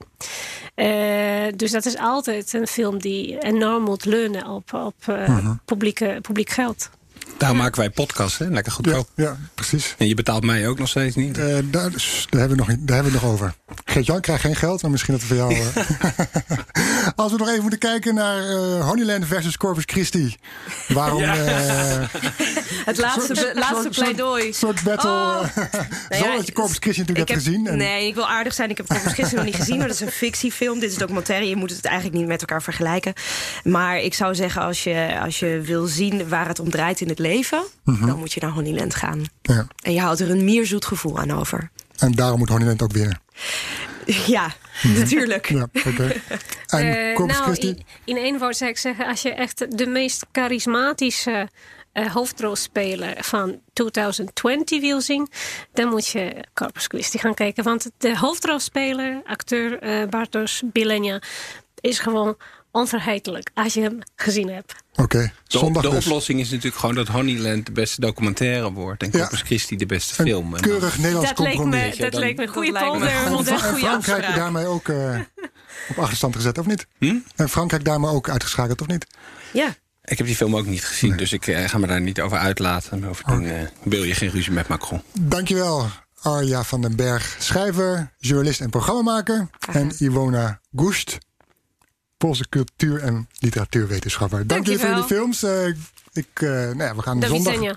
Eh, 0.75 0.87
dus 1.57 1.71
dat 1.71 1.87
is 1.87 1.97
altijd 1.97 2.53
een 2.53 2.67
film 2.67 2.99
die 2.99 3.39
enorm 3.39 3.83
moet 3.83 4.05
leunen 4.05 4.47
op, 4.47 4.75
op 4.75 4.95
eh, 5.07 5.51
publieke, 5.65 6.19
publiek 6.23 6.51
geld. 6.51 6.91
Daar 7.37 7.57
maken 7.57 7.79
wij 7.81 7.91
podcasts, 7.91 8.39
hè? 8.39 8.45
Lekker 8.45 8.65
Ja, 8.67 8.71
goedkoop. 8.73 9.09
ja, 9.17 9.37
precies. 9.55 9.95
En 9.99 10.09
je 10.09 10.15
betaalt 10.15 10.45
mij 10.45 10.69
ook 10.69 10.79
nog 10.79 10.89
steeds 10.89 11.17
niet. 11.17 11.39
Eh, 11.39 11.57
daar, 11.65 11.91
dus, 11.91 12.27
daar, 12.31 12.41
hebben 12.41 12.59
we 12.59 12.65
nog, 12.65 12.77
daar 12.81 12.95
hebben 12.95 13.13
we 13.13 13.19
het 13.19 13.23
nog 13.27 13.33
over. 13.33 13.55
Geert-Jan 13.85 14.21
krijgt 14.21 14.43
geen 14.43 14.57
geld, 14.57 14.83
maar 14.83 14.91
misschien 14.91 15.13
dat 15.15 15.23
we 15.23 15.27
voor 15.29 15.37
jou... 15.37 15.55
eh, 15.55 15.77
Als 17.17 17.33
we 17.33 17.39
nog 17.39 17.49
even 17.49 17.61
moeten 17.61 17.79
kijken 17.79 18.15
naar 18.15 18.39
eh, 18.49 18.87
Honeyland 18.89 19.27
versus 19.27 19.57
Corpus 19.57 19.83
Christi. 19.87 20.37
Waarom... 20.89 21.23
eh, 21.23 21.31
Het 22.85 22.99
laatste, 22.99 23.35
soort- 23.35 23.53
be- 23.53 23.59
laatste 23.61 23.83
soort- 23.83 23.95
pleidooi. 23.95 24.47
Een 24.47 24.55
soort 24.55 24.83
battle. 24.83 25.11
Oh. 25.11 25.41
Nou 26.09 26.25
ja, 26.25 26.35
je 26.45 26.53
Corpus 26.53 26.77
Christi 26.81 27.01
natuurlijk 27.01 27.09
ik 27.09 27.17
hebt 27.17 27.29
heb- 27.29 27.39
gezien. 27.55 27.67
En, 27.67 27.77
Nee, 27.77 28.07
ik 28.07 28.15
wil 28.15 28.29
aardig 28.29 28.55
zijn. 28.55 28.71
Ik 28.71 28.77
heb 28.77 28.87
Corpus 28.87 29.13
Christi 29.13 29.35
nog 29.35 29.45
niet 29.45 29.55
gezien, 29.57 29.79
maar 29.79 29.87
dat 29.87 29.97
is 29.97 30.03
een 30.03 30.11
fictiefilm. 30.13 30.79
Dit 30.79 30.91
is 30.91 30.97
documentaire. 30.97 31.49
Je 31.49 31.57
moet 31.57 31.71
het 31.71 31.85
eigenlijk 31.85 32.17
niet 32.17 32.27
met 32.27 32.41
elkaar 32.41 32.63
vergelijken. 32.63 33.13
Maar 33.65 33.99
ik 33.99 34.15
zou 34.15 34.35
zeggen, 34.35 34.63
als 34.63 34.85
je, 34.85 35.19
als 35.23 35.39
je 35.39 35.61
wil 35.61 35.87
zien 35.87 36.29
waar 36.29 36.49
het 36.49 36.59
om 36.61 36.71
draait 36.71 37.01
in 37.01 37.09
het 37.09 37.19
leven, 37.23 37.63
dan 37.85 38.19
moet 38.19 38.33
je 38.33 38.41
naar 38.41 38.51
Honeyland 38.51 38.95
gaan. 38.95 39.25
ja. 39.43 39.67
En 39.83 39.93
je 39.93 40.01
houdt 40.01 40.21
er 40.21 40.31
een 40.31 40.45
mierzoet 40.45 40.85
gevoel 40.85 41.19
aan 41.19 41.31
over. 41.31 41.71
en 41.99 42.13
daarom 42.13 42.39
moet 42.39 42.49
Honeyland 42.49 42.83
ook 42.83 42.93
winnen. 42.93 43.21
Ja, 44.27 44.53
natuurlijk. 44.83 45.49
Ja, 45.49 45.67
oké. 45.87 46.13
En 46.67 47.09
Eh, 47.09 47.15
Corpus 47.15 47.37
nou, 47.39 47.47
Christi? 47.53 47.69
in, 47.69 47.85
in 48.05 48.17
één 48.17 48.39
woord 48.39 48.57
zou 48.57 48.71
ik 48.71 48.79
zeggen, 48.79 49.07
als 49.07 49.23
je 49.23 49.31
echt 49.35 49.79
de 49.79 49.87
meest 49.87 50.27
charismatische 50.33 51.49
eh, 51.93 52.07
hoofdrolspeler 52.13 53.17
van 53.25 53.61
2020 53.73 54.81
wil 54.81 55.01
zien, 55.01 55.29
dan 55.73 55.89
moet 55.89 56.07
je 56.07 56.45
Corpus 56.55 56.87
Christi 56.87 57.19
gaan 57.19 57.35
kijken. 57.35 57.65
Want 57.65 57.91
de 57.99 58.19
hoofdrolspeler, 58.19 59.21
acteur 59.25 59.79
eh 59.79 60.09
Bartosz 60.09 60.63
Bilenja, 60.65 61.23
is 61.81 61.99
gewoon 61.99 62.37
onvergetelijk 62.73 63.51
als 63.55 63.75
je 63.75 63.81
hem 63.81 63.99
gezien 64.17 64.49
hebt. 64.49 64.75
Oké, 64.95 65.19
De, 65.19 65.59
zondag 65.59 65.83
de 65.83 65.91
dus. 65.91 66.05
oplossing 66.07 66.41
is 66.41 66.49
natuurlijk 66.51 66.77
gewoon 66.77 66.95
dat 66.95 67.09
Honeyland 67.09 67.67
de 67.67 67.73
beste 67.73 68.01
documentaire 68.01 68.73
wordt. 68.73 69.03
En 69.03 69.09
Ja. 69.13 69.19
Corpus 69.19 69.41
Christi 69.41 69.77
de 69.77 69.87
beste 69.87 70.21
Een 70.21 70.27
film. 70.27 70.53
Keurig 70.61 70.99
Nederlands 70.99 71.29
Dat 71.29 71.39
leek 71.39 71.65
me, 71.65 71.95
dat 71.99 72.15
leek 72.15 72.37
me 72.37 72.43
een 72.43 72.49
goede 72.49 72.73
polder. 72.73 73.11
Frankrijk 74.03 74.35
daarmee 74.35 74.67
ook 74.67 74.89
eh, 74.89 75.19
op 75.91 75.99
achterstand 75.99 76.37
gezet, 76.37 76.59
of 76.59 76.67
niet? 76.67 76.87
Hm? 76.99 77.17
En 77.37 77.49
Frankrijk 77.49 77.85
daarmee 77.85 78.11
ook 78.11 78.29
uitgeschakeld, 78.29 78.81
of 78.81 78.87
niet? 78.87 79.07
Ja. 79.53 79.75
Ik 80.05 80.19
heb 80.19 80.27
die 80.27 80.37
film 80.37 80.57
ook 80.57 80.67
niet 80.67 80.85
gezien, 80.85 81.17
dus 81.17 81.33
ik 81.33 81.47
eh, 81.47 81.69
ga 81.69 81.79
me 81.79 81.87
daar 81.87 82.01
niet 82.01 82.21
over 82.21 82.39
uitlaten. 82.39 83.01
Bovendien 83.01 83.51
eh, 83.51 83.63
wil 83.83 84.03
je 84.03 84.15
geen 84.15 84.31
ruzie 84.31 84.53
met 84.53 84.69
Macron. 84.69 85.03
Dankjewel, 85.21 85.87
Arja 86.23 86.63
van 86.65 86.81
den 86.83 86.97
Berg, 86.97 87.37
schrijver, 87.39 88.13
journalist 88.19 88.61
en 88.61 88.71
programmamaker. 88.71 89.49
En 89.73 89.93
Iwona 89.99 90.61
Goest, 90.77 91.19
Poolse 92.23 92.49
cultuur- 92.49 93.01
en 93.03 93.29
literatuurwetenschapper. 93.39 94.47
Dank 94.47 94.65
jullie 94.65 94.81
voor 94.81 94.89
jullie 94.89 95.09
Dankjewel. 95.09 95.33
films. 95.33 95.77
Eh, 96.13 96.23
ik, 96.23 96.29
eh, 96.41 96.49
nou 96.49 96.83
ja, 96.83 96.95
we 96.97 97.03
gaan 97.03 97.21
De 97.21 97.27
zondag... 97.27 97.77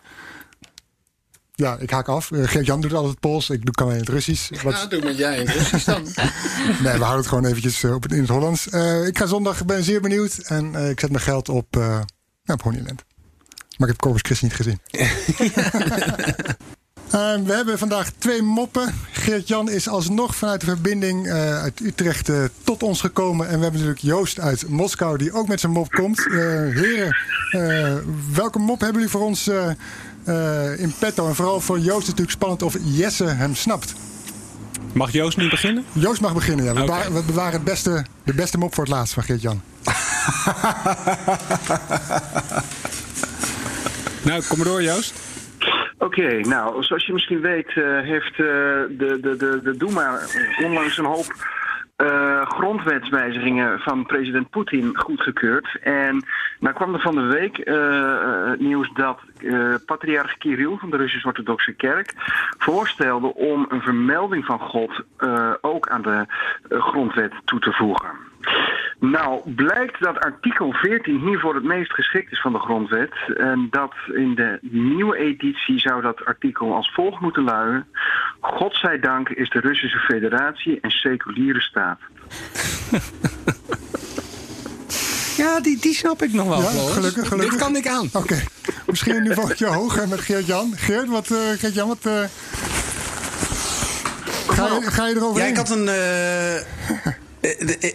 Ja, 1.56 1.78
ik 1.78 1.90
haak 1.90 2.08
af. 2.08 2.32
Eh, 2.32 2.48
Geert-Jan 2.48 2.82
doet 2.82 2.94
altijd 2.94 3.20
Pools, 3.20 3.50
ik 3.50 3.66
doe 3.66 3.74
kan 3.74 3.92
in 3.92 3.98
het 4.00 4.10
Russisch. 4.10 4.62
Wat- 4.64 4.88
doe 4.90 5.04
met 5.04 5.18
jij 5.18 5.38
in 5.40 5.46
Russisch 5.48 5.86
dan. 5.86 6.04
Nee, 6.84 6.94
we 6.94 7.04
houden 7.04 7.18
het 7.18 7.28
gewoon 7.28 7.46
eventjes 7.46 7.84
op 7.84 8.04
het, 8.04 8.12
in 8.12 8.20
het 8.20 8.30
Hollands. 8.30 8.70
Eh, 8.70 9.08
ik 9.08 9.18
ga 9.18 9.26
zondag, 9.26 9.60
ik 9.60 9.66
ben 9.66 9.84
zeer 9.84 10.02
benieuwd. 10.02 10.38
En 10.38 10.76
eh, 10.76 10.90
ik 10.90 11.00
zet 11.00 11.12
mijn 11.12 11.24
geld 11.24 11.50
op, 11.50 11.78
eh 11.78 12.00
ja, 12.44 12.54
op 12.54 12.62
Honeyland. 12.62 13.04
Maar 13.78 13.88
ik 13.90 13.94
heb 13.94 13.98
Corpus 13.98 14.22
Christi 14.22 14.46
niet 14.46 14.56
gezien. 14.56 14.80
Eh, 17.10 17.36
we 17.44 17.54
hebben 17.54 17.78
vandaag 17.78 18.10
twee 18.18 18.42
moppen. 18.42 18.94
Geert-Jan 19.12 19.70
is 19.70 19.88
alsnog 19.88 20.36
vanuit 20.36 20.60
de 20.60 20.66
verbinding 20.66 21.28
eh, 21.28 21.62
uit 21.62 21.80
Utrecht 21.80 22.30
eh, 22.30 22.44
tot 22.64 22.84
ons 22.84 23.00
gekomen. 23.02 23.48
En 23.48 23.58
we 23.58 23.62
hebben 23.62 23.82
natuurlijk 23.82 24.06
Joost 24.08 24.40
uit 24.40 24.68
Moskou 24.68 25.18
die 25.18 25.34
ook 25.34 25.48
met 25.48 25.60
zijn 25.60 25.72
mop 25.72 25.92
komt. 25.92 26.26
Heren, 26.30 27.16
welke 28.34 28.60
mop 28.60 28.80
hebben 28.80 29.02
jullie 29.02 29.10
voor 29.18 29.22
ons 29.22 29.48
in 30.78 30.94
petto? 31.00 31.28
En 31.28 31.36
vooral 31.36 31.62
voor 31.62 31.80
Joost 31.80 32.02
is 32.02 32.08
het 32.08 32.18
natuurlijk 32.18 32.32
spannend 32.32 32.62
of 32.62 32.78
Jesse 32.84 33.26
hem 33.26 33.56
snapt. 33.56 33.94
Mag 34.94 35.12
Joost 35.12 35.38
nu 35.38 35.50
beginnen? 35.50 35.86
Joost 35.92 36.22
mag 36.22 36.34
beginnen. 36.34 36.66
Ja. 36.66 36.74
We, 36.74 37.14
we 37.14 37.24
bewaren 37.24 37.54
het 37.54 37.64
beste, 37.64 38.06
de 38.24 38.34
beste 38.34 38.58
mop 38.58 38.76
voor 38.76 38.84
het 38.84 38.94
laatst 38.94 39.14
van 39.14 39.24
Geert-Jan. 39.24 39.62
Nou, 44.26 44.44
kom 44.48 44.58
maar 44.58 44.68
door 44.68 44.84
Joost. 44.84 45.14
Oké, 45.98 46.40
nou, 46.40 46.84
zoals 46.84 47.06
je 47.06 47.14
misschien 47.14 47.42
weet 47.42 47.68
eh, 47.68 48.00
heeft 48.00 48.32
eh, 48.32 48.38
de, 48.38 49.18
de, 49.22 49.36
de, 49.36 49.60
de 49.64 49.78
Duma 49.78 50.20
onlangs 50.64 50.98
een 50.98 51.06
hoop 51.06 51.34
eh, 51.96 52.42
grondwetswijzigingen 52.42 53.80
van 53.80 54.06
president 54.06 54.50
Poetin 54.50 54.98
goedgekeurd. 54.98 55.78
En 55.82 56.26
nou 56.60 56.76
kwam 56.76 56.94
er 56.94 57.00
van 57.00 57.16
de 57.16 57.22
week 57.22 57.58
nieuws 58.60 58.92
dat 58.94 59.20
patriarch 59.86 60.38
Kirill 60.38 60.78
van 60.78 60.90
de 60.90 60.98
Russisch-Orthodoxe 60.98 61.74
Kerk 61.74 62.14
voorstelde 62.58 63.34
om 63.34 63.66
een 63.70 63.82
vermelding 63.82 64.46
van 64.46 64.60
God 64.60 65.04
ook 65.62 65.90
aan 65.90 66.02
de 66.02 66.26
grondwet 66.70 67.34
toe 67.46 67.60
te 67.60 67.72
voegen. 67.72 68.10
Nou, 69.00 69.52
blijkt 69.54 70.00
dat 70.00 70.20
artikel 70.20 70.72
14 70.72 71.20
hiervoor 71.20 71.56
het 71.56 71.64
meest 71.64 71.94
geschikt 71.94 72.32
is 72.32 72.42
van 72.42 72.52
de 72.54 72.60
grondwet. 72.60 73.12
En 73.38 73.68
dat 73.72 73.94
in 74.14 74.36
de 74.36 74.58
nieuwe 74.62 75.18
editie 75.18 75.80
zou 75.80 76.02
dat 76.02 76.26
artikel 76.26 76.74
als 76.76 76.92
volgt 76.94 77.22
moeten 77.22 77.44
luiden. 77.44 77.88
Godzijdank 78.40 79.30
is 79.30 79.50
de 79.50 79.60
Russische 79.60 80.00
federatie 80.00 80.78
een 80.82 80.92
seculiere 80.92 81.62
staat. 81.62 82.00
Ja, 85.38 85.60
die, 85.60 85.78
die 85.82 85.94
snap 85.94 86.22
ik 86.22 86.34
nog 86.34 86.48
wel. 86.48 86.62
Ja, 86.62 86.68
gelukkig, 86.94 87.28
gelukkig. 87.28 87.52
Dit 87.54 87.62
kan 87.64 87.76
ik 87.76 87.88
aan. 87.88 88.10
Oké, 88.14 88.44
misschien 88.88 89.16
een 89.16 89.24
niveautje 89.24 89.66
hoger 89.80 90.08
met 90.08 90.20
Geert-Jan. 90.20 90.74
Geert, 90.76 91.08
wat, 91.08 91.32
eh 91.32 91.38
Geert-Jan, 91.60 91.88
wat... 91.88 91.98
eh, 92.06 92.24
ga, 94.48 94.66
je, 94.66 94.82
ga 94.92 95.08
je 95.08 95.16
erover 95.16 95.42
Ja, 95.42 95.48
ik 95.48 95.56
had 95.58 95.70
een. 95.70 95.88
eh, 95.88 96.56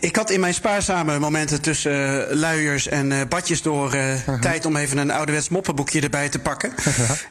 ik 0.01 0.17
had 0.17 0.31
in 0.31 0.41
mijn 0.41 0.55
spaarzame 0.55 1.19
momenten 1.19 1.61
tussen 1.61 2.29
eh, 2.29 2.37
luiers 2.37 2.89
en 2.89 3.13
eh, 3.13 3.21
badjes 3.29 3.63
door 3.63 3.93
eh, 3.93 4.39
tijd 4.41 4.67
om 4.67 4.77
even 4.77 4.99
een 4.99 5.11
ouderwets 5.11 5.49
moppenboekje 5.49 6.01
erbij 6.01 6.29
te 6.29 6.39
pakken. 6.39 6.73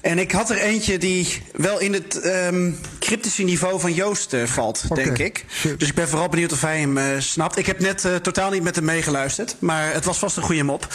En 0.02 0.20
ik 0.20 0.32
had 0.32 0.50
er 0.50 0.58
eentje 0.58 0.98
die 0.98 1.42
wel 1.56 1.80
in 1.80 1.94
het 1.94 2.20
ehm, 2.20 2.72
cryptische 3.00 3.44
niveau 3.44 3.80
van 3.80 3.94
Joost 3.94 4.34
eh, 4.34 4.44
valt, 4.44 4.96
denk 4.96 5.18
ik. 5.18 5.46
Dus 5.78 5.88
ik 5.88 5.96
ben 5.96 6.10
vooral 6.10 6.30
benieuwd 6.30 6.52
of 6.52 6.62
hij 6.62 6.80
hem 6.80 6.98
eh, 6.98 7.06
snapt. 7.20 7.58
Ik 7.58 7.66
heb 7.66 7.80
net 7.80 8.06
eh, 8.06 8.16
totaal 8.16 8.52
niet 8.52 8.64
met 8.64 8.76
hem 8.76 8.86
meegeluisterd, 8.86 9.56
maar 9.60 9.94
het 9.94 10.06
was 10.06 10.18
vast 10.18 10.38
een 10.38 10.44
goede 10.44 10.64
mop. 10.64 10.88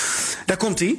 Daar 0.46 0.56
komt 0.56 0.78
hij. 0.78 0.98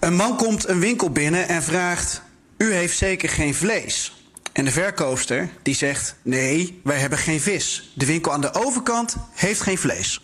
Een 0.00 0.14
man 0.14 0.36
komt 0.36 0.68
een 0.68 0.80
winkel 0.80 1.10
binnen 1.10 1.48
en 1.48 1.62
vraagt: 1.62 2.22
U 2.56 2.72
heeft 2.72 2.96
zeker 2.96 3.28
geen 3.28 3.54
vlees? 3.54 4.17
En 4.58 4.64
de 4.64 4.70
verkoopster 4.70 5.48
die 5.62 5.74
zegt: 5.74 6.14
Nee, 6.22 6.80
wij 6.84 6.98
hebben 6.98 7.18
geen 7.18 7.40
vis. 7.40 7.90
De 7.94 8.06
winkel 8.06 8.32
aan 8.32 8.40
de 8.40 8.54
overkant 8.54 9.16
heeft 9.34 9.60
geen 9.60 9.78
vlees. 9.78 10.20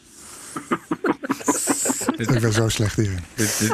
Ik 2.16 2.40
ben 2.40 2.52
zo 2.52 2.68
slecht 2.68 2.96
hierin. 2.96 3.24
Dit, 3.34 3.58
dit, 3.58 3.68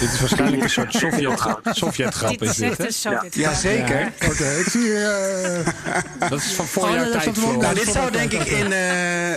dit 0.00 0.12
is 0.12 0.20
waarschijnlijk 0.20 0.62
een 0.62 0.70
soort 0.70 0.94
Sovjet-grap. 0.94 1.60
Sovjet-grap 1.72 2.30
Dit 2.30 2.42
is 2.42 2.48
is 2.48 2.56
dit, 2.56 2.68
echt 2.68 2.78
hè? 2.78 2.84
een 2.86 2.92
Sovjet. 2.92 3.34
Jazeker. 3.34 4.12
Oké, 4.28 4.50
ik 4.58 4.68
zie 4.70 4.80
hier... 4.80 5.10
eh, 5.10 6.30
Dat 6.30 6.38
is 6.40 6.52
van 6.52 6.64
Oh, 6.64 6.70
voor 6.70 6.88
ja, 6.88 6.94
jouw 6.94 7.04
ja, 7.04 7.10
tijd. 7.20 7.36
Nou, 7.36 7.74
dit 7.74 7.88
zou 7.88 8.10
denk 8.10 8.32
ik 8.32 8.44
in. 8.46 8.72
eh, 8.72 9.32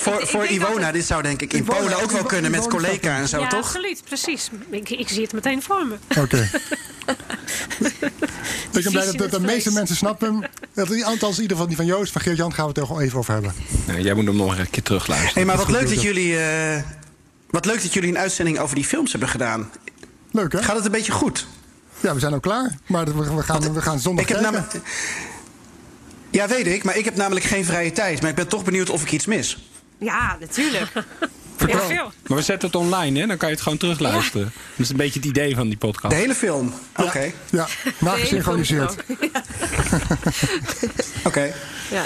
voor 0.00 0.20
ik 0.20 0.26
voor 0.28 0.46
Iwona, 0.46 0.84
het- 0.84 0.94
dit 0.94 1.04
zou 1.04 1.22
denk 1.22 1.42
ik 1.42 1.52
in 1.52 1.58
Iwona, 1.62 1.78
Polen 1.78 2.02
ook 2.02 2.10
wel 2.10 2.22
kunnen 2.24 2.50
met 2.50 2.60
Iwona 2.60 2.74
collega 2.76 3.16
en 3.16 3.28
zo, 3.28 3.40
ja, 3.40 3.48
toch? 3.48 3.58
absoluut, 3.66 4.02
precies. 4.04 4.50
Ik, 4.70 4.90
ik 4.90 5.08
zie 5.08 5.22
het 5.22 5.32
meteen 5.32 5.62
voor 5.62 5.86
me. 5.86 6.20
Oké. 6.20 6.48
ik 8.72 8.82
ben 8.82 8.92
blij 8.92 9.12
dat, 9.12 9.30
de 9.30 9.40
meeste 9.40 9.72
mensen 9.72 9.96
snappen. 9.96 10.50
Dat 10.74 10.88
die 10.88 11.04
aantal 11.06 11.28
in 11.30 11.34
ieder 11.34 11.50
geval 11.50 11.66
die 11.66 11.76
van 11.76 11.86
Joost, 11.86 12.12
van 12.12 12.20
Geert-Jan 12.20 12.52
gaan 12.54 12.62
we 12.64 12.68
het 12.70 12.78
er 12.78 12.86
gewoon 12.86 13.02
even 13.02 13.18
over 13.18 13.32
hebben. 13.32 13.52
Nee, 13.86 14.02
jij 14.02 14.14
moet 14.14 14.26
hem 14.26 14.36
nog 14.36 14.58
een 14.58 14.70
keer 14.70 14.82
terugluisteren. 14.82 15.34
Hey, 15.34 15.44
maar 15.44 15.56
wat 15.56 15.70
leuk 15.70 15.88
dat 15.88 16.02
jullie. 16.02 16.38
eh, 16.38 16.82
wat 17.50 17.64
leuk 17.64 17.82
dat 17.82 17.92
jullie 17.92 18.08
een 18.08 18.18
uitzending 18.18 18.58
over 18.58 18.74
die 18.74 18.84
films 18.84 19.10
hebben 19.10 19.28
gedaan. 19.28 19.70
Leuk 20.30 20.52
hè? 20.52 20.62
Gaat 20.62 20.76
het 20.76 20.84
een 20.84 20.90
beetje 20.90 21.12
goed? 21.12 21.46
Ja, 22.00 22.14
we 22.14 22.20
zijn 22.20 22.34
ook 22.34 22.42
klaar. 22.42 22.74
Maar 22.86 23.04
we, 23.04 23.34
we 23.34 23.42
gaan, 23.42 23.72
we 23.72 23.82
gaan 23.82 24.00
zondag 24.00 24.24
Ik 24.24 24.30
heb 24.30 24.40
namelijk. 24.40 24.72
Ja, 26.30 26.48
weet 26.48 26.66
ik, 26.66 26.84
maar 26.84 26.96
ik 26.96 27.04
heb 27.04 27.16
namelijk 27.16 27.44
geen 27.46 27.64
vrije 27.64 27.92
tijd. 27.92 28.20
Maar 28.20 28.30
ik 28.30 28.36
ben 28.36 28.48
toch 28.48 28.64
benieuwd 28.64 28.90
of 28.90 29.02
ik 29.02 29.12
iets 29.12 29.26
mis. 29.26 29.68
Ja, 29.98 30.36
natuurlijk. 30.40 30.92
Vertel. 31.56 31.80
Ja, 31.80 31.86
veel. 31.86 32.12
Maar 32.26 32.36
we 32.38 32.44
zetten 32.44 32.68
het 32.68 32.76
online, 32.76 33.20
hè? 33.20 33.26
Dan 33.26 33.36
kan 33.36 33.48
je 33.48 33.54
het 33.54 33.62
gewoon 33.62 33.78
terugluisteren. 33.78 34.52
Dat 34.76 34.78
is 34.86 34.90
een 34.90 34.96
beetje 34.96 35.18
het 35.20 35.28
idee 35.28 35.54
van 35.54 35.68
die 35.68 35.76
podcast. 35.76 36.14
De 36.14 36.20
hele 36.20 36.34
film? 36.34 36.74
Oké. 36.96 37.32
Ja, 37.50 37.66
nagesynchroniseerd. 37.98 38.94
Oké. 41.24 41.52
Ja. 41.90 42.02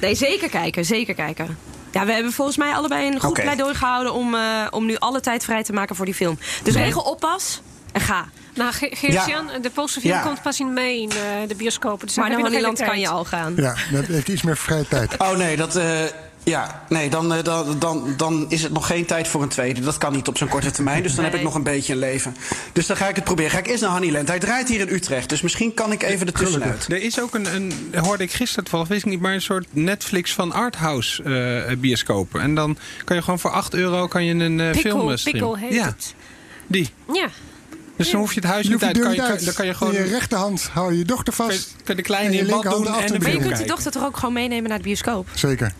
Nee, 0.00 0.14
zeker 0.14 0.48
kijken, 0.48 0.84
zeker 0.84 1.14
kijken. 1.14 1.58
Ja, 1.90 2.04
we 2.06 2.12
hebben 2.12 2.32
volgens 2.32 2.56
mij 2.56 2.72
allebei 2.72 3.06
een 3.06 3.20
goed 3.20 3.30
Oké. 3.30 3.42
pleidooi 3.42 3.74
gehouden 3.74 4.12
om, 4.12 4.34
eh, 4.34 4.66
om 4.70 4.86
nu 4.86 4.96
alle 4.96 5.20
tijd 5.20 5.44
vrij 5.44 5.62
te 5.62 5.72
maken 5.72 5.96
voor 5.96 6.04
die 6.04 6.14
film. 6.14 6.38
Dus 6.62 6.74
regel 6.74 7.02
oppas 7.02 7.60
en 7.92 8.00
ga. 8.00 8.28
Nou, 8.54 8.72
Ge- 8.72 8.90
Geert-Jan, 8.94 9.50
de 9.62 9.70
Poolse 9.70 10.00
film 10.00 10.12
Ja. 10.12 10.22
komt 10.22 10.42
pas 10.42 10.60
in 10.60 10.72
mei 10.72 11.02
in 11.02 11.10
eh, 11.10 11.16
de 11.48 11.54
bioscopen. 11.54 12.06
Dus 12.06 12.16
Maar 12.16 12.28
naar 12.30 12.40
Honeyland 12.40 12.74
even 12.80 12.90
kan 12.92 13.00
je 13.00 13.08
al 13.08 13.24
gaan. 13.24 13.52
Ja, 13.56 13.74
dat 13.92 14.06
heeft 14.06 14.28
iets 14.28 14.42
meer 14.42 14.56
vrije 14.56 14.88
tijd. 14.88 15.16
Oh 15.18 15.36
nee, 15.36 15.56
dat. 15.56 15.76
eh, 15.76 16.00
ja, 16.44 16.84
nee, 16.88 17.10
dan, 17.10 17.32
eh, 17.34 17.44
dan, 17.44 17.78
dan, 17.78 18.14
dan 18.16 18.46
is 18.48 18.62
het 18.62 18.72
nog 18.72 18.86
geen 18.86 19.04
tijd 19.06 19.28
voor 19.28 19.42
een 19.42 19.48
tweede. 19.48 19.80
Dat 19.80 19.98
kan 19.98 20.12
niet 20.12 20.28
op 20.28 20.38
zo'n 20.38 20.48
korte 20.48 20.70
termijn. 20.70 21.02
Dus 21.02 21.14
dan 21.14 21.24
heb 21.24 21.34
ik 21.34 21.42
nog 21.42 21.54
een 21.54 21.62
beetje 21.62 21.92
een 21.92 21.98
leven. 21.98 22.36
Dus 22.72 22.86
dan 22.86 22.96
ga 22.96 23.08
ik 23.08 23.14
het 23.14 23.24
proberen. 23.24 23.50
Ga 23.50 23.58
ik 23.58 23.66
eerst 23.66 23.82
naar 23.82 23.90
Honeyland. 23.90 24.28
Hij 24.28 24.38
draait 24.38 24.68
hier 24.68 24.80
in 24.80 24.88
Utrecht. 24.94 25.28
Dus 25.28 25.40
misschien 25.40 25.74
kan 25.74 25.92
ik 25.92 26.02
even 26.02 26.26
ertussenuit. 26.26 26.86
Er 26.88 27.02
is 27.02 27.20
ook 27.20 27.34
een, 27.34 27.54
een 27.54 27.72
hoorde 28.04 28.22
ik 28.22 28.32
gisteren 28.32 28.64
toevallig, 28.64 28.88
wist 28.88 29.04
ik 29.04 29.10
niet, 29.10 29.20
maar 29.20 29.34
een 29.34 29.42
soort 29.42 29.66
Netflix 29.70 30.32
van 30.32 30.52
arthouse 30.52 31.22
eh 31.22 31.76
bioscopen. 31.78 32.40
En 32.40 32.54
dan 32.54 32.76
kan 33.04 33.16
je 33.16 33.22
gewoon 33.22 33.38
voor 33.38 33.50
8 33.50 33.74
euro 33.74 34.06
kan 34.06 34.24
je 34.24 34.34
een 34.34 34.60
eh, 34.60 34.70
Pickle, 34.70 34.90
film 34.90 35.00
eh, 35.00 35.06
Pickle 35.06 35.18
streamen. 35.18 35.58
heet 35.58 35.72
ja, 35.72 35.84
het. 35.84 36.14
die. 36.66 36.90
Ja. 37.12 37.28
Dus 37.96 38.10
dan 38.10 38.20
hoef 38.20 38.34
je 38.34 38.40
het 38.40 38.48
huis 38.48 38.66
Je 38.66 38.72
niet 38.72 38.84
uit. 38.84 38.96
je 38.96 39.02
Kan 39.02 39.14
je, 39.14 39.22
uit. 39.22 39.44
dan 39.44 39.54
kan 39.54 39.66
je 39.66 39.74
gewoon 39.74 39.94
In 39.94 40.04
je 40.04 40.08
rechterhand 40.10 40.68
hou 40.72 40.92
je 40.92 40.98
je 40.98 41.04
dochter 41.04 41.32
vast. 41.32 41.74
kan 41.84 41.84
je 41.86 41.94
de 41.94 42.02
kleine 42.02 42.32
je 42.32 42.38
in 42.38 42.44
bad 42.46 42.52
linkerhand 42.54 42.84
doen 42.84 42.94
de 42.94 43.00
en 43.00 43.06
de 43.12 43.18
Maar 43.18 43.28
je 43.28 43.32
kunt 43.34 43.42
die 43.42 43.48
kijken. 43.52 43.66
dochter 43.66 43.92
toch 43.92 44.04
ook 44.04 44.16
gewoon 44.16 44.32
meenemen 44.34 44.68
naar 44.68 44.78
de 44.78 44.84
bioscoop? 44.84 45.28
Zeker. 45.34 45.72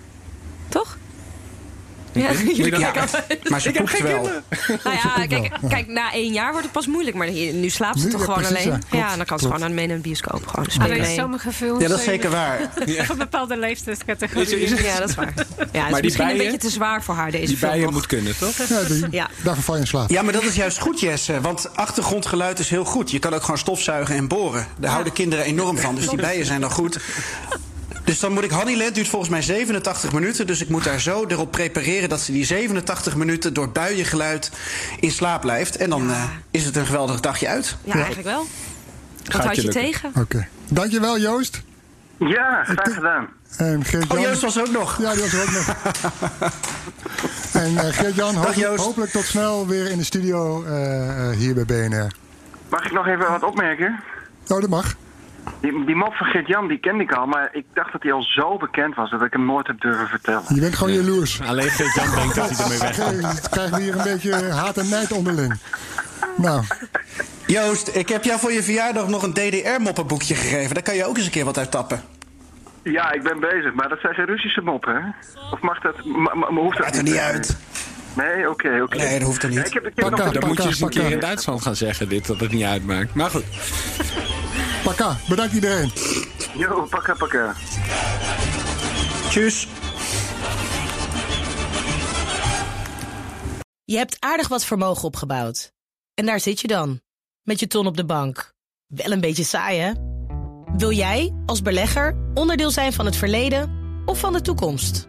Ja, 2.12 2.32
jullie 2.32 2.78
maar 3.50 3.60
ze 3.60 3.68
Ik 3.68 3.74
heb 3.74 3.84
poept 3.84 3.90
geen 3.90 4.02
wel. 4.02 4.12
kinderen. 4.14 4.42
Nou 4.84 4.96
ja, 4.96 5.26
kijk, 5.26 5.52
kijk, 5.68 5.86
na 5.88 6.12
één 6.12 6.32
jaar 6.32 6.48
wordt 6.50 6.62
het 6.64 6.72
pas 6.72 6.86
moeilijk. 6.86 7.16
Maar 7.16 7.30
nu 7.30 7.68
slaapt 7.68 7.98
ze 8.00 8.04
Nu, 8.06 8.10
toch 8.12 8.20
ja, 8.20 8.26
gewoon 8.26 8.44
alleen? 8.48 8.62
ja, 8.68 8.78
klopt, 8.78 8.86
ja, 8.90 9.16
dan 9.16 9.24
kan 9.26 9.38
ze 9.38 9.44
gewoon 9.46 9.64
aan 9.64 9.74
mee 9.74 9.86
naar 9.86 9.96
de 9.96 10.02
bioscoop. 10.02 10.46
Gewoon 10.46 10.64
spelen 10.68 10.86
Alleen 10.90 11.00
mee. 11.02 11.16
sommige 11.18 11.52
films 11.52 11.82
Ja, 11.82 11.88
dat 11.88 11.98
is 11.98 12.04
zeker 12.04 12.30
waar. 12.30 12.70
van 13.06 13.18
bepaalde 13.18 13.56
leeftijdscategorieën. 13.56 14.58
Is- 14.60 14.70
is- 14.70 14.80
Ja, 14.80 14.98
dat 14.98 15.08
is 15.08 15.14
waar. 15.14 15.32
Ja, 15.36 15.42
het 15.42 15.58
is 15.58 15.72
Maar 15.72 15.92
die 15.92 16.02
misschien 16.02 16.26
bijen- 16.26 16.40
een 16.40 16.50
beetje 16.52 16.68
te 16.68 16.74
zwaar 16.74 17.02
voor 17.02 17.14
haar, 17.14 17.30
deze 17.30 17.46
Die 17.46 17.58
bijen 17.58 17.92
moet 17.92 18.06
kunnen, 18.06 18.38
toch? 18.38 18.56
Ja, 18.68 18.82
die, 18.82 19.06
Ja. 19.10 19.28
Daarvoor 19.42 19.62
val 19.64 19.74
je 19.74 19.80
in 19.80 19.86
slaap. 19.86 20.10
Ja, 20.10 20.22
maar 20.22 20.32
dat 20.32 20.42
is 20.42 20.54
juist 20.54 20.78
goed, 20.78 21.00
Jesse. 21.00 21.40
Want 21.40 21.76
achtergrondgeluid 21.76 22.58
is 22.58 22.68
heel 22.70 22.84
goed. 22.84 23.10
Je 23.10 23.18
kan 23.18 23.34
ook 23.34 23.42
gewoon 23.42 23.58
stofzuigen 23.58 24.16
en 24.16 24.28
boren. 24.28 24.66
Daar 24.78 24.90
houden 24.90 25.12
kinderen 25.12 25.44
enorm 25.44 25.78
van. 25.78 25.94
Dus 25.94 26.08
die 26.08 26.16
bijen 26.20 26.46
zijn 26.46 26.60
dan 26.60 26.70
goed. 26.70 26.98
Dus 28.04 28.20
dan 28.20 28.32
moet 28.32 28.44
ik 28.44 28.50
Honeyland 28.50 28.94
duurt 28.94 29.08
volgens 29.08 29.30
mij 29.30 29.42
87 29.42 30.12
minuten. 30.12 30.46
Dus 30.46 30.60
ik 30.62 30.68
moet 30.68 30.84
daar 30.84 31.00
zo 31.00 31.24
erop 31.28 31.50
prepareren 31.50 32.08
dat 32.08 32.20
ze 32.20 32.32
die 32.32 32.44
87 32.44 33.16
minuten 33.16 33.54
door 33.54 33.68
buiengeluid 33.68 34.50
in 35.00 35.10
slaap 35.10 35.40
blijft. 35.40 35.76
En 35.76 35.90
dan 35.90 36.10
eh, 36.10 36.22
is 36.50 36.64
het 36.64 36.76
een 36.76 36.86
geweldig 36.86 37.20
dagje 37.20 37.48
uit. 37.48 37.76
Ja, 37.84 37.92
eigenlijk 37.94 38.24
wel. 38.26 38.46
Wat 39.24 39.34
Gaat 39.34 39.44
houd 39.44 39.56
je 39.56 39.68
tegen? 39.68 40.12
Oké. 40.14 40.48
Dankjewel, 40.68 41.18
Joost. 41.18 41.62
Ja, 42.18 42.64
graag 42.64 42.94
gedaan. 42.94 43.28
En 43.56 43.84
Geert-Jan. 43.84 44.18
Oh, 44.18 44.24
Joost 44.24 44.40
was 44.42 44.56
er 44.56 44.62
ook 44.62 44.70
nog. 44.72 44.98
Ja, 45.00 45.12
die 45.12 45.20
was 45.22 45.32
er 45.32 45.42
ook 45.42 45.50
nog. 45.50 45.76
en 47.62 47.78
eh, 47.78 47.94
Geert-Jan, 47.94 48.34
hoop- 48.34 48.76
hopelijk 48.76 49.10
tot 49.12 49.24
snel 49.24 49.66
weer 49.66 49.90
in 49.90 49.98
de 49.98 50.04
studio 50.04 50.64
eh, 50.64 51.30
eh, 51.30 51.36
hier 51.36 51.54
bij 51.54 51.64
BNR. 51.64 52.06
Mag 52.68 52.84
ik 52.84 52.92
nog 52.92 53.06
even 53.06 53.30
wat 53.30 53.42
opmerken? 53.42 54.00
Oh, 54.48 54.60
dat 54.60 54.68
mag. 54.68 54.94
Die, 55.60 55.84
die 55.84 55.94
mop 55.94 56.14
van 56.14 56.26
Gert-Jan, 56.26 56.68
die 56.68 56.78
kende 56.78 57.02
ik 57.02 57.12
al, 57.12 57.26
maar 57.26 57.48
ik 57.52 57.64
dacht 57.74 57.92
dat 57.92 58.02
hij 58.02 58.12
al 58.12 58.22
zo 58.22 58.56
bekend 58.56 58.94
was 58.94 59.10
dat 59.10 59.22
ik 59.22 59.32
hem 59.32 59.44
nooit 59.46 59.66
heb 59.66 59.80
durven 59.80 60.08
vertellen. 60.08 60.42
Je 60.54 60.60
bent 60.60 60.74
gewoon 60.74 60.92
jaloers. 60.92 61.40
Alleen 61.42 61.70
Geert-Jan 61.70 62.14
denkt 62.14 62.34
dat 62.34 62.50
hij 62.50 62.64
ermee 62.64 62.78
weg 62.78 62.90
Krijg- 62.94 63.48
krijgen 63.50 63.76
we 63.76 63.82
hier 63.82 63.96
een 63.96 64.02
beetje 64.02 64.50
haat 64.52 64.76
en 64.78 64.88
nijd 64.88 65.12
onderling. 65.12 65.54
Nou, 66.36 66.62
Joost, 67.46 67.96
ik 67.96 68.08
heb 68.08 68.24
jou 68.24 68.40
voor 68.40 68.52
je 68.52 68.62
verjaardag 68.62 69.08
nog 69.08 69.22
een 69.22 69.32
DDR-moppenboekje 69.32 70.34
gegeven. 70.34 70.74
Daar 70.74 70.82
kan 70.82 70.94
je 70.94 71.04
ook 71.06 71.16
eens 71.16 71.26
een 71.26 71.32
keer 71.32 71.44
wat 71.44 71.58
uit 71.58 71.70
tappen. 71.70 72.00
Ja, 72.82 73.12
ik 73.12 73.22
ben 73.22 73.40
bezig, 73.40 73.74
maar 73.74 73.88
dat 73.88 74.00
zijn 74.00 74.14
geen 74.14 74.24
Russische 74.26 74.60
moppen, 74.60 74.94
hè? 74.94 75.08
Of 75.52 75.60
mag 75.60 75.80
dat, 75.80 76.04
ma, 76.04 76.34
ma- 76.34 76.46
hoeft 76.50 76.76
dat 76.76 76.84
Maakt 76.86 76.96
er 76.96 77.02
niet 77.02 77.16
uit. 77.16 77.56
Nee, 78.16 78.48
oké, 78.50 78.80
oké. 78.82 78.96
Nee, 78.96 79.18
dat 79.18 79.28
hoeft 79.28 79.42
er 79.42 79.50
Ja, 79.52 79.56
niet. 79.58 79.66
ik 79.66 79.72
heb, 79.72 79.86
ik 79.86 79.92
heb 79.94 80.08
Pakka, 80.08 80.24
nog 80.24 80.34
Dan 80.34 80.48
moet 80.48 80.56
je 80.56 80.68
eens 80.68 80.80
een 80.80 80.86
pakka. 80.88 81.00
keer 81.02 81.10
in 81.12 81.20
Duitsland 81.20 81.62
gaan 81.62 81.76
zeggen 81.76 82.08
dit, 82.08 82.26
dat 82.26 82.40
het 82.40 82.52
niet 82.52 82.62
uitmaakt. 82.64 83.14
Maar 83.14 83.30
goed. 83.30 83.44
pakka. 84.84 85.16
Bedankt 85.28 85.52
iedereen. 85.54 85.92
Yo, 86.56 86.86
pakka, 86.90 87.14
pakka. 87.14 87.54
Tjus. 89.30 89.68
Je 93.84 93.96
hebt 93.96 94.16
aardig 94.18 94.48
wat 94.48 94.64
vermogen 94.64 95.04
opgebouwd. 95.04 95.72
En 96.14 96.26
daar 96.26 96.40
zit 96.40 96.60
je 96.60 96.66
dan, 96.68 97.00
met 97.42 97.60
je 97.60 97.66
ton 97.66 97.86
op 97.86 97.96
de 97.96 98.04
bank. 98.04 98.52
Wel 98.86 99.12
een 99.12 99.20
beetje 99.20 99.44
saai, 99.44 99.78
hè? 99.78 99.92
Wil 100.76 100.92
jij, 100.92 101.34
als 101.46 101.62
belegger, 101.62 102.16
onderdeel 102.34 102.70
zijn 102.70 102.92
van 102.92 103.06
het 103.06 103.16
verleden 103.16 103.70
of 104.04 104.18
van 104.18 104.32
de 104.32 104.40
toekomst? 104.40 105.08